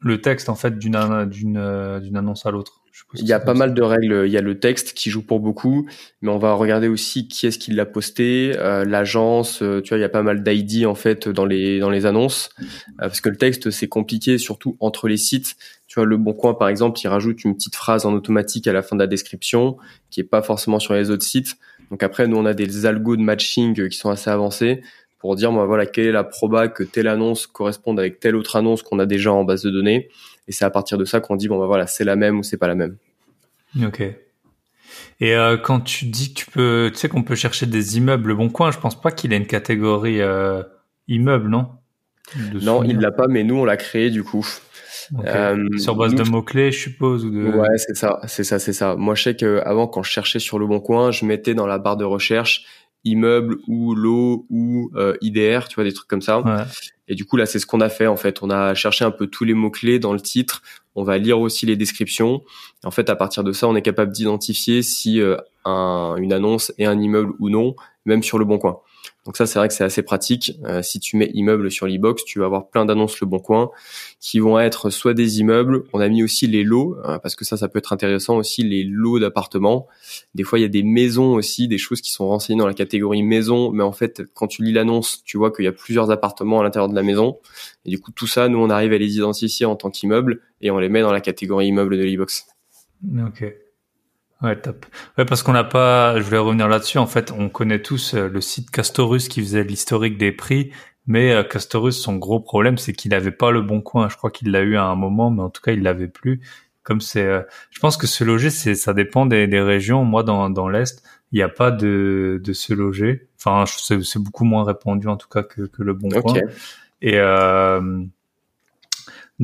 le 0.00 0.20
texte 0.20 0.48
en 0.48 0.54
fait 0.54 0.78
d'une 0.78 1.26
d'une 1.30 1.56
euh, 1.56 2.00
d'une 2.00 2.16
annonce 2.16 2.46
à 2.46 2.50
l'autre. 2.50 2.80
Il 3.14 3.26
y 3.26 3.32
a 3.32 3.40
pas 3.40 3.54
mal 3.54 3.74
de 3.74 3.82
règles. 3.82 4.22
Il 4.24 4.30
y 4.30 4.36
a 4.36 4.40
le 4.40 4.60
texte 4.60 4.92
qui 4.92 5.10
joue 5.10 5.22
pour 5.22 5.40
beaucoup, 5.40 5.88
mais 6.22 6.30
on 6.30 6.38
va 6.38 6.52
regarder 6.54 6.86
aussi 6.86 7.26
qui 7.26 7.46
est-ce 7.46 7.58
qui 7.58 7.72
l'a 7.72 7.86
posté, 7.86 8.52
euh, 8.56 8.84
l'agence. 8.84 9.58
tu 9.58 9.88
vois, 9.88 9.98
il 9.98 10.00
y 10.00 10.04
a 10.04 10.08
pas 10.08 10.22
mal 10.22 10.44
d'ID 10.44 10.86
en 10.86 10.94
fait 10.94 11.28
dans 11.28 11.44
les 11.44 11.80
dans 11.80 11.90
les 11.90 12.06
annonces, 12.06 12.50
parce 12.98 13.20
que 13.20 13.28
le 13.28 13.36
texte 13.36 13.70
c'est 13.70 13.88
compliqué, 13.88 14.38
surtout 14.38 14.76
entre 14.78 15.08
les 15.08 15.16
sites. 15.16 15.56
Tu 15.88 15.96
vois, 15.96 16.06
le 16.06 16.16
Bon 16.16 16.34
Coin 16.34 16.54
par 16.54 16.68
exemple, 16.68 17.00
il 17.02 17.08
rajoute 17.08 17.42
une 17.44 17.56
petite 17.56 17.74
phrase 17.74 18.06
en 18.06 18.12
automatique 18.12 18.68
à 18.68 18.72
la 18.72 18.82
fin 18.82 18.94
de 18.94 19.00
la 19.00 19.08
description, 19.08 19.76
qui 20.10 20.20
est 20.20 20.24
pas 20.24 20.42
forcément 20.42 20.78
sur 20.78 20.94
les 20.94 21.10
autres 21.10 21.24
sites. 21.24 21.56
Donc 21.90 22.02
après, 22.02 22.26
nous, 22.26 22.36
on 22.36 22.44
a 22.44 22.54
des 22.54 22.86
algos 22.86 23.16
de 23.16 23.22
matching 23.22 23.78
euh, 23.80 23.88
qui 23.88 23.96
sont 23.96 24.10
assez 24.10 24.30
avancés 24.30 24.82
pour 25.18 25.36
dire, 25.36 25.52
moi, 25.52 25.66
voilà, 25.66 25.86
quelle 25.86 26.06
est 26.06 26.12
la 26.12 26.24
proba 26.24 26.68
que 26.68 26.82
telle 26.82 27.08
annonce 27.08 27.46
corresponde 27.46 27.98
avec 27.98 28.20
telle 28.20 28.36
autre 28.36 28.56
annonce 28.56 28.82
qu'on 28.82 28.98
a 28.98 29.06
déjà 29.06 29.32
en 29.32 29.44
base 29.44 29.62
de 29.62 29.70
données. 29.70 30.08
Et 30.48 30.52
c'est 30.52 30.64
à 30.64 30.70
partir 30.70 30.98
de 30.98 31.04
ça 31.04 31.20
qu'on 31.20 31.36
dit, 31.36 31.48
bon, 31.48 31.58
bah 31.58 31.66
voilà, 31.66 31.86
c'est 31.86 32.04
la 32.04 32.16
même 32.16 32.38
ou 32.38 32.42
c'est 32.42 32.58
pas 32.58 32.68
la 32.68 32.74
même. 32.74 32.96
Ok. 33.82 34.02
Et 35.20 35.34
euh, 35.34 35.56
quand 35.56 35.80
tu 35.80 36.06
dis 36.06 36.34
que 36.34 36.40
tu 36.40 36.46
peux, 36.50 36.90
tu 36.92 36.98
sais 36.98 37.08
qu'on 37.08 37.22
peut 37.22 37.34
chercher 37.34 37.66
des 37.66 37.96
immeubles 37.96 38.34
bon 38.34 38.50
coin, 38.50 38.70
je 38.70 38.78
pense 38.78 39.00
pas 39.00 39.10
qu'il 39.10 39.32
ait 39.32 39.36
une 39.36 39.46
catégorie 39.46 40.20
euh, 40.20 40.62
immeuble, 41.08 41.48
non? 41.48 41.68
Non, 42.62 42.82
il 42.82 42.98
l'a 42.98 43.12
pas, 43.12 43.28
mais 43.28 43.44
nous 43.44 43.56
on 43.56 43.64
l'a 43.64 43.76
créé 43.76 44.10
du 44.10 44.24
coup. 44.24 44.46
Euh, 45.26 45.68
sur 45.78 45.96
base 45.96 46.14
de 46.14 46.22
mots-clés, 46.22 46.72
je 46.72 46.78
suppose 46.78 47.24
ou 47.24 47.30
de... 47.30 47.48
Ouais, 47.48 47.76
c'est 47.76 47.96
ça, 47.96 48.20
c'est 48.26 48.44
ça, 48.44 48.58
c'est 48.58 48.72
ça. 48.72 48.96
Moi, 48.96 49.14
je 49.14 49.22
sais 49.22 49.36
qu'avant, 49.36 49.86
quand 49.86 50.02
je 50.02 50.10
cherchais 50.10 50.38
sur 50.38 50.58
le 50.58 50.66
bon 50.66 50.80
coin, 50.80 51.10
je 51.10 51.24
mettais 51.24 51.54
dans 51.54 51.66
la 51.66 51.78
barre 51.78 51.96
de 51.96 52.04
recherche 52.04 52.64
immeuble 53.04 53.58
ou 53.68 53.94
lot 53.94 54.46
ou 54.50 54.90
euh, 54.96 55.16
IDR, 55.20 55.68
tu 55.68 55.74
vois, 55.74 55.84
des 55.84 55.92
trucs 55.92 56.08
comme 56.08 56.22
ça. 56.22 56.40
Ouais. 56.40 56.62
Et 57.06 57.14
du 57.14 57.24
coup, 57.26 57.36
là, 57.36 57.46
c'est 57.46 57.58
ce 57.58 57.66
qu'on 57.66 57.80
a 57.80 57.90
fait, 57.90 58.06
en 58.06 58.16
fait. 58.16 58.42
On 58.42 58.50
a 58.50 58.74
cherché 58.74 59.04
un 59.04 59.10
peu 59.10 59.26
tous 59.26 59.44
les 59.44 59.54
mots-clés 59.54 59.98
dans 59.98 60.12
le 60.12 60.20
titre. 60.20 60.62
On 60.94 61.04
va 61.04 61.18
lire 61.18 61.38
aussi 61.38 61.66
les 61.66 61.76
descriptions. 61.76 62.42
En 62.82 62.90
fait, 62.90 63.10
à 63.10 63.16
partir 63.16 63.44
de 63.44 63.52
ça, 63.52 63.68
on 63.68 63.76
est 63.76 63.82
capable 63.82 64.12
d'identifier 64.12 64.82
si 64.82 65.20
euh, 65.20 65.36
un, 65.64 66.16
une 66.16 66.32
annonce 66.32 66.72
est 66.78 66.86
un 66.86 66.98
immeuble 66.98 67.32
ou 67.40 67.50
non, 67.50 67.74
même 68.06 68.22
sur 68.22 68.38
le 68.38 68.44
bon 68.44 68.58
coin. 68.58 68.80
Donc 69.24 69.38
ça, 69.38 69.46
c'est 69.46 69.58
vrai 69.58 69.68
que 69.68 69.74
c'est 69.74 69.84
assez 69.84 70.02
pratique. 70.02 70.52
Euh, 70.64 70.82
si 70.82 71.00
tu 71.00 71.16
mets 71.16 71.30
immeuble 71.32 71.70
sur 71.70 71.86
l'e-box, 71.86 72.24
tu 72.24 72.40
vas 72.40 72.44
avoir 72.44 72.68
plein 72.68 72.84
d'annonces 72.84 73.20
Le 73.20 73.26
Bon 73.26 73.38
Coin 73.38 73.70
qui 74.20 74.38
vont 74.38 74.58
être 74.58 74.90
soit 74.90 75.14
des 75.14 75.40
immeubles. 75.40 75.84
On 75.94 76.00
a 76.00 76.08
mis 76.08 76.22
aussi 76.22 76.46
les 76.46 76.62
lots 76.62 76.98
euh, 77.04 77.18
parce 77.18 77.34
que 77.34 77.44
ça, 77.44 77.56
ça 77.56 77.68
peut 77.68 77.78
être 77.78 77.94
intéressant 77.94 78.36
aussi 78.36 78.62
les 78.62 78.84
lots 78.84 79.18
d'appartements. 79.18 79.86
Des 80.34 80.44
fois, 80.44 80.58
il 80.58 80.62
y 80.62 80.66
a 80.66 80.68
des 80.68 80.82
maisons 80.82 81.34
aussi, 81.34 81.68
des 81.68 81.78
choses 81.78 82.02
qui 82.02 82.10
sont 82.10 82.28
renseignées 82.28 82.58
dans 82.58 82.66
la 82.66 82.74
catégorie 82.74 83.22
maison, 83.22 83.70
mais 83.70 83.82
en 83.82 83.92
fait, 83.92 84.22
quand 84.34 84.46
tu 84.46 84.62
lis 84.62 84.72
l'annonce, 84.72 85.22
tu 85.24 85.38
vois 85.38 85.50
qu'il 85.50 85.64
y 85.64 85.68
a 85.68 85.72
plusieurs 85.72 86.10
appartements 86.10 86.60
à 86.60 86.62
l'intérieur 86.62 86.90
de 86.90 86.94
la 86.94 87.02
maison. 87.02 87.38
Et 87.86 87.90
du 87.90 87.98
coup, 87.98 88.12
tout 88.12 88.26
ça, 88.26 88.48
nous, 88.48 88.58
on 88.58 88.68
arrive 88.68 88.92
à 88.92 88.98
les 88.98 89.16
identifier 89.16 89.64
en 89.64 89.76
tant 89.76 89.90
qu'immeubles 89.90 90.42
et 90.60 90.70
on 90.70 90.78
les 90.78 90.90
met 90.90 91.00
dans 91.00 91.12
la 91.12 91.22
catégorie 91.22 91.68
immeuble 91.68 91.96
de 91.96 92.02
l'e-box. 92.02 92.46
Ouais, 94.44 94.60
top. 94.60 94.84
Ouais, 95.16 95.24
parce 95.24 95.42
qu'on 95.42 95.54
n'a 95.54 95.64
pas, 95.64 96.18
je 96.18 96.22
voulais 96.22 96.38
revenir 96.38 96.68
là-dessus. 96.68 96.98
En 96.98 97.06
fait, 97.06 97.32
on 97.32 97.48
connaît 97.48 97.80
tous 97.80 98.12
euh, 98.12 98.28
le 98.28 98.40
site 98.42 98.70
Castorus 98.70 99.28
qui 99.28 99.40
faisait 99.40 99.64
l'historique 99.64 100.18
des 100.18 100.32
prix, 100.32 100.70
mais 101.06 101.32
euh, 101.32 101.42
Castorus, 101.42 101.98
son 101.98 102.16
gros 102.16 102.40
problème, 102.40 102.76
c'est 102.76 102.92
qu'il 102.92 103.12
n'avait 103.12 103.30
pas 103.30 103.50
le 103.50 103.62
bon 103.62 103.80
coin. 103.80 104.10
Je 104.10 104.18
crois 104.18 104.30
qu'il 104.30 104.50
l'a 104.50 104.60
eu 104.60 104.76
à 104.76 104.84
un 104.84 104.96
moment, 104.96 105.30
mais 105.30 105.42
en 105.42 105.48
tout 105.48 105.62
cas, 105.62 105.72
il 105.72 105.82
l'avait 105.82 106.08
plus. 106.08 106.42
Comme 106.82 107.00
c'est, 107.00 107.24
euh, 107.24 107.40
je 107.70 107.80
pense 107.80 107.96
que 107.96 108.06
se 108.06 108.22
loger, 108.22 108.50
c'est, 108.50 108.74
ça 108.74 108.92
dépend 108.92 109.24
des, 109.24 109.46
des 109.46 109.62
régions. 109.62 110.04
Moi, 110.04 110.22
dans, 110.22 110.50
dans 110.50 110.68
l'est, 110.68 111.02
il 111.32 111.36
n'y 111.36 111.42
a 111.42 111.48
pas 111.48 111.70
de, 111.70 112.38
de 112.44 112.52
se 112.52 112.74
loger. 112.74 113.28
Enfin, 113.38 113.64
c'est, 113.66 114.04
c'est 114.04 114.18
beaucoup 114.18 114.44
moins 114.44 114.64
répandu 114.64 115.08
en 115.08 115.16
tout 115.16 115.28
cas 115.28 115.42
que, 115.42 115.62
que 115.62 115.82
le 115.82 115.94
bon 115.94 116.10
coin. 116.10 116.34
Et 117.00 117.14
euh, 117.18 118.02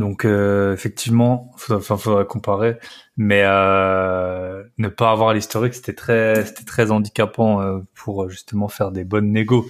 donc 0.00 0.24
euh, 0.24 0.72
effectivement, 0.72 1.52
enfin 1.54 1.98
faudrait 1.98 2.24
comparer, 2.24 2.78
mais 3.18 3.42
euh, 3.44 4.62
ne 4.78 4.88
pas 4.88 5.10
avoir 5.10 5.34
l'historique, 5.34 5.74
c'était 5.74 5.92
très, 5.92 6.46
c'était 6.46 6.64
très 6.64 6.90
handicapant 6.90 7.60
euh, 7.60 7.80
pour 7.94 8.30
justement 8.30 8.68
faire 8.68 8.92
des 8.92 9.04
bonnes 9.04 9.30
négos. 9.30 9.68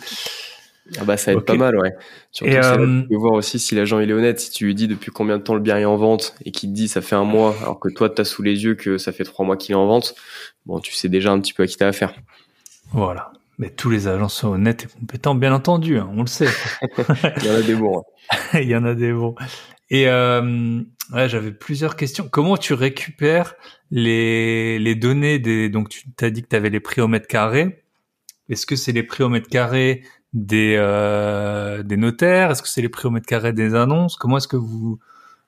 Ah 0.98 1.04
bah 1.04 1.16
ça 1.16 1.32
aide 1.32 1.40
pas 1.40 1.56
mal, 1.56 1.76
ouais. 1.76 1.92
Surtout 2.30 2.52
et 2.52 2.60
tu 2.60 3.08
peux 3.08 3.16
voir 3.16 3.32
aussi 3.32 3.58
si 3.58 3.74
l'agent 3.74 3.98
il 3.98 4.08
est 4.08 4.12
honnête, 4.12 4.38
si 4.38 4.52
tu 4.52 4.66
lui 4.66 4.76
dis 4.76 4.86
depuis 4.86 5.10
combien 5.10 5.36
de 5.36 5.42
temps 5.42 5.54
le 5.54 5.60
bien 5.60 5.78
est 5.78 5.84
en 5.84 5.96
vente 5.96 6.36
et 6.44 6.52
qu'il 6.52 6.70
te 6.70 6.74
dit 6.74 6.86
ça 6.86 7.00
fait 7.00 7.16
un 7.16 7.24
mois, 7.24 7.56
alors 7.62 7.80
que 7.80 7.88
toi 7.88 8.08
tu 8.08 8.20
as 8.20 8.24
sous 8.24 8.42
les 8.42 8.62
yeux 8.62 8.76
que 8.76 8.98
ça 8.98 9.10
fait 9.10 9.24
trois 9.24 9.44
mois 9.44 9.56
qu'il 9.56 9.72
est 9.72 9.78
en 9.78 9.86
vente, 9.86 10.14
bon 10.64 10.78
tu 10.78 10.94
sais 10.94 11.08
déjà 11.08 11.32
un 11.32 11.40
petit 11.40 11.52
peu 11.52 11.64
à 11.64 11.66
qui 11.66 11.76
t'as 11.76 11.88
affaire. 11.88 12.14
Voilà. 12.92 13.32
Mais 13.58 13.68
tous 13.68 13.90
les 13.90 14.06
agents 14.06 14.28
sont 14.28 14.48
honnêtes 14.48 14.84
et 14.84 15.00
compétents, 15.00 15.34
bien 15.34 15.52
entendu, 15.52 15.98
hein, 15.98 16.08
on 16.16 16.22
le 16.22 16.28
sait. 16.28 16.48
il 17.36 17.44
y 17.44 17.50
en 17.50 17.54
a 17.54 17.62
des 17.62 17.74
bons. 17.74 17.98
Hein. 17.98 18.38
il 18.62 18.68
y 18.68 18.76
en 18.76 18.84
a 18.84 18.94
des 18.94 19.12
bons. 19.12 19.34
Et 19.90 20.08
euh, 20.08 20.82
ouais, 21.12 21.28
j'avais 21.28 21.52
plusieurs 21.52 21.96
questions. 21.96 22.28
Comment 22.28 22.56
tu 22.56 22.74
récupères 22.74 23.54
les, 23.90 24.78
les 24.78 24.94
données 24.94 25.38
des 25.38 25.68
donc 25.68 25.88
tu 25.88 26.10
t'as 26.12 26.30
dit 26.30 26.42
que 26.42 26.48
tu 26.48 26.56
avais 26.56 26.70
les 26.70 26.80
prix 26.80 27.00
au 27.00 27.08
mètre 27.08 27.26
carré. 27.26 27.84
Est-ce 28.48 28.66
que 28.66 28.76
c'est 28.76 28.92
les 28.92 29.02
prix 29.02 29.24
au 29.24 29.28
mètre 29.28 29.48
carré 29.48 30.04
des 30.32 30.76
euh, 30.78 31.82
des 31.82 31.96
notaires? 31.96 32.52
Est-ce 32.52 32.62
que 32.62 32.68
c'est 32.68 32.82
les 32.82 32.88
prix 32.88 33.08
au 33.08 33.10
mètre 33.10 33.26
carré 33.26 33.52
des 33.52 33.74
annonces? 33.74 34.16
Comment 34.16 34.36
est-ce 34.38 34.48
que 34.48 34.56
vous 34.56 35.00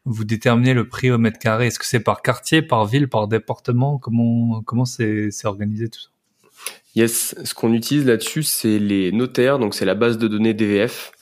vous 0.04 0.24
déterminez 0.24 0.74
le 0.74 0.88
prix 0.88 1.12
au 1.12 1.18
mètre 1.18 1.38
carré? 1.38 1.68
Est-ce 1.68 1.78
que 1.78 1.86
c'est 1.86 2.00
par 2.00 2.22
quartier, 2.22 2.62
par 2.62 2.84
ville, 2.86 3.08
par 3.08 3.28
département? 3.28 3.98
Comment 3.98 4.62
comment 4.62 4.84
c'est 4.84 5.30
c'est 5.30 5.46
organisé 5.46 5.88
tout 5.88 6.00
ça? 6.00 6.08
Yes, 6.94 7.34
ce 7.42 7.54
qu'on 7.54 7.72
utilise 7.72 8.04
là-dessus, 8.04 8.42
c'est 8.42 8.78
les 8.78 9.12
notaires, 9.12 9.58
donc 9.58 9.74
c'est 9.74 9.86
la 9.86 9.94
base 9.94 10.18
de 10.18 10.28
données 10.28 10.52
DVF 10.52 11.12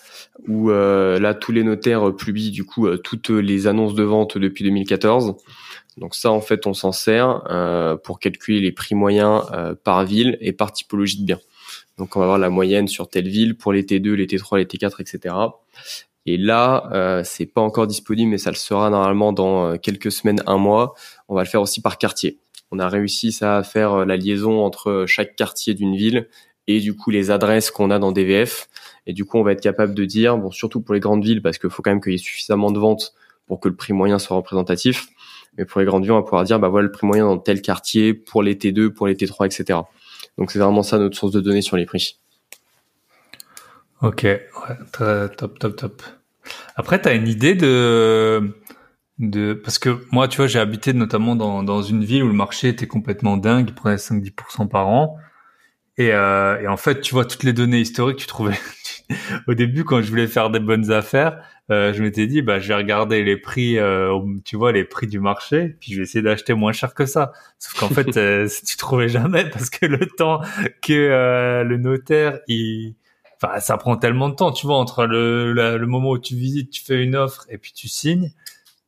où 0.49 0.71
euh, 0.71 1.19
là 1.19 1.35
tous 1.35 1.53
les 1.53 1.65
notaires 1.65 2.15
publient 2.15 2.51
du 2.51 2.65
coup 2.65 2.87
euh, 2.87 2.97
toutes 2.97 3.31
les 3.31 3.67
annonces 3.67 3.95
de 3.95 4.03
vente 4.03 4.39
depuis 4.39 4.65
2014. 4.65 5.37
Donc 5.97 6.15
ça 6.15 6.31
en 6.31 6.41
fait 6.41 6.67
on 6.67 6.75
s'en 6.75 6.93
sert 6.93 7.43
euh, 7.51 7.97
pour 7.97 8.21
calculer 8.21 8.61
les 8.61 8.73
prix 8.73 8.95
moyens 8.95 9.45
par 9.85 10.05
ville 10.05 10.39
et 10.41 10.53
par 10.53 10.73
typologie 10.73 11.21
de 11.21 11.27
bien. 11.27 11.39
Donc 11.99 12.17
on 12.17 12.21
va 12.21 12.27
voir 12.27 12.39
la 12.39 12.51
moyenne 12.51 12.89
sur 12.89 13.09
telle 13.09 13.29
ville 13.29 13.57
pour 13.57 13.73
les 13.73 13.83
T2, 13.83 14.13
les 14.13 14.27
T3, 14.27 14.59
les 14.59 14.65
T4, 14.65 15.01
etc. 15.01 15.35
Et 16.27 16.37
là, 16.37 16.89
euh, 16.93 17.23
c'est 17.25 17.47
pas 17.47 17.61
encore 17.61 17.87
disponible, 17.87 18.31
mais 18.31 18.39
ça 18.39 18.51
le 18.51 18.57
sera 18.57 18.89
normalement 18.89 19.33
dans 19.33 19.77
quelques 19.77 20.13
semaines, 20.13 20.43
un 20.47 20.57
mois. 20.57 20.95
On 21.29 21.35
va 21.35 21.43
le 21.43 21.49
faire 21.49 21.61
aussi 21.61 21.83
par 21.83 21.99
quartier. 21.99 22.39
On 22.71 22.79
a 22.79 22.89
réussi 22.89 23.33
ça 23.33 23.57
à 23.57 23.63
faire 23.63 24.07
la 24.07 24.17
liaison 24.17 24.61
entre 24.61 25.05
chaque 25.07 25.35
quartier 25.35 25.75
d'une 25.75 25.97
ville 25.97 26.29
et 26.77 26.81
du 26.81 26.97
coup 26.97 27.11
les 27.11 27.31
adresses 27.31 27.71
qu'on 27.71 27.91
a 27.91 27.99
dans 27.99 28.13
DVF. 28.13 28.69
Et 29.07 29.13
du 29.13 29.25
coup, 29.25 29.39
on 29.39 29.43
va 29.43 29.53
être 29.53 29.61
capable 29.61 29.95
de 29.95 30.05
dire, 30.05 30.37
bon, 30.37 30.51
surtout 30.51 30.81
pour 30.81 30.95
les 30.95 31.01
grandes 31.01 31.25
villes, 31.25 31.43
parce 31.43 31.59
qu'il 31.59 31.71
faut 31.71 31.83
quand 31.83 31.91
même 31.91 32.01
qu'il 32.01 32.13
y 32.13 32.15
ait 32.15 32.19
suffisamment 32.19 32.71
de 32.71 32.79
ventes 32.79 33.15
pour 33.47 33.59
que 33.59 33.69
le 33.69 33.75
prix 33.75 33.93
moyen 33.93 34.19
soit 34.19 34.37
représentatif. 34.37 35.09
Mais 35.59 35.65
pour 35.65 35.81
les 35.81 35.87
grandes 35.87 36.03
villes, 36.03 36.13
on 36.13 36.17
va 36.17 36.23
pouvoir 36.23 36.45
dire, 36.45 36.61
bah 36.61 36.69
voilà 36.69 36.87
le 36.87 36.93
prix 36.93 37.07
moyen 37.07 37.25
dans 37.25 37.39
tel 37.39 37.61
quartier 37.61 38.15
pour 38.15 38.43
les 38.43 38.55
T2, 38.55 38.91
pour 38.91 39.07
les 39.07 39.15
T3, 39.15 39.47
etc. 39.47 39.81
Donc 40.39 40.53
c'est 40.53 40.59
vraiment 40.59 40.83
ça 40.83 40.99
notre 40.99 41.17
source 41.17 41.33
de 41.33 41.41
données 41.41 41.63
sur 41.63 41.77
les 41.77 41.87
prix. 41.87 42.19
Ok, 44.03 44.23
ouais, 44.23 44.41
top, 45.37 45.59
top, 45.59 45.77
top. 45.77 46.03
Après, 46.77 47.03
tu 47.03 47.09
as 47.09 47.13
une 47.13 47.29
idée 47.29 47.55
de, 47.55 48.55
de, 49.19 49.53
parce 49.53 49.79
que 49.79 50.01
moi, 50.11 50.29
tu 50.29 50.39
vois, 50.39 50.47
j'ai 50.47 50.59
habité 50.59 50.93
notamment 50.93 51.37
dans, 51.37 51.63
dans 51.63 51.83
une 51.83 52.05
ville 52.05 52.23
où 52.23 52.29
le 52.29 52.33
marché 52.33 52.69
était 52.69 52.87
complètement 52.87 53.37
dingue, 53.37 53.67
il 53.69 53.75
prenait 53.75 53.97
5-10% 53.97 54.69
par 54.69 54.89
an. 54.89 55.19
Et, 56.01 56.15
euh, 56.15 56.59
et, 56.63 56.67
en 56.67 56.79
fait, 56.79 57.03
tu 57.03 57.13
vois 57.13 57.27
toutes 57.27 57.43
les 57.43 57.53
données 57.53 57.81
historiques, 57.81 58.17
tu 58.17 58.27
trouvais. 58.27 58.59
Au 59.47 59.53
début, 59.53 59.85
quand 59.85 60.01
je 60.01 60.09
voulais 60.09 60.29
faire 60.29 60.49
des 60.49 60.59
bonnes 60.59 60.91
affaires, 60.91 61.45
euh, 61.71 61.93
je 61.93 62.03
m'étais 62.03 62.27
dit, 62.27 62.41
bah, 62.41 62.59
je 62.59 62.69
vais 62.69 62.75
regarder 62.75 63.23
les 63.23 63.37
prix, 63.37 63.79
euh, 63.79 64.19
tu 64.47 64.57
vois, 64.57 64.73
les 64.73 64.85
prix 64.85 65.09
du 65.09 65.21
marché, 65.21 65.77
puis 65.79 65.93
je 65.93 65.99
vais 65.99 66.05
essayer 66.05 66.23
d'acheter 66.23 66.55
moins 66.55 66.73
cher 66.73 66.95
que 66.95 67.05
ça. 67.05 67.33
Sauf 67.59 67.79
qu'en 67.79 67.95
fait, 67.95 68.17
euh, 68.17 68.49
tu 68.67 68.79
trouvais 68.79 69.11
jamais 69.11 69.45
parce 69.51 69.69
que 69.69 69.85
le 69.85 70.07
temps 70.07 70.41
que 70.81 70.95
euh, 70.95 71.65
le 71.65 71.77
notaire, 71.77 72.41
il, 72.49 72.95
enfin, 73.43 73.61
ça 73.61 73.77
prend 73.77 73.99
tellement 73.99 74.31
de 74.31 74.37
temps, 74.37 74.53
tu 74.53 74.67
vois, 74.67 74.79
entre 74.79 75.05
le, 75.05 75.53
le 75.53 75.87
moment 75.87 76.13
où 76.13 76.19
tu 76.19 76.35
visites, 76.35 76.71
tu 76.71 76.83
fais 76.83 77.03
une 77.03 77.15
offre 77.15 77.45
et 77.51 77.59
puis 77.59 77.73
tu 77.75 77.89
signes. 77.89 78.33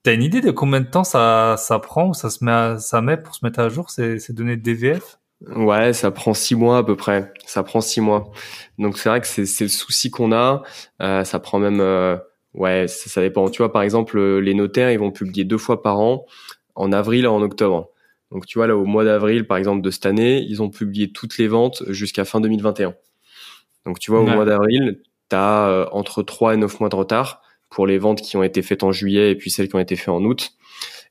T'as 0.03 0.15
une 0.15 0.23
idée 0.23 0.41
de 0.41 0.51
combien 0.51 0.81
de 0.81 0.89
temps 0.89 1.05
ça, 1.05 1.57
ça 1.59 1.79
prend 1.79 2.09
ou 2.09 2.15
ça 2.15 2.31
se 2.31 2.43
met, 2.43 2.79
ça 2.79 3.03
met 3.03 3.19
pour 3.19 3.35
se 3.35 3.45
mettre 3.45 3.61
à 3.61 3.69
jour 3.69 3.91
ces, 3.91 4.19
ces 4.19 4.33
données 4.33 4.57
de 4.57 4.63
DVF 4.63 5.19
Ouais, 5.49 5.93
ça 5.93 6.11
prend 6.11 6.35
six 6.35 6.55
mois 6.55 6.79
à 6.79 6.85
peu 6.85 6.97
près. 6.97 7.33
Ça 7.47 7.63
prend 7.63 7.81
six 7.81 8.01
mois. 8.01 8.31
Donc 8.79 8.99
c'est 8.99 9.09
vrai 9.09 9.21
que 9.21 9.27
c'est 9.27 9.65
le 9.65 9.69
souci 9.69 10.11
qu'on 10.11 10.33
a. 10.33 10.63
Euh, 11.01 11.25
ça 11.25 11.41
prend 11.41 11.59
même, 11.59 11.81
euh, 11.81 12.17
ouais, 12.55 12.87
ça, 12.89 13.21
dépend. 13.21 13.49
Tu 13.49 13.59
vois, 13.59 13.73
par 13.73 13.83
exemple, 13.83 14.21
les 14.39 14.55
notaires, 14.55 14.91
ils 14.91 14.99
vont 14.99 15.11
publier 15.11 15.45
deux 15.45 15.59
fois 15.59 15.83
par 15.83 15.99
an, 15.99 16.27
en 16.75 16.93
avril 16.93 17.25
et 17.25 17.29
en 17.29 17.43
octobre. 17.43 17.91
Donc 18.33 18.47
tu 18.47 18.59
vois 18.59 18.67
là, 18.67 18.77
au 18.77 18.87
mois 18.87 19.05
d'avril, 19.05 19.47
par 19.47 19.59
exemple 19.59 19.83
de 19.83 19.91
cette 19.91 20.07
année, 20.07 20.41
ils 20.41 20.63
ont 20.63 20.71
publié 20.71 21.13
toutes 21.13 21.37
les 21.37 21.49
ventes 21.49 21.83
jusqu'à 21.89 22.25
fin 22.25 22.41
2021. 22.41 22.95
Donc 23.85 23.99
tu 23.99 24.11
vois, 24.11 24.21
au 24.21 24.27
mois 24.27 24.47
d'avril, 24.47 25.03
tu 25.29 25.37
as 25.37 25.69
euh, 25.69 25.87
entre 25.93 26.23
3 26.23 26.55
et 26.55 26.57
9 26.57 26.81
mois 26.81 26.89
de 26.89 26.97
retard 26.97 27.43
pour 27.69 27.87
les 27.87 27.99
ventes 27.99 28.23
qui 28.23 28.37
ont 28.37 28.43
été 28.43 28.63
faites 28.63 28.85
en 28.85 28.93
juillet 28.93 29.33
et 29.33 29.35
puis 29.35 29.51
celles 29.51 29.69
qui 29.69 29.77
ont 29.77 29.81
été 29.81 29.97
faites 29.97 30.09
en 30.09 30.23
août 30.25 30.53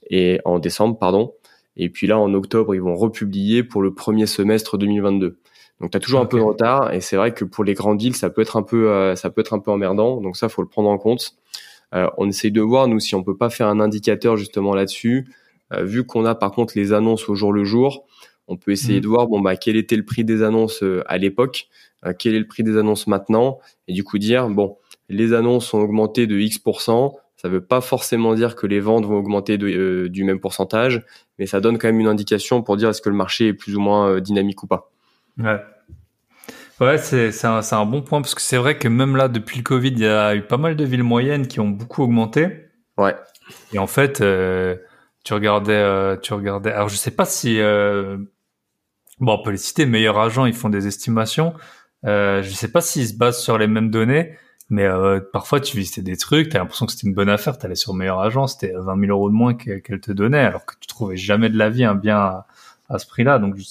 et 0.10 0.40
en 0.46 0.58
décembre, 0.58 0.98
pardon. 0.98 1.34
Et 1.78 1.90
puis 1.90 2.08
là, 2.08 2.20
en 2.20 2.34
octobre, 2.34 2.76
ils 2.76 2.82
vont 2.82 2.96
republier 2.96 3.64
pour 3.64 3.82
le 3.82 3.94
premier 3.94 4.26
semestre 4.26 4.78
2022. 4.78 5.38
Donc 5.82 5.92
tu 5.92 5.98
as 5.98 6.00
toujours 6.00 6.20
un 6.20 6.26
peu 6.26 6.38
de 6.38 6.44
retard 6.44 6.94
et 6.94 7.02
c'est 7.02 7.16
vrai 7.16 7.34
que 7.34 7.44
pour 7.44 7.64
les 7.64 7.74
grandes 7.74 8.00
villes, 8.00 8.16
ça 8.16 8.30
peut 8.30 8.42
être 8.42 8.56
un 8.56 8.62
peu 8.62 8.92
euh, 8.92 9.16
ça 9.16 9.32
peut 9.32 9.42
être 9.42 9.54
un 9.54 9.60
peu 9.60 9.72
emmerdant. 9.72 10.22
Donc 10.22 10.38
ça 10.38 10.48
faut 10.48 10.62
le 10.62 10.68
prendre 10.68 10.90
en 10.90 11.00
compte. 11.00 11.34
Euh, 11.96 12.08
on 12.18 12.30
essaye 12.30 12.52
de 12.52 12.62
voir 12.62 12.88
nous 12.88 13.00
si 13.00 13.16
on 13.16 13.24
peut 13.24 13.36
pas 13.36 13.50
faire 13.50 13.68
un 13.68 13.80
indicateur 13.80 14.38
justement 14.38 14.76
là-dessus. 14.76 15.28
Euh, 15.74 15.84
vu 15.84 16.06
qu'on 16.06 16.24
a 16.26 16.36
par 16.36 16.52
contre 16.52 16.74
les 16.76 16.94
annonces 16.94 17.28
au 17.30 17.36
jour 17.36 17.52
le 17.52 17.64
jour, 17.64 18.06
on 18.48 18.58
peut 18.58 18.72
essayer 18.72 18.98
mhm. 18.98 19.02
de 19.02 19.08
voir 19.08 19.28
bon 19.28 19.40
bah 19.40 19.56
quel 19.56 19.76
était 19.76 19.96
le 19.96 20.06
prix 20.06 20.24
des 20.24 20.44
annonces 20.44 20.84
à 21.08 21.18
l'époque, 21.18 21.68
quel 22.20 22.36
est 22.36 22.40
le 22.40 22.48
prix 22.48 22.64
des 22.64 22.78
annonces 22.78 23.08
maintenant? 23.08 23.58
Et 23.88 23.94
du 23.94 24.04
coup 24.04 24.20
dire 24.20 24.50
bon 24.50 24.78
les 25.10 25.34
annonces 25.34 25.74
ont 25.74 25.82
augmenté 25.82 26.28
de 26.28 26.38
X 26.40 26.60
ça 27.42 27.48
ne 27.48 27.54
veut 27.54 27.66
pas 27.66 27.82
forcément 27.82 28.36
dire 28.36 28.56
que 28.56 28.68
les 28.68 28.80
ventes 28.80 29.06
vont 29.06 29.18
augmenter 29.18 29.58
de, 29.58 30.08
du 30.08 30.24
même 30.24 30.40
pourcentage, 30.40 31.04
mais 31.40 31.48
ça 31.48 31.60
donne 31.60 31.80
quand 31.80 31.88
même 31.88 32.00
une 32.00 32.08
indication 32.08 32.62
pour 32.62 32.78
dire 32.78 32.90
est-ce 32.90 33.02
que 33.02 33.10
le 33.10 33.16
marché 33.16 33.48
est 33.48 33.54
plus 33.54 33.76
ou 33.76 33.80
moins 33.80 34.10
euh, 34.10 34.20
dynamique 34.22 34.62
ou 34.64 34.68
pas. 34.68 34.92
Ouais. 35.40 35.60
Ouais, 36.80 36.98
c'est 36.98 37.46
un, 37.46 37.62
un, 37.72 37.86
bon 37.86 38.02
point 38.02 38.22
parce 38.22 38.36
que 38.36 38.42
c'est 38.42 38.58
vrai 38.58 38.78
que 38.78 38.88
même 38.88 39.16
là, 39.16 39.28
depuis 39.28 39.58
le 39.58 39.64
Covid, 39.64 39.90
il 39.90 40.00
y 40.00 40.06
a 40.06 40.36
eu 40.36 40.42
pas 40.42 40.58
mal 40.58 40.76
de 40.76 40.84
villes 40.84 41.04
moyennes 41.04 41.48
qui 41.48 41.60
ont 41.60 41.68
beaucoup 41.68 42.04
augmenté. 42.04 42.66
Ouais. 42.98 43.16
Et 43.74 43.80
en 43.80 43.88
fait, 43.88 44.22
euh, 44.22 44.76
tu 45.24 45.34
regardais, 45.34 45.74
euh, 45.74 46.18
tu 46.18 46.34
regardais. 46.34 46.72
Alors, 46.72 46.90
je 46.90 46.96
sais 46.96 47.12
pas 47.12 47.26
si 47.26 47.60
bon, 49.20 49.34
on 49.34 49.44
peut 49.44 49.52
les 49.52 49.58
citer. 49.58 49.86
Meilleurs 49.86 50.18
agents, 50.18 50.46
ils 50.46 50.54
font 50.54 50.70
des 50.70 50.88
estimations. 50.88 51.54
Euh, 52.06 52.42
je 52.42 52.50
sais 52.52 52.72
pas 52.72 52.82
s'ils 52.82 53.08
se 53.08 53.14
basent 53.14 53.42
sur 53.42 53.58
les 53.58 53.68
mêmes 53.68 53.92
données, 53.92 54.36
mais 54.72 54.86
euh, 54.86 55.20
parfois, 55.20 55.60
tu 55.60 55.76
visitais 55.76 56.02
des 56.02 56.16
trucs, 56.16 56.48
t'as 56.48 56.60
l'impression 56.60 56.86
que 56.86 56.94
c'était 56.94 57.06
une 57.06 57.14
bonne 57.14 57.28
affaire, 57.28 57.58
t'allais 57.58 57.76
sur 57.76 57.94
meilleur 57.94 58.22
agent, 58.22 58.48
c'était 58.48 58.72
20 58.74 59.02
000 59.02 59.12
euros 59.12 59.30
de 59.30 59.36
moins 59.36 59.54
qu'elle 59.54 60.00
te 60.00 60.14
donnait, 60.14 60.40
alors 60.40 60.66
que 60.66 60.76
tu 60.80 60.88
trouvais 60.88 61.18
jamais 61.18 61.50
de 61.50 61.58
la 61.58 61.70
vie 61.70 61.84
un 61.84 61.94
bien 61.94 62.46
à, 62.88 62.98
ce 62.98 63.06
prix-là. 63.06 63.38
Donc, 63.38 63.58
je, 63.58 63.66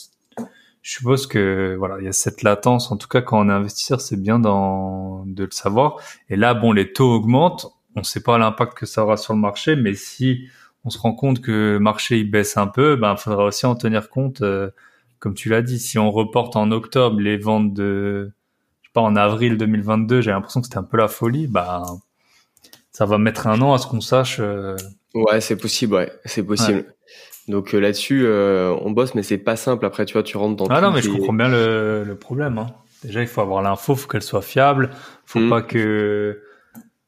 suppose 0.82 1.26
que 1.26 1.74
voilà, 1.78 1.96
il 2.00 2.04
y 2.04 2.08
a 2.08 2.12
cette 2.12 2.42
latence. 2.42 2.92
En 2.92 2.98
tout 2.98 3.08
cas, 3.08 3.22
quand 3.22 3.40
on 3.40 3.48
est 3.48 3.52
investisseur, 3.52 3.98
c'est 4.02 4.20
bien 4.20 4.38
dans, 4.38 5.24
de 5.24 5.44
le 5.44 5.50
savoir. 5.52 5.96
Et 6.28 6.36
là, 6.36 6.52
bon, 6.52 6.72
les 6.72 6.92
taux 6.92 7.10
augmentent. 7.10 7.66
On 7.96 8.00
ne 8.00 8.04
sait 8.04 8.22
pas 8.22 8.36
l'impact 8.36 8.74
que 8.74 8.84
ça 8.84 9.02
aura 9.02 9.16
sur 9.16 9.32
le 9.32 9.40
marché, 9.40 9.76
mais 9.76 9.94
si 9.94 10.48
on 10.84 10.90
se 10.90 10.98
rend 10.98 11.14
compte 11.14 11.40
que 11.40 11.50
le 11.50 11.80
marché 11.80 12.18
il 12.18 12.30
baisse 12.30 12.58
un 12.58 12.66
peu, 12.66 12.96
ben, 12.96 13.16
faudra 13.16 13.44
aussi 13.44 13.64
en 13.64 13.74
tenir 13.74 14.10
compte. 14.10 14.42
Euh, 14.42 14.70
comme 15.18 15.32
tu 15.34 15.48
l'as 15.48 15.62
dit, 15.62 15.78
si 15.78 15.98
on 15.98 16.10
reporte 16.10 16.56
en 16.56 16.70
octobre 16.72 17.20
les 17.20 17.38
ventes 17.38 17.72
de 17.72 18.32
pas, 18.92 19.00
en 19.00 19.16
avril 19.16 19.56
2022, 19.56 20.20
j'ai 20.20 20.30
l'impression 20.30 20.60
que 20.60 20.66
c'était 20.66 20.78
un 20.78 20.84
peu 20.84 20.96
la 20.96 21.08
folie, 21.08 21.46
bah, 21.46 21.84
ça 22.92 23.06
va 23.06 23.18
mettre 23.18 23.46
un 23.46 23.60
an 23.62 23.72
à 23.72 23.78
ce 23.78 23.86
qu'on 23.86 24.00
sache. 24.00 24.38
Euh, 24.40 24.76
ouais, 25.14 25.40
c'est 25.40 25.56
possible, 25.56 25.94
ouais, 25.94 26.12
c'est 26.24 26.42
possible. 26.42 26.94
Donc 27.48 27.74
euh, 27.74 27.80
là-dessus, 27.80 28.24
euh, 28.24 28.74
on 28.82 28.90
bosse, 28.90 29.14
mais 29.14 29.22
c'est 29.22 29.38
pas 29.38 29.56
simple. 29.56 29.84
Après, 29.84 30.04
tu 30.04 30.12
vois, 30.12 30.22
tu 30.22 30.36
rentres 30.36 30.56
dans. 30.56 30.66
Ah 30.66 30.80
non, 30.80 30.90
mais 30.90 31.02
je 31.02 31.10
comprends 31.10 31.32
bien 31.32 31.48
le, 31.48 32.04
le 32.04 32.14
problème. 32.14 32.58
Hein. 32.58 32.68
Déjà, 33.02 33.22
il 33.22 33.26
faut 33.26 33.40
avoir 33.40 33.62
l'info, 33.62 33.94
faut 33.94 34.08
qu'elle 34.08 34.22
soit 34.22 34.42
fiable, 34.42 34.90
faut 35.24 35.40
mm. 35.40 35.48
pas 35.48 35.62
que 35.62 36.42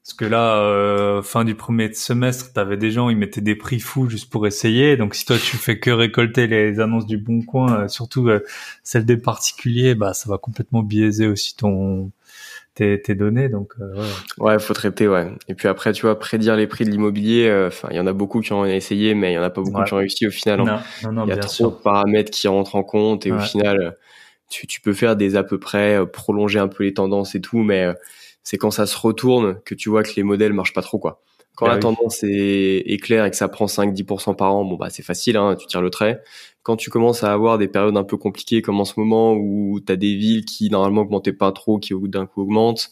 Parce 0.04 0.14
que 0.14 0.24
là, 0.24 0.56
euh, 0.56 1.22
fin 1.22 1.44
du 1.44 1.54
premier 1.54 1.92
semestre, 1.92 2.52
t'avais 2.52 2.76
des 2.76 2.90
gens, 2.90 3.08
ils 3.08 3.16
mettaient 3.16 3.40
des 3.40 3.54
prix 3.54 3.78
fous 3.78 4.10
juste 4.10 4.30
pour 4.30 4.48
essayer. 4.48 4.96
Donc 4.96 5.14
si 5.14 5.24
toi 5.24 5.36
tu 5.36 5.56
fais 5.56 5.78
que 5.78 5.90
récolter 5.90 6.48
les 6.48 6.80
annonces 6.80 7.06
du 7.06 7.18
bon 7.18 7.42
coin, 7.42 7.82
euh, 7.82 7.88
surtout 7.88 8.28
euh, 8.28 8.40
celles 8.82 9.04
des 9.04 9.16
particuliers, 9.16 9.94
bah 9.94 10.12
ça 10.12 10.28
va 10.28 10.38
complètement 10.38 10.82
biaiser 10.82 11.28
aussi 11.28 11.56
ton 11.56 12.10
tes, 12.74 13.00
tes 13.00 13.14
données. 13.14 13.48
Donc 13.48 13.74
ouais. 13.78 14.06
ouais, 14.38 14.58
faut 14.58 14.74
traiter, 14.74 15.06
ouais. 15.06 15.30
Et 15.46 15.54
puis 15.54 15.68
après, 15.68 15.92
tu 15.92 16.02
vois, 16.02 16.18
prédire 16.18 16.56
les 16.56 16.66
prix 16.66 16.84
de 16.84 16.90
l'immobilier. 16.90 17.66
Enfin, 17.68 17.86
il 17.92 17.96
y 17.96 18.00
en 18.00 18.06
a 18.08 18.12
beaucoup 18.12 18.40
qui 18.40 18.52
ont 18.52 18.66
essayé, 18.66 19.14
mais 19.14 19.30
il 19.30 19.34
y 19.36 19.38
en 19.38 19.42
a 19.44 19.50
pas 19.50 19.62
beaucoup 19.62 19.84
qui 19.84 19.94
ont 19.94 19.98
réussi 19.98 20.26
au 20.26 20.32
final. 20.32 20.62
Hein. 20.62 20.82
Non, 21.04 21.12
non, 21.12 21.12
non, 21.12 21.26
il 21.26 21.28
y 21.28 21.32
a 21.32 21.36
trop 21.36 21.70
de 21.70 21.76
paramètres 21.76 22.32
qui 22.32 22.48
rentrent 22.48 22.74
en 22.74 22.82
compte 22.82 23.24
et 23.24 23.30
au 23.30 23.38
final, 23.38 23.96
tu, 24.50 24.66
tu 24.66 24.80
peux 24.80 24.94
faire 24.94 25.14
des 25.14 25.36
à 25.36 25.44
peu 25.44 25.60
près, 25.60 26.04
prolonger 26.12 26.58
un 26.58 26.66
peu 26.66 26.82
les 26.82 26.92
tendances 26.92 27.36
et 27.36 27.40
tout, 27.40 27.62
mais 27.62 27.94
c'est 28.42 28.58
quand 28.58 28.70
ça 28.70 28.86
se 28.86 28.96
retourne 28.98 29.60
que 29.64 29.74
tu 29.74 29.88
vois 29.88 30.02
que 30.02 30.12
les 30.16 30.22
modèles 30.22 30.52
marchent 30.52 30.72
pas 30.72 30.82
trop 30.82 30.98
quoi. 30.98 31.22
Quand 31.54 31.66
bah 31.66 31.74
la 31.74 31.78
tendance 31.78 32.20
est, 32.22 33.02
claire 33.02 33.26
et 33.26 33.30
que 33.30 33.36
ça 33.36 33.46
prend 33.46 33.66
5-10% 33.66 34.34
par 34.36 34.54
an, 34.54 34.64
bon 34.64 34.76
bah 34.76 34.88
c'est 34.88 35.02
facile, 35.02 35.36
hein, 35.36 35.54
tu 35.54 35.66
tires 35.66 35.82
le 35.82 35.90
trait. 35.90 36.22
Quand 36.62 36.76
tu 36.76 36.88
commences 36.88 37.24
à 37.24 37.32
avoir 37.32 37.58
des 37.58 37.68
périodes 37.68 37.96
un 37.96 38.04
peu 38.04 38.16
compliquées 38.16 38.62
comme 38.62 38.80
en 38.80 38.86
ce 38.86 38.94
moment 38.96 39.34
où 39.34 39.78
tu 39.84 39.92
as 39.92 39.96
des 39.96 40.14
villes 40.14 40.46
qui 40.46 40.70
normalement 40.70 41.02
augmentaient 41.02 41.34
pas 41.34 41.52
trop, 41.52 41.78
qui 41.78 41.92
d'un 42.04 42.24
coup 42.24 42.42
augmentent, 42.42 42.90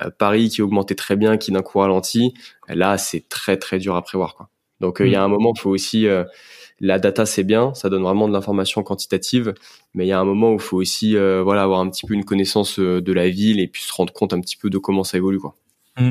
euh, 0.00 0.10
Paris 0.10 0.48
qui 0.48 0.60
augmentait 0.60 0.96
très 0.96 1.14
bien, 1.14 1.36
qui 1.36 1.52
d'un 1.52 1.62
coup 1.62 1.78
ralentit, 1.78 2.34
là 2.68 2.98
c'est 2.98 3.28
très 3.28 3.56
très 3.56 3.78
dur 3.78 3.94
à 3.94 4.02
prévoir 4.02 4.34
quoi. 4.34 4.48
Donc 4.80 5.00
euh, 5.00 5.06
il 5.06 5.12
y 5.12 5.16
a 5.16 5.20
mm. 5.20 5.24
un 5.24 5.28
moment, 5.28 5.52
il 5.56 5.60
faut 5.60 5.70
aussi 5.70 6.08
euh, 6.08 6.24
la 6.80 6.98
data 6.98 7.26
c'est 7.26 7.44
bien, 7.44 7.74
ça 7.74 7.88
donne 7.90 8.02
vraiment 8.02 8.26
de 8.26 8.32
l'information 8.32 8.82
quantitative, 8.82 9.54
mais 9.94 10.06
il 10.06 10.08
y 10.08 10.12
a 10.12 10.18
un 10.18 10.24
moment 10.24 10.50
où 10.50 10.54
il 10.54 10.60
faut 10.60 10.78
aussi 10.78 11.16
euh, 11.16 11.42
voilà 11.42 11.62
avoir 11.62 11.80
un 11.80 11.90
petit 11.90 12.06
peu 12.06 12.14
une 12.14 12.24
connaissance 12.24 12.78
euh, 12.78 13.00
de 13.00 13.12
la 13.12 13.28
ville 13.28 13.60
et 13.60 13.68
puis 13.68 13.82
se 13.82 13.92
rendre 13.92 14.12
compte 14.12 14.32
un 14.32 14.40
petit 14.40 14.56
peu 14.56 14.70
de 14.70 14.78
comment 14.78 15.04
ça 15.04 15.18
évolue 15.18 15.38
quoi. 15.38 15.54
Mmh. 15.98 16.10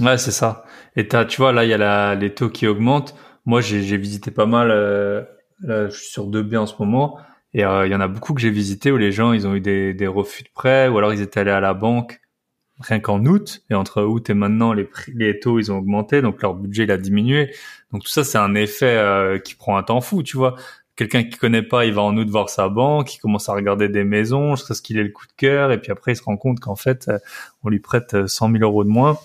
Ouais, 0.00 0.16
c'est 0.16 0.30
ça. 0.30 0.64
Et 0.96 1.06
tu 1.08 1.36
vois, 1.38 1.52
là 1.52 1.64
il 1.64 1.70
y 1.70 1.74
a 1.74 2.14
les 2.14 2.34
taux 2.34 2.48
qui 2.48 2.66
augmentent. 2.66 3.14
Moi, 3.46 3.60
j'ai 3.60 3.96
visité 3.96 4.30
pas 4.30 4.46
mal. 4.46 4.70
Euh, 4.70 5.22
là, 5.62 5.88
je 5.88 5.96
suis 5.96 6.10
sur 6.10 6.26
deux 6.26 6.42
biens 6.42 6.62
en 6.62 6.66
ce 6.66 6.74
moment, 6.78 7.18
et 7.54 7.62
il 7.62 7.90
y 7.90 7.94
en 7.94 8.00
a 8.00 8.08
beaucoup 8.08 8.34
que 8.34 8.40
j'ai 8.40 8.50
visité 8.50 8.92
où 8.92 8.96
les 8.96 9.10
gens 9.10 9.32
ils 9.32 9.46
ont 9.46 9.54
eu 9.54 9.60
des, 9.60 9.94
des 9.94 10.06
refus 10.06 10.44
de 10.44 10.50
prêt, 10.54 10.86
ou 10.88 10.98
alors 10.98 11.12
ils 11.12 11.20
étaient 11.20 11.40
allés 11.40 11.50
à 11.50 11.60
la 11.60 11.74
banque 11.74 12.20
rien 12.80 13.00
qu'en 13.00 13.24
août 13.26 13.62
et 13.70 13.74
entre 13.74 14.02
août 14.02 14.30
et 14.30 14.34
maintenant 14.34 14.72
les 14.72 14.84
prix, 14.84 15.12
les 15.14 15.40
taux 15.40 15.58
ils 15.58 15.72
ont 15.72 15.78
augmenté 15.78 16.22
donc 16.22 16.40
leur 16.42 16.54
budget 16.54 16.84
il 16.84 16.90
a 16.90 16.96
diminué. 16.96 17.52
Donc 17.92 18.04
tout 18.04 18.10
ça 18.10 18.24
c'est 18.24 18.38
un 18.38 18.54
effet 18.54 18.96
euh, 18.96 19.38
qui 19.38 19.54
prend 19.54 19.76
un 19.76 19.82
temps 19.82 20.00
fou 20.00 20.22
tu 20.22 20.36
vois. 20.36 20.54
Quelqu'un 20.96 21.22
qui 21.24 21.36
connaît 21.38 21.62
pas 21.62 21.84
il 21.84 21.92
va 21.92 22.02
en 22.02 22.16
août 22.16 22.28
voir 22.28 22.48
sa 22.48 22.68
banque 22.68 23.14
il 23.14 23.18
commence 23.18 23.48
à 23.48 23.54
regarder 23.54 23.88
des 23.88 24.04
maisons 24.04 24.56
jusqu'à 24.56 24.74
ce 24.74 24.82
qu'il 24.82 24.98
ait 24.98 25.04
le 25.04 25.10
coup 25.10 25.26
de 25.26 25.32
cœur 25.36 25.72
et 25.72 25.80
puis 25.80 25.90
après 25.90 26.12
il 26.12 26.16
se 26.16 26.22
rend 26.22 26.36
compte 26.36 26.60
qu'en 26.60 26.76
fait 26.76 27.08
euh, 27.08 27.18
on 27.64 27.68
lui 27.68 27.80
prête 27.80 28.26
100 28.26 28.52
000 28.52 28.62
euros 28.62 28.84
de 28.84 28.90
moins. 28.90 29.18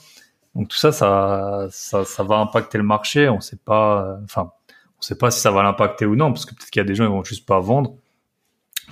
Donc 0.55 0.69
tout 0.69 0.77
ça 0.77 0.91
ça 0.91 1.67
ça, 1.71 2.05
ça 2.05 2.23
va 2.23 2.37
impacter 2.37 2.77
le 2.77 2.83
marché. 2.83 3.29
On 3.29 3.39
sait 3.39 3.59
pas 3.63 4.05
euh, 4.05 4.17
enfin 4.23 4.51
on 4.97 5.01
sait 5.01 5.17
pas 5.17 5.31
si 5.31 5.41
ça 5.41 5.51
va 5.51 5.63
l'impacter 5.63 6.05
ou 6.05 6.15
non 6.15 6.31
parce 6.31 6.45
que 6.45 6.55
peut-être 6.55 6.71
qu'il 6.71 6.79
y 6.79 6.85
a 6.85 6.87
des 6.87 6.95
gens 6.95 7.05
qui 7.05 7.11
vont 7.11 7.23
juste 7.23 7.45
pas 7.45 7.59
vendre 7.59 7.95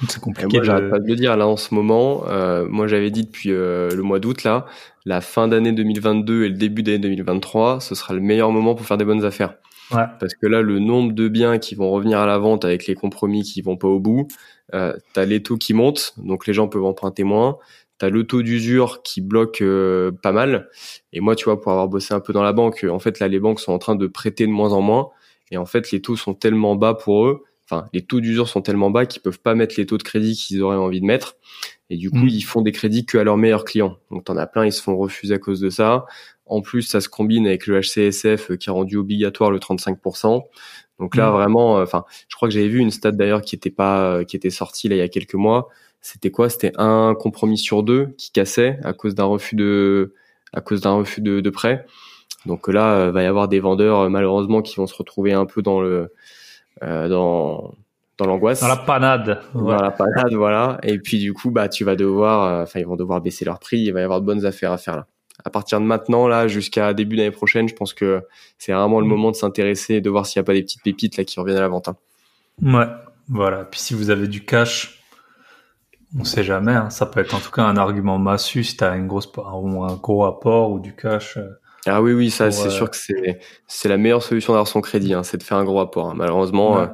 c'est 0.07 0.21
compliqué. 0.21 0.57
moi, 0.57 0.63
j'arrête 0.63 0.89
pas 0.89 0.99
de 0.99 1.07
le 1.07 1.15
dire 1.15 1.37
là 1.37 1.47
en 1.47 1.57
ce 1.57 1.73
moment. 1.73 2.23
Euh, 2.27 2.67
moi, 2.67 2.87
j'avais 2.87 3.11
dit 3.11 3.23
depuis 3.23 3.51
euh, 3.51 3.89
le 3.89 4.01
mois 4.03 4.19
d'août 4.19 4.43
là, 4.43 4.65
la 5.05 5.21
fin 5.21 5.47
d'année 5.47 5.71
2022 5.71 6.43
et 6.43 6.49
le 6.49 6.55
début 6.55 6.83
d'année 6.83 6.99
2023, 6.99 7.79
ce 7.79 7.95
sera 7.95 8.13
le 8.13 8.21
meilleur 8.21 8.51
moment 8.51 8.75
pour 8.75 8.85
faire 8.85 8.97
des 8.97 9.05
bonnes 9.05 9.25
affaires. 9.25 9.55
Ouais. 9.91 10.05
Parce 10.19 10.33
que 10.35 10.47
là, 10.47 10.61
le 10.61 10.79
nombre 10.79 11.13
de 11.13 11.27
biens 11.27 11.57
qui 11.57 11.75
vont 11.75 11.91
revenir 11.91 12.19
à 12.19 12.25
la 12.25 12.37
vente 12.37 12.63
avec 12.63 12.87
les 12.87 12.95
compromis 12.95 13.43
qui 13.43 13.61
vont 13.61 13.77
pas 13.77 13.87
au 13.87 13.99
bout, 13.99 14.27
euh, 14.73 14.93
t'as 15.13 15.25
les 15.25 15.43
taux 15.43 15.57
qui 15.57 15.73
montent, 15.73 16.13
donc 16.17 16.47
les 16.47 16.53
gens 16.53 16.67
peuvent 16.67 16.85
emprunter 16.85 17.23
moins. 17.23 17.57
T'as 17.97 18.09
le 18.09 18.25
taux 18.25 18.41
d'usure 18.41 19.03
qui 19.03 19.21
bloque 19.21 19.61
euh, 19.61 20.11
pas 20.11 20.31
mal. 20.31 20.69
Et 21.13 21.19
moi, 21.19 21.35
tu 21.35 21.45
vois, 21.45 21.61
pour 21.61 21.71
avoir 21.71 21.87
bossé 21.87 22.13
un 22.13 22.19
peu 22.19 22.33
dans 22.33 22.41
la 22.41 22.53
banque, 22.53 22.85
en 22.89 22.99
fait, 22.99 23.19
là, 23.19 23.27
les 23.27 23.39
banques 23.39 23.59
sont 23.59 23.73
en 23.73 23.79
train 23.79 23.95
de 23.95 24.07
prêter 24.07 24.47
de 24.47 24.51
moins 24.51 24.73
en 24.73 24.81
moins. 24.81 25.09
Et 25.51 25.57
en 25.57 25.65
fait, 25.65 25.91
les 25.91 26.01
taux 26.01 26.15
sont 26.15 26.33
tellement 26.33 26.75
bas 26.75 26.93
pour 26.93 27.27
eux 27.27 27.43
enfin, 27.71 27.87
les 27.93 28.01
taux 28.01 28.19
d'usure 28.19 28.49
sont 28.49 28.61
tellement 28.61 28.91
bas 28.91 29.05
qu'ils 29.05 29.21
peuvent 29.21 29.39
pas 29.39 29.55
mettre 29.55 29.75
les 29.77 29.85
taux 29.85 29.97
de 29.97 30.03
crédit 30.03 30.35
qu'ils 30.35 30.61
auraient 30.61 30.75
envie 30.75 30.99
de 30.99 31.05
mettre. 31.05 31.35
Et 31.89 31.97
du 31.97 32.09
coup, 32.09 32.25
mm. 32.25 32.29
ils 32.29 32.41
font 32.41 32.61
des 32.61 32.71
crédits 32.71 33.05
que 33.05 33.17
à 33.17 33.23
leurs 33.23 33.37
meilleurs 33.37 33.65
clients. 33.65 33.97
Donc, 34.11 34.25
t'en 34.25 34.37
as 34.37 34.47
plein, 34.47 34.65
ils 34.65 34.71
se 34.71 34.81
font 34.81 34.97
refuser 34.97 35.35
à 35.35 35.39
cause 35.39 35.59
de 35.59 35.69
ça. 35.69 36.05
En 36.45 36.61
plus, 36.61 36.83
ça 36.83 37.01
se 37.01 37.09
combine 37.09 37.47
avec 37.47 37.67
le 37.67 37.79
HCSF 37.79 38.51
euh, 38.51 38.55
qui 38.57 38.69
a 38.69 38.73
rendu 38.73 38.97
obligatoire 38.97 39.51
le 39.51 39.59
35%. 39.59 40.43
Donc 40.99 41.15
là, 41.15 41.29
mm. 41.29 41.33
vraiment, 41.33 41.77
euh, 41.77 41.83
enfin, 41.83 42.05
je 42.27 42.35
crois 42.35 42.47
que 42.47 42.53
j'avais 42.53 42.67
vu 42.67 42.79
une 42.79 42.91
stat 42.91 43.11
d'ailleurs 43.11 43.41
qui 43.41 43.55
était 43.55 43.69
pas, 43.71 44.15
euh, 44.15 44.23
qui 44.23 44.35
était 44.35 44.49
sortie 44.49 44.87
là 44.87 44.95
il 44.95 44.99
y 44.99 45.01
a 45.01 45.09
quelques 45.09 45.35
mois. 45.35 45.69
C'était 46.01 46.31
quoi? 46.31 46.49
C'était 46.49 46.71
un 46.77 47.15
compromis 47.17 47.57
sur 47.57 47.83
deux 47.83 48.15
qui 48.17 48.31
cassait 48.31 48.79
à 48.83 48.93
cause 48.93 49.13
d'un 49.13 49.25
refus 49.25 49.55
de, 49.55 50.13
à 50.51 50.61
cause 50.61 50.81
d'un 50.81 50.93
refus 50.93 51.21
de, 51.21 51.41
de 51.41 51.49
prêt. 51.49 51.85
Donc 52.47 52.67
là, 52.67 53.07
il 53.07 53.11
va 53.11 53.21
y 53.21 53.27
avoir 53.27 53.47
des 53.47 53.59
vendeurs 53.59 54.09
malheureusement 54.09 54.63
qui 54.63 54.77
vont 54.77 54.87
se 54.87 54.95
retrouver 54.95 55.31
un 55.33 55.45
peu 55.45 55.61
dans 55.61 55.79
le, 55.79 56.11
dans 56.81 57.75
dans 58.21 58.27
l'angoisse. 58.27 58.61
Dans 58.61 58.67
la 58.67 58.77
panade. 58.77 59.41
Dans 59.55 59.81
la 59.81 59.89
panade, 59.91 60.33
voilà. 60.33 60.79
Et 60.83 60.99
puis 60.99 61.17
du 61.17 61.33
coup, 61.33 61.49
bah 61.49 61.69
tu 61.69 61.83
vas 61.83 61.95
devoir, 61.95 62.43
euh, 62.43 62.63
enfin 62.63 62.79
ils 62.79 62.85
vont 62.85 62.95
devoir 62.95 63.19
baisser 63.19 63.45
leur 63.45 63.59
prix. 63.59 63.79
Il 63.79 63.93
va 63.93 64.01
y 64.01 64.03
avoir 64.03 64.21
de 64.21 64.25
bonnes 64.25 64.45
affaires 64.45 64.71
à 64.71 64.77
faire 64.77 64.95
là. 64.95 65.07
À 65.43 65.49
partir 65.49 65.79
de 65.79 65.85
maintenant, 65.85 66.27
là, 66.27 66.47
jusqu'à 66.47 66.93
début 66.93 67.15
d'année 67.15 67.31
prochaine, 67.31 67.67
je 67.67 67.73
pense 67.73 67.95
que 67.95 68.21
c'est 68.59 68.73
vraiment 68.73 68.99
le 68.99 69.07
mm. 69.07 69.09
moment 69.09 69.31
de 69.31 69.35
s'intéresser 69.35 69.95
et 69.95 70.01
de 70.01 70.09
voir 70.09 70.27
s'il 70.27 70.39
n'y 70.39 70.45
a 70.45 70.45
pas 70.45 70.53
des 70.53 70.61
petites 70.61 70.83
pépites 70.83 71.17
là 71.17 71.23
qui 71.23 71.39
reviennent 71.39 71.57
à 71.57 71.61
la 71.61 71.67
vente. 71.67 71.87
Hein. 71.87 71.95
Ouais, 72.61 72.85
voilà. 73.27 73.65
Puis 73.65 73.79
si 73.79 73.95
vous 73.95 74.11
avez 74.11 74.27
du 74.27 74.45
cash, 74.45 75.03
on 76.19 76.23
sait 76.23 76.43
jamais. 76.43 76.73
Hein. 76.73 76.91
Ça 76.91 77.07
peut 77.07 77.21
être 77.21 77.33
en 77.33 77.39
tout 77.39 77.49
cas 77.49 77.63
un 77.63 77.77
argument 77.77 78.19
massu 78.19 78.63
si 78.63 78.77
t'as 78.77 78.95
une 78.95 79.07
grosse 79.07 79.31
ou 79.35 79.83
un 79.83 79.95
gros 79.95 80.25
apport 80.25 80.71
ou 80.71 80.79
du 80.79 80.95
cash. 80.95 81.37
Euh, 81.37 81.59
ah 81.87 82.01
oui, 82.01 82.13
oui, 82.13 82.29
ça, 82.29 82.51
c'est 82.51 82.69
sûr 82.69 82.89
que 82.89 82.95
c'est 82.95 83.39
c'est 83.67 83.89
la 83.89 83.97
meilleure 83.97 84.21
solution 84.21 84.53
d'avoir 84.53 84.67
son 84.67 84.81
crédit, 84.81 85.13
hein, 85.13 85.23
c'est 85.23 85.37
de 85.37 85.43
faire 85.43 85.57
un 85.57 85.63
gros 85.63 85.79
apport. 85.79 86.11
Hein. 86.11 86.13
Malheureusement, 86.15 86.79
euh, 86.79 86.87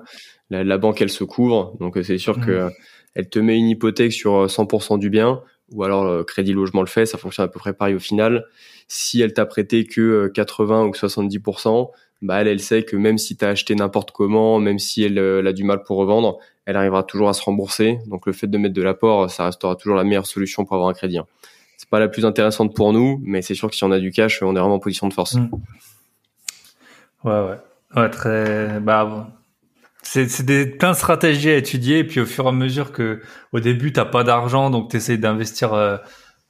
la, 0.50 0.78
banque, 0.78 1.02
elle 1.02 1.10
se 1.10 1.26
couvre, 1.26 1.76
donc 1.80 1.98
euh, 1.98 2.04
c'est 2.04 2.18
sûr 2.18 2.40
que 2.40 2.68
mmh. 2.68 2.72
elle 3.16 3.30
te 3.30 3.40
met 3.40 3.58
une 3.58 3.68
hypothèque 3.68 4.14
sur 4.14 4.46
100% 4.46 4.96
euh, 4.96 4.98
du 4.98 5.10
bien, 5.10 5.42
ou 5.72 5.84
alors 5.84 6.06
le 6.06 6.24
Crédit 6.24 6.54
Logement 6.54 6.82
le 6.82 6.88
fait, 6.88 7.06
ça 7.06 7.18
fonctionne 7.18 7.46
à 7.46 7.50
peu 7.50 7.60
près 7.60 7.74
pareil 7.74 7.96
au 7.96 8.00
final. 8.00 8.46
Si 8.88 9.22
elle 9.22 9.34
t'a 9.34 9.46
prêté 9.46 9.86
que 9.86 10.28
80 10.34 10.86
ou 10.86 10.92
70%, 10.92 11.90
bah 12.22 12.40
elle, 12.40 12.48
elle 12.48 12.62
sait 12.62 12.84
que 12.84 12.96
même 12.96 13.18
si 13.18 13.36
tu 13.36 13.44
as 13.44 13.50
acheté 13.50 13.76
n'importe 13.76 14.12
comment, 14.12 14.58
même 14.60 14.80
si 14.80 15.04
elle, 15.04 15.18
elle, 15.18 15.48
a 15.48 15.54
du 15.54 15.66
mal 15.66 15.84
pour 15.84 15.98
revendre, 15.98 16.38
elle 16.66 16.78
arrivera 16.78 17.04
toujours 17.04 17.28
à 17.28 17.34
se 17.34 17.42
rembourser. 17.42 18.00
Donc 18.08 18.26
le 18.26 18.32
fait 18.32 18.48
de 18.48 18.58
mettre 18.58 18.74
de 18.74 18.82
l'apport, 18.82 19.30
ça 19.30 19.46
restera 19.46 19.76
toujours 19.76 19.98
la 19.98 20.06
meilleure 20.06 20.26
solution 20.26 20.64
pour 20.64 20.76
avoir 20.76 20.90
un 20.90 20.94
crédit. 20.94 21.20
C'est 21.78 21.90
pas 21.90 22.00
la 22.00 22.08
plus 22.08 22.26
intéressante 22.26 22.76
pour 22.76 22.92
nous, 22.92 23.22
mais 23.24 23.42
c'est 23.42 23.54
sûr 23.56 23.70
que 23.70 23.76
si 23.76 23.84
on 23.84 23.92
a 23.92 24.00
du 24.00 24.12
cash, 24.12 24.42
on 24.42 24.56
est 24.56 24.60
vraiment 24.60 24.76
en 24.76 24.80
position 24.80 25.08
de 25.08 25.14
force. 25.14 25.36
Mm. 25.36 25.50
Ouais, 27.24 27.42
ouais. 27.42 27.58
Ouais, 27.96 28.10
très. 28.10 28.80
Bah, 28.80 29.30
c'est 30.02 30.44
des 30.44 30.66
plein 30.66 30.92
de 30.92 30.96
stratégies 30.96 31.50
à 31.50 31.56
étudier, 31.56 32.00
et 32.00 32.04
puis 32.04 32.20
au 32.20 32.26
fur 32.26 32.46
et 32.46 32.50
à 32.50 32.52
mesure 32.52 32.92
que 32.92 33.22
au 33.52 33.60
début 33.60 33.92
t'as 33.92 34.06
pas 34.06 34.24
d'argent, 34.24 34.70
donc 34.70 34.90
tu 34.90 34.98
essaies 34.98 35.18
d'investir 35.18 35.74
euh, 35.74 35.98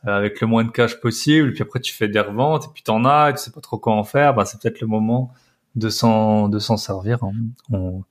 avec 0.06 0.42
le 0.42 0.48
moins 0.48 0.64
de 0.64 0.70
cash 0.70 1.00
possible, 1.00 1.54
puis 1.54 1.64
après 1.64 1.80
tu 1.80 1.94
fais 1.94 2.08
des 2.08 2.20
reventes, 2.20 2.66
et 2.66 2.68
puis 2.74 2.84
t'en 2.84 3.04
as, 3.04 3.32
et 3.32 3.34
tu 3.34 3.40
sais 3.40 3.52
pas 3.52 3.62
trop 3.62 3.78
quoi 3.80 3.94
en 3.94 4.04
faire, 4.04 4.36
bah 4.36 4.46
c'est 4.46 4.62
peut-être 4.62 4.80
le 4.80 4.88
moment 4.88 5.34
de 5.76 5.90
s'en 5.90 6.50
de 6.50 6.60
s'en 6.60 6.78
servir. 6.78 7.24
Hein. 7.24 7.32
On, 7.72 8.04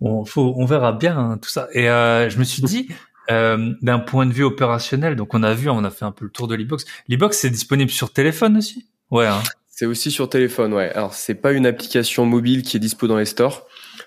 on, 0.00 0.24
faut, 0.24 0.54
on 0.56 0.64
verra 0.64 0.92
bien 0.92 1.18
hein, 1.18 1.38
tout 1.38 1.48
ça. 1.48 1.68
Et 1.72 1.88
euh, 1.88 2.28
je 2.30 2.38
me 2.38 2.44
suis 2.44 2.62
dit, 2.62 2.88
euh, 3.30 3.72
d'un 3.82 3.98
point 3.98 4.26
de 4.26 4.32
vue 4.32 4.44
opérationnel, 4.44 5.16
donc 5.16 5.34
on 5.34 5.42
a 5.42 5.54
vu, 5.54 5.68
on 5.68 5.84
a 5.84 5.90
fait 5.90 6.04
un 6.04 6.12
peu 6.12 6.24
le 6.24 6.30
tour 6.30 6.48
de 6.48 6.54
l'e-box. 6.54 6.84
L'e-box 7.08 7.36
c'est 7.38 7.50
disponible 7.50 7.90
sur 7.90 8.12
téléphone 8.12 8.56
aussi? 8.56 8.86
Ouais. 9.10 9.26
Hein. 9.26 9.42
C'est 9.68 9.86
aussi 9.86 10.10
sur 10.10 10.28
téléphone, 10.28 10.72
ouais. 10.74 10.90
Alors 10.90 11.14
c'est 11.14 11.34
pas 11.34 11.52
une 11.52 11.66
application 11.66 12.26
mobile 12.26 12.62
qui 12.62 12.76
est 12.76 12.80
dispo 12.80 13.06
dans 13.06 13.16
les 13.16 13.24
stores. 13.24 13.66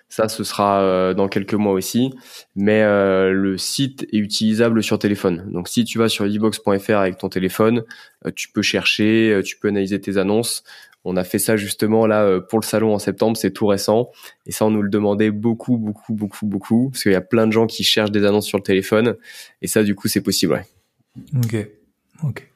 Ça, 0.09 0.27
ce 0.27 0.43
sera 0.43 0.81
euh, 0.81 1.13
dans 1.13 1.29
quelques 1.29 1.53
mois 1.53 1.71
aussi. 1.71 2.13
Mais 2.55 2.81
euh, 2.81 3.31
le 3.31 3.57
site 3.57 4.05
est 4.11 4.17
utilisable 4.17 4.83
sur 4.83 4.99
téléphone. 4.99 5.49
Donc 5.51 5.69
si 5.69 5.85
tu 5.85 5.97
vas 5.97 6.09
sur 6.09 6.25
ebox.fr 6.25 6.97
avec 6.97 7.17
ton 7.17 7.29
téléphone, 7.29 7.83
tu 8.35 8.49
peux 8.49 8.61
chercher, 8.61 9.39
tu 9.45 9.57
peux 9.57 9.69
analyser 9.69 10.01
tes 10.01 10.17
annonces. 10.17 10.63
On 11.03 11.17
a 11.17 11.23
fait 11.23 11.39
ça 11.39 11.57
justement 11.57 12.05
là 12.05 12.23
euh, 12.23 12.39
pour 12.39 12.59
le 12.59 12.65
salon 12.65 12.93
en 12.93 12.99
septembre, 12.99 13.35
c'est 13.35 13.51
tout 13.51 13.67
récent. 13.67 14.11
Et 14.45 14.51
ça, 14.51 14.65
on 14.65 14.71
nous 14.71 14.81
le 14.81 14.89
demandait 14.89 15.31
beaucoup, 15.31 15.77
beaucoup, 15.77 16.13
beaucoup, 16.13 16.45
beaucoup, 16.45 16.89
parce 16.91 17.03
qu'il 17.03 17.11
y 17.11 17.15
a 17.15 17.21
plein 17.21 17.47
de 17.47 17.51
gens 17.51 17.67
qui 17.67 17.83
cherchent 17.83 18.11
des 18.11 18.25
annonces 18.25 18.45
sur 18.45 18.57
le 18.57 18.63
téléphone. 18.63 19.15
Et 19.61 19.67
ça, 19.67 19.83
du 19.83 19.95
coup, 19.95 20.07
c'est 20.07 20.21
possible. 20.21 20.53
Ouais. 20.53 20.65
Ok, 21.43 21.67
ok. 22.23 22.47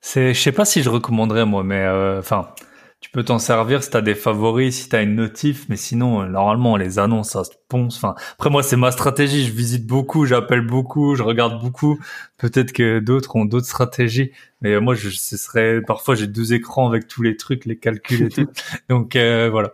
C'est, 0.00 0.34
je 0.34 0.40
sais 0.40 0.52
pas 0.52 0.64
si 0.64 0.82
je 0.82 0.88
recommanderais 0.88 1.44
moi, 1.44 1.64
mais 1.64 1.80
euh, 1.80 2.20
enfin, 2.20 2.48
tu 3.00 3.10
peux 3.10 3.22
t'en 3.22 3.38
servir 3.38 3.82
si 3.82 3.90
t'as 3.90 4.00
des 4.00 4.14
favoris, 4.14 4.74
si 4.74 4.88
t'as 4.88 5.02
une 5.02 5.16
notif, 5.16 5.66
mais 5.68 5.76
sinon 5.76 6.22
euh, 6.22 6.26
normalement 6.26 6.76
les 6.76 6.98
annonces 6.98 7.30
ça 7.30 7.44
se 7.44 7.50
ponce. 7.68 7.96
Enfin 7.96 8.14
après 8.32 8.48
moi 8.50 8.62
c'est 8.62 8.76
ma 8.76 8.90
stratégie, 8.90 9.44
je 9.44 9.52
visite 9.52 9.86
beaucoup, 9.86 10.24
j'appelle 10.24 10.62
beaucoup, 10.62 11.14
je 11.14 11.22
regarde 11.22 11.60
beaucoup. 11.60 11.98
Peut-être 12.38 12.72
que 12.72 12.98
d'autres 12.98 13.36
ont 13.36 13.44
d'autres 13.44 13.66
stratégies, 13.66 14.32
mais 14.62 14.72
euh, 14.72 14.80
moi 14.80 14.94
je 14.94 15.10
ce 15.10 15.36
serait 15.36 15.82
parfois 15.82 16.14
j'ai 16.14 16.26
deux 16.26 16.54
écrans 16.54 16.88
avec 16.88 17.06
tous 17.06 17.22
les 17.22 17.36
trucs, 17.36 17.66
les 17.66 17.76
calculs 17.78 18.22
et 18.22 18.28
tout. 18.28 18.48
Donc 18.88 19.14
euh, 19.14 19.50
voilà. 19.50 19.72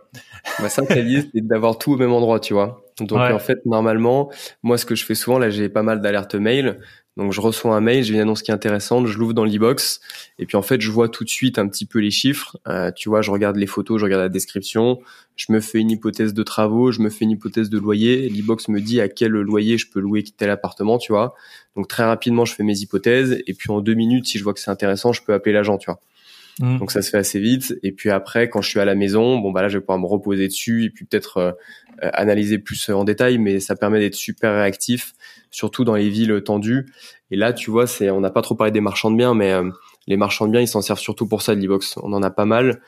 Ma 0.61 0.67
simple 0.67 0.93
c'est 0.93 1.41
d'avoir 1.41 1.77
tout 1.77 1.93
au 1.93 1.97
même 1.97 2.11
endroit, 2.11 2.41
tu 2.41 2.53
vois. 2.53 2.83
Donc 2.99 3.13
en 3.13 3.39
fait 3.39 3.65
normalement, 3.65 4.29
moi 4.61 4.77
ce 4.77 4.85
que 4.85 4.95
je 4.95 5.05
fais 5.05 5.15
souvent 5.15 5.39
là, 5.39 5.49
j'ai 5.49 5.69
pas 5.69 5.81
mal 5.81 6.01
d'alertes 6.01 6.35
mail. 6.35 6.79
Donc 7.15 7.31
je 7.31 7.41
reçois 7.41 7.75
un 7.75 7.81
mail, 7.81 8.03
j'ai 8.03 8.15
une 8.15 8.19
annonce 8.19 8.41
qui 8.41 8.49
est 8.49 8.53
intéressante, 8.53 9.05
je 9.05 9.17
l'ouvre 9.19 9.33
dans 9.33 9.45
l'e-box 9.45 10.01
et 10.39 10.47
puis 10.47 10.57
en 10.57 10.63
fait 10.63 10.81
je 10.81 10.89
vois 10.89 11.09
tout 11.09 11.23
de 11.23 11.29
suite 11.29 11.59
un 11.59 11.67
petit 11.67 11.85
peu 11.85 11.99
les 11.99 12.09
chiffres. 12.09 12.57
Euh, 12.67 12.91
tu 12.91 13.09
vois, 13.09 13.21
je 13.21 13.29
regarde 13.29 13.55
les 13.55 13.67
photos, 13.67 13.99
je 13.99 14.05
regarde 14.05 14.23
la 14.23 14.29
description, 14.29 14.99
je 15.35 15.51
me 15.51 15.59
fais 15.59 15.79
une 15.79 15.91
hypothèse 15.91 16.33
de 16.33 16.43
travaux, 16.43 16.91
je 16.91 17.01
me 17.01 17.09
fais 17.09 17.25
une 17.25 17.31
hypothèse 17.31 17.69
de 17.69 17.77
loyer. 17.77 18.29
L'e-box 18.29 18.67
me 18.69 18.81
dit 18.81 18.99
à 18.99 19.09
quel 19.09 19.31
loyer 19.31 19.77
je 19.77 19.89
peux 19.89 19.99
louer 19.99 20.23
tel 20.23 20.49
appartement, 20.49 20.97
tu 20.97 21.11
vois. 21.11 21.35
Donc 21.75 21.87
très 21.87 22.03
rapidement 22.03 22.45
je 22.45 22.55
fais 22.55 22.63
mes 22.63 22.79
hypothèses 22.79 23.43
et 23.45 23.53
puis 23.53 23.71
en 23.71 23.81
deux 23.81 23.93
minutes 23.93 24.25
si 24.27 24.39
je 24.39 24.43
vois 24.43 24.53
que 24.53 24.59
c'est 24.59 24.71
intéressant, 24.71 25.13
je 25.13 25.21
peux 25.23 25.33
appeler 25.33 25.53
l'agent, 25.53 25.77
tu 25.77 25.91
vois. 25.91 25.99
Mmh. 26.59 26.77
Donc 26.77 26.91
ça 26.91 27.01
se 27.01 27.09
fait 27.09 27.17
assez 27.17 27.39
vite. 27.39 27.75
Et 27.83 27.91
puis 27.91 28.09
après, 28.09 28.49
quand 28.49 28.61
je 28.61 28.69
suis 28.69 28.79
à 28.79 28.85
la 28.85 28.95
maison, 28.95 29.37
bon 29.39 29.51
bah 29.51 29.61
là 29.61 29.69
je 29.69 29.77
vais 29.77 29.81
pouvoir 29.81 29.99
me 29.99 30.05
reposer 30.05 30.47
dessus 30.47 30.85
et 30.85 30.89
puis 30.89 31.05
peut-être 31.05 31.37
euh, 31.37 31.51
euh, 32.03 32.09
analyser 32.13 32.59
plus 32.59 32.89
en 32.89 33.03
détail, 33.03 33.37
mais 33.37 33.59
ça 33.59 33.75
permet 33.75 33.99
d'être 33.99 34.15
super 34.15 34.53
réactif, 34.53 35.13
surtout 35.51 35.83
dans 35.83 35.95
les 35.95 36.09
villes 36.09 36.41
tendues. 36.43 36.91
Et 37.31 37.35
là, 37.35 37.53
tu 37.53 37.71
vois, 37.71 37.87
c'est 37.87 38.11
on 38.11 38.19
n'a 38.19 38.29
pas 38.29 38.41
trop 38.41 38.55
parlé 38.55 38.71
des 38.71 38.81
marchands 38.81 39.09
de 39.09 39.17
biens, 39.17 39.33
mais 39.33 39.51
euh, 39.51 39.69
les 40.05 40.17
marchands 40.17 40.45
de 40.45 40.51
biens, 40.51 40.61
ils 40.61 40.67
s'en 40.67 40.81
servent 40.81 40.99
surtout 40.99 41.27
pour 41.27 41.41
ça 41.41 41.55
de 41.55 41.61
l'e-box. 41.61 41.97
On 42.03 42.13
en 42.13 42.21
a 42.21 42.29
pas 42.29 42.45
mal 42.45 42.81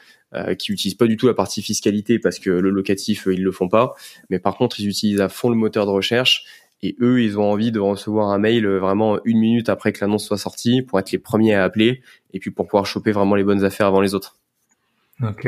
qui 0.59 0.73
utilisent 0.73 0.95
pas 0.95 1.07
du 1.07 1.15
tout 1.15 1.27
la 1.27 1.33
partie 1.33 1.61
fiscalité 1.61 2.19
parce 2.19 2.39
que 2.39 2.49
le 2.49 2.69
locatif, 2.69 3.25
ils 3.31 3.41
le 3.41 3.53
font 3.53 3.69
pas. 3.69 3.93
Mais 4.29 4.37
par 4.37 4.57
contre, 4.57 4.81
ils 4.81 4.89
utilisent 4.89 5.21
à 5.21 5.29
fond 5.29 5.49
le 5.49 5.55
moteur 5.55 5.85
de 5.85 5.91
recherche 5.91 6.43
et 6.81 6.95
eux, 7.01 7.21
ils 7.21 7.39
ont 7.39 7.51
envie 7.51 7.71
de 7.71 7.79
recevoir 7.79 8.29
un 8.29 8.37
mail 8.37 8.65
euh, 8.65 8.79
vraiment 8.79 9.19
une 9.25 9.39
minute 9.39 9.69
après 9.69 9.91
que 9.91 9.99
l'annonce 10.01 10.25
soit 10.25 10.37
sortie 10.37 10.81
pour 10.81 10.99
être 10.99 11.11
les 11.11 11.17
premiers 11.17 11.55
à 11.55 11.63
appeler 11.63 12.01
et 12.33 12.39
puis 12.39 12.51
pour 12.51 12.67
pouvoir 12.67 12.85
choper 12.85 13.11
vraiment 13.11 13.35
les 13.35 13.43
bonnes 13.43 13.63
affaires 13.63 13.87
avant 13.87 14.01
les 14.01 14.13
autres. 14.13 14.37
Ok. 15.23 15.47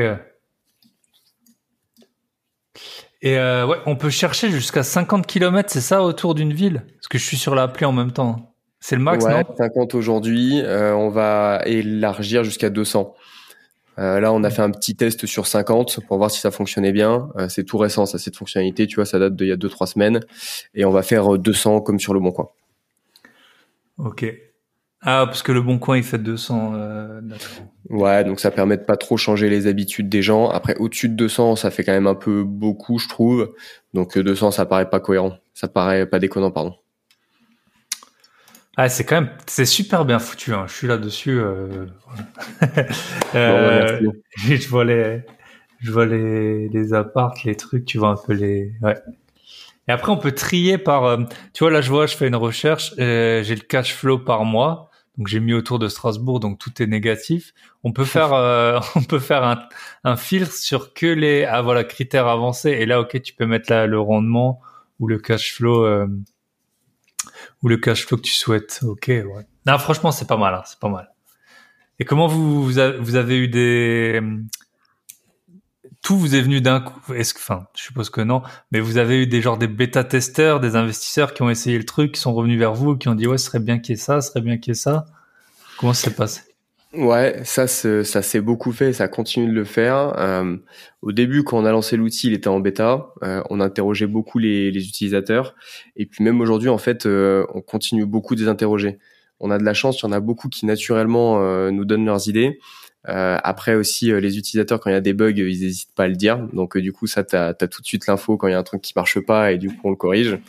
Et 3.22 3.38
euh, 3.38 3.66
ouais, 3.66 3.78
on 3.86 3.96
peut 3.96 4.10
chercher 4.10 4.50
jusqu'à 4.52 4.84
50 4.84 5.26
km, 5.26 5.70
c'est 5.72 5.82
ça, 5.82 6.04
autour 6.04 6.36
d'une 6.36 6.54
ville? 6.54 6.84
Parce 6.96 7.08
que 7.08 7.18
je 7.18 7.24
suis 7.24 7.38
sur 7.38 7.56
l'appli 7.56 7.86
en 7.86 7.92
même 7.92 8.12
temps. 8.12 8.54
C'est 8.80 8.96
le 8.96 9.02
max, 9.02 9.26
ouais, 9.26 9.44
50 9.58 9.96
aujourd'hui. 9.96 10.62
Euh, 10.62 10.94
on 10.94 11.10
va 11.10 11.62
élargir 11.66 12.44
jusqu'à 12.44 12.70
200. 12.70 13.16
Euh, 14.00 14.20
là, 14.20 14.32
on 14.32 14.44
a 14.44 14.50
fait 14.50 14.62
un 14.62 14.72
petit 14.72 14.96
test 14.96 15.26
sur 15.26 15.48
50 15.48 16.02
pour 16.08 16.18
voir 16.18 16.30
si 16.30 16.40
ça 16.40 16.52
fonctionnait 16.52 16.92
bien. 16.92 17.30
Euh, 17.38 17.50
c'est 17.50 17.64
tout 17.64 17.78
récent, 17.78 18.06
ça, 18.06 18.20
cette 18.20 18.36
fonctionnalité. 18.36 18.88
Tu 18.88 18.96
vois, 18.96 19.06
ça 19.06 19.20
date 19.20 19.36
d'il 19.36 19.48
y 19.48 19.52
a 19.52 19.58
2-3 19.58 19.88
semaines. 19.88 20.20
Et 20.76 20.86
on 20.86 20.92
va 20.92 21.02
faire 21.02 21.38
200 21.38 21.82
comme 21.82 22.00
sur 22.00 22.14
le 22.14 22.20
Bon 22.20 22.32
Coin. 22.32 22.50
Ok. 23.98 24.26
Ah, 25.02 25.24
parce 25.26 25.42
que 25.44 25.52
le 25.52 25.62
Bon 25.62 25.80
Coin, 25.80 25.98
il 25.98 26.04
fait 26.04 26.18
200. 26.18 26.74
Euh, 26.76 27.22
ouais, 27.90 28.24
donc 28.24 28.40
ça 28.40 28.52
permet 28.52 28.78
de 28.78 28.84
pas 28.84 28.98
trop 28.98 29.18
changer 29.18 29.50
les 29.50 29.68
habitudes 29.68 30.10
des 30.10 30.22
gens. 30.22 30.50
Après, 30.50 30.76
au-dessus 30.78 31.10
de 31.10 31.16
200, 31.16 31.56
ça 31.56 31.72
fait 31.72 31.84
quand 31.84 31.92
même 31.92 32.08
un 32.08 32.16
peu 32.16 32.44
beaucoup, 32.44 33.00
je 33.00 33.08
trouve. 33.08 33.54
Donc 33.94 34.18
200, 34.18 34.52
ça 34.52 34.66
paraît 34.66 34.90
pas 34.90 35.00
cohérent. 35.00 35.34
Ça 35.54 35.68
paraît 35.68 36.06
pas 36.06 36.20
déconnant, 36.20 36.52
pardon. 36.52 36.76
Ah, 38.80 38.90
c'est 38.90 39.06
quand 39.06 39.22
même, 39.22 39.32
c'est 39.48 39.66
super 39.66 40.06
bien 40.06 40.20
foutu. 40.20 40.54
Hein. 40.54 40.66
Je 40.68 40.74
suis 40.74 40.88
là-dessus. 40.88 41.40
Euh... 41.40 41.88
euh, 43.36 44.00
je 44.38 44.70
vois 44.70 44.86
les, 44.86 45.24
je 45.80 45.92
vois 45.92 46.06
les, 46.06 46.70
les 46.70 46.94
apparts, 46.94 47.34
les 47.44 47.56
trucs. 47.56 47.86
Tu 47.86 47.98
vois 47.98 48.10
un 48.10 48.16
peu 48.16 48.34
les. 48.34 48.74
Ouais. 48.84 48.96
Et 49.88 49.92
après, 49.92 50.12
on 50.12 50.18
peut 50.18 50.32
trier 50.32 50.78
par. 50.78 51.06
Euh, 51.06 51.18
tu 51.54 51.64
vois, 51.64 51.72
là, 51.72 51.82
je 51.82 51.90
vois, 51.90 52.06
je 52.06 52.16
fais 52.16 52.28
une 52.28 52.36
recherche. 52.36 52.94
Euh, 53.00 53.42
j'ai 53.42 53.56
le 53.56 53.62
cash 53.62 53.96
flow 53.96 54.20
par 54.20 54.46
mois. 54.46 54.92
Donc, 55.18 55.28
j'ai 55.28 55.40
mis 55.40 55.54
autour 55.54 55.80
de 55.80 55.88
Strasbourg, 55.88 56.40
donc 56.40 56.60
tout 56.60 56.80
est 56.80 56.86
négatif. 56.86 57.54
On 57.84 57.92
peut 57.92 58.06
faire, 58.06 58.34
euh, 58.34 58.80
on 58.96 59.02
peut 59.02 59.18
faire 59.18 59.44
un, 59.44 59.60
un 60.04 60.18
filtre 60.18 60.54
sur 60.54 60.94
que 60.94 61.08
les, 61.08 61.46
ah 61.46 61.64
voilà, 61.64 61.84
critères 61.84 62.28
avancés. 62.28 62.70
Et 62.70 62.86
là, 62.86 63.02
ok, 63.02 63.20
tu 63.24 63.34
peux 63.34 63.48
mettre 63.48 63.72
là 63.72 63.88
le 63.88 64.00
rendement 64.00 64.62
ou 65.00 65.08
le 65.08 65.18
cash 65.18 65.56
flow 65.56 65.84
ou 67.64 67.68
le 67.68 67.78
cash 67.78 68.06
flow 68.06 68.18
que 68.18 68.24
tu 68.24 68.34
souhaites. 68.34 68.80
Ok, 68.84 69.06
ouais. 69.08 69.48
Non, 69.66 69.78
franchement, 69.78 70.12
c'est 70.12 70.28
pas 70.28 70.38
mal, 70.38 70.54
hein, 70.54 70.64
c'est 70.66 70.80
pas 70.80 70.90
mal. 70.90 71.12
Et 72.00 72.06
comment 72.06 72.28
vous, 72.28 72.78
avez 72.78 73.38
eu 73.38 73.48
des 73.48 74.22
tout 76.04 76.18
vous 76.18 76.36
est 76.36 76.42
venu 76.42 76.62
d'un 76.62 76.80
coup 76.80 77.14
Est-ce 77.14 77.34
que, 77.34 77.40
enfin, 77.40 77.68
je 77.76 77.84
suppose 77.84 78.10
que 78.10 78.22
non, 78.22 78.42
mais 78.72 78.80
vous 78.80 78.98
avez 78.98 79.24
eu 79.24 79.28
des 79.28 79.42
genres 79.42 79.58
des 79.58 79.68
bêta 79.68 80.04
testeurs, 80.04 80.60
des 80.60 80.76
investisseurs 80.76 81.34
qui 81.34 81.42
ont 81.42 81.50
essayé 81.50 81.78
le 81.78 81.86
truc, 81.86 82.14
qui 82.14 82.22
sont 82.22 82.34
revenus 82.34 82.60
vers 82.60 82.74
vous, 82.74 82.96
qui 82.96 83.10
ont 83.10 83.16
dit 83.16 83.28
ouais, 83.28 83.38
ce 83.38 83.48
serait 83.48 83.60
bien 83.60 83.80
qu'il 83.80 83.96
y 83.96 84.00
ait 84.00 84.02
ça, 84.02 84.22
ce 84.22 84.30
serait 84.30 84.42
bien 84.42 84.58
qu'il 84.58 84.72
y 84.72 84.78
ait 84.78 84.80
ça. 84.80 85.06
Comment 85.78 85.94
ça 85.94 86.10
s'est 86.10 86.16
passé? 86.16 86.47
Ouais, 86.98 87.42
ça, 87.44 87.68
ça 87.68 88.22
s'est 88.24 88.42
beaucoup 88.42 88.72
fait, 88.72 88.92
ça 88.92 89.08
continue 89.08 89.48
de 89.48 89.54
le 89.54 89.66
faire. 89.66 90.16
Euh, 90.18 90.58
au 91.04 91.12
début, 91.12 91.44
quand 91.44 91.60
on 91.60 91.66
a 91.66 91.72
lancé 91.72 91.96
l'outil, 91.96 92.28
il 92.28 92.34
était 92.34 92.48
en 92.48 92.60
bêta. 92.60 93.10
Euh, 93.24 93.44
on 93.52 93.60
interrogeait 93.60 94.08
beaucoup 94.08 94.40
les, 94.40 94.72
les, 94.72 94.88
utilisateurs, 94.88 95.54
et 95.96 96.08
puis 96.08 96.24
même 96.24 96.42
aujourd'hui, 96.42 96.70
en 96.70 96.80
fait, 96.80 97.06
euh, 97.06 97.46
on 97.54 97.62
continue 97.62 98.08
beaucoup 98.08 98.34
de 98.34 98.42
les 98.42 98.48
interroger. 98.48 98.98
On 99.40 99.52
a 99.52 99.60
de 99.60 99.64
la 99.64 99.76
chance, 99.76 100.02
il 100.02 100.06
y 100.06 100.10
en 100.10 100.12
a 100.12 100.20
beaucoup 100.20 100.50
qui 100.50 100.66
naturellement 100.66 101.40
euh, 101.40 101.70
nous 101.70 101.86
donnent 101.86 102.06
leurs 102.06 102.30
idées. 102.30 102.58
Euh, 103.08 103.38
après 103.44 103.76
aussi, 103.76 104.12
les 104.12 104.40
utilisateurs, 104.40 104.80
quand 104.80 104.90
il 104.90 104.94
y 104.94 104.96
a 104.96 105.02
des 105.02 105.14
bugs, 105.14 105.30
ils 105.30 105.62
n'hésitent 105.62 105.94
pas 105.94 106.06
à 106.06 106.08
le 106.08 106.16
dire. 106.16 106.40
Donc 106.52 106.80
du 106.80 106.92
coup, 106.94 107.06
ça, 107.06 107.24
tu 107.24 107.36
as, 107.36 107.54
tout 107.54 107.82
de 107.82 107.86
suite 107.86 108.08
l'info 108.08 108.38
quand 108.38 108.48
il 108.48 108.52
y 108.52 108.56
a 108.56 108.60
un 108.60 108.64
truc 108.64 108.82
qui 108.82 108.94
marche 108.96 109.20
pas, 109.20 109.52
et 109.52 109.60
du 109.60 109.70
coup, 109.70 109.82
on 109.84 109.92
le 109.92 109.96
corrige. 109.96 110.40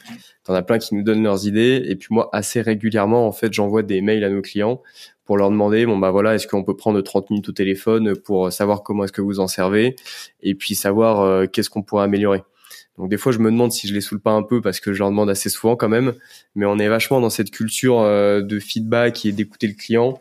T'en 0.44 0.54
as 0.54 0.62
plein 0.62 0.78
qui 0.78 0.94
nous 0.94 1.02
donnent 1.02 1.22
leurs 1.22 1.46
idées, 1.46 1.82
et 1.86 1.94
puis 1.94 2.08
moi, 2.10 2.30
assez 2.32 2.62
régulièrement, 2.62 3.26
en 3.26 3.32
fait, 3.32 3.52
j'envoie 3.52 3.82
des 3.82 4.00
mails 4.00 4.24
à 4.24 4.30
nos 4.30 4.40
clients 4.40 4.80
pour 5.28 5.36
leur 5.36 5.50
demander 5.50 5.84
bon 5.84 5.98
bah 5.98 6.10
voilà 6.10 6.34
est-ce 6.34 6.46
qu'on 6.46 6.64
peut 6.64 6.74
prendre 6.74 6.98
30 7.02 7.28
minutes 7.28 7.50
au 7.50 7.52
téléphone 7.52 8.16
pour 8.16 8.50
savoir 8.50 8.82
comment 8.82 9.04
est-ce 9.04 9.12
que 9.12 9.20
vous 9.20 9.40
en 9.40 9.46
servez 9.46 9.94
et 10.42 10.54
puis 10.54 10.74
savoir 10.74 11.20
euh, 11.20 11.44
qu'est-ce 11.44 11.68
qu'on 11.68 11.82
pourrait 11.82 12.04
améliorer. 12.04 12.44
Donc 12.96 13.10
des 13.10 13.18
fois 13.18 13.30
je 13.30 13.38
me 13.38 13.50
demande 13.50 13.70
si 13.70 13.86
je 13.86 13.92
les 13.92 14.00
saoule 14.00 14.20
pas 14.20 14.30
un 14.30 14.42
peu 14.42 14.62
parce 14.62 14.80
que 14.80 14.94
je 14.94 15.00
leur 15.00 15.10
demande 15.10 15.28
assez 15.28 15.50
souvent 15.50 15.76
quand 15.76 15.90
même, 15.90 16.14
mais 16.54 16.64
on 16.64 16.78
est 16.78 16.88
vachement 16.88 17.20
dans 17.20 17.28
cette 17.28 17.50
culture 17.50 18.00
euh, 18.00 18.40
de 18.40 18.58
feedback 18.58 19.26
et 19.26 19.32
d'écouter 19.32 19.66
le 19.66 19.74
client. 19.74 20.18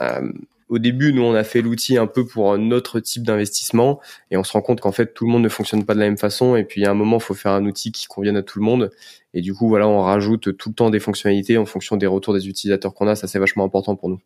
Euh, 0.00 0.32
au 0.68 0.78
début, 0.78 1.12
nous, 1.12 1.22
on 1.22 1.34
a 1.34 1.44
fait 1.44 1.62
l'outil 1.62 1.96
un 1.96 2.06
peu 2.06 2.26
pour 2.26 2.52
un 2.52 2.70
autre 2.70 3.00
type 3.00 3.22
d'investissement 3.22 4.00
et 4.30 4.36
on 4.36 4.44
se 4.44 4.52
rend 4.52 4.60
compte 4.60 4.80
qu'en 4.80 4.92
fait, 4.92 5.14
tout 5.14 5.26
le 5.26 5.32
monde 5.32 5.42
ne 5.42 5.48
fonctionne 5.48 5.84
pas 5.84 5.94
de 5.94 6.00
la 6.00 6.06
même 6.06 6.18
façon. 6.18 6.56
Et 6.56 6.64
puis, 6.64 6.84
à 6.84 6.90
un 6.90 6.94
moment, 6.94 7.18
il 7.18 7.22
faut 7.22 7.34
faire 7.34 7.52
un 7.52 7.64
outil 7.64 7.92
qui 7.92 8.06
convienne 8.06 8.36
à 8.36 8.42
tout 8.42 8.58
le 8.58 8.64
monde. 8.64 8.90
Et 9.34 9.40
du 9.40 9.54
coup, 9.54 9.68
voilà, 9.68 9.88
on 9.88 10.02
rajoute 10.02 10.56
tout 10.56 10.68
le 10.68 10.74
temps 10.74 10.90
des 10.90 11.00
fonctionnalités 11.00 11.58
en 11.58 11.66
fonction 11.66 11.96
des 11.96 12.06
retours 12.06 12.34
des 12.34 12.48
utilisateurs 12.48 12.94
qu'on 12.94 13.08
a. 13.08 13.14
Ça, 13.14 13.26
c'est 13.26 13.38
vachement 13.38 13.64
important 13.64 13.96
pour 13.96 14.08
nous. 14.08 14.20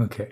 Ok. 0.00 0.26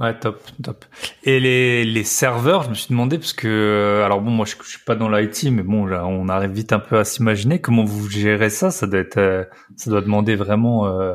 Ouais, 0.00 0.18
top, 0.18 0.42
top. 0.62 0.86
Et 1.24 1.40
les, 1.40 1.84
les 1.84 2.04
serveurs, 2.04 2.62
je 2.62 2.70
me 2.70 2.74
suis 2.74 2.88
demandé 2.88 3.18
parce 3.18 3.34
que, 3.34 3.46
euh, 3.46 4.04
alors 4.04 4.22
bon, 4.22 4.30
moi 4.30 4.46
je, 4.46 4.54
je 4.64 4.68
suis 4.70 4.84
pas 4.84 4.94
dans 4.94 5.10
l'IT, 5.10 5.44
mais 5.52 5.62
bon, 5.62 5.86
on 5.92 6.28
arrive 6.30 6.52
vite 6.52 6.72
un 6.72 6.78
peu 6.78 6.98
à 6.98 7.04
s'imaginer 7.04 7.60
comment 7.60 7.84
vous 7.84 8.08
gérez 8.08 8.48
ça? 8.48 8.70
Ça 8.70 8.86
doit 8.86 9.00
être, 9.00 9.18
euh, 9.18 9.44
ça 9.76 9.90
doit 9.90 10.00
demander 10.00 10.36
vraiment 10.36 10.86
euh, 10.86 11.12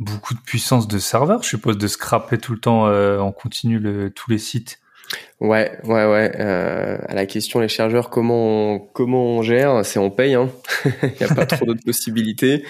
beaucoup 0.00 0.34
de 0.34 0.40
puissance 0.40 0.88
de 0.88 0.98
serveur, 0.98 1.42
je 1.42 1.48
suppose, 1.48 1.78
de 1.78 1.86
scraper 1.86 2.38
tout 2.38 2.52
le 2.52 2.60
temps 2.60 2.86
en 2.86 3.32
continu 3.32 3.78
le, 3.78 4.10
tous 4.10 4.30
les 4.30 4.38
sites. 4.38 4.80
Ouais, 5.40 5.78
ouais, 5.84 6.04
ouais. 6.04 6.32
Euh, 6.38 6.98
à 7.08 7.14
la 7.14 7.24
question 7.24 7.60
les 7.60 7.68
chargeurs, 7.68 8.10
comment 8.10 8.74
on, 8.74 8.78
comment 8.78 9.24
on 9.24 9.42
gère 9.42 9.84
C'est 9.84 9.98
on 9.98 10.10
paye. 10.10 10.34
Hein. 10.34 10.50
Il 11.02 11.12
n'y 11.18 11.26
a 11.26 11.34
pas 11.34 11.46
trop 11.46 11.64
d'autres 11.64 11.82
possibilités. 11.84 12.64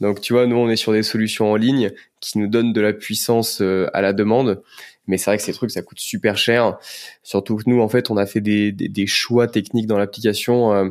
Donc 0.00 0.20
tu 0.20 0.34
vois, 0.34 0.46
nous 0.46 0.56
on 0.56 0.68
est 0.68 0.76
sur 0.76 0.92
des 0.92 1.02
solutions 1.02 1.50
en 1.50 1.56
ligne 1.56 1.90
qui 2.20 2.38
nous 2.38 2.46
donnent 2.46 2.72
de 2.72 2.80
la 2.80 2.92
puissance 2.92 3.62
euh, 3.62 3.88
à 3.94 4.02
la 4.02 4.12
demande. 4.12 4.62
Mais 5.06 5.16
c'est 5.16 5.30
vrai 5.30 5.38
que 5.38 5.42
ces 5.42 5.52
trucs, 5.52 5.70
ça 5.70 5.82
coûte 5.82 5.98
super 5.98 6.36
cher. 6.36 6.78
Surtout 7.22 7.56
que 7.56 7.64
nous, 7.66 7.80
en 7.80 7.88
fait, 7.88 8.10
on 8.10 8.16
a 8.16 8.26
fait 8.26 8.40
des, 8.40 8.70
des, 8.70 8.88
des 8.88 9.06
choix 9.06 9.48
techniques 9.48 9.86
dans 9.86 9.98
l'application 9.98 10.72
euh, 10.72 10.84
euh, 10.84 10.90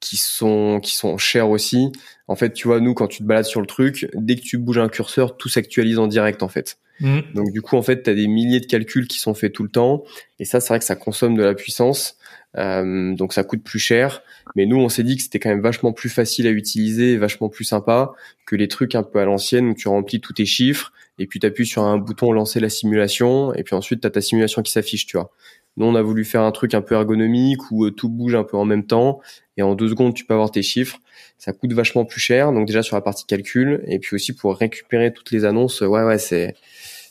qui 0.00 0.16
sont 0.16 0.80
qui 0.82 0.94
sont 0.94 1.18
chers 1.18 1.50
aussi. 1.50 1.92
En 2.28 2.36
fait, 2.36 2.52
tu 2.52 2.68
vois, 2.68 2.80
nous, 2.80 2.94
quand 2.94 3.08
tu 3.08 3.18
te 3.18 3.24
balades 3.24 3.44
sur 3.44 3.60
le 3.60 3.66
truc, 3.66 4.08
dès 4.14 4.36
que 4.36 4.42
tu 4.42 4.56
bouges 4.56 4.78
un 4.78 4.88
curseur, 4.88 5.36
tout 5.36 5.48
s'actualise 5.48 5.98
en 5.98 6.06
direct, 6.06 6.42
en 6.42 6.48
fait. 6.48 6.78
Mm. 7.00 7.20
Donc 7.34 7.52
du 7.52 7.62
coup, 7.62 7.76
en 7.76 7.82
fait, 7.82 8.02
tu 8.02 8.10
as 8.10 8.14
des 8.14 8.26
milliers 8.26 8.60
de 8.60 8.66
calculs 8.66 9.08
qui 9.08 9.18
sont 9.18 9.34
faits 9.34 9.52
tout 9.52 9.62
le 9.62 9.70
temps. 9.70 10.04
Et 10.38 10.44
ça, 10.44 10.60
c'est 10.60 10.68
vrai 10.68 10.78
que 10.78 10.84
ça 10.84 10.96
consomme 10.96 11.36
de 11.36 11.42
la 11.42 11.54
puissance. 11.54 12.16
Euh, 12.56 13.14
donc 13.14 13.32
ça 13.32 13.44
coûte 13.44 13.62
plus 13.62 13.78
cher. 13.78 14.22
Mais 14.56 14.66
nous, 14.66 14.76
on 14.76 14.88
s'est 14.88 15.02
dit 15.02 15.16
que 15.16 15.22
c'était 15.22 15.38
quand 15.38 15.50
même 15.50 15.60
vachement 15.60 15.92
plus 15.92 16.08
facile 16.08 16.46
à 16.46 16.50
utiliser, 16.50 17.16
vachement 17.16 17.48
plus 17.48 17.64
sympa 17.64 18.12
que 18.46 18.56
les 18.56 18.68
trucs 18.68 18.94
un 18.94 19.02
peu 19.02 19.20
à 19.20 19.24
l'ancienne 19.24 19.68
où 19.68 19.74
tu 19.74 19.88
remplis 19.88 20.20
tous 20.20 20.34
tes 20.34 20.46
chiffres 20.46 20.92
et 21.18 21.26
puis 21.26 21.38
tu 21.38 21.46
appuies 21.46 21.66
sur 21.66 21.82
un 21.82 21.98
bouton 21.98 22.32
lancer 22.32 22.60
la 22.60 22.70
simulation 22.70 23.54
et 23.54 23.62
puis 23.62 23.74
ensuite 23.74 24.00
tu 24.00 24.06
as 24.06 24.10
ta 24.10 24.20
simulation 24.20 24.62
qui 24.62 24.72
s'affiche, 24.72 25.06
tu 25.06 25.16
vois. 25.16 25.30
Nous, 25.76 25.86
on 25.86 25.94
a 25.94 26.02
voulu 26.02 26.24
faire 26.24 26.42
un 26.42 26.52
truc 26.52 26.74
un 26.74 26.82
peu 26.82 26.94
ergonomique 26.94 27.70
où 27.70 27.86
euh, 27.86 27.90
tout 27.90 28.08
bouge 28.08 28.34
un 28.34 28.44
peu 28.44 28.56
en 28.56 28.64
même 28.64 28.86
temps 28.86 29.20
et 29.56 29.62
en 29.62 29.74
deux 29.74 29.88
secondes, 29.88 30.14
tu 30.14 30.24
peux 30.24 30.34
avoir 30.34 30.50
tes 30.50 30.62
chiffres. 30.62 30.98
Ça 31.38 31.52
coûte 31.52 31.72
vachement 31.72 32.04
plus 32.04 32.20
cher. 32.20 32.52
Donc 32.52 32.66
déjà 32.66 32.82
sur 32.82 32.96
la 32.96 33.02
partie 33.02 33.26
calcul 33.26 33.82
et 33.86 33.98
puis 33.98 34.14
aussi 34.14 34.34
pour 34.34 34.56
récupérer 34.56 35.12
toutes 35.12 35.30
les 35.30 35.44
annonces, 35.44 35.80
ouais, 35.80 36.02
ouais, 36.02 36.18
c'est 36.18 36.54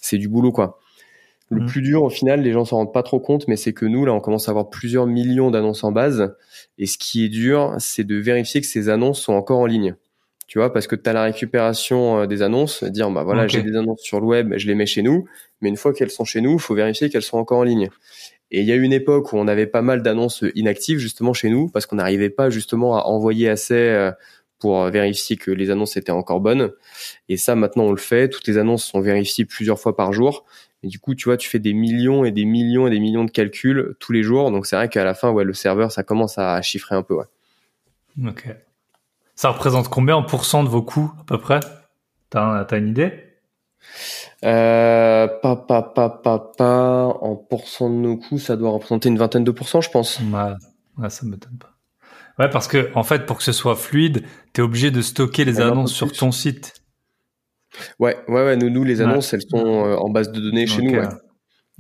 c'est 0.02 0.18
du 0.18 0.27
boulot 0.27 0.52
quoi. 0.52 0.80
Le 1.52 1.61
mmh. 1.61 1.65
plus 1.65 1.81
dur 1.81 2.03
au 2.03 2.10
final, 2.10 2.41
les 2.41 2.52
gens 2.52 2.64
s'en 2.64 2.77
rendent 2.77 2.94
pas 2.94 3.02
trop 3.02 3.19
compte, 3.19 3.48
mais 3.48 3.56
c'est 3.56 3.73
que 3.73 3.86
nous 3.86 4.06
là, 4.06 4.14
on 4.14 4.19
commence 4.19 4.48
à 4.48 4.52
avoir 4.52 4.69
plusieurs 4.69 5.07
millions 5.07 5.49
d'annonces 5.49 5.84
en 5.84 5.91
base, 5.91 6.36
et 6.77 6.86
ce 6.86 6.99
qui 6.99 7.26
est 7.26 7.30
dur, 7.30 7.73
c'est 7.80 8.03
de 8.03 8.15
vérifier 8.15 8.61
que 8.61 8.68
ces 8.68 8.88
annonces 8.88 9.19
sont 9.19 9.34
encore 9.34 9.60
en 9.60 9.65
ligne. 9.65 9.95
Tu 10.45 10.60
vois, 10.60 10.73
parce 10.73 10.88
que 10.88 10.95
tu 10.95 11.07
as 11.10 11.14
la 11.14 11.23
récupération 11.23 12.22
euh, 12.22 12.27
des 12.27 12.41
annonces, 12.41 12.84
dire 12.84 13.10
bah 13.11 13.23
voilà, 13.23 13.48
j'ai 13.48 13.61
des 13.61 13.76
annonces 13.76 14.02
sur 14.02 14.19
le 14.19 14.26
web, 14.26 14.53
je 14.57 14.68
les 14.68 14.76
mets 14.76 14.88
chez 14.88 15.02
nous, 15.02 15.26
mais 15.61 15.69
une 15.69 15.77
fois 15.77 15.94
qu'elles 15.94 16.10
sont 16.11 16.26
chez 16.26 16.41
nous, 16.41 16.53
il 16.53 16.60
faut 16.60 16.76
vérifier 16.76 17.10
qu'elles 17.10 17.23
sont 17.23 17.38
encore 17.38 17.60
en 17.60 17.64
ligne. 17.64 17.90
Et 18.52 18.62
il 18.62 18.66
y 18.66 18.72
a 18.72 18.76
eu 18.76 18.82
une 18.82 18.94
époque 18.94 19.32
où 19.32 19.38
on 19.38 19.48
avait 19.48 19.68
pas 19.68 19.82
mal 19.82 20.02
d'annonces 20.02 20.44
inactives 20.56 20.98
justement 20.98 21.34
chez 21.34 21.50
nous 21.50 21.70
parce 21.70 21.86
qu'on 21.86 21.98
n'arrivait 21.98 22.30
pas 22.30 22.50
justement 22.50 22.98
à 22.98 23.04
envoyer 23.04 23.48
assez 23.48 23.76
euh, 23.76 24.12
pour 24.60 24.84
vérifier 24.86 25.38
que 25.38 25.52
les 25.52 25.70
annonces 25.70 25.98
étaient 25.98 26.12
encore 26.12 26.42
bonnes. 26.42 26.72
Et 27.30 27.38
ça, 27.38 27.56
maintenant, 27.56 27.86
on 27.86 27.92
le 27.92 27.98
fait. 27.98 28.30
Toutes 28.30 28.48
les 28.48 28.58
annonces 28.58 28.84
sont 28.84 29.00
vérifiées 29.00 29.46
plusieurs 29.46 29.80
fois 29.80 29.96
par 29.96 30.14
jour. 30.14 30.46
Et 30.84 30.88
du 30.88 31.00
coup, 31.00 31.16
tu 31.16 31.26
vois, 31.26 31.38
tu 31.38 31.50
fais 31.50 31.60
des 31.60 31.74
millions 31.74 32.26
et 32.26 32.32
des 32.32 32.46
millions 32.46 32.88
et 32.88 32.90
des 32.90 33.00
millions 33.00 33.24
de 33.24 33.32
calculs 33.32 33.96
tous 34.00 34.12
les 34.12 34.24
jours. 34.24 34.52
Donc, 34.52 34.66
c'est 34.66 34.76
vrai 34.76 34.90
qu'à 34.90 35.04
la 35.04 35.14
fin, 35.14 35.32
ouais, 35.32 35.44
le 35.44 35.54
serveur, 35.54 35.92
ça 35.92 36.04
commence 36.04 36.38
à 36.38 36.62
chiffrer 36.62 36.96
un 36.96 37.04
peu. 37.04 37.18
Ok. 38.26 38.50
Ça 39.36 39.50
représente 39.50 39.88
combien 39.88 40.16
en 40.16 40.24
pourcent 40.24 40.64
de 40.64 40.70
vos 40.70 40.82
coûts, 40.82 41.12
à 41.20 41.24
peu 41.24 41.38
près? 41.38 41.60
T'as 42.30 42.66
as 42.70 42.78
une 42.78 42.90
idée? 42.90 43.28
Euh, 44.45 45.27
pas, 45.41 45.56
pas, 45.56 45.81
pas, 45.81 46.10
pas, 46.10 46.39
pas. 46.57 47.06
En 47.22 47.35
pourcent 47.35 47.89
de 47.89 47.95
nos 47.95 48.18
coûts, 48.18 48.39
ça 48.39 48.56
doit 48.56 48.72
représenter 48.72 49.10
une 49.10 49.18
vingtaine 49.18 49.43
de 49.43 49.51
pourcents, 49.51 49.81
je 49.81 49.89
pense. 49.89 50.19
Ouais, 50.19 50.53
ouais 50.97 51.10
ça 51.10 51.26
m'étonne 51.26 51.57
pas. 51.57 51.76
Ouais, 52.39 52.49
parce 52.49 52.68
que 52.68 52.89
en 52.95 53.03
fait, 53.03 53.26
pour 53.26 53.38
que 53.38 53.43
ce 53.43 53.51
soit 53.51 53.76
fluide, 53.76 54.23
tu 54.53 54.61
es 54.61 54.64
obligé 54.64 54.91
de 54.91 55.01
stocker 55.01 55.43
les 55.43 55.60
annonces 55.60 55.93
sur 55.93 56.11
ton 56.11 56.31
site. 56.31 56.73
Ouais, 57.99 58.18
ouais, 58.27 58.45
ouais. 58.45 58.56
Nous, 58.56 58.69
nous 58.69 58.84
les 58.84 59.01
annonces, 59.01 59.34
elles 59.34 59.43
sont 59.47 59.85
euh, 59.85 59.95
en 59.95 60.10
base 60.10 60.31
de 60.31 60.39
données 60.39 60.65
chez 60.65 60.81
nous. 60.81 60.93
Ouais. 60.93 61.07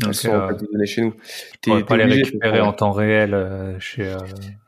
Elles 0.05 0.13
sont 0.13 0.29
en 0.29 0.47
base 0.47 0.57
de 0.57 0.67
données 0.71 0.85
chez 0.85 1.01
nous. 1.01 1.13
Tu 1.61 1.83
pas 1.85 1.97
les 1.97 2.03
récupérer 2.05 2.61
en 2.61 2.73
temps 2.73 2.91
réel 2.91 3.33
euh, 3.33 3.79
chez. 3.79 4.07
Euh, 4.07 4.17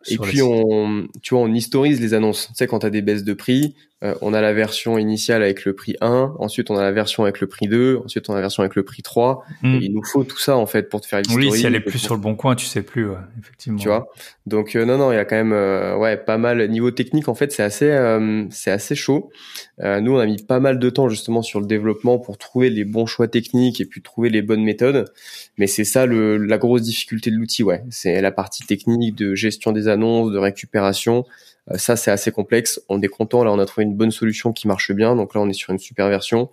Et 0.08 0.18
puis 0.18 0.42
on, 0.42 1.08
tu 1.22 1.34
vois, 1.34 1.44
on 1.44 1.54
historise 1.54 2.00
les 2.02 2.14
annonces. 2.14 2.48
Tu 2.48 2.56
sais, 2.56 2.68
quand 2.68 2.80
tu 2.80 2.86
as 2.86 2.90
des 2.90 3.02
baisses 3.02 3.24
de 3.24 3.34
prix, 3.34 3.76
euh, 4.04 4.16
on 4.22 4.34
a 4.34 4.42
la 4.42 4.52
version 4.52 4.98
initiale 4.98 5.44
avec 5.44 5.64
le 5.64 5.74
prix 5.74 5.96
1, 6.02 6.36
ensuite 6.40 6.72
on 6.72 6.78
a 6.78 6.82
la 6.82 6.92
version 6.92 7.24
avec 7.24 7.40
le 7.40 7.48
prix 7.48 7.68
2, 7.68 8.02
ensuite 8.04 8.30
on 8.30 8.34
a 8.34 8.38
la 8.38 8.42
version 8.42 8.64
avec 8.64 8.76
le 8.76 8.84
prix 8.84 9.04
3. 9.04 9.44
Hmm. 9.62 9.78
il 9.80 9.94
nous 9.94 10.04
faut 10.04 10.24
tout 10.24 10.40
ça 10.40 10.58
en 10.58 10.66
fait 10.66 10.90
pour 10.90 11.02
te 11.02 11.08
faire 11.08 11.20
l'historique. 11.20 11.52
Oui, 11.52 11.60
si 11.60 11.68
elle 11.68 11.76
est 11.76 11.82
plus 11.82 12.00
sur 12.00 12.16
le 12.16 12.20
bon 12.20 12.36
coin, 12.36 12.56
tu 12.56 12.66
sais 12.66 12.82
plus, 12.82 13.08
ouais, 13.08 13.18
effectivement. 13.40 13.78
Tu 13.78 13.88
vois? 13.88 14.08
Donc 14.48 14.76
euh, 14.76 14.86
non 14.86 14.98
non, 14.98 15.12
il 15.12 15.16
y 15.16 15.20
a 15.20 15.26
quand 15.26 15.36
même 15.36 15.54
euh, 15.54 15.96
ouais 15.98 16.18
pas 16.18 16.40
mal 16.40 16.68
niveau 16.70 16.90
technique 16.90 17.28
en 17.28 17.36
fait, 17.36 17.52
c'est 17.52 17.64
assez 17.64 17.92
c'est 18.50 18.72
assez 18.72 18.96
chaud. 18.96 19.30
nous 19.80 20.16
on 20.16 20.20
a 20.20 20.26
mis 20.26 20.42
pas 20.42 20.60
mal 20.60 20.80
de 20.80 20.90
temps 20.90 21.08
justement 21.08 21.44
sur 21.44 21.60
le 21.60 21.68
développement 21.68 22.18
pour 22.18 22.40
trouver 22.40 22.72
les 22.72 22.86
bons 22.86 23.06
choix 23.06 23.28
techniques 23.28 23.82
et 23.82 23.86
puis 23.86 24.02
trouver 24.02 24.30
les 24.30 24.42
bonnes 24.42 24.64
méthodes. 24.64 25.12
Mais 25.58 25.68
c'est 25.68 25.86
ça 25.86 26.08
le 26.08 26.38
la 26.38 26.58
grosse 26.58 26.82
difficulté 26.82 27.30
de 27.30 27.36
l'outil, 27.36 27.62
ouais. 27.62 27.84
C'est 27.92 28.20
la 28.20 28.32
partie 28.32 28.66
technique 28.66 29.16
de 29.16 29.36
gestion 29.36 29.72
des 29.72 29.88
annonces, 29.88 30.32
de 30.32 30.40
récupération. 30.40 31.26
Euh, 31.70 31.78
ça, 31.78 31.96
c'est 31.96 32.12
assez 32.12 32.32
complexe. 32.32 32.82
On 32.90 33.02
est 33.02 33.08
content. 33.08 33.44
Là, 33.44 33.52
on 33.52 33.60
a 33.60 33.66
trouvé 33.66 33.86
une 33.86 33.96
bonne 33.96 34.12
solution 34.12 34.54
qui 34.54 34.68
marche 34.68 34.92
bien. 34.92 35.16
Donc 35.16 35.36
là, 35.36 35.42
on 35.42 35.50
est 35.50 35.54
sur 35.54 35.72
une 35.72 35.80
super 35.80 36.10
version. 36.10 36.50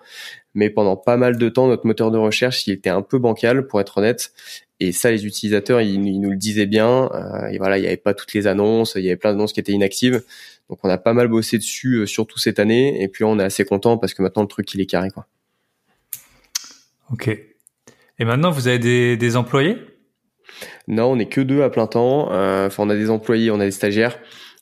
Mais 0.54 0.70
pendant 0.70 0.96
pas 0.96 1.16
mal 1.16 1.38
de 1.38 1.48
temps, 1.48 1.68
notre 1.68 1.86
moteur 1.86 2.10
de 2.10 2.18
recherche, 2.18 2.66
il 2.66 2.72
était 2.72 2.90
un 2.90 3.02
peu 3.02 3.18
bancal, 3.18 3.66
pour 3.66 3.80
être 3.80 3.98
honnête. 3.98 4.32
Et 4.80 4.92
ça, 4.92 5.10
les 5.10 5.26
utilisateurs, 5.26 5.80
ils, 5.80 6.20
nous 6.20 6.30
le 6.30 6.36
disaient 6.36 6.66
bien. 6.66 7.10
Euh, 7.12 7.48
et 7.48 7.58
voilà, 7.58 7.78
il 7.78 7.82
n'y 7.82 7.86
avait 7.86 7.96
pas 7.96 8.14
toutes 8.14 8.32
les 8.34 8.46
annonces. 8.46 8.94
Il 8.96 9.02
y 9.02 9.08
avait 9.08 9.16
plein 9.16 9.32
d'annonces 9.32 9.52
qui 9.52 9.60
étaient 9.60 9.72
inactives. 9.72 10.22
Donc, 10.68 10.78
on 10.82 10.88
a 10.88 10.98
pas 10.98 11.14
mal 11.14 11.28
bossé 11.28 11.58
dessus, 11.58 11.96
euh, 11.96 12.06
surtout 12.06 12.38
cette 12.38 12.58
année. 12.58 13.02
Et 13.02 13.08
puis 13.08 13.24
là, 13.24 13.30
on 13.30 13.38
est 13.38 13.44
assez 13.44 13.64
content 13.64 13.98
parce 13.98 14.14
que 14.14 14.22
maintenant, 14.22 14.42
le 14.42 14.48
truc, 14.48 14.72
il 14.74 14.80
est 14.80 14.86
carré, 14.86 15.10
quoi. 15.10 15.26
Ok. 17.10 17.28
Et 18.18 18.24
maintenant, 18.24 18.50
vous 18.50 18.68
avez 18.68 18.78
des, 18.78 19.16
des 19.16 19.36
employés? 19.36 19.78
Non, 20.88 21.12
on 21.12 21.16
n'est 21.16 21.28
que 21.28 21.40
deux 21.40 21.62
à 21.62 21.70
plein 21.70 21.86
temps. 21.86 22.30
Enfin, 22.30 22.82
on 22.82 22.90
a 22.90 22.96
des 22.96 23.10
employés, 23.10 23.50
on 23.50 23.60
a 23.60 23.64
des 23.64 23.70
stagiaires 23.70 24.18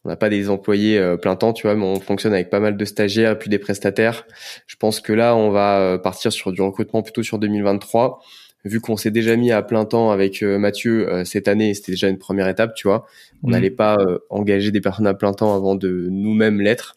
on 0.07 0.09
n'a 0.09 0.17
pas 0.17 0.29
des 0.29 0.51
employés 0.51 0.99
euh, 0.99 1.17
plein 1.17 1.35
temps, 1.35 1.53
tu 1.53 1.67
vois, 1.67 1.75
mais 1.75 1.85
on 1.85 1.99
fonctionne 1.99 2.33
avec 2.33 2.49
pas 2.49 2.61
mal 2.61 2.77
de 2.77 2.85
stagiaires 2.85 3.33
et 3.33 3.39
puis 3.39 3.51
des 3.51 3.59
prestataires. 3.59 4.25
Je 4.69 4.77
pense 4.77 5.01
que 5.01 5.13
là, 5.13 5.35
on 5.35 5.51
va 5.51 5.81
euh, 5.81 5.99
partir 5.99 6.33
sur 6.33 6.53
du 6.53 6.63
recrutement 6.63 7.03
plutôt 7.03 7.25
sur 7.25 7.39
2023 7.39 8.21
vu 8.65 8.81
qu'on 8.81 8.97
s'est 8.97 9.13
déjà 9.13 9.37
mis 9.37 9.53
à 9.53 9.63
plein 9.63 9.85
temps 9.85 10.11
avec 10.11 10.43
euh, 10.43 10.59
Mathieu 10.59 11.25
cette 11.25 11.47
année, 11.47 11.73
c'était 11.75 11.93
déjà 11.93 12.09
une 12.09 12.19
première 12.19 12.49
étape, 12.49 12.75
tu 12.75 12.89
vois. 12.89 13.07
On 13.45 13.49
mmh. 13.49 13.51
n'allait 13.53 13.71
pas 13.71 13.97
engager 14.29 14.73
des 14.73 14.81
personnes 14.81 15.07
à 15.07 15.15
plein 15.15 15.33
temps 15.33 15.55
avant 15.55 15.77
de 15.77 16.09
nous-mêmes 16.11 16.61
l'être. 16.61 16.97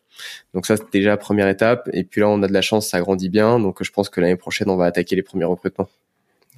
Donc 0.56 0.66
ça, 0.66 0.78
c'était 0.78 0.98
déjà 0.98 1.12
la 1.12 1.18
première 1.18 1.48
étape. 1.48 1.88
Et 1.94 2.04
puis 2.04 2.22
là, 2.22 2.30
on 2.30 2.42
a 2.42 2.48
de 2.48 2.54
la 2.54 2.62
chance, 2.62 2.88
ça 2.88 3.00
grandit 3.02 3.30
bien. 3.30 3.60
Donc 3.60 3.84
je 3.84 3.92
pense 3.92 4.10
que 4.10 4.20
l'année 4.20 4.36
prochaine, 4.36 4.68
on 4.72 4.78
va 4.78 4.86
attaquer 4.86 5.16
les 5.16 5.22
premiers 5.22 5.46
recrutements. 5.46 5.90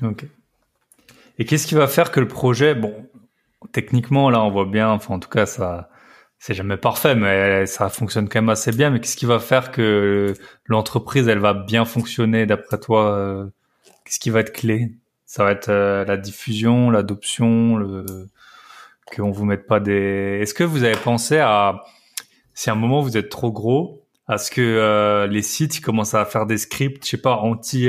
Ok. 0.01 0.23
Et 1.39 1.43
qu'est-ce 1.43 1.67
qui 1.67 1.75
va 1.75 1.87
faire 1.87 2.11
que 2.11 2.21
le 2.21 2.27
projet, 2.29 2.73
bon, 2.73 2.93
techniquement, 3.73 4.29
là, 4.29 4.41
on 4.43 4.49
voit 4.49 4.65
bien, 4.65 4.89
enfin, 4.91 5.15
en 5.15 5.19
tout 5.19 5.29
cas, 5.29 5.45
ça, 5.45 5.90
c'est 6.41 6.55
jamais 6.55 6.75
parfait, 6.75 7.13
mais 7.13 7.67
ça 7.67 7.87
fonctionne 7.89 8.27
quand 8.27 8.41
même 8.41 8.49
assez 8.49 8.71
bien. 8.71 8.89
Mais 8.89 8.99
qu'est-ce 8.99 9.15
qui 9.15 9.27
va 9.27 9.37
faire 9.37 9.69
que 9.69 10.33
l'entreprise, 10.65 11.27
elle 11.27 11.37
va 11.37 11.53
bien 11.53 11.85
fonctionner 11.85 12.47
d'après 12.47 12.79
toi 12.79 13.15
euh, 13.15 13.45
Qu'est-ce 14.03 14.19
qui 14.19 14.31
va 14.31 14.39
être 14.39 14.51
clé? 14.51 14.91
Ça 15.27 15.43
va 15.43 15.51
être 15.51 15.69
euh, 15.69 16.03
la 16.03 16.17
diffusion, 16.17 16.89
l'adoption, 16.89 17.77
le... 17.77 18.27
qu'on 19.15 19.29
vous 19.29 19.45
mette 19.45 19.67
pas 19.67 19.79
des. 19.79 20.39
Est-ce 20.41 20.55
que 20.55 20.63
vous 20.63 20.83
avez 20.83 20.97
pensé 20.97 21.37
à 21.37 21.83
si 22.55 22.71
à 22.71 22.73
un 22.73 22.75
moment 22.75 23.01
vous 23.01 23.17
êtes 23.17 23.29
trop 23.29 23.51
gros, 23.51 24.03
à 24.27 24.39
ce 24.39 24.49
que 24.49 24.61
euh, 24.61 25.27
les 25.27 25.43
sites 25.43 25.79
commencent 25.79 26.15
à 26.15 26.25
faire 26.25 26.47
des 26.47 26.57
scripts, 26.57 27.05
je 27.05 27.11
sais 27.11 27.17
pas, 27.17 27.35
anti 27.35 27.87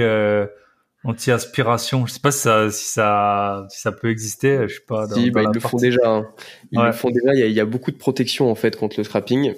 anti-aspiration. 1.04 2.06
Je 2.06 2.12
sais 2.12 2.20
pas 2.20 2.30
si 2.30 2.40
ça, 2.40 2.70
si 2.70 2.84
ça, 2.84 3.66
si 3.70 3.80
ça 3.80 3.92
peut 3.92 4.10
exister. 4.10 4.68
Je 4.68 4.74
sais 4.74 4.80
pas. 4.86 5.06
Dans, 5.06 5.16
si, 5.16 5.30
bah, 5.30 5.42
ils 5.42 5.50
le 5.52 5.60
font 5.60 5.76
déjà. 5.76 6.00
Hein. 6.04 6.26
Ils 6.70 6.80
le 6.80 6.92
font 6.92 7.10
déjà. 7.10 7.34
Il 7.34 7.40
y, 7.40 7.42
a, 7.42 7.46
il 7.46 7.52
y, 7.52 7.60
a, 7.60 7.64
beaucoup 7.64 7.90
de 7.90 7.96
protection 7.96 8.50
en 8.50 8.54
fait 8.54 8.76
contre 8.76 8.98
le 8.98 9.04
scrapping. 9.04 9.54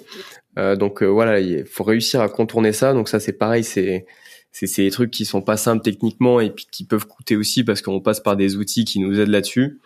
Euh, 0.57 0.75
donc 0.75 1.03
euh, 1.03 1.07
voilà, 1.07 1.39
il 1.39 1.65
faut 1.65 1.83
réussir 1.83 2.21
à 2.21 2.29
contourner 2.29 2.73
ça. 2.73 2.93
Donc 2.93 3.09
ça, 3.09 3.19
c'est 3.19 3.33
pareil. 3.33 3.63
C'est 3.63 4.05
c'est 4.51 4.83
des 4.83 4.91
trucs 4.91 5.11
qui 5.11 5.25
sont 5.25 5.41
pas 5.41 5.57
simples 5.57 5.83
techniquement 5.83 6.39
et 6.39 6.49
puis 6.49 6.65
qui 6.71 6.85
peuvent 6.85 7.07
coûter 7.07 7.35
aussi 7.35 7.65
parce 7.65 7.81
qu'on 7.81 7.99
passe 7.99 8.21
par 8.21 8.37
des 8.37 8.55
outils 8.55 8.85
qui 8.85 8.99
nous 8.99 9.19
aident 9.19 9.27
là-dessus. 9.27 9.81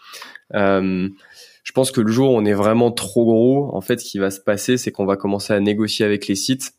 Euh, 0.53 1.09
je 1.63 1.71
pense 1.71 1.91
que 1.91 2.01
le 2.01 2.11
jour 2.11 2.31
où 2.31 2.37
on 2.37 2.45
est 2.45 2.53
vraiment 2.53 2.91
trop 2.91 3.25
gros, 3.25 3.75
en 3.75 3.81
fait, 3.81 3.99
ce 3.99 4.05
qui 4.05 4.19
va 4.19 4.29
se 4.29 4.39
passer, 4.39 4.77
c'est 4.77 4.91
qu'on 4.91 5.07
va 5.07 5.17
commencer 5.17 5.53
à 5.53 5.59
négocier 5.59 6.05
avec 6.05 6.27
les 6.27 6.35
sites 6.35 6.73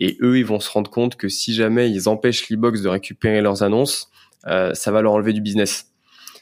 et 0.00 0.16
eux, 0.20 0.38
ils 0.38 0.44
vont 0.44 0.60
se 0.60 0.70
rendre 0.70 0.90
compte 0.90 1.16
que 1.16 1.28
si 1.28 1.54
jamais 1.54 1.90
ils 1.90 2.08
empêchent 2.08 2.48
l'e-box 2.50 2.82
de 2.82 2.88
récupérer 2.88 3.40
leurs 3.40 3.62
annonces, 3.62 4.10
ça 4.74 4.90
va 4.90 5.02
leur 5.02 5.12
enlever 5.12 5.32
du 5.32 5.40
business. 5.40 5.88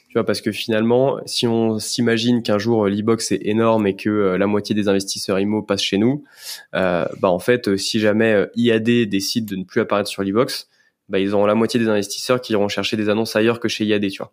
Tu 0.07 0.13
vois, 0.13 0.25
parce 0.25 0.39
que 0.39 0.53
finalement, 0.53 1.19
si 1.25 1.47
on 1.47 1.79
s'imagine 1.79 2.41
qu'un 2.41 2.57
jour 2.57 2.85
euh, 2.85 2.89
l'e-box 2.89 3.33
est 3.33 3.45
énorme 3.45 3.87
et 3.87 3.95
que 3.95 4.09
euh, 4.09 4.37
la 4.37 4.47
moitié 4.47 4.73
des 4.73 4.87
investisseurs 4.87 5.37
IMO 5.37 5.63
passent 5.63 5.83
chez 5.83 5.97
nous, 5.97 6.23
euh, 6.75 7.05
bah 7.19 7.29
en 7.29 7.39
fait, 7.39 7.75
si 7.75 7.99
jamais 7.99 8.47
IAD 8.55 9.09
décide 9.09 9.45
de 9.45 9.57
ne 9.57 9.65
plus 9.65 9.81
apparaître 9.81 10.09
sur 10.09 10.23
l'e-box, 10.23 10.69
bah 11.09 11.19
ils 11.19 11.33
auront 11.33 11.45
la 11.45 11.55
moitié 11.55 11.77
des 11.77 11.89
investisseurs 11.89 12.39
qui 12.39 12.53
iront 12.53 12.69
chercher 12.69 12.95
des 12.95 13.09
annonces 13.09 13.35
ailleurs 13.35 13.59
que 13.59 13.67
chez 13.67 13.83
IAD, 13.83 14.09
tu 14.09 14.19
vois. 14.19 14.31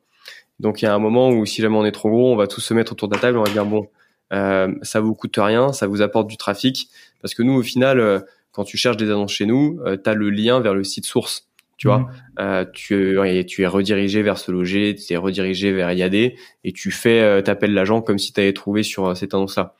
Donc 0.60 0.80
il 0.80 0.84
y 0.84 0.88
a 0.88 0.94
un 0.94 1.00
moment 1.00 1.30
où 1.30 1.44
si 1.44 1.60
jamais 1.60 1.76
on 1.76 1.84
est 1.84 1.92
trop 1.92 2.08
gros, 2.08 2.32
on 2.32 2.36
va 2.36 2.46
tous 2.46 2.60
se 2.60 2.72
mettre 2.72 2.92
autour 2.92 3.08
de 3.08 3.14
la 3.14 3.20
table, 3.20 3.38
on 3.38 3.42
va 3.42 3.50
dire 3.50 3.66
bon, 3.66 3.88
euh, 4.32 4.72
ça 4.82 5.00
vous 5.00 5.14
coûte 5.16 5.36
rien, 5.36 5.72
ça 5.72 5.88
vous 5.88 6.02
apporte 6.02 6.28
du 6.28 6.36
trafic, 6.36 6.88
parce 7.20 7.34
que 7.34 7.42
nous 7.42 7.54
au 7.54 7.62
final, 7.62 8.24
quand 8.52 8.62
tu 8.62 8.76
cherches 8.76 8.96
des 8.96 9.10
annonces 9.10 9.32
chez 9.32 9.46
nous, 9.46 9.80
euh, 9.84 9.96
tu 10.02 10.08
as 10.08 10.14
le 10.14 10.30
lien 10.30 10.60
vers 10.60 10.74
le 10.74 10.84
site 10.84 11.06
source. 11.06 11.48
Tu 11.76 11.88
vois, 11.88 11.98
mhm. 11.98 12.08
euh, 12.40 12.64
tu, 12.72 13.18
es, 13.26 13.44
tu 13.44 13.62
es 13.62 13.66
redirigé 13.66 14.22
vers 14.22 14.38
ce 14.38 14.52
loger, 14.52 14.94
tu 14.94 15.12
es 15.12 15.16
redirigé 15.16 15.72
vers 15.72 15.92
IAD 15.92 16.14
et 16.14 16.72
tu 16.72 16.90
fais, 16.90 17.20
euh, 17.20 17.42
t'appelles 17.42 17.74
l'agent 17.74 18.00
comme 18.00 18.18
si 18.18 18.32
tu 18.32 18.40
avais 18.40 18.52
trouvé 18.52 18.82
sur 18.82 19.06
euh, 19.06 19.14
cette 19.14 19.34
annonce-là. 19.34 19.74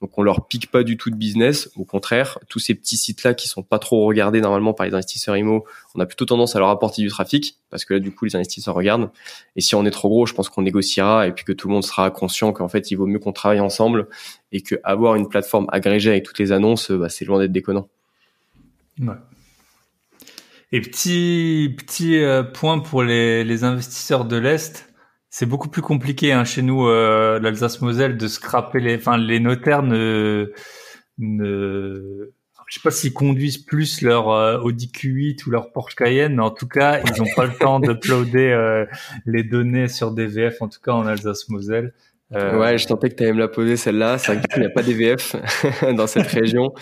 Donc 0.00 0.16
on 0.16 0.22
leur 0.22 0.46
pique 0.46 0.70
pas 0.70 0.82
du 0.82 0.96
tout 0.96 1.10
de 1.10 1.16
business, 1.16 1.70
au 1.76 1.84
contraire, 1.84 2.38
tous 2.48 2.58
ces 2.58 2.74
petits 2.74 2.96
sites-là 2.96 3.34
qui 3.34 3.48
sont 3.48 3.62
pas 3.62 3.78
trop 3.78 4.06
regardés 4.06 4.40
normalement 4.40 4.72
par 4.72 4.86
les 4.86 4.94
investisseurs 4.94 5.36
IMO, 5.36 5.66
on 5.94 6.00
a 6.00 6.06
plutôt 6.06 6.24
tendance 6.24 6.56
à 6.56 6.58
leur 6.58 6.70
apporter 6.70 7.02
du 7.02 7.08
trafic 7.08 7.56
parce 7.68 7.84
que 7.84 7.94
là 7.94 8.00
du 8.00 8.10
coup 8.10 8.24
les 8.24 8.34
investisseurs 8.34 8.74
regardent. 8.74 9.10
Et 9.56 9.60
si 9.60 9.74
on 9.74 9.84
est 9.84 9.90
trop 9.90 10.08
gros, 10.08 10.24
je 10.24 10.32
pense 10.32 10.48
qu'on 10.48 10.62
négociera 10.62 11.26
et 11.26 11.32
puis 11.32 11.44
que 11.44 11.52
tout 11.52 11.68
le 11.68 11.74
monde 11.74 11.84
sera 11.84 12.10
conscient 12.10 12.52
qu'en 12.54 12.68
fait 12.68 12.90
il 12.90 12.94
vaut 12.94 13.06
mieux 13.06 13.18
qu'on 13.18 13.32
travaille 13.32 13.60
ensemble 13.60 14.08
et 14.52 14.62
que 14.62 14.76
avoir 14.84 15.16
une 15.16 15.28
plateforme 15.28 15.66
agrégée 15.70 16.10
avec 16.10 16.24
toutes 16.24 16.38
les 16.38 16.50
annonces, 16.50 16.90
bah, 16.90 17.10
c'est 17.10 17.26
loin 17.26 17.38
d'être 17.38 17.52
déconnant. 17.52 17.88
Ouais. 19.00 19.14
Et 20.72 20.80
petit 20.80 21.74
petit 21.76 22.22
euh, 22.22 22.42
point 22.42 22.78
pour 22.78 23.02
les, 23.02 23.44
les 23.44 23.64
investisseurs 23.64 24.24
de 24.24 24.36
l'est, 24.36 24.92
c'est 25.28 25.46
beaucoup 25.46 25.68
plus 25.68 25.82
compliqué 25.82 26.32
hein, 26.32 26.44
chez 26.44 26.62
nous 26.62 26.86
euh, 26.86 27.38
l'Alsace-Moselle 27.40 28.16
de 28.16 28.28
scraper 28.28 28.80
les 28.80 28.96
enfin 28.96 29.16
les 29.16 29.40
notaires 29.40 29.82
ne 29.82 30.52
ne 31.18 32.32
je 32.70 32.76
sais 32.76 32.82
pas 32.84 32.92
s'ils 32.92 33.12
conduisent 33.12 33.58
plus 33.58 34.00
leur 34.00 34.30
euh, 34.30 34.60
Audi 34.60 34.92
Q8 34.94 35.44
ou 35.44 35.50
leur 35.50 35.72
Porsche 35.72 35.96
Cayenne, 35.96 36.36
mais 36.36 36.42
en 36.42 36.52
tout 36.52 36.68
cas, 36.68 37.00
ils 37.00 37.20
n'ont 37.20 37.28
pas 37.34 37.44
le 37.44 37.52
temps 37.52 37.80
d'uploader 37.80 38.52
euh, 38.52 38.86
les 39.26 39.42
données 39.42 39.88
sur 39.88 40.12
DVF, 40.12 40.62
en 40.62 40.68
tout 40.68 40.78
cas 40.80 40.92
en 40.92 41.04
Alsace-Moselle. 41.04 41.92
Euh... 42.32 42.58
Ouais, 42.58 42.78
je 42.78 42.86
tentais 42.86 43.08
que 43.08 43.16
tu 43.16 43.24
allais 43.24 43.32
me 43.32 43.40
la 43.40 43.48
poser 43.48 43.76
celle-là. 43.76 44.18
C'est 44.18 44.34
vrai 44.34 44.42
qu'il 44.48 44.60
n'y 44.60 44.66
a 44.66 44.70
pas 44.70 44.82
d'EVF 44.82 45.34
dans 45.96 46.06
cette 46.06 46.28
région. 46.28 46.72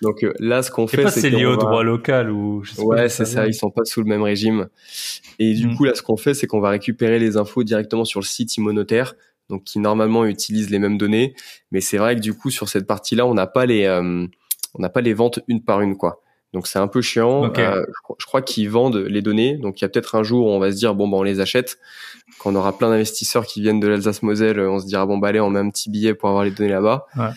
Donc 0.00 0.22
euh, 0.22 0.32
là, 0.38 0.62
ce 0.62 0.70
qu'on 0.70 0.86
fait, 0.86 1.10
c'est 1.10 1.30
lié 1.30 1.44
au 1.44 1.56
droit 1.56 1.82
local 1.82 2.30
ou 2.30 2.62
Ouais, 2.78 3.08
c'est 3.08 3.24
ça. 3.24 3.46
Ils 3.46 3.54
sont 3.54 3.70
pas 3.70 3.84
sous 3.84 4.00
le 4.00 4.06
même 4.06 4.22
régime. 4.22 4.68
Et 5.38 5.54
du 5.54 5.68
hmm. 5.68 5.76
coup, 5.76 5.84
là, 5.84 5.94
ce 5.94 6.02
qu'on 6.02 6.16
fait, 6.16 6.34
c'est 6.34 6.46
qu'on 6.46 6.60
va 6.60 6.70
récupérer 6.70 7.18
les 7.18 7.36
infos 7.36 7.64
directement 7.64 8.04
sur 8.04 8.20
le 8.20 8.24
site 8.24 8.56
immonotaire, 8.56 9.14
donc 9.50 9.64
qui 9.64 9.80
normalement 9.80 10.24
utilise 10.24 10.70
les 10.70 10.78
mêmes 10.78 10.98
données. 10.98 11.34
Mais 11.72 11.80
c'est 11.80 11.98
vrai 11.98 12.14
que 12.14 12.20
du 12.20 12.34
coup, 12.34 12.50
sur 12.50 12.68
cette 12.68 12.86
partie-là, 12.86 13.26
on 13.26 13.34
n'a 13.34 13.48
pas 13.48 13.66
les, 13.66 13.86
euh, 13.86 14.26
on 14.74 14.82
n'a 14.82 14.88
pas 14.88 15.00
les 15.00 15.14
ventes 15.14 15.40
une 15.48 15.64
par 15.64 15.80
une, 15.80 15.96
quoi. 15.96 16.21
Donc 16.52 16.66
c'est 16.66 16.78
un 16.78 16.86
peu 16.86 17.00
chiant. 17.00 17.50
Euh, 17.56 17.84
je, 18.18 18.26
crois 18.26 18.42
qu'ils 18.42 18.68
vendent 18.68 18.96
les 18.96 19.22
données. 19.22 19.56
Donc 19.56 19.80
il 19.80 19.84
y 19.84 19.86
a 19.86 19.88
peut-être 19.88 20.14
un 20.16 20.22
jour 20.22 20.46
où 20.46 20.50
on 20.50 20.58
va 20.58 20.70
se 20.70 20.76
dire 20.76 20.94
bon 20.94 21.08
bah 21.08 21.16
on 21.16 21.22
les 21.22 21.40
achète. 21.40 21.78
Quand 22.38 22.52
on 22.52 22.56
aura 22.56 22.76
plein 22.76 22.90
d'investisseurs 22.90 23.46
qui 23.46 23.62
viennent 23.62 23.80
de 23.80 23.88
l'Alsace-Moselle, 23.88 24.60
on 24.60 24.78
se 24.78 24.86
dira 24.86 25.06
bon 25.06 25.16
bah 25.16 25.28
allez 25.28 25.40
on 25.40 25.48
met 25.48 25.60
un 25.60 25.70
petit 25.70 25.88
billet 25.88 26.14
pour 26.14 26.28
avoir 26.28 26.44
les 26.44 26.50
données 26.50 26.70
là-bas. 26.70 27.06
Ouais. 27.16 27.28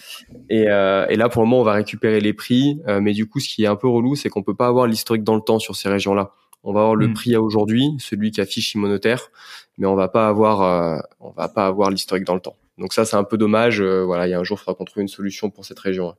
Et, 0.49 0.65
euh, 0.67 1.05
et, 1.07 1.15
là 1.15 1.29
pour 1.29 1.43
le 1.43 1.47
moment 1.47 1.61
on 1.61 1.65
va 1.65 1.73
récupérer 1.73 2.19
les 2.19 2.33
prix. 2.33 2.81
Euh, 2.87 2.99
mais 2.99 3.13
du 3.13 3.27
coup 3.27 3.39
ce 3.39 3.47
qui 3.47 3.63
est 3.63 3.67
un 3.67 3.77
peu 3.77 3.87
relou 3.87 4.15
c'est 4.15 4.27
qu'on 4.27 4.43
peut 4.43 4.55
pas 4.55 4.67
avoir 4.67 4.85
l'historique 4.85 5.23
dans 5.23 5.35
le 5.35 5.41
temps 5.41 5.59
sur 5.59 5.75
ces 5.75 5.87
régions-là. 5.87 6.31
On 6.63 6.73
va 6.73 6.81
avoir 6.81 6.95
le 6.95 7.07
hmm. 7.07 7.13
prix 7.13 7.35
à 7.35 7.41
aujourd'hui, 7.41 7.91
celui 7.99 8.31
qui 8.31 8.41
affiche 8.41 8.73
Immonotaire, 8.73 9.29
mais 9.77 9.85
on 9.85 9.95
va 9.95 10.09
pas 10.09 10.27
avoir 10.27 10.61
euh, 10.61 10.99
on 11.21 11.29
va 11.31 11.47
pas 11.47 11.67
avoir 11.67 11.89
l'historique 11.89 12.25
dans 12.25 12.33
le 12.33 12.41
temps. 12.41 12.57
Donc 12.77 12.91
ça 12.91 13.05
c'est 13.05 13.15
un 13.15 13.23
peu 13.23 13.37
dommage. 13.37 13.81
voilà 13.81 14.27
il 14.27 14.31
y 14.31 14.33
a 14.33 14.39
un 14.39 14.43
jour 14.43 14.57
il 14.59 14.65
faudra 14.65 14.75
qu'on 14.75 14.83
trouve 14.83 15.01
une 15.01 15.07
solution 15.07 15.49
pour 15.49 15.63
cette 15.63 15.79
région. 15.79 16.15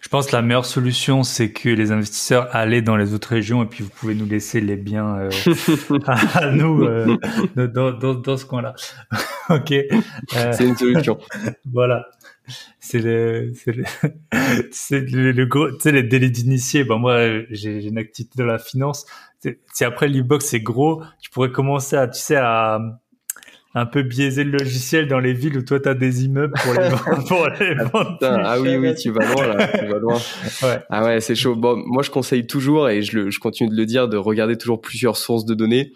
Je 0.00 0.08
pense 0.08 0.26
que 0.26 0.32
la 0.32 0.42
meilleure 0.42 0.66
solution, 0.66 1.22
c'est 1.22 1.52
que 1.52 1.68
les 1.68 1.92
investisseurs 1.92 2.48
allaient 2.54 2.82
dans 2.82 2.96
les 2.96 3.14
autres 3.14 3.28
régions 3.28 3.62
et 3.62 3.66
puis 3.66 3.84
vous 3.84 3.90
pouvez 3.90 4.14
nous 4.14 4.26
laisser 4.26 4.60
les 4.60 4.76
biens 4.76 5.16
euh, 5.16 5.30
à, 6.06 6.50
nous 6.50 6.82
euh, 6.82 7.16
dans, 7.54 7.92
dans, 7.92 8.14
dans, 8.14 8.36
ce 8.36 8.44
coin-là. 8.44 8.74
ok. 9.48 9.70
Euh, 9.70 10.52
c'est 10.52 10.66
une 10.66 10.76
solution. 10.76 11.18
voilà. 11.72 12.06
C'est 12.80 12.98
le, 12.98 13.52
c'est 13.54 13.72
le, 13.72 13.84
c'est 14.72 15.00
le, 15.08 15.44
gros, 15.46 15.70
tu 15.70 15.80
sais, 15.80 15.92
les 15.92 16.02
délais 16.02 16.30
d'initiés. 16.30 16.82
Ben 16.82 16.98
moi, 16.98 17.20
j'ai 17.50 17.84
une 17.84 17.98
activité 17.98 18.34
dans 18.38 18.46
la 18.46 18.58
finance. 18.58 19.06
Si 19.72 19.84
après 19.84 20.08
l'e-box 20.08 20.44
c'est 20.44 20.60
gros, 20.60 21.04
tu 21.20 21.30
pourrais 21.30 21.52
commencer 21.52 21.94
à, 21.94 22.08
tu 22.08 22.20
sais, 22.20 22.36
à 22.36 22.80
un 23.74 23.86
peu 23.86 24.02
biaiser 24.02 24.44
le 24.44 24.58
logiciel 24.58 25.06
dans 25.06 25.20
les 25.20 25.32
villes 25.32 25.56
où 25.58 25.62
toi 25.62 25.78
tu 25.78 25.88
as 25.88 25.94
des 25.94 26.24
immeubles 26.24 26.54
pour 26.62 26.74
les, 26.74 26.88
pour 27.28 27.46
les 27.48 27.74
ah, 27.78 27.84
vendre. 27.84 28.18
ah 28.22 28.60
oui 28.60 28.76
oui, 28.76 28.94
tu 28.94 29.10
vas 29.10 29.24
loin 29.32 29.46
là, 29.46 29.68
tu 29.68 29.86
vas 29.86 29.98
loin. 29.98 30.18
Ouais. 30.62 30.78
Ah 30.90 31.04
ouais, 31.04 31.20
c'est 31.20 31.36
chaud. 31.36 31.54
Bon, 31.54 31.76
moi 31.86 32.02
je 32.02 32.10
conseille 32.10 32.46
toujours 32.46 32.88
et 32.88 33.02
je, 33.02 33.16
le, 33.16 33.30
je 33.30 33.38
continue 33.38 33.70
de 33.70 33.76
le 33.76 33.86
dire 33.86 34.08
de 34.08 34.16
regarder 34.16 34.56
toujours 34.56 34.80
plusieurs 34.80 35.16
sources 35.16 35.44
de 35.44 35.54
données 35.54 35.92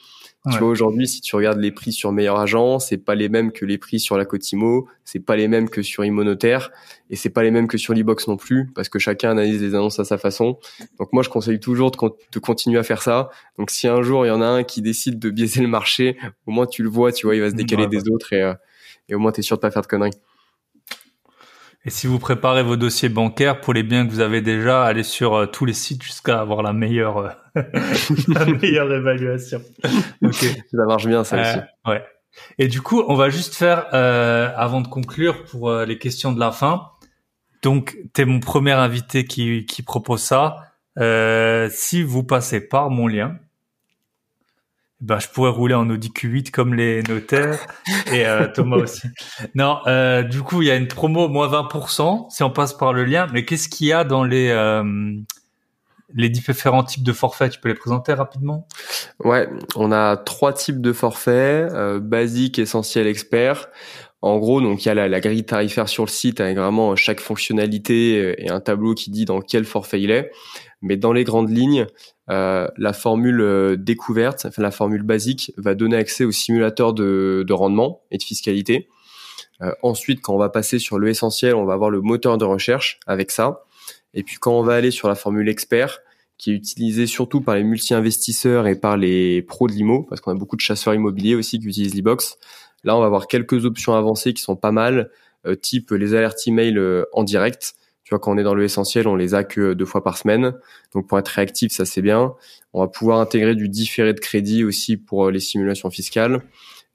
tu 0.53 0.59
vois, 0.59 0.69
aujourd'hui, 0.69 1.09
si 1.09 1.23
tu 1.23 1.35
regardes 1.37 1.59
les 1.59 1.73
prix 1.73 1.93
sur 1.93 2.13
Meilleur 2.13 2.39
Agent, 2.39 2.79
c'est 2.79 2.99
pas 2.99 3.15
les 3.15 3.31
mêmes 3.31 3.51
que 3.51 3.65
les 3.65 3.79
prix 3.79 3.99
sur 3.99 4.19
la 4.19 4.27
Cotimo, 4.27 4.87
c'est 5.05 5.21
pas 5.21 5.37
les 5.37 5.49
mêmes 5.49 5.71
que 5.71 5.81
sur 5.81 6.05
Immonotaire, 6.05 6.71
et 7.09 7.17
c'est 7.17 7.31
pas 7.31 7.43
les 7.43 7.51
mêmes 7.51 7.67
que 7.67 7.79
sur 7.79 7.95
l'e-box 7.95 8.29
non 8.29 8.37
plus, 8.37 8.71
parce 8.75 8.91
que 8.91 8.99
chacun 8.99 9.31
analyse 9.31 9.63
les 9.63 9.75
annonces 9.75 10.01
à 10.01 10.05
sa 10.05 10.19
façon. 10.19 10.59
Donc 10.99 11.13
moi, 11.15 11.23
je 11.23 11.31
conseille 11.31 11.61
toujours 11.61 11.91
de, 11.91 11.99
de 12.33 12.39
continuer 12.39 12.79
à 12.79 12.83
faire 12.83 13.01
ça. 13.01 13.31
Donc 13.59 13.71
si 13.71 13.89
un 13.89 14.03
jour 14.03 14.27
il 14.27 14.29
y 14.29 14.33
en 14.33 14.43
a 14.43 14.47
un 14.47 14.65
qui 14.65 14.83
décide 14.83 15.19
de 15.19 15.31
biaiser 15.31 15.63
le 15.63 15.69
marché, 15.69 16.19
au 16.47 16.51
moins 16.51 16.67
tu 16.67 16.83
le 16.83 16.91
vois, 16.91 17.11
tu 17.11 17.27
vois, 17.27 17.37
il 17.37 17.41
va 17.41 17.49
se 17.49 17.55
décaler 17.55 17.87
des 17.87 18.03
autres 18.11 18.33
et, 18.35 18.43
euh, 18.43 18.55
et 19.09 19.15
au 19.15 19.19
moins 19.19 19.33
tu 19.33 19.41
es 19.41 19.43
sûr 19.43 19.57
de 19.57 19.63
pas 19.63 19.71
faire 19.71 19.83
de 19.83 19.87
conneries. 19.87 20.11
Et 21.87 21.91
si 21.91 22.07
vous 22.07 22.19
préparez 22.19 22.63
vos 22.63 22.77
dossiers 22.77 23.11
bancaires 23.11 23.61
pour 23.61 23.75
les 23.75 23.83
biens 23.83 24.07
que 24.07 24.11
vous 24.11 24.21
avez 24.21 24.41
déjà, 24.41 24.85
allez 24.85 25.03
sur 25.03 25.35
euh, 25.35 25.47
tous 25.47 25.67
les 25.67 25.75
sites 25.75 26.03
jusqu'à 26.03 26.41
avoir 26.41 26.63
la 26.63 26.73
meilleure, 26.73 27.19
euh, 27.19 27.63
la 28.29 28.47
meilleure 28.47 28.91
évaluation. 28.91 29.61
ok, 30.23 30.35
ça 30.35 30.85
marche 30.87 31.07
bien 31.07 31.25
ça 31.25 31.41
aussi. 31.41 31.59
Euh, 31.59 31.91
ouais. 31.91 32.05
Et 32.59 32.69
du 32.69 32.81
coup, 32.81 33.05
on 33.07 33.15
va 33.15 33.29
juste 33.29 33.55
faire, 33.55 33.95
avant 33.95 34.81
de 34.81 34.89
conclure, 34.89 35.45
pour 35.45 35.73
les 35.73 35.99
questions 35.99 36.33
de 36.33 36.41
la 36.41 36.51
fin. 36.51 36.91
Donc, 37.63 37.97
t'es 38.13 38.25
mon 38.25 38.41
premier 38.41 38.73
invité 38.73 39.25
qui, 39.25 39.67
qui 39.67 39.83
propose 39.83 40.21
ça. 40.21 40.57
si 41.71 42.03
vous 42.03 42.25
passez 42.25 42.61
par 42.61 42.91
mon 42.91 43.07
lien, 43.07 43.37
ben, 45.05 45.19
je 45.19 45.29
pourrais 45.29 45.51
rouler 45.51 45.75
en 45.75 45.91
Audi 45.91 46.09
Q8 46.09 46.51
comme 46.51 46.73
les 46.73 47.03
notaires 47.03 47.59
et 48.11 48.27
euh, 48.27 48.49
Thomas 48.55 48.77
aussi. 48.77 49.07
Non, 49.55 49.81
euh, 49.87 50.23
du 50.23 50.41
coup, 50.41 50.63
il 50.63 50.69
y 50.69 50.71
a 50.71 50.77
une 50.77 50.89
promo 50.89 51.29
moins 51.29 51.49
20% 51.49 52.31
si 52.31 52.43
on 52.43 52.51
passe 52.51 52.73
par 52.73 52.95
le 52.95 53.05
lien. 53.05 53.27
Mais 53.35 53.45
qu'est-ce 53.45 53.69
qu'il 53.69 53.89
y 53.89 53.93
a 53.93 54.05
dans 54.05 54.25
les 54.25 54.49
euh, 54.49 54.83
les 56.15 56.31
différents 56.31 56.85
types 56.85 57.03
de 57.03 57.13
forfaits? 57.13 57.53
Tu 57.53 57.61
peux 57.61 57.69
les 57.69 57.75
présenter 57.75 58.15
rapidement? 58.15 58.67
Ouais, 59.23 59.47
on 59.77 59.93
a 59.93 60.17
trois 60.17 60.55
types 60.55 60.81
de 60.81 60.95
forfaits 60.95 61.71
basique, 62.01 62.59
essentiel, 62.59 63.07
expert. 63.07 63.69
En 64.23 64.39
gros, 64.39 64.63
donc 64.63 64.87
il 64.87 64.89
y 64.89 64.91
a 64.91 64.95
la, 64.95 65.07
la, 65.07 65.21
grille 65.21 65.45
tarifaire 65.45 65.87
sur 65.87 66.07
le 66.07 66.11
site 66.11 66.41
avec 66.41 66.57
vraiment 66.57 66.97
chaque 66.97 67.21
fonctionnalité 67.21 68.43
et 68.43 68.49
un 68.49 68.61
tableau 68.61 68.95
qui 68.95 69.11
dit 69.11 69.27
dans 69.27 69.43
quel 69.43 69.67
forfait 69.67 70.01
il 70.01 70.11
est. 70.11 70.31
Mais 70.81 70.97
dans 70.97 71.13
les 71.13 71.25
grandes 71.25 71.51
lignes, 71.51 71.87
euh, 72.31 72.69
la 72.79 72.93
formule 72.95 73.41
euh, 73.41 73.77
découverte, 73.77 74.47
enfin 74.47 74.63
la 74.63 74.71
formule 74.71 75.03
basique, 75.03 75.53
va 75.57 75.75
donner 75.75 75.97
accès 75.97 76.25
au 76.25 76.33
simulateur 76.33 76.95
de, 76.95 77.45
rendement 77.51 78.03
et 78.11 78.19
de 78.19 78.23
fiscalité. 78.23 78.89
Euh, 79.61 79.73
ensuite, 79.83 80.21
quand 80.23 80.35
on 80.35 80.39
va 80.39 80.49
passer 80.49 80.79
sur 80.79 80.99
le 80.99 81.09
essentiel, 81.09 81.55
on 81.55 81.65
va 81.65 81.75
avoir 81.75 81.91
le 81.91 82.01
moteur 82.01 82.39
de 82.39 82.45
recherche 82.45 82.99
avec 83.07 83.31
ça. 83.31 83.65
Et 84.15 84.23
puis 84.23 84.37
quand 84.37 84.59
on 84.59 84.63
va 84.63 84.75
aller 84.75 84.91
sur 84.91 85.09
la 85.09 85.15
formule 85.15 85.49
expert, 85.49 86.01
qui 86.39 86.51
est 86.51 86.55
utilisée 86.55 87.07
surtout 87.07 87.41
par 87.41 87.55
les 87.55 87.63
multi-investisseurs 87.63 88.67
et 88.67 88.75
par 88.75 88.97
les 88.97 89.43
pros 89.43 89.69
de 89.69 89.73
l'IMO, 89.73 90.03
parce 90.03 90.21
qu'on 90.21 90.33
a 90.33 90.35
beaucoup 90.35 90.57
de 90.57 90.61
chasseurs 90.61 90.95
immobiliers 90.95 91.35
aussi 91.35 91.61
qui 91.61 91.67
utilisent 91.67 91.95
l'e-box. 91.95 92.39
Là, 92.83 92.97
on 92.97 93.01
va 93.01 93.07
avoir 93.07 93.29
quelques 93.29 93.65
options 93.65 93.95
avancées 93.95 94.35
qui 94.35 94.43
sont 94.43 94.57
pas 94.57 94.73
mal, 94.73 95.11
type 95.63 95.91
les 95.91 96.15
alertes 96.15 96.47
email 96.47 96.79
en 97.13 97.23
direct, 97.23 97.75
tu 98.05 98.11
vois, 98.11 98.19
quand 98.19 98.33
on 98.33 98.39
est 98.39 98.43
dans 98.43 98.55
le 98.55 98.65
essentiel, 98.65 99.09
on 99.09 99.17
les 99.17 99.35
a 99.35 99.45
que 99.45 99.73
deux 99.73 99.87
fois 99.87 100.05
par 100.05 100.19
semaine. 100.19 100.53
Donc 100.93 101.09
pour 101.09 101.19
être 101.19 101.29
réactif, 101.29 101.73
ça 101.73 101.87
c'est 101.87 102.03
bien. 102.03 102.35
On 102.75 102.81
va 102.81 102.89
pouvoir 102.89 103.19
intégrer 103.19 103.55
du 103.55 103.69
différé 103.71 104.13
de 104.13 104.21
crédit 104.21 104.63
aussi 104.63 104.99
pour 104.99 105.27
euh, 105.27 105.31
les 105.31 105.41
simulations 105.41 105.91
fiscales. 105.91 106.43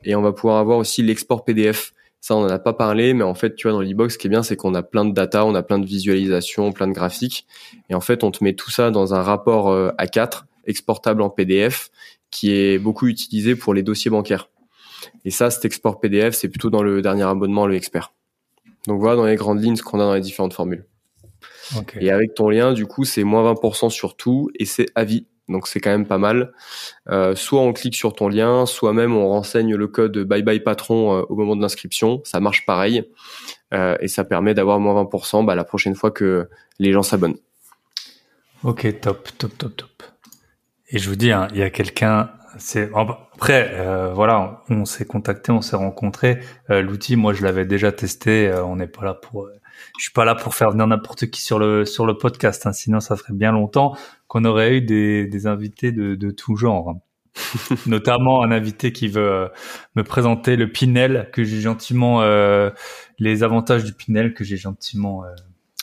Et 0.04 0.16
on 0.16 0.22
va 0.22 0.32
pouvoir 0.32 0.60
avoir 0.60 0.78
aussi 0.78 1.02
l'export 1.02 1.44
PDF. 1.44 1.94
Ça, 2.22 2.36
on 2.36 2.42
n'en 2.42 2.50
a 2.50 2.60
pas 2.60 2.74
parlé, 2.74 3.14
mais 3.14 3.24
en 3.24 3.34
fait, 3.34 3.56
tu 3.56 3.68
vois, 3.68 3.72
dans 3.72 3.82
l'e-box, 3.82 4.14
ce 4.14 4.18
qui 4.18 4.28
est 4.28 4.30
bien, 4.30 4.44
c'est 4.44 4.56
qu'on 4.56 4.76
a 4.76 4.84
plein 4.84 5.06
de 5.06 5.14
data, 5.14 5.46
on 5.46 5.56
a 5.56 5.64
plein 5.64 5.80
de 5.80 5.86
visualisations, 5.86 6.72
plein 6.74 6.88
de 6.88 6.94
graphiques. 6.94 7.48
Et 7.90 7.96
en 7.96 8.02
fait, 8.02 8.24
on 8.24 8.32
te 8.32 8.44
met 8.44 8.54
tout 8.54 8.70
ça 8.70 8.92
dans 8.92 9.14
un 9.14 9.22
rapport 9.22 9.70
euh, 9.70 9.92
A4, 9.98 10.44
exportable 10.68 11.22
en 11.22 11.30
PDF, 11.30 11.90
qui 12.30 12.52
est 12.52 12.78
beaucoup 12.78 13.08
utilisé 13.08 13.56
pour 13.56 13.74
les 13.74 13.84
dossiers 13.84 14.12
bancaires. 14.12 14.50
Et 15.26 15.32
ça, 15.32 15.50
cet 15.50 15.66
export 15.66 16.00
PDF, 16.00 16.36
c'est 16.36 16.50
plutôt 16.50 16.70
dans 16.70 16.84
le 16.84 17.02
dernier 17.02 17.24
abonnement, 17.24 17.66
le 17.66 17.76
expert. 17.76 18.14
Donc 18.88 19.00
voilà 19.00 19.16
dans 19.16 19.26
les 19.26 19.36
grandes 19.36 19.62
lignes 19.62 19.76
ce 19.76 19.84
qu'on 19.84 20.00
a 20.00 20.04
dans 20.04 20.14
les 20.14 20.22
différentes 20.22 20.54
formules. 20.54 20.86
Et 22.00 22.12
avec 22.12 22.34
ton 22.34 22.50
lien, 22.50 22.74
du 22.74 22.86
coup, 22.86 23.04
c'est 23.06 23.24
moins 23.24 23.54
20% 23.54 23.90
sur 23.90 24.16
tout 24.16 24.50
et 24.56 24.66
c'est 24.66 24.88
à 24.96 25.04
vie. 25.04 25.26
Donc 25.50 25.68
c'est 25.68 25.80
quand 25.80 25.90
même 25.90 26.06
pas 26.06 26.18
mal. 26.18 26.54
Euh, 27.10 27.36
soit 27.36 27.62
on 27.62 27.74
clique 27.74 27.96
sur 27.96 28.14
ton 28.14 28.30
lien, 28.30 28.66
soit 28.66 28.94
même 28.94 29.16
on 29.16 29.28
renseigne 29.28 29.76
le 29.76 29.88
code 29.88 30.18
bye 30.20 30.44
bye 30.44 30.60
patron 30.60 31.18
euh, 31.18 31.22
au 31.28 31.36
moment 31.36 31.56
de 31.56 31.62
l'inscription. 31.62 32.22
Ça 32.24 32.40
marche 32.40 32.66
pareil 32.66 33.04
euh, 33.74 33.98
et 34.00 34.08
ça 34.08 34.24
permet 34.24 34.54
d'avoir 34.54 34.80
moins 34.80 35.04
20% 35.04 35.46
bah, 35.46 35.56
la 35.56 35.64
prochaine 35.64 35.96
fois 35.96 36.12
que 36.12 36.48
les 36.78 36.94
gens 36.94 37.04
s'abonnent. 37.04 37.38
Ok, 38.64 39.00
top, 39.02 39.30
top, 39.38 39.58
top, 39.58 39.76
top. 39.76 40.04
Et 40.90 41.00
je 41.00 41.10
vous 41.10 41.16
dis, 41.16 41.32
hein, 41.32 41.48
il 41.52 41.60
y 41.60 41.64
a 41.64 41.70
quelqu'un. 41.70 42.32
C'est 42.58 42.90
après, 42.94 44.12
voilà, 44.14 44.64
on 44.70 44.84
s'est 44.84 45.06
contacté, 45.06 45.52
on 45.52 45.62
s'est 45.62 45.76
rencontré. 45.76 46.40
L'outil, 46.68 47.16
moi, 47.16 47.32
je 47.32 47.44
l'avais 47.44 47.64
déjà 47.64 47.92
testé. 47.92 48.52
on 48.66 48.76
n'est 48.76 48.88
pas 48.88 49.06
là 49.06 49.14
pour 49.14 49.48
je 50.00 50.04
suis 50.06 50.14
pas 50.14 50.24
là 50.24 50.34
pour 50.34 50.56
faire 50.56 50.72
venir 50.72 50.88
n'importe 50.88 51.30
qui 51.30 51.42
sur 51.42 51.60
le 51.60 51.84
sur 51.84 52.06
le 52.06 52.18
podcast, 52.18 52.66
hein, 52.66 52.72
sinon 52.72 53.02
ça 53.02 53.18
ferait 53.18 53.34
bien 53.34 53.52
longtemps 53.52 53.98
qu'on 54.28 54.46
aurait 54.46 54.78
eu 54.78 54.82
des, 54.82 55.28
des 55.28 55.46
invités 55.46 55.92
de, 55.92 56.16
de 56.16 56.32
tout 56.32 56.56
genre. 56.56 56.96
Notamment 57.86 58.42
un 58.42 58.52
invité 58.52 58.94
qui 58.94 59.10
veut 59.10 59.30
euh, 59.30 59.48
me 59.96 60.04
présenter 60.04 60.56
le 60.56 60.72
Pinel 60.72 61.30
que 61.34 61.44
j'ai 61.44 61.60
gentiment 61.60 62.22
euh, 62.22 62.70
les 63.20 63.44
avantages 63.44 63.84
du 63.84 63.92
Pinel 63.92 64.34
que 64.34 64.46
j'ai 64.46 64.56
gentiment 64.56 65.26
euh, 65.26 65.28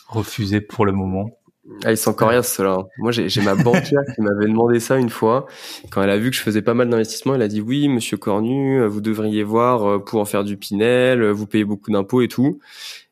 refusé 0.08 0.62
pour 0.62 0.86
le 0.86 0.92
moment. 0.92 1.38
Ah, 1.84 1.90
ils 1.90 1.96
sont 1.96 2.14
coriaces 2.14 2.54
ceux-là. 2.54 2.78
Moi, 2.98 3.12
j'ai 3.12 3.42
ma 3.42 3.54
banquière 3.54 4.02
qui 4.14 4.22
m'avait 4.22 4.46
demandé 4.46 4.80
ça 4.80 4.96
une 4.96 5.10
fois. 5.10 5.46
Quand 5.90 6.00
elle 6.00 6.10
a 6.10 6.16
vu 6.16 6.30
que 6.30 6.36
je 6.36 6.42
faisais 6.42 6.62
pas 6.62 6.74
mal 6.74 6.88
d'investissements, 6.88 7.34
elle 7.34 7.42
a 7.42 7.48
dit 7.48 7.60
oui, 7.60 7.88
Monsieur 7.88 8.16
Cornu, 8.16 8.86
vous 8.86 9.00
devriez 9.00 9.42
voir 9.42 10.04
pour 10.04 10.20
en 10.20 10.24
faire 10.24 10.44
du 10.44 10.56
Pinel. 10.56 11.28
Vous 11.30 11.46
payez 11.46 11.64
beaucoup 11.64 11.90
d'impôts 11.90 12.22
et 12.22 12.28
tout. 12.28 12.60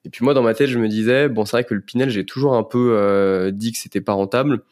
Et 0.04 0.10
puis 0.10 0.24
moi, 0.24 0.34
dans 0.34 0.42
ma 0.42 0.54
tête, 0.54 0.68
je 0.68 0.78
me 0.78 0.88
disais, 0.88 1.28
bon, 1.28 1.44
c'est 1.44 1.56
vrai 1.56 1.64
que 1.64 1.74
le 1.74 1.80
Pinel, 1.80 2.10
j'ai 2.10 2.24
toujours 2.24 2.54
un 2.54 2.62
peu 2.62 2.96
euh, 2.98 3.50
dit 3.50 3.72
que 3.72 3.78
c'était 3.78 4.00
pas 4.00 4.12
rentable, 4.12 4.62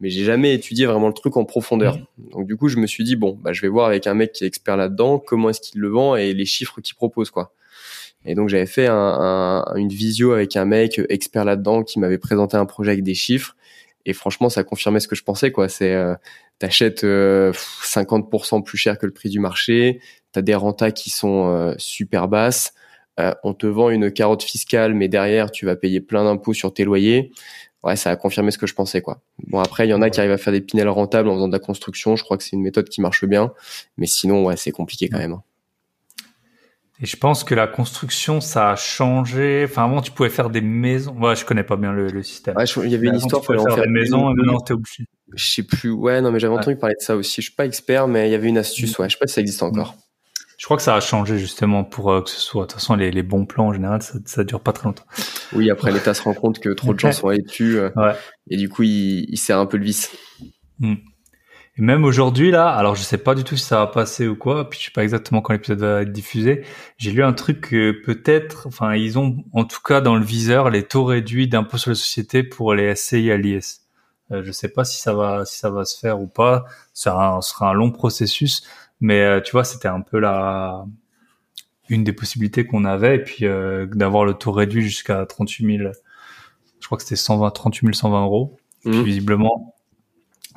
mais 0.00 0.10
j'ai 0.10 0.24
jamais 0.24 0.54
étudié 0.54 0.86
vraiment 0.86 1.08
le 1.08 1.14
truc 1.14 1.36
en 1.36 1.44
profondeur. 1.44 1.96
Mmh. 1.96 2.30
Donc 2.32 2.46
du 2.46 2.56
coup, 2.56 2.68
je 2.68 2.78
me 2.78 2.86
suis 2.86 3.04
dit, 3.04 3.16
bon, 3.16 3.38
bah, 3.40 3.52
je 3.52 3.60
vais 3.60 3.68
voir 3.68 3.86
avec 3.86 4.06
un 4.06 4.14
mec 4.14 4.32
qui 4.32 4.44
est 4.44 4.46
expert 4.46 4.76
là-dedans, 4.76 5.18
comment 5.18 5.50
est-ce 5.50 5.60
qu'il 5.60 5.80
le 5.80 5.88
vend 5.88 6.16
et 6.16 6.34
les 6.34 6.44
chiffres 6.44 6.80
qu'il 6.80 6.96
propose, 6.96 7.30
quoi. 7.30 7.52
Et 8.26 8.34
donc 8.34 8.48
j'avais 8.50 8.66
fait 8.66 8.86
un, 8.86 9.64
une 9.76 9.88
visio 9.88 10.32
avec 10.32 10.54
un 10.56 10.66
mec 10.66 11.00
expert 11.08 11.44
là-dedans 11.44 11.82
qui 11.82 11.98
m'avait 11.98 12.18
présenté 12.18 12.56
un 12.56 12.66
projet 12.66 12.90
avec 12.92 13.02
des 13.02 13.14
chiffres. 13.14 13.56
Et 14.06 14.12
franchement, 14.12 14.48
ça 14.48 14.64
confirmait 14.64 15.00
ce 15.00 15.08
que 15.08 15.14
je 15.14 15.22
pensais, 15.22 15.52
quoi. 15.52 15.68
C'est 15.68 15.94
euh, 15.94 16.14
t'achètes 16.58 17.02
50% 17.02 17.04
euh, 17.04 18.62
plus 18.62 18.78
cher 18.78 18.98
que 18.98 19.06
le 19.06 19.12
prix 19.12 19.28
du 19.28 19.40
marché, 19.40 20.00
t'as 20.32 20.42
des 20.42 20.54
rentas 20.54 20.90
qui 20.90 21.10
sont 21.10 21.48
euh, 21.48 21.74
super 21.78 22.28
basses, 22.28 22.74
euh, 23.18 23.34
on 23.42 23.54
te 23.54 23.66
vend 23.66 23.90
une 23.90 24.10
carotte 24.10 24.42
fiscale, 24.42 24.94
mais 24.94 25.08
derrière, 25.08 25.50
tu 25.50 25.66
vas 25.66 25.76
payer 25.76 26.00
plein 26.00 26.24
d'impôts 26.24 26.54
sur 26.54 26.72
tes 26.72 26.84
loyers. 26.84 27.32
Ouais, 27.82 27.96
ça 27.96 28.10
a 28.10 28.16
confirmé 28.16 28.50
ce 28.50 28.58
que 28.58 28.66
je 28.66 28.74
pensais, 28.74 29.00
quoi. 29.00 29.22
Bon, 29.46 29.58
après, 29.58 29.86
il 29.86 29.90
y 29.90 29.94
en 29.94 30.02
a 30.02 30.10
qui 30.10 30.20
arrivent 30.20 30.32
à 30.32 30.38
faire 30.38 30.52
des 30.52 30.60
pinels 30.60 30.88
rentables 30.88 31.28
en 31.30 31.34
faisant 31.34 31.48
de 31.48 31.52
la 31.52 31.58
construction. 31.58 32.14
Je 32.14 32.24
crois 32.24 32.36
que 32.36 32.44
c'est 32.44 32.54
une 32.54 32.62
méthode 32.62 32.88
qui 32.88 33.00
marche 33.00 33.24
bien. 33.24 33.52
Mais 33.96 34.06
sinon, 34.06 34.44
ouais, 34.44 34.56
c'est 34.56 34.70
compliqué 34.70 35.08
quand 35.08 35.18
même. 35.18 35.32
Hein. 35.32 35.42
Et 37.02 37.06
je 37.06 37.16
pense 37.16 37.44
que 37.44 37.54
la 37.54 37.66
construction, 37.66 38.42
ça 38.42 38.72
a 38.72 38.76
changé. 38.76 39.64
Enfin, 39.64 39.84
avant, 39.84 40.02
tu 40.02 40.10
pouvais 40.10 40.28
faire 40.28 40.50
des 40.50 40.60
maisons. 40.60 41.14
Ouais, 41.18 41.34
je 41.34 41.46
connais 41.46 41.62
pas 41.62 41.76
bien 41.76 41.92
le, 41.92 42.08
le 42.08 42.22
système. 42.22 42.54
Ouais, 42.56 42.64
il 42.64 42.90
y 42.90 42.94
avait 42.94 43.06
une 43.06 43.16
histoire, 43.16 43.40
pour 43.40 43.54
faire, 43.54 43.74
faire 43.74 43.84
des 43.84 43.90
maisons, 43.90 44.30
et 44.30 44.34
maintenant 44.34 44.60
t'es 44.60 44.74
obligé. 44.74 45.06
Je 45.34 45.42
sais 45.42 45.62
plus. 45.62 45.90
Ouais, 45.90 46.20
non, 46.20 46.30
mais 46.30 46.38
j'avais 46.38 46.52
entendu 46.52 46.76
parler 46.76 46.96
de 47.00 47.02
ça 47.02 47.16
aussi. 47.16 47.40
Je 47.40 47.46
suis 47.46 47.54
pas 47.54 47.64
expert, 47.64 48.06
mais 48.06 48.28
il 48.28 48.32
y 48.32 48.34
avait 48.34 48.48
une 48.48 48.58
astuce. 48.58 48.98
Ouais, 48.98 49.08
je 49.08 49.14
sais 49.14 49.18
pas 49.18 49.26
si 49.26 49.32
ça 49.32 49.40
existe 49.40 49.62
encore. 49.62 49.94
Je 50.60 50.66
crois 50.66 50.76
que 50.76 50.82
ça 50.82 50.94
a 50.94 51.00
changé 51.00 51.38
justement 51.38 51.84
pour 51.84 52.12
euh, 52.12 52.20
que 52.20 52.28
ce 52.28 52.38
soit. 52.38 52.64
De 52.64 52.66
toute 52.66 52.80
façon, 52.80 52.94
les, 52.94 53.10
les 53.10 53.22
bons 53.22 53.46
plans 53.46 53.68
en 53.68 53.72
général, 53.72 54.02
ça, 54.02 54.18
ça 54.26 54.44
dure 54.44 54.60
pas 54.60 54.74
très 54.74 54.84
longtemps. 54.84 55.06
Oui, 55.54 55.70
après 55.70 55.90
l'État 55.90 56.12
se 56.12 56.20
rend 56.20 56.34
compte 56.34 56.58
que 56.58 56.68
trop 56.68 56.92
de 56.92 56.98
gens 57.00 57.12
sont 57.12 57.28
allés 57.28 57.40
dessus, 57.40 57.78
euh, 57.78 57.88
Ouais. 57.96 58.12
et 58.50 58.58
du 58.58 58.68
coup, 58.68 58.82
il, 58.82 59.24
il 59.30 59.38
serre 59.38 59.58
un 59.58 59.64
peu 59.64 59.78
le 59.78 59.84
vis. 59.84 60.10
Hmm. 60.78 60.96
Et 61.78 61.80
même 61.82 62.04
aujourd'hui 62.04 62.50
là, 62.50 62.68
alors 62.68 62.94
je 62.94 63.00
sais 63.00 63.16
pas 63.16 63.34
du 63.34 63.42
tout 63.42 63.56
si 63.56 63.64
ça 63.64 63.78
va 63.78 63.86
passer 63.86 64.28
ou 64.28 64.36
quoi, 64.36 64.68
puis 64.68 64.78
je 64.78 64.84
sais 64.84 64.90
pas 64.90 65.02
exactement 65.02 65.40
quand 65.40 65.54
l'épisode 65.54 65.78
va 65.78 66.02
être 66.02 66.12
diffusé. 66.12 66.62
J'ai 66.98 67.12
lu 67.12 67.22
un 67.24 67.32
truc 67.32 67.62
que 67.62 67.92
peut-être, 67.92 68.66
enfin 68.66 68.94
ils 68.94 69.18
ont 69.18 69.38
en 69.54 69.64
tout 69.64 69.80
cas 69.82 70.02
dans 70.02 70.16
le 70.16 70.24
viseur 70.24 70.68
les 70.68 70.82
taux 70.82 71.04
réduits 71.04 71.48
d'impôt 71.48 71.78
sur 71.78 71.90
les 71.90 71.96
sociétés 71.96 72.42
pour 72.42 72.74
les 72.74 72.94
SCI 72.94 73.30
à 73.30 73.38
l'IS. 73.38 73.86
Euh, 74.30 74.42
je 74.44 74.52
sais 74.52 74.68
pas 74.68 74.84
si 74.84 75.00
ça 75.00 75.14
va 75.14 75.46
si 75.46 75.58
ça 75.58 75.70
va 75.70 75.86
se 75.86 75.98
faire 75.98 76.20
ou 76.20 76.26
pas. 76.26 76.66
Ça 76.92 77.12
sera 77.12 77.36
un, 77.36 77.40
sera 77.40 77.70
un 77.70 77.72
long 77.72 77.90
processus, 77.90 78.62
mais 79.00 79.20
euh, 79.22 79.40
tu 79.40 79.52
vois 79.52 79.64
c'était 79.64 79.88
un 79.88 80.00
peu 80.00 80.18
la 80.18 80.84
une 81.88 82.04
des 82.04 82.12
possibilités 82.12 82.66
qu'on 82.66 82.84
avait 82.84 83.16
et 83.16 83.22
puis 83.24 83.46
euh, 83.46 83.86
d'avoir 83.86 84.24
le 84.24 84.34
taux 84.34 84.52
réduit 84.52 84.82
jusqu'à 84.82 85.26
38 85.26 85.78
000. 85.78 85.90
Je 86.80 86.86
crois 86.86 86.96
que 86.96 87.02
c'était 87.02 87.16
120 87.16 87.50
38 87.50 87.94
120 87.94 88.22
euros. 88.24 88.56
Puis 88.82 88.90
Mhm. 88.92 89.02
visiblement 89.04 89.74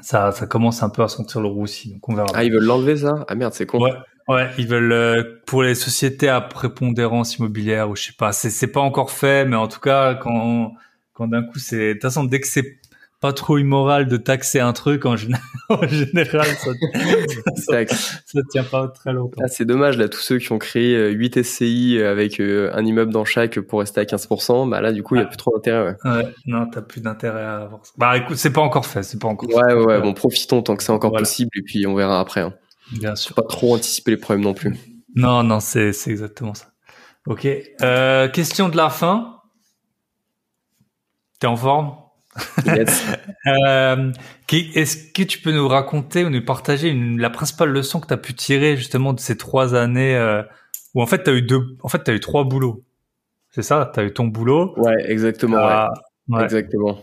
ça, 0.02 0.32
ça 0.32 0.48
commence 0.48 0.84
un 0.84 0.90
peu 0.90 1.02
à 1.04 1.08
sentir 1.08 1.40
le 1.42 1.48
roussi, 1.48 1.94
donc 1.94 2.08
on 2.10 2.16
verra. 2.16 2.28
Ah, 2.34 2.44
ils 2.44 2.52
veulent 2.52 2.64
l'enlever 2.66 2.98
ça? 2.98 3.26
Ah 3.28 3.36
merde, 3.36 3.54
c'est 3.54 3.66
con. 3.66 3.80
Ouais, 3.82 3.94
ouais, 4.28 4.50
ils 4.58 4.68
veulent 4.68 4.92
euh, 4.92 5.42
pour 5.46 5.64
les 5.64 5.76
sociétés 5.76 6.28
à 6.30 6.42
prépondérance 6.42 7.38
immobilière 7.38 7.90
ou 7.90 7.96
je 7.96 8.04
sais 8.04 8.14
pas, 8.18 8.32
c'est 8.34 8.50
c'est 8.50 8.68
pas 8.68 8.82
encore 8.82 9.12
fait, 9.12 9.46
mais 9.46 9.56
en 9.56 9.68
tout 9.68 9.80
cas 9.80 10.16
quand 10.16 10.74
quand 11.14 11.28
d'un 11.28 11.44
coup 11.44 11.60
c'est 11.60 11.90
de 11.90 11.94
toute 11.94 12.02
façon 12.02 12.24
dès 12.26 12.40
que 12.40 12.48
c'est 12.48 12.80
pas 13.24 13.32
trop 13.32 13.58
immoral 13.58 14.08
de 14.10 14.18
taxer 14.18 14.60
un 14.60 14.74
truc 14.74 15.06
en, 15.06 15.16
général, 15.16 15.42
en 15.70 15.88
général 15.88 16.46
ça, 16.46 16.72
ça, 17.86 18.40
tient 18.52 18.66
pas 18.66 18.90
très 18.90 19.14
longtemps. 19.14 19.42
Ah, 19.42 19.48
c'est 19.48 19.64
dommage, 19.64 19.98
là, 19.98 20.10
tous 20.10 20.20
ceux 20.20 20.40
qui 20.40 20.52
ont 20.52 20.60
créé 20.60 20.94
euh, 20.98 21.10
8 21.10 21.42
SCI 21.42 22.02
avec 22.04 22.42
euh, 22.42 22.70
un 22.74 22.84
immeuble 22.86 23.14
dans 23.14 23.24
chaque 23.24 23.62
pour 23.62 23.80
rester 23.80 24.02
à 24.02 24.04
15%, 24.04 24.70
bah 24.70 24.82
là, 24.82 24.92
du 24.92 25.04
coup, 25.04 25.16
il 25.16 25.20
y 25.20 25.22
a 25.22 25.24
Ouais. 25.24 25.30
plus 25.30 25.38
trop 25.38 25.54
d'intérêt, 25.56 25.92
ouais. 26.04 26.12
Ouais, 26.12 26.34
non, 26.48 26.70
t'as 26.70 26.82
plus 26.82 27.00
d'intérêt 27.00 27.44
à 27.44 27.62
avoir 27.62 27.86
ça. 27.86 27.94
Bah 27.98 28.18
écoute, 28.18 28.36
c'est 28.36 28.52
pas 28.52 28.60
encore 28.60 28.86
fait, 28.86 29.04
c'est 29.04 29.20
pas 29.22 29.30
encore 29.30 29.48
Ouais, 29.48 29.70
fait. 29.70 29.74
ouais, 29.74 29.86
ouais, 29.86 30.02
bon, 30.02 30.14
profitons 30.14 30.62
tant 30.62 30.76
que 30.76 30.84
c'est 30.84 30.92
encore 30.92 31.12
Voilà. 31.12 31.22
possible, 31.24 31.50
et 31.56 31.62
puis 31.62 31.88
on 31.88 31.96
verra 31.96 32.20
après. 32.20 32.42
Hein. 32.42 32.54
Bien 32.92 33.16
sûr. 33.16 33.34
Faut 33.34 33.42
pas 33.42 33.48
trop 33.48 33.74
anticiper 33.76 34.12
les 34.12 34.18
problèmes 34.18 34.44
non 34.44 34.54
plus. 34.54 34.76
Non, 35.16 35.44
non, 35.44 35.62
c'est 35.62 35.94
c'est 35.94 36.12
exactement 36.12 36.54
ça. 36.56 36.66
Ok. 37.26 37.48
Euh, 37.82 38.28
question 38.28 38.68
de 38.68 38.76
la 38.76 38.90
fin. 38.90 39.40
T'es 41.40 41.48
en 41.48 41.56
forme? 41.56 41.96
Yes. 42.66 43.04
Euh, 43.46 44.14
Est-ce 44.50 45.12
que 45.12 45.22
tu 45.24 45.40
peux 45.40 45.52
nous 45.52 45.68
raconter 45.68 46.24
ou 46.24 46.30
nous 46.30 46.46
partager 46.46 46.88
une, 46.88 47.20
la 47.20 47.30
principale 47.30 47.72
leçon 47.72 48.00
que 48.00 48.08
tu 48.08 48.14
as 48.14 48.18
pu 48.18 48.34
tirer 48.34 48.78
justement 48.78 49.12
de 49.12 49.20
ces 49.20 49.38
trois 49.38 49.76
années 49.76 50.16
euh, 50.16 50.44
où 50.94 51.02
en 51.02 51.06
fait 51.06 51.24
tu 51.26 51.30
as 51.30 51.34
eu 51.34 51.42
deux, 51.42 51.76
en 51.84 51.90
fait 51.90 52.06
tu 52.06 52.12
eu 52.12 52.22
trois 52.22 52.46
boulots. 52.46 52.86
C'est 53.50 53.62
ça, 53.62 53.92
tu 53.94 54.00
as 54.00 54.04
eu 54.06 54.14
ton 54.14 54.28
boulot. 54.28 54.74
ouais, 54.78 55.12
exactement, 55.12 55.58
ouais. 55.58 55.88
Ouais. 56.30 56.44
Exactement. 56.46 57.00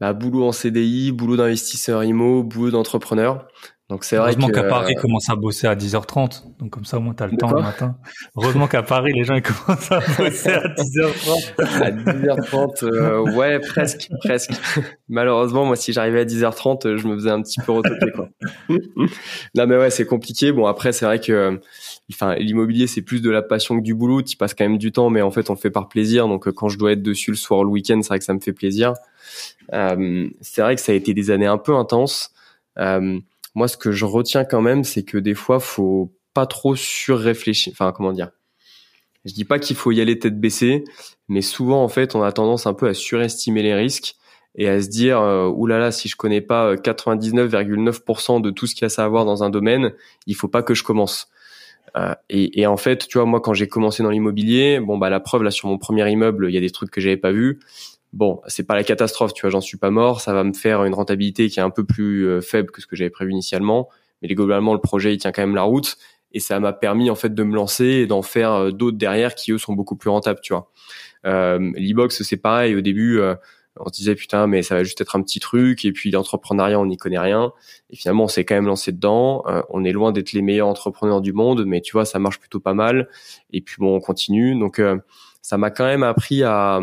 Bah, 0.00 0.12
boulot 0.12 0.46
en 0.46 0.52
CDI, 0.52 1.12
boulot 1.12 1.36
d'investisseur 1.36 2.04
IMO, 2.04 2.42
boulot 2.42 2.70
d'entrepreneur. 2.70 3.48
Donc 3.88 4.04
c'est 4.04 4.16
vrai 4.16 4.32
Heureusement 4.32 4.48
qu'à 4.48 4.64
Paris, 4.64 4.92
euh, 4.92 4.98
ils 4.98 5.00
commencent 5.00 5.30
à 5.30 5.36
bosser 5.36 5.66
à 5.66 5.74
10h30. 5.74 6.58
Donc 6.58 6.70
comme 6.70 6.84
ça, 6.84 6.98
au 6.98 7.00
moins, 7.00 7.14
tu 7.14 7.22
as 7.22 7.26
le 7.26 7.36
temps 7.38 7.50
le 7.50 7.62
matin. 7.62 7.96
Heureusement 8.36 8.66
qu'à 8.66 8.82
Paris, 8.82 9.12
les 9.14 9.24
gens 9.24 9.34
ils 9.34 9.42
commencent 9.66 9.90
à 9.90 10.00
bosser 10.00 10.50
à 10.50 10.68
10h30. 10.68 11.82
à 11.82 11.90
10h30, 11.90 12.84
euh, 12.84 13.34
ouais, 13.34 13.58
presque, 13.60 14.10
presque. 14.22 14.52
Malheureusement, 15.08 15.64
moi, 15.64 15.76
si 15.76 15.94
j'arrivais 15.94 16.20
à 16.20 16.24
10h30, 16.24 16.86
euh, 16.86 16.96
je 16.98 17.08
me 17.08 17.14
faisais 17.14 17.30
un 17.30 17.40
petit 17.40 17.60
peu 17.60 17.72
retoquer, 17.72 18.10
quoi. 18.14 18.28
non, 19.54 19.66
mais 19.66 19.78
ouais, 19.78 19.90
c'est 19.90 20.04
compliqué. 20.06 20.52
Bon, 20.52 20.66
après, 20.66 20.92
c'est 20.92 21.06
vrai 21.06 21.18
que, 21.18 21.32
euh, 21.32 21.56
enfin, 22.12 22.34
l'immobilier, 22.34 22.86
c'est 22.86 23.02
plus 23.02 23.22
de 23.22 23.30
la 23.30 23.40
passion 23.40 23.78
que 23.78 23.82
du 23.82 23.94
boulot. 23.94 24.20
Tu 24.20 24.36
passes 24.36 24.52
quand 24.52 24.64
même 24.64 24.78
du 24.78 24.92
temps, 24.92 25.08
mais 25.08 25.22
en 25.22 25.30
fait, 25.30 25.48
on 25.48 25.54
le 25.54 25.58
fait 25.58 25.70
par 25.70 25.88
plaisir. 25.88 26.28
Donc, 26.28 26.50
quand 26.50 26.68
je 26.68 26.76
dois 26.76 26.92
être 26.92 27.02
dessus 27.02 27.30
le 27.30 27.38
soir 27.38 27.60
ou 27.60 27.64
le 27.64 27.70
week-end, 27.70 28.00
c'est 28.02 28.08
vrai 28.08 28.18
que 28.18 28.24
ça 28.26 28.34
me 28.34 28.40
fait 28.40 28.52
plaisir. 28.52 28.92
Euh, 29.72 30.28
c'est 30.40 30.62
vrai 30.62 30.74
que 30.74 30.80
ça 30.80 30.92
a 30.92 30.94
été 30.94 31.14
des 31.14 31.30
années 31.30 31.46
un 31.46 31.58
peu 31.58 31.74
intenses. 31.74 32.32
Euh, 32.78 33.18
moi, 33.58 33.66
ce 33.66 33.76
que 33.76 33.90
je 33.90 34.04
retiens 34.04 34.44
quand 34.44 34.60
même, 34.60 34.84
c'est 34.84 35.02
que 35.02 35.18
des 35.18 35.34
fois, 35.34 35.58
faut 35.58 36.14
pas 36.32 36.46
trop 36.46 36.76
surréfléchir. 36.76 37.72
Enfin, 37.72 37.90
comment 37.90 38.12
dire? 38.12 38.30
Je 39.24 39.34
dis 39.34 39.44
pas 39.44 39.58
qu'il 39.58 39.74
faut 39.74 39.90
y 39.90 40.00
aller 40.00 40.16
tête 40.16 40.38
baissée, 40.38 40.84
mais 41.26 41.42
souvent, 41.42 41.82
en 41.82 41.88
fait, 41.88 42.14
on 42.14 42.22
a 42.22 42.30
tendance 42.30 42.68
un 42.68 42.72
peu 42.72 42.86
à 42.86 42.94
surestimer 42.94 43.64
les 43.64 43.74
risques 43.74 44.14
et 44.54 44.68
à 44.68 44.80
se 44.80 44.88
dire, 44.88 45.20
euh, 45.20 45.48
oulala, 45.48 45.90
si 45.90 46.08
je 46.08 46.14
connais 46.14 46.40
pas 46.40 46.66
euh, 46.66 46.76
99,9% 46.76 48.40
de 48.40 48.50
tout 48.50 48.68
ce 48.68 48.76
qu'il 48.76 48.82
y 48.82 48.84
a 48.84 48.86
à 48.86 48.90
savoir 48.90 49.24
dans 49.24 49.42
un 49.42 49.50
domaine, 49.50 49.92
il 50.28 50.36
faut 50.36 50.46
pas 50.46 50.62
que 50.62 50.74
je 50.74 50.84
commence. 50.84 51.26
Euh, 51.96 52.14
et, 52.30 52.60
et 52.60 52.66
en 52.68 52.76
fait, 52.76 53.08
tu 53.08 53.18
vois, 53.18 53.26
moi, 53.26 53.40
quand 53.40 53.54
j'ai 53.54 53.66
commencé 53.66 54.04
dans 54.04 54.10
l'immobilier, 54.10 54.78
bon, 54.78 54.98
bah, 54.98 55.10
la 55.10 55.18
preuve, 55.18 55.42
là, 55.42 55.50
sur 55.50 55.68
mon 55.68 55.78
premier 55.78 56.08
immeuble, 56.08 56.48
il 56.48 56.54
y 56.54 56.58
a 56.58 56.60
des 56.60 56.70
trucs 56.70 56.92
que 56.92 57.00
j'avais 57.00 57.16
pas 57.16 57.32
vus. 57.32 57.58
Bon, 58.12 58.40
c'est 58.46 58.66
pas 58.66 58.74
la 58.74 58.84
catastrophe, 58.84 59.34
tu 59.34 59.42
vois, 59.42 59.50
j'en 59.50 59.60
suis 59.60 59.76
pas 59.76 59.90
mort. 59.90 60.20
Ça 60.20 60.32
va 60.32 60.44
me 60.44 60.54
faire 60.54 60.84
une 60.84 60.94
rentabilité 60.94 61.48
qui 61.48 61.60
est 61.60 61.62
un 61.62 61.70
peu 61.70 61.84
plus 61.84 62.26
euh, 62.26 62.40
faible 62.40 62.70
que 62.70 62.80
ce 62.80 62.86
que 62.86 62.96
j'avais 62.96 63.10
prévu 63.10 63.32
initialement. 63.32 63.88
Mais 64.22 64.28
globalement, 64.28 64.72
le 64.72 64.80
projet, 64.80 65.14
il 65.14 65.18
tient 65.18 65.32
quand 65.32 65.42
même 65.42 65.54
la 65.54 65.62
route. 65.62 65.98
Et 66.32 66.40
ça 66.40 66.60
m'a 66.60 66.72
permis, 66.72 67.10
en 67.10 67.14
fait, 67.14 67.34
de 67.34 67.42
me 67.42 67.54
lancer 67.54 67.84
et 67.84 68.06
d'en 68.06 68.22
faire 68.22 68.52
euh, 68.52 68.70
d'autres 68.70 68.98
derrière 68.98 69.34
qui, 69.34 69.52
eux, 69.52 69.58
sont 69.58 69.72
beaucoup 69.72 69.96
plus 69.96 70.10
rentables, 70.10 70.40
tu 70.42 70.52
vois. 70.52 70.70
Euh, 71.26 71.58
L'e-box, 71.76 72.22
c'est 72.22 72.36
pareil. 72.36 72.74
Au 72.74 72.80
début, 72.80 73.18
euh, 73.18 73.34
on 73.80 73.86
se 73.88 73.92
disait, 73.92 74.14
putain, 74.14 74.46
mais 74.46 74.62
ça 74.62 74.74
va 74.74 74.84
juste 74.84 75.00
être 75.00 75.16
un 75.16 75.22
petit 75.22 75.40
truc. 75.40 75.84
Et 75.84 75.92
puis, 75.92 76.10
l'entrepreneuriat, 76.10 76.78
on 76.78 76.86
n'y 76.86 76.96
connaît 76.96 77.18
rien. 77.18 77.52
Et 77.90 77.96
finalement, 77.96 78.24
on 78.24 78.28
s'est 78.28 78.44
quand 78.44 78.56
même 78.56 78.66
lancé 78.66 78.92
dedans. 78.92 79.44
On 79.70 79.84
est 79.84 79.92
loin 79.92 80.12
d'être 80.12 80.32
les 80.32 80.42
meilleurs 80.42 80.68
entrepreneurs 80.68 81.20
du 81.20 81.32
monde, 81.32 81.64
mais 81.64 81.80
tu 81.80 81.92
vois, 81.92 82.04
ça 82.04 82.18
marche 82.18 82.40
plutôt 82.40 82.60
pas 82.60 82.74
mal. 82.74 83.08
Et 83.52 83.60
puis, 83.60 83.76
bon, 83.78 83.94
on 83.94 84.00
continue. 84.00 84.58
Donc, 84.58 84.80
euh, 84.80 84.98
ça 85.42 85.58
m'a 85.58 85.70
quand 85.70 85.84
même 85.84 86.02
appris 86.02 86.42
à, 86.42 86.80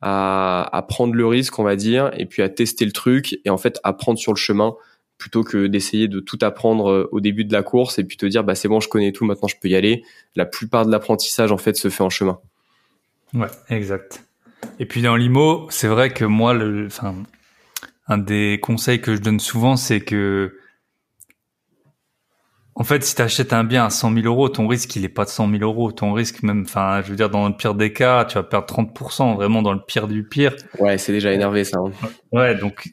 à, 0.00 0.68
à 0.72 0.82
prendre 0.82 1.14
le 1.14 1.26
risque, 1.26 1.58
on 1.58 1.64
va 1.64 1.76
dire, 1.76 2.10
et 2.16 2.26
puis 2.26 2.42
à 2.42 2.48
tester 2.48 2.84
le 2.84 2.92
truc 2.92 3.38
et 3.44 3.50
en 3.50 3.58
fait 3.58 3.80
apprendre 3.82 4.18
sur 4.18 4.32
le 4.32 4.38
chemin 4.38 4.74
plutôt 5.18 5.42
que 5.42 5.66
d'essayer 5.66 6.08
de 6.08 6.20
tout 6.20 6.38
apprendre 6.42 6.90
euh, 6.90 7.08
au 7.10 7.20
début 7.20 7.44
de 7.44 7.52
la 7.52 7.62
course 7.62 7.98
et 7.98 8.04
puis 8.04 8.18
te 8.18 8.26
dire 8.26 8.44
bah 8.44 8.54
c'est 8.54 8.68
bon 8.68 8.80
je 8.80 8.88
connais 8.90 9.12
tout 9.12 9.24
maintenant 9.24 9.48
je 9.48 9.56
peux 9.58 9.68
y 9.68 9.74
aller 9.74 10.04
la 10.34 10.44
plupart 10.44 10.84
de 10.84 10.90
l'apprentissage 10.90 11.52
en 11.52 11.56
fait 11.56 11.74
se 11.74 11.88
fait 11.88 12.02
en 12.02 12.10
chemin 12.10 12.38
Ouais, 13.34 13.48
exact. 13.68 14.24
Et 14.78 14.86
puis 14.86 15.02
dans 15.02 15.16
l'IMO, 15.16 15.66
c'est 15.70 15.88
vrai 15.88 16.10
que 16.10 16.24
moi, 16.24 16.54
le, 16.54 16.86
enfin, 16.86 17.14
un 18.08 18.18
des 18.18 18.58
conseils 18.62 19.00
que 19.00 19.14
je 19.14 19.20
donne 19.20 19.40
souvent, 19.40 19.76
c'est 19.76 20.00
que, 20.00 20.58
en 22.78 22.84
fait, 22.84 23.02
si 23.02 23.14
tu 23.14 23.22
achètes 23.22 23.54
un 23.54 23.64
bien 23.64 23.86
à 23.86 23.90
100 23.90 24.12
000 24.12 24.26
euros, 24.26 24.50
ton 24.50 24.68
risque, 24.68 24.94
il 24.96 25.04
est 25.06 25.08
pas 25.08 25.24
de 25.24 25.30
100 25.30 25.50
000 25.50 25.62
euros. 25.62 25.92
Ton 25.92 26.12
risque, 26.12 26.42
même, 26.42 26.64
enfin, 26.66 27.00
je 27.02 27.08
veux 27.08 27.16
dire, 27.16 27.30
dans 27.30 27.48
le 27.48 27.56
pire 27.56 27.74
des 27.74 27.90
cas, 27.90 28.26
tu 28.26 28.34
vas 28.34 28.42
perdre 28.42 28.66
30%, 28.66 29.34
vraiment 29.34 29.62
dans 29.62 29.72
le 29.72 29.80
pire 29.80 30.06
du 30.08 30.24
pire. 30.24 30.54
ouais 30.78 30.98
c'est 30.98 31.12
déjà 31.12 31.32
énervé 31.32 31.64
ça 31.64 31.78
hein. 31.78 31.90
Ouais, 32.32 32.54
donc, 32.54 32.92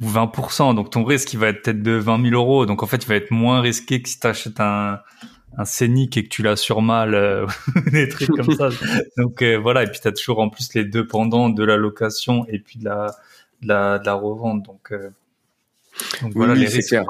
ou 0.00 0.08
20%. 0.08 0.74
Donc, 0.74 0.88
ton 0.88 1.04
risque, 1.04 1.34
il 1.34 1.38
va 1.38 1.48
être 1.48 1.62
peut-être 1.62 1.82
de 1.82 1.92
20 1.92 2.30
000 2.30 2.34
euros. 2.34 2.64
Donc, 2.64 2.82
en 2.82 2.86
fait, 2.86 3.04
il 3.04 3.06
va 3.06 3.16
être 3.16 3.30
moins 3.30 3.60
risqué 3.60 4.00
que 4.00 4.08
si 4.08 4.18
tu 4.18 4.26
achètes 4.26 4.60
un, 4.60 5.00
un 5.58 5.64
scénic 5.66 6.16
et 6.16 6.24
que 6.24 6.28
tu 6.30 6.42
l'assures 6.42 6.80
mal, 6.80 7.14
euh, 7.14 7.46
des 7.92 8.08
trucs 8.08 8.30
comme 8.30 8.54
ça. 8.54 8.70
Donc, 9.18 9.42
euh, 9.42 9.56
voilà. 9.56 9.82
Et 9.82 9.88
puis, 9.88 10.00
tu 10.00 10.08
as 10.08 10.12
toujours 10.12 10.38
en 10.38 10.48
plus 10.48 10.72
les 10.72 10.84
deux 10.84 11.06
pendants 11.06 11.50
de 11.50 11.64
la 11.64 11.76
location 11.76 12.46
et 12.48 12.60
puis 12.60 12.78
de 12.78 12.86
la, 12.86 13.14
de 13.60 13.68
la, 13.68 13.98
de 13.98 14.06
la 14.06 14.14
revente. 14.14 14.62
Donc, 14.62 14.90
euh, 14.92 15.10
donc 16.22 16.30
Oui, 16.30 16.32
voilà, 16.34 16.54
les 16.54 16.66
c'est 16.68 16.76
risques 16.76 16.92
euh, 16.94 17.02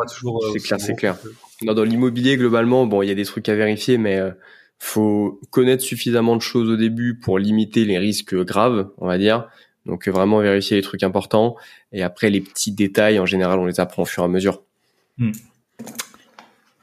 C'est 0.52 0.60
clair, 0.60 0.80
c'est 0.80 0.94
clair. 0.96 1.16
Non, 1.62 1.74
dans 1.74 1.84
l'immobilier 1.84 2.36
globalement 2.36 2.86
bon 2.86 3.02
il 3.02 3.08
y 3.08 3.10
a 3.10 3.14
des 3.14 3.24
trucs 3.24 3.48
à 3.48 3.54
vérifier 3.54 3.98
mais 3.98 4.16
euh, 4.16 4.30
faut 4.78 5.40
connaître 5.50 5.82
suffisamment 5.82 6.36
de 6.36 6.42
choses 6.42 6.70
au 6.70 6.76
début 6.76 7.18
pour 7.18 7.38
limiter 7.38 7.84
les 7.84 7.98
risques 7.98 8.34
graves 8.34 8.90
on 8.98 9.06
va 9.06 9.18
dire. 9.18 9.48
Donc 9.86 10.06
euh, 10.06 10.12
vraiment 10.12 10.40
vérifier 10.40 10.76
les 10.76 10.82
trucs 10.82 11.02
importants. 11.02 11.56
Et 11.92 12.02
après 12.02 12.30
les 12.30 12.40
petits 12.40 12.72
détails 12.72 13.18
en 13.18 13.26
général 13.26 13.58
on 13.58 13.66
les 13.66 13.80
apprend 13.80 14.02
au 14.02 14.06
fur 14.06 14.22
et 14.22 14.26
à 14.26 14.28
mesure. 14.28 14.62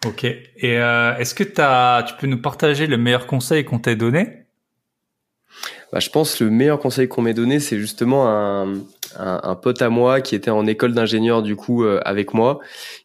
Ok. 0.06 0.24
Et 0.24 0.48
euh, 0.64 1.18
est-ce 1.18 1.34
que 1.34 1.44
tu 1.44 2.14
peux 2.20 2.28
nous 2.28 2.42
partager 2.42 2.86
le 2.88 2.98
meilleur 2.98 3.28
conseil 3.28 3.64
qu'on 3.66 3.80
t'ait 3.80 3.96
donné? 3.96 4.45
Bah, 5.96 6.02
je 6.02 6.10
pense 6.10 6.42
le 6.42 6.50
meilleur 6.50 6.78
conseil 6.78 7.08
qu'on 7.08 7.22
m'ait 7.22 7.34
donné, 7.34 7.62
c'est 7.62 7.78
justement 7.78 8.28
un, 8.28 8.80
un, 9.18 9.40
un 9.44 9.56
pote 9.56 9.82
à 9.82 9.88
moi 9.88 10.20
qui 10.20 10.36
était 10.36 10.52
en 10.52 10.68
école 10.68 10.94
d'ingénieur 10.94 11.42
du 11.42 11.56
coup 11.56 11.86
euh, 11.86 12.02
avec 12.04 12.34
moi, 12.34 12.60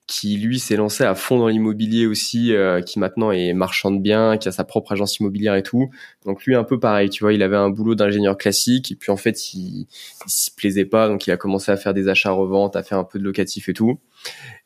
qui 0.09 0.37
lui 0.39 0.59
s'est 0.59 0.75
lancé 0.75 1.05
à 1.05 1.15
fond 1.15 1.39
dans 1.39 1.47
l'immobilier 1.47 2.07
aussi, 2.07 2.53
euh, 2.53 2.81
qui 2.81 2.99
maintenant 2.99 3.31
est 3.31 3.53
marchand 3.53 3.93
de 3.93 4.01
biens, 4.01 4.39
qui 4.39 4.49
a 4.49 4.51
sa 4.51 4.65
propre 4.65 4.91
agence 4.91 5.21
immobilière 5.21 5.55
et 5.55 5.62
tout. 5.62 5.89
Donc 6.27 6.45
lui 6.45 6.57
un 6.57 6.65
peu 6.65 6.81
pareil, 6.81 7.11
tu 7.11 7.23
vois, 7.23 7.33
il 7.33 7.45
avait 7.45 7.57
un 7.57 7.71
boulot 7.71 7.95
d'ingénieur 7.95 8.37
classique 8.37 8.91
et 8.91 8.97
puis 8.97 9.12
en 9.12 9.17
fait 9.17 9.55
il, 9.55 9.87
il 10.27 10.31
s'y 10.31 10.53
plaisait 10.53 10.85
pas, 10.85 11.07
donc 11.07 11.29
il 11.29 11.31
a 11.31 11.37
commencé 11.37 11.71
à 11.71 11.77
faire 11.77 11.95
des 11.95 12.09
achats-reventes, 12.09 12.75
à 12.75 12.83
faire 12.83 12.99
un 12.99 13.05
peu 13.05 13.21
de 13.21 13.25
locatif 13.25 13.69
et 13.69 13.73
tout. 13.73 14.01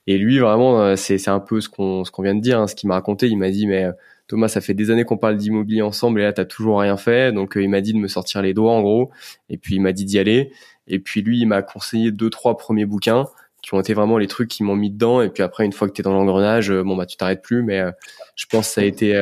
Et 0.07 0.17
lui 0.17 0.39
vraiment, 0.39 0.81
euh, 0.81 0.97
c'est 0.97 1.19
c'est 1.19 1.31
un 1.31 1.41
peu 1.41 1.61
ce 1.61 1.69
qu'on 1.69 2.05
ce 2.05 2.11
qu'on 2.11 2.23
vient 2.23 2.35
de 2.35 2.41
dire, 2.41 2.59
hein, 2.59 2.69
ce 2.69 2.75
qu'il 2.75 2.89
m'a 2.89 2.95
raconté. 2.95 3.29
Il 3.29 3.37
m'a 3.37 3.51
dit 3.51 3.67
mais 3.67 3.85
euh, 3.85 3.93
Thomas, 4.27 4.49
ça 4.49 4.61
fait 4.61 4.75
des 4.75 4.91
années 4.91 5.05
qu'on 5.05 5.19
parle 5.19 5.37
d'immobilier 5.37 5.83
ensemble 5.83 6.21
et 6.21 6.25
là, 6.25 6.33
t'as 6.33 6.45
toujours 6.45 6.81
rien 6.81 6.97
fait. 6.97 7.33
Donc, 7.33 7.55
il 7.57 7.69
m'a 7.69 7.81
dit 7.81 7.93
de 7.93 7.99
me 7.99 8.09
sortir 8.09 8.43
les 8.43 8.55
doigts, 8.55 8.73
en 8.73 8.83
gros. 8.83 9.11
Et 9.51 9.59
puis, 9.59 9.75
il 9.75 9.81
m'a 9.81 9.93
dit 9.93 10.05
d'y 10.05 10.19
aller. 10.19 10.51
Et 10.87 10.99
puis, 10.99 11.23
lui, 11.23 11.41
il 11.41 11.47
m'a 11.47 11.63
conseillé 11.63 12.11
deux, 12.11 12.31
trois 12.31 12.57
premiers 12.57 12.87
bouquins 12.87 13.27
qui 13.65 13.73
ont 13.73 13.81
été 13.81 13.95
vraiment 13.95 14.19
les 14.19 14.27
trucs 14.27 14.49
qui 14.49 14.63
m'ont 14.63 14.77
mis 14.77 14.91
dedans. 14.91 15.23
Et 15.23 15.31
puis 15.31 15.43
après, 15.43 15.65
une 15.65 15.73
fois 15.73 15.89
que 15.89 15.95
tu 15.95 16.03
es 16.03 16.05
dans 16.05 16.13
l'engrenage, 16.13 16.71
bon 16.71 16.97
bah 16.97 17.07
tu 17.07 17.17
t'arrêtes 17.17 17.41
plus. 17.41 17.63
Mais 17.63 17.83
je 18.37 18.45
pense 18.45 18.69
que 18.69 18.75
ça 18.75 18.81
a 18.83 18.85
été 18.85 19.15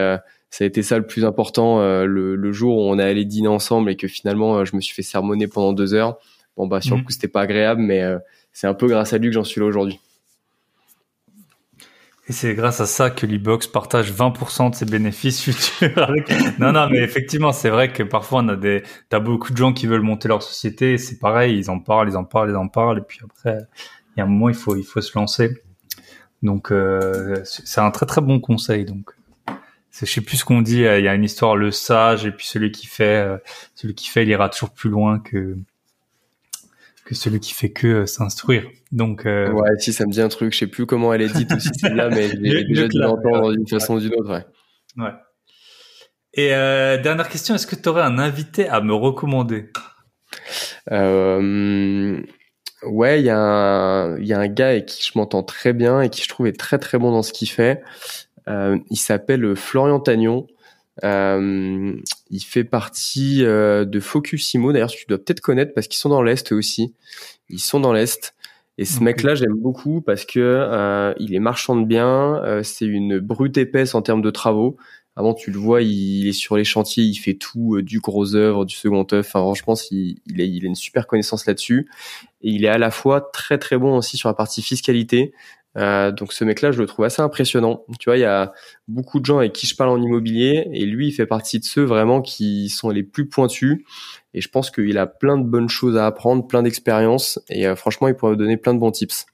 ça 0.50 0.64
a 0.64 0.66
été 0.66 0.82
ça 0.82 0.98
le 0.98 1.06
plus 1.06 1.24
important 1.24 1.80
le, 1.80 2.34
le, 2.34 2.52
jour 2.52 2.76
où 2.76 2.80
on 2.80 2.98
est 2.98 3.04
allé 3.04 3.24
dîner 3.24 3.46
ensemble 3.46 3.88
et 3.88 3.96
que 3.96 4.08
finalement 4.08 4.64
je 4.64 4.74
me 4.74 4.80
suis 4.80 4.94
fait 4.94 5.02
sermonner 5.02 5.46
pendant 5.46 5.72
deux 5.72 5.94
heures. 5.94 6.18
Bon 6.56 6.66
bah 6.66 6.80
sur 6.80 6.96
le 6.96 7.02
mmh. 7.02 7.04
coup 7.04 7.12
c'était 7.12 7.28
pas 7.28 7.42
agréable, 7.42 7.82
mais 7.82 8.02
c'est 8.52 8.66
un 8.66 8.74
peu 8.74 8.88
grâce 8.88 9.12
à 9.12 9.18
lui 9.18 9.28
que 9.28 9.34
j'en 9.34 9.44
suis 9.44 9.60
là 9.60 9.66
aujourd'hui. 9.66 10.00
Et 12.28 12.32
c'est 12.32 12.54
grâce 12.54 12.80
à 12.80 12.86
ça 12.86 13.10
que 13.10 13.26
l'e-box 13.26 13.66
partage 13.66 14.12
20% 14.12 14.70
de 14.70 14.74
ses 14.76 14.84
bénéfices 14.84 15.42
futurs. 15.42 16.12
non, 16.58 16.72
non, 16.72 16.88
mais 16.88 16.98
effectivement, 16.98 17.52
c'est 17.52 17.70
vrai 17.70 17.92
que 17.92 18.04
parfois 18.04 18.42
on 18.42 18.48
a 18.48 18.56
des, 18.56 18.84
t'as 19.08 19.18
beaucoup 19.18 19.52
de 19.52 19.56
gens 19.56 19.72
qui 19.72 19.86
veulent 19.86 20.02
monter 20.02 20.28
leur 20.28 20.42
société. 20.42 20.98
C'est 20.98 21.18
pareil, 21.18 21.58
ils 21.58 21.70
en 21.70 21.80
parlent, 21.80 22.08
ils 22.08 22.16
en 22.16 22.24
parlent, 22.24 22.50
ils 22.50 22.56
en 22.56 22.68
parlent, 22.68 22.98
et 22.98 23.02
puis 23.02 23.20
après, 23.24 23.58
il 24.14 24.18
y 24.18 24.22
a 24.22 24.24
un 24.24 24.28
moment, 24.28 24.48
il 24.48 24.54
faut, 24.54 24.76
il 24.76 24.84
faut 24.84 25.00
se 25.00 25.18
lancer. 25.18 25.62
Donc, 26.42 26.70
euh, 26.70 27.42
c'est 27.44 27.80
un 27.80 27.90
très 27.90 28.06
très 28.06 28.20
bon 28.20 28.38
conseil. 28.38 28.84
Donc, 28.84 29.10
je 29.90 30.06
sais 30.06 30.20
plus 30.20 30.38
ce 30.38 30.44
qu'on 30.44 30.62
dit. 30.62 30.78
Il 30.78 31.04
y 31.04 31.08
a 31.08 31.14
une 31.14 31.24
histoire, 31.24 31.56
le 31.56 31.70
sage, 31.72 32.24
et 32.24 32.30
puis 32.30 32.46
celui 32.46 32.70
qui 32.70 32.86
fait, 32.86 33.24
euh, 33.24 33.38
celui 33.74 33.94
qui 33.94 34.08
fait, 34.08 34.22
il 34.22 34.28
ira 34.28 34.48
toujours 34.48 34.70
plus 34.70 34.90
loin 34.90 35.18
que 35.18 35.56
que 37.04 37.14
celui 37.14 37.40
qui 37.40 37.52
fait 37.52 37.70
que 37.70 37.86
euh, 37.86 38.06
s'instruire. 38.06 38.64
Donc 38.90 39.26
euh, 39.26 39.50
ouais, 39.50 39.70
si 39.78 39.92
ça 39.92 40.06
me 40.06 40.12
dit 40.12 40.20
un 40.20 40.28
truc, 40.28 40.52
je 40.52 40.58
sais 40.58 40.66
plus 40.66 40.86
comment 40.86 41.12
elle 41.12 41.22
est 41.22 41.34
dite 41.34 41.52
aussi 41.52 41.70
celle-là, 41.74 42.08
mais 42.10 42.28
j'ai 42.42 42.64
déjà 42.64 42.88
dû 42.88 42.98
l'entendre 42.98 43.52
d'une 43.52 43.66
façon 43.66 43.94
ou 43.94 44.00
d'une 44.00 44.14
autre. 44.14 44.30
Ouais. 44.30 44.44
ouais. 45.04 45.12
Et 46.34 46.54
euh, 46.54 47.00
dernière 47.00 47.28
question, 47.28 47.54
est-ce 47.54 47.66
que 47.66 47.76
tu 47.76 47.88
aurais 47.88 48.02
un 48.02 48.18
invité 48.18 48.68
à 48.68 48.80
me 48.80 48.94
recommander? 48.94 49.70
Ouais, 52.84 53.20
il 53.20 53.26
y 53.26 53.30
a 53.30 53.38
un 53.38 54.18
il 54.18 54.26
y 54.26 54.32
a 54.32 54.40
un 54.40 54.48
gars 54.48 54.70
avec 54.70 54.86
qui 54.86 55.04
je 55.04 55.16
m'entends 55.16 55.44
très 55.44 55.72
bien 55.72 56.00
et 56.00 56.10
qui 56.10 56.22
je 56.22 56.28
trouve 56.28 56.48
est 56.48 56.58
très 56.58 56.78
très 56.78 56.98
bon 56.98 57.12
dans 57.12 57.22
ce 57.22 57.32
qu'il 57.32 57.48
fait. 57.48 57.82
Il 58.48 58.96
s'appelle 58.96 59.54
Florian 59.56 60.00
Tagnon. 60.00 60.46
Euh, 61.04 61.94
il 62.30 62.40
fait 62.40 62.64
partie 62.64 63.44
euh, 63.44 63.84
de 63.84 64.00
Focusimo. 64.00 64.72
D'ailleurs, 64.72 64.90
tu 64.90 65.06
dois 65.08 65.18
peut-être 65.18 65.40
connaître 65.40 65.72
parce 65.74 65.88
qu'ils 65.88 65.98
sont 65.98 66.10
dans 66.10 66.22
l'est 66.22 66.52
aussi. 66.52 66.94
Ils 67.48 67.60
sont 67.60 67.80
dans 67.80 67.92
l'est. 67.92 68.34
Et 68.78 68.84
ce 68.84 69.02
mec-là, 69.02 69.34
j'aime 69.34 69.54
beaucoup 69.54 70.00
parce 70.00 70.24
que 70.24 70.40
euh, 70.40 71.12
il 71.18 71.34
est 71.34 71.40
marchand 71.40 71.76
de 71.76 71.84
biens. 71.84 72.42
Euh, 72.42 72.62
c'est 72.62 72.86
une 72.86 73.18
brute 73.18 73.58
épaisse 73.58 73.94
en 73.94 74.02
termes 74.02 74.22
de 74.22 74.30
travaux. 74.30 74.76
Avant, 75.14 75.34
tu 75.34 75.50
le 75.50 75.58
vois, 75.58 75.82
il, 75.82 76.26
est 76.26 76.32
sur 76.32 76.56
les 76.56 76.64
chantiers, 76.64 77.04
il 77.04 77.16
fait 77.16 77.34
tout, 77.34 77.76
euh, 77.76 77.82
du 77.82 78.00
gros 78.00 78.34
œuvre, 78.34 78.64
du 78.64 78.74
second 78.74 79.06
œuvre. 79.12 79.26
Enfin, 79.26 79.40
franchement, 79.40 79.74
il, 79.90 80.16
il, 80.26 80.40
a, 80.40 80.44
il 80.44 80.64
a 80.64 80.68
une 80.68 80.74
super 80.74 81.06
connaissance 81.06 81.44
là-dessus. 81.44 81.90
Et 82.40 82.50
il 82.50 82.64
est 82.64 82.68
à 82.68 82.78
la 82.78 82.90
fois 82.90 83.20
très 83.20 83.58
très 83.58 83.76
bon 83.76 83.96
aussi 83.98 84.16
sur 84.16 84.30
la 84.30 84.34
partie 84.34 84.62
fiscalité. 84.62 85.34
Euh, 85.76 86.10
donc 86.12 86.32
ce 86.32 86.44
mec-là, 86.44 86.70
je 86.70 86.80
le 86.80 86.86
trouve 86.86 87.04
assez 87.04 87.22
impressionnant. 87.22 87.84
Tu 87.98 88.10
vois, 88.10 88.16
il 88.16 88.20
y 88.20 88.24
a 88.24 88.52
beaucoup 88.88 89.20
de 89.20 89.24
gens 89.24 89.38
avec 89.38 89.52
qui 89.52 89.66
je 89.66 89.74
parle 89.74 89.90
en 89.90 90.00
immobilier 90.00 90.68
et 90.72 90.84
lui, 90.84 91.08
il 91.08 91.12
fait 91.12 91.26
partie 91.26 91.58
de 91.58 91.64
ceux 91.64 91.82
vraiment 91.82 92.20
qui 92.20 92.68
sont 92.68 92.90
les 92.90 93.02
plus 93.02 93.28
pointus. 93.28 93.84
Et 94.34 94.40
je 94.40 94.48
pense 94.48 94.70
qu'il 94.70 94.96
a 94.98 95.06
plein 95.06 95.38
de 95.38 95.44
bonnes 95.44 95.68
choses 95.68 95.96
à 95.96 96.06
apprendre, 96.06 96.46
plein 96.46 96.62
d'expériences 96.62 97.40
et 97.48 97.66
euh, 97.66 97.76
franchement, 97.76 98.08
il 98.08 98.14
pourrait 98.14 98.32
vous 98.32 98.38
donner 98.38 98.56
plein 98.56 98.74
de 98.74 98.78
bons 98.78 98.92
tips. 98.92 99.26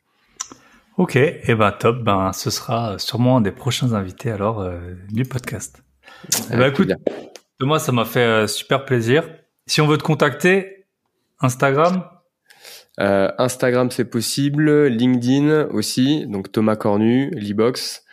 Ok, 0.97 1.15
et 1.15 1.40
eh 1.47 1.55
ben 1.55 1.70
top, 1.70 2.02
ben 2.02 2.32
ce 2.32 2.51
sera 2.51 2.98
sûrement 2.98 3.36
un 3.36 3.40
des 3.40 3.52
prochains 3.52 3.93
invités 3.93 4.32
alors 4.32 4.60
euh, 4.60 4.94
du 5.10 5.23
podcast. 5.23 5.85
Eh 6.52 6.56
ben 6.56 6.73
écoute, 6.73 6.90
moi 7.60 7.78
ça 7.78 7.93
m'a 7.93 8.05
fait 8.05 8.48
super 8.48 8.85
plaisir. 8.85 9.28
Si 9.66 9.81
on 9.81 9.86
veut 9.86 9.97
te 9.97 10.02
contacter, 10.02 10.86
Instagram, 11.40 12.02
euh, 13.00 13.30
Instagram, 13.38 13.90
c'est 13.90 14.04
possible. 14.04 14.86
LinkedIn 14.86 15.68
aussi. 15.70 16.26
Donc 16.26 16.52
Thomas 16.52 16.76
Cornu, 16.76 17.30
Libox. 17.30 18.04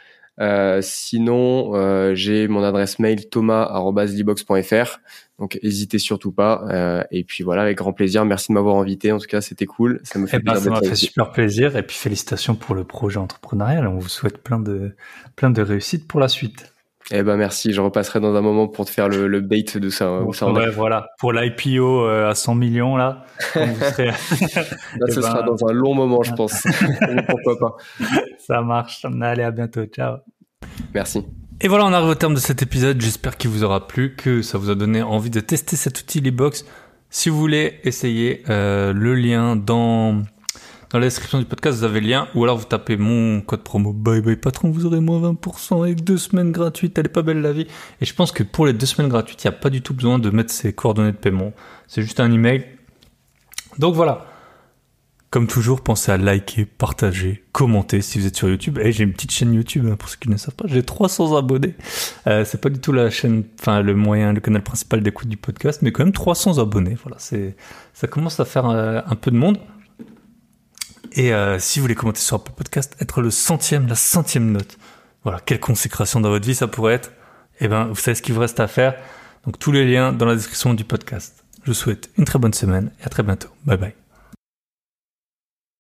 Euh, 0.42 0.80
sinon, 0.82 1.76
euh, 1.76 2.14
j'ai 2.14 2.48
mon 2.48 2.64
adresse 2.64 3.00
mail 3.00 3.30
thomas@libox.fr. 3.30 5.00
Donc 5.40 5.60
n'hésitez 5.64 5.98
surtout 5.98 6.32
pas. 6.32 6.66
Euh, 6.70 7.04
et 7.12 7.24
puis 7.24 7.44
voilà, 7.44 7.64
avec 7.64 7.78
grand 7.78 7.94
plaisir. 7.94 8.26
Merci 8.26 8.50
de 8.50 8.54
m'avoir 8.54 8.78
invité. 8.78 9.12
En 9.12 9.18
tout 9.18 9.28
cas, 9.28 9.42
c'était 9.42 9.66
cool. 9.66 10.00
Ça 10.04 10.20
me 10.20 10.28
fait, 10.28 10.38
eh 10.38 10.44
ben, 10.44 10.56
ça 10.56 10.70
m'a 10.70 10.82
fait 10.82 10.96
super 10.96 11.32
plaisir. 11.32 11.76
Et 11.78 11.84
puis 11.84 11.96
félicitations 11.96 12.56
pour 12.56 12.76
le 12.76 12.84
projet 12.84 13.18
entrepreneurial. 13.18 13.88
On 13.88 13.98
vous 13.98 14.10
souhaite 14.10 14.38
plein 14.40 14.60
de 14.60 14.96
plein 15.36 15.50
de 15.50 15.62
réussite 15.62 16.08
pour 16.08 16.20
la 16.20 16.28
suite. 16.28 16.75
Eh 17.12 17.22
ben 17.22 17.38
merci, 17.38 17.72
je 17.72 17.82
repasserai 17.82 18.20
dans 18.20 18.34
un 18.34 18.42
moment 18.42 18.68
pour 18.68 18.86
te 18.86 18.90
faire 18.90 19.10
le, 19.10 19.28
le 19.28 19.40
bait 19.40 19.64
de 19.76 19.90
ça. 19.90 20.22
ouais, 20.22 20.70
voilà, 20.72 21.08
pour 21.20 21.34
l'IPO 21.34 22.04
euh, 22.04 22.30
à 22.30 22.34
100 22.34 22.56
millions 22.56 22.98
là. 22.98 23.26
vous 23.54 23.62
serez... 23.92 24.08
là, 24.08 24.14
eh 25.08 25.12
ce 25.12 25.22
sera 25.22 25.44
ben, 25.44 25.46
dans 25.46 25.68
un 25.68 25.72
long 25.72 25.94
moment, 25.94 26.24
je 26.24 26.32
pense. 26.36 26.64
Pourquoi 27.28 27.60
pas 27.60 27.78
Ça 28.40 28.62
marche. 28.62 29.06
Allez, 29.22 29.44
à 29.44 29.52
bientôt. 29.52 29.86
Ciao. 29.86 30.18
Merci. 30.96 31.24
Et 31.62 31.68
voilà, 31.68 31.86
on 31.86 31.94
arrive 31.94 32.10
au 32.10 32.16
terme 32.16 32.34
de 32.34 32.40
cet 32.40 32.64
épisode. 32.64 33.00
J'espère 33.00 33.38
qu'il 33.38 33.52
vous 33.52 33.64
aura 33.64 33.88
plu, 33.88 34.16
que 34.16 34.42
ça 34.42 34.58
vous 34.58 34.72
a 34.72 34.76
donné 34.76 35.04
envie 35.04 35.30
de 35.30 35.40
tester 35.40 35.76
cet 35.76 36.00
outil 36.00 36.22
Libox. 36.22 36.66
Si 37.12 37.30
vous 37.30 37.38
voulez 37.38 37.80
essayer, 37.84 38.44
euh, 38.50 38.94
le 38.94 39.14
lien 39.14 39.56
dans 39.56 40.24
dans 40.92 41.00
la 41.00 41.08
description 41.08 41.40
du 41.40 41.46
podcast, 41.46 41.80
vous 41.80 41.84
avez 41.84 42.00
le 42.00 42.08
lien, 42.08 42.28
ou 42.36 42.44
alors 42.44 42.58
vous 42.58 42.66
tapez 42.66 42.98
mon 42.98 43.42
code 43.42 43.64
promo 43.64 43.92
bye 43.92 44.22
bye 44.22 44.36
patron, 44.36 44.70
vous 44.70 44.86
aurez 44.86 45.00
moins 45.00 45.20
20% 45.32 45.84
avec 45.84 46.04
deux 46.04 46.18
semaines 46.18 46.52
gratuites, 46.52 46.98
elle 46.98 47.06
est 47.06 47.10
pas 47.10 47.22
belle 47.22 47.42
la 47.42 47.54
vie. 47.54 47.68
Et 48.02 48.06
je 48.06 48.14
pense 48.14 48.32
que 48.32 48.44
pour 48.44 48.66
les 48.66 48.74
deux 48.74 48.86
semaines 48.86 49.10
gratuites, 49.10 49.44
il 49.44 49.48
n'y 49.48 49.56
a 49.56 49.58
pas 49.58 49.70
du 49.70 49.82
tout 49.82 49.94
besoin 49.94 50.20
de 50.20 50.30
mettre 50.30 50.54
ses 50.54 50.74
coordonnées 50.74 51.12
de 51.12 51.18
paiement. 51.18 51.54
C'est 51.88 52.02
juste 52.02 52.20
un 52.20 52.32
email. 52.32 52.66
Donc 53.80 53.96
voilà. 53.96 54.28
Comme 55.32 55.48
toujours, 55.48 55.82
pensez 55.82 56.14
à 56.14 56.18
liker, 56.18 56.64
partager, 56.64 57.44
commenter 57.52 58.02
si 58.02 58.20
vous 58.20 58.26
êtes 58.26 58.38
sur 58.38 58.48
YouTube. 58.48 58.80
Et 58.82 58.94
j'ai 58.94 59.04
une 59.04 59.12
petite 59.12 59.32
chaîne 59.32 59.54
YouTube, 59.54 59.86
hein, 59.92 59.98
pour 59.98 60.08
ceux 60.08 60.16
qui 60.18 60.30
ne 60.30 60.38
savent 60.38 60.56
pas, 60.56 60.66
j'ai 60.68 60.82
300 60.82 61.36
abonnés. 61.36 61.76
Euh, 62.28 62.46
c'est 62.46 62.62
pas 62.62 62.70
du 62.70 62.80
tout 62.80 62.94
la 62.94 63.10
chaîne, 63.10 63.44
enfin 63.60 63.82
le 63.82 63.96
moyen, 63.96 64.32
le 64.32 64.40
canal 64.40 64.62
principal 64.62 65.02
d'écoute 65.02 65.28
du 65.28 65.36
podcast, 65.36 65.82
mais 65.82 65.92
quand 65.92 66.06
même 66.06 66.14
300 66.14 66.60
abonnés. 66.60 66.96
Voilà, 67.04 67.18
c'est, 67.20 67.58
ça 67.94 68.08
commence 68.08 68.40
à 68.40 68.46
faire 68.46 68.70
euh, 68.70 69.02
un 69.06 69.16
peu 69.16 69.30
de 69.30 69.36
monde. 69.36 69.58
Et 71.16 71.34
euh, 71.34 71.60
si 71.60 71.80
vous 71.80 71.84
voulez 71.84 71.96
commenter 71.96 72.20
sur 72.20 72.36
Apple 72.36 72.52
Podcast, 72.56 72.96
être 73.00 73.22
le 73.22 73.32
centième, 73.32 73.88
la 73.88 73.96
centième 73.96 74.52
note. 74.52 74.78
Voilà, 75.24 75.40
quelle 75.40 75.60
consécration 75.60 76.20
dans 76.20 76.30
votre 76.30 76.46
vie 76.46 76.56
ça 76.56 76.68
pourrait 76.68 76.94
être. 76.94 77.12
Eh 77.62 77.68
ben, 77.68 77.86
vous 77.86 77.96
savez 77.96 78.16
ce 78.16 78.22
qu'il 78.22 78.36
vous 78.36 78.42
reste 78.42 78.60
à 78.60 78.68
faire. 78.68 78.96
Donc 79.46 79.58
tous 79.58 79.72
les 79.72 79.90
liens 79.90 80.12
dans 80.12 80.26
la 80.26 80.36
description 80.36 80.74
du 80.74 80.84
podcast. 80.84 81.44
Je 81.64 81.72
vous 81.72 81.74
souhaite 81.74 82.10
une 82.18 82.26
très 82.26 82.38
bonne 82.38 82.54
semaine 82.54 82.92
et 83.02 83.06
à 83.06 83.10
très 83.10 83.24
bientôt. 83.24 83.50
Bye 83.66 83.78
bye. 83.78 84.05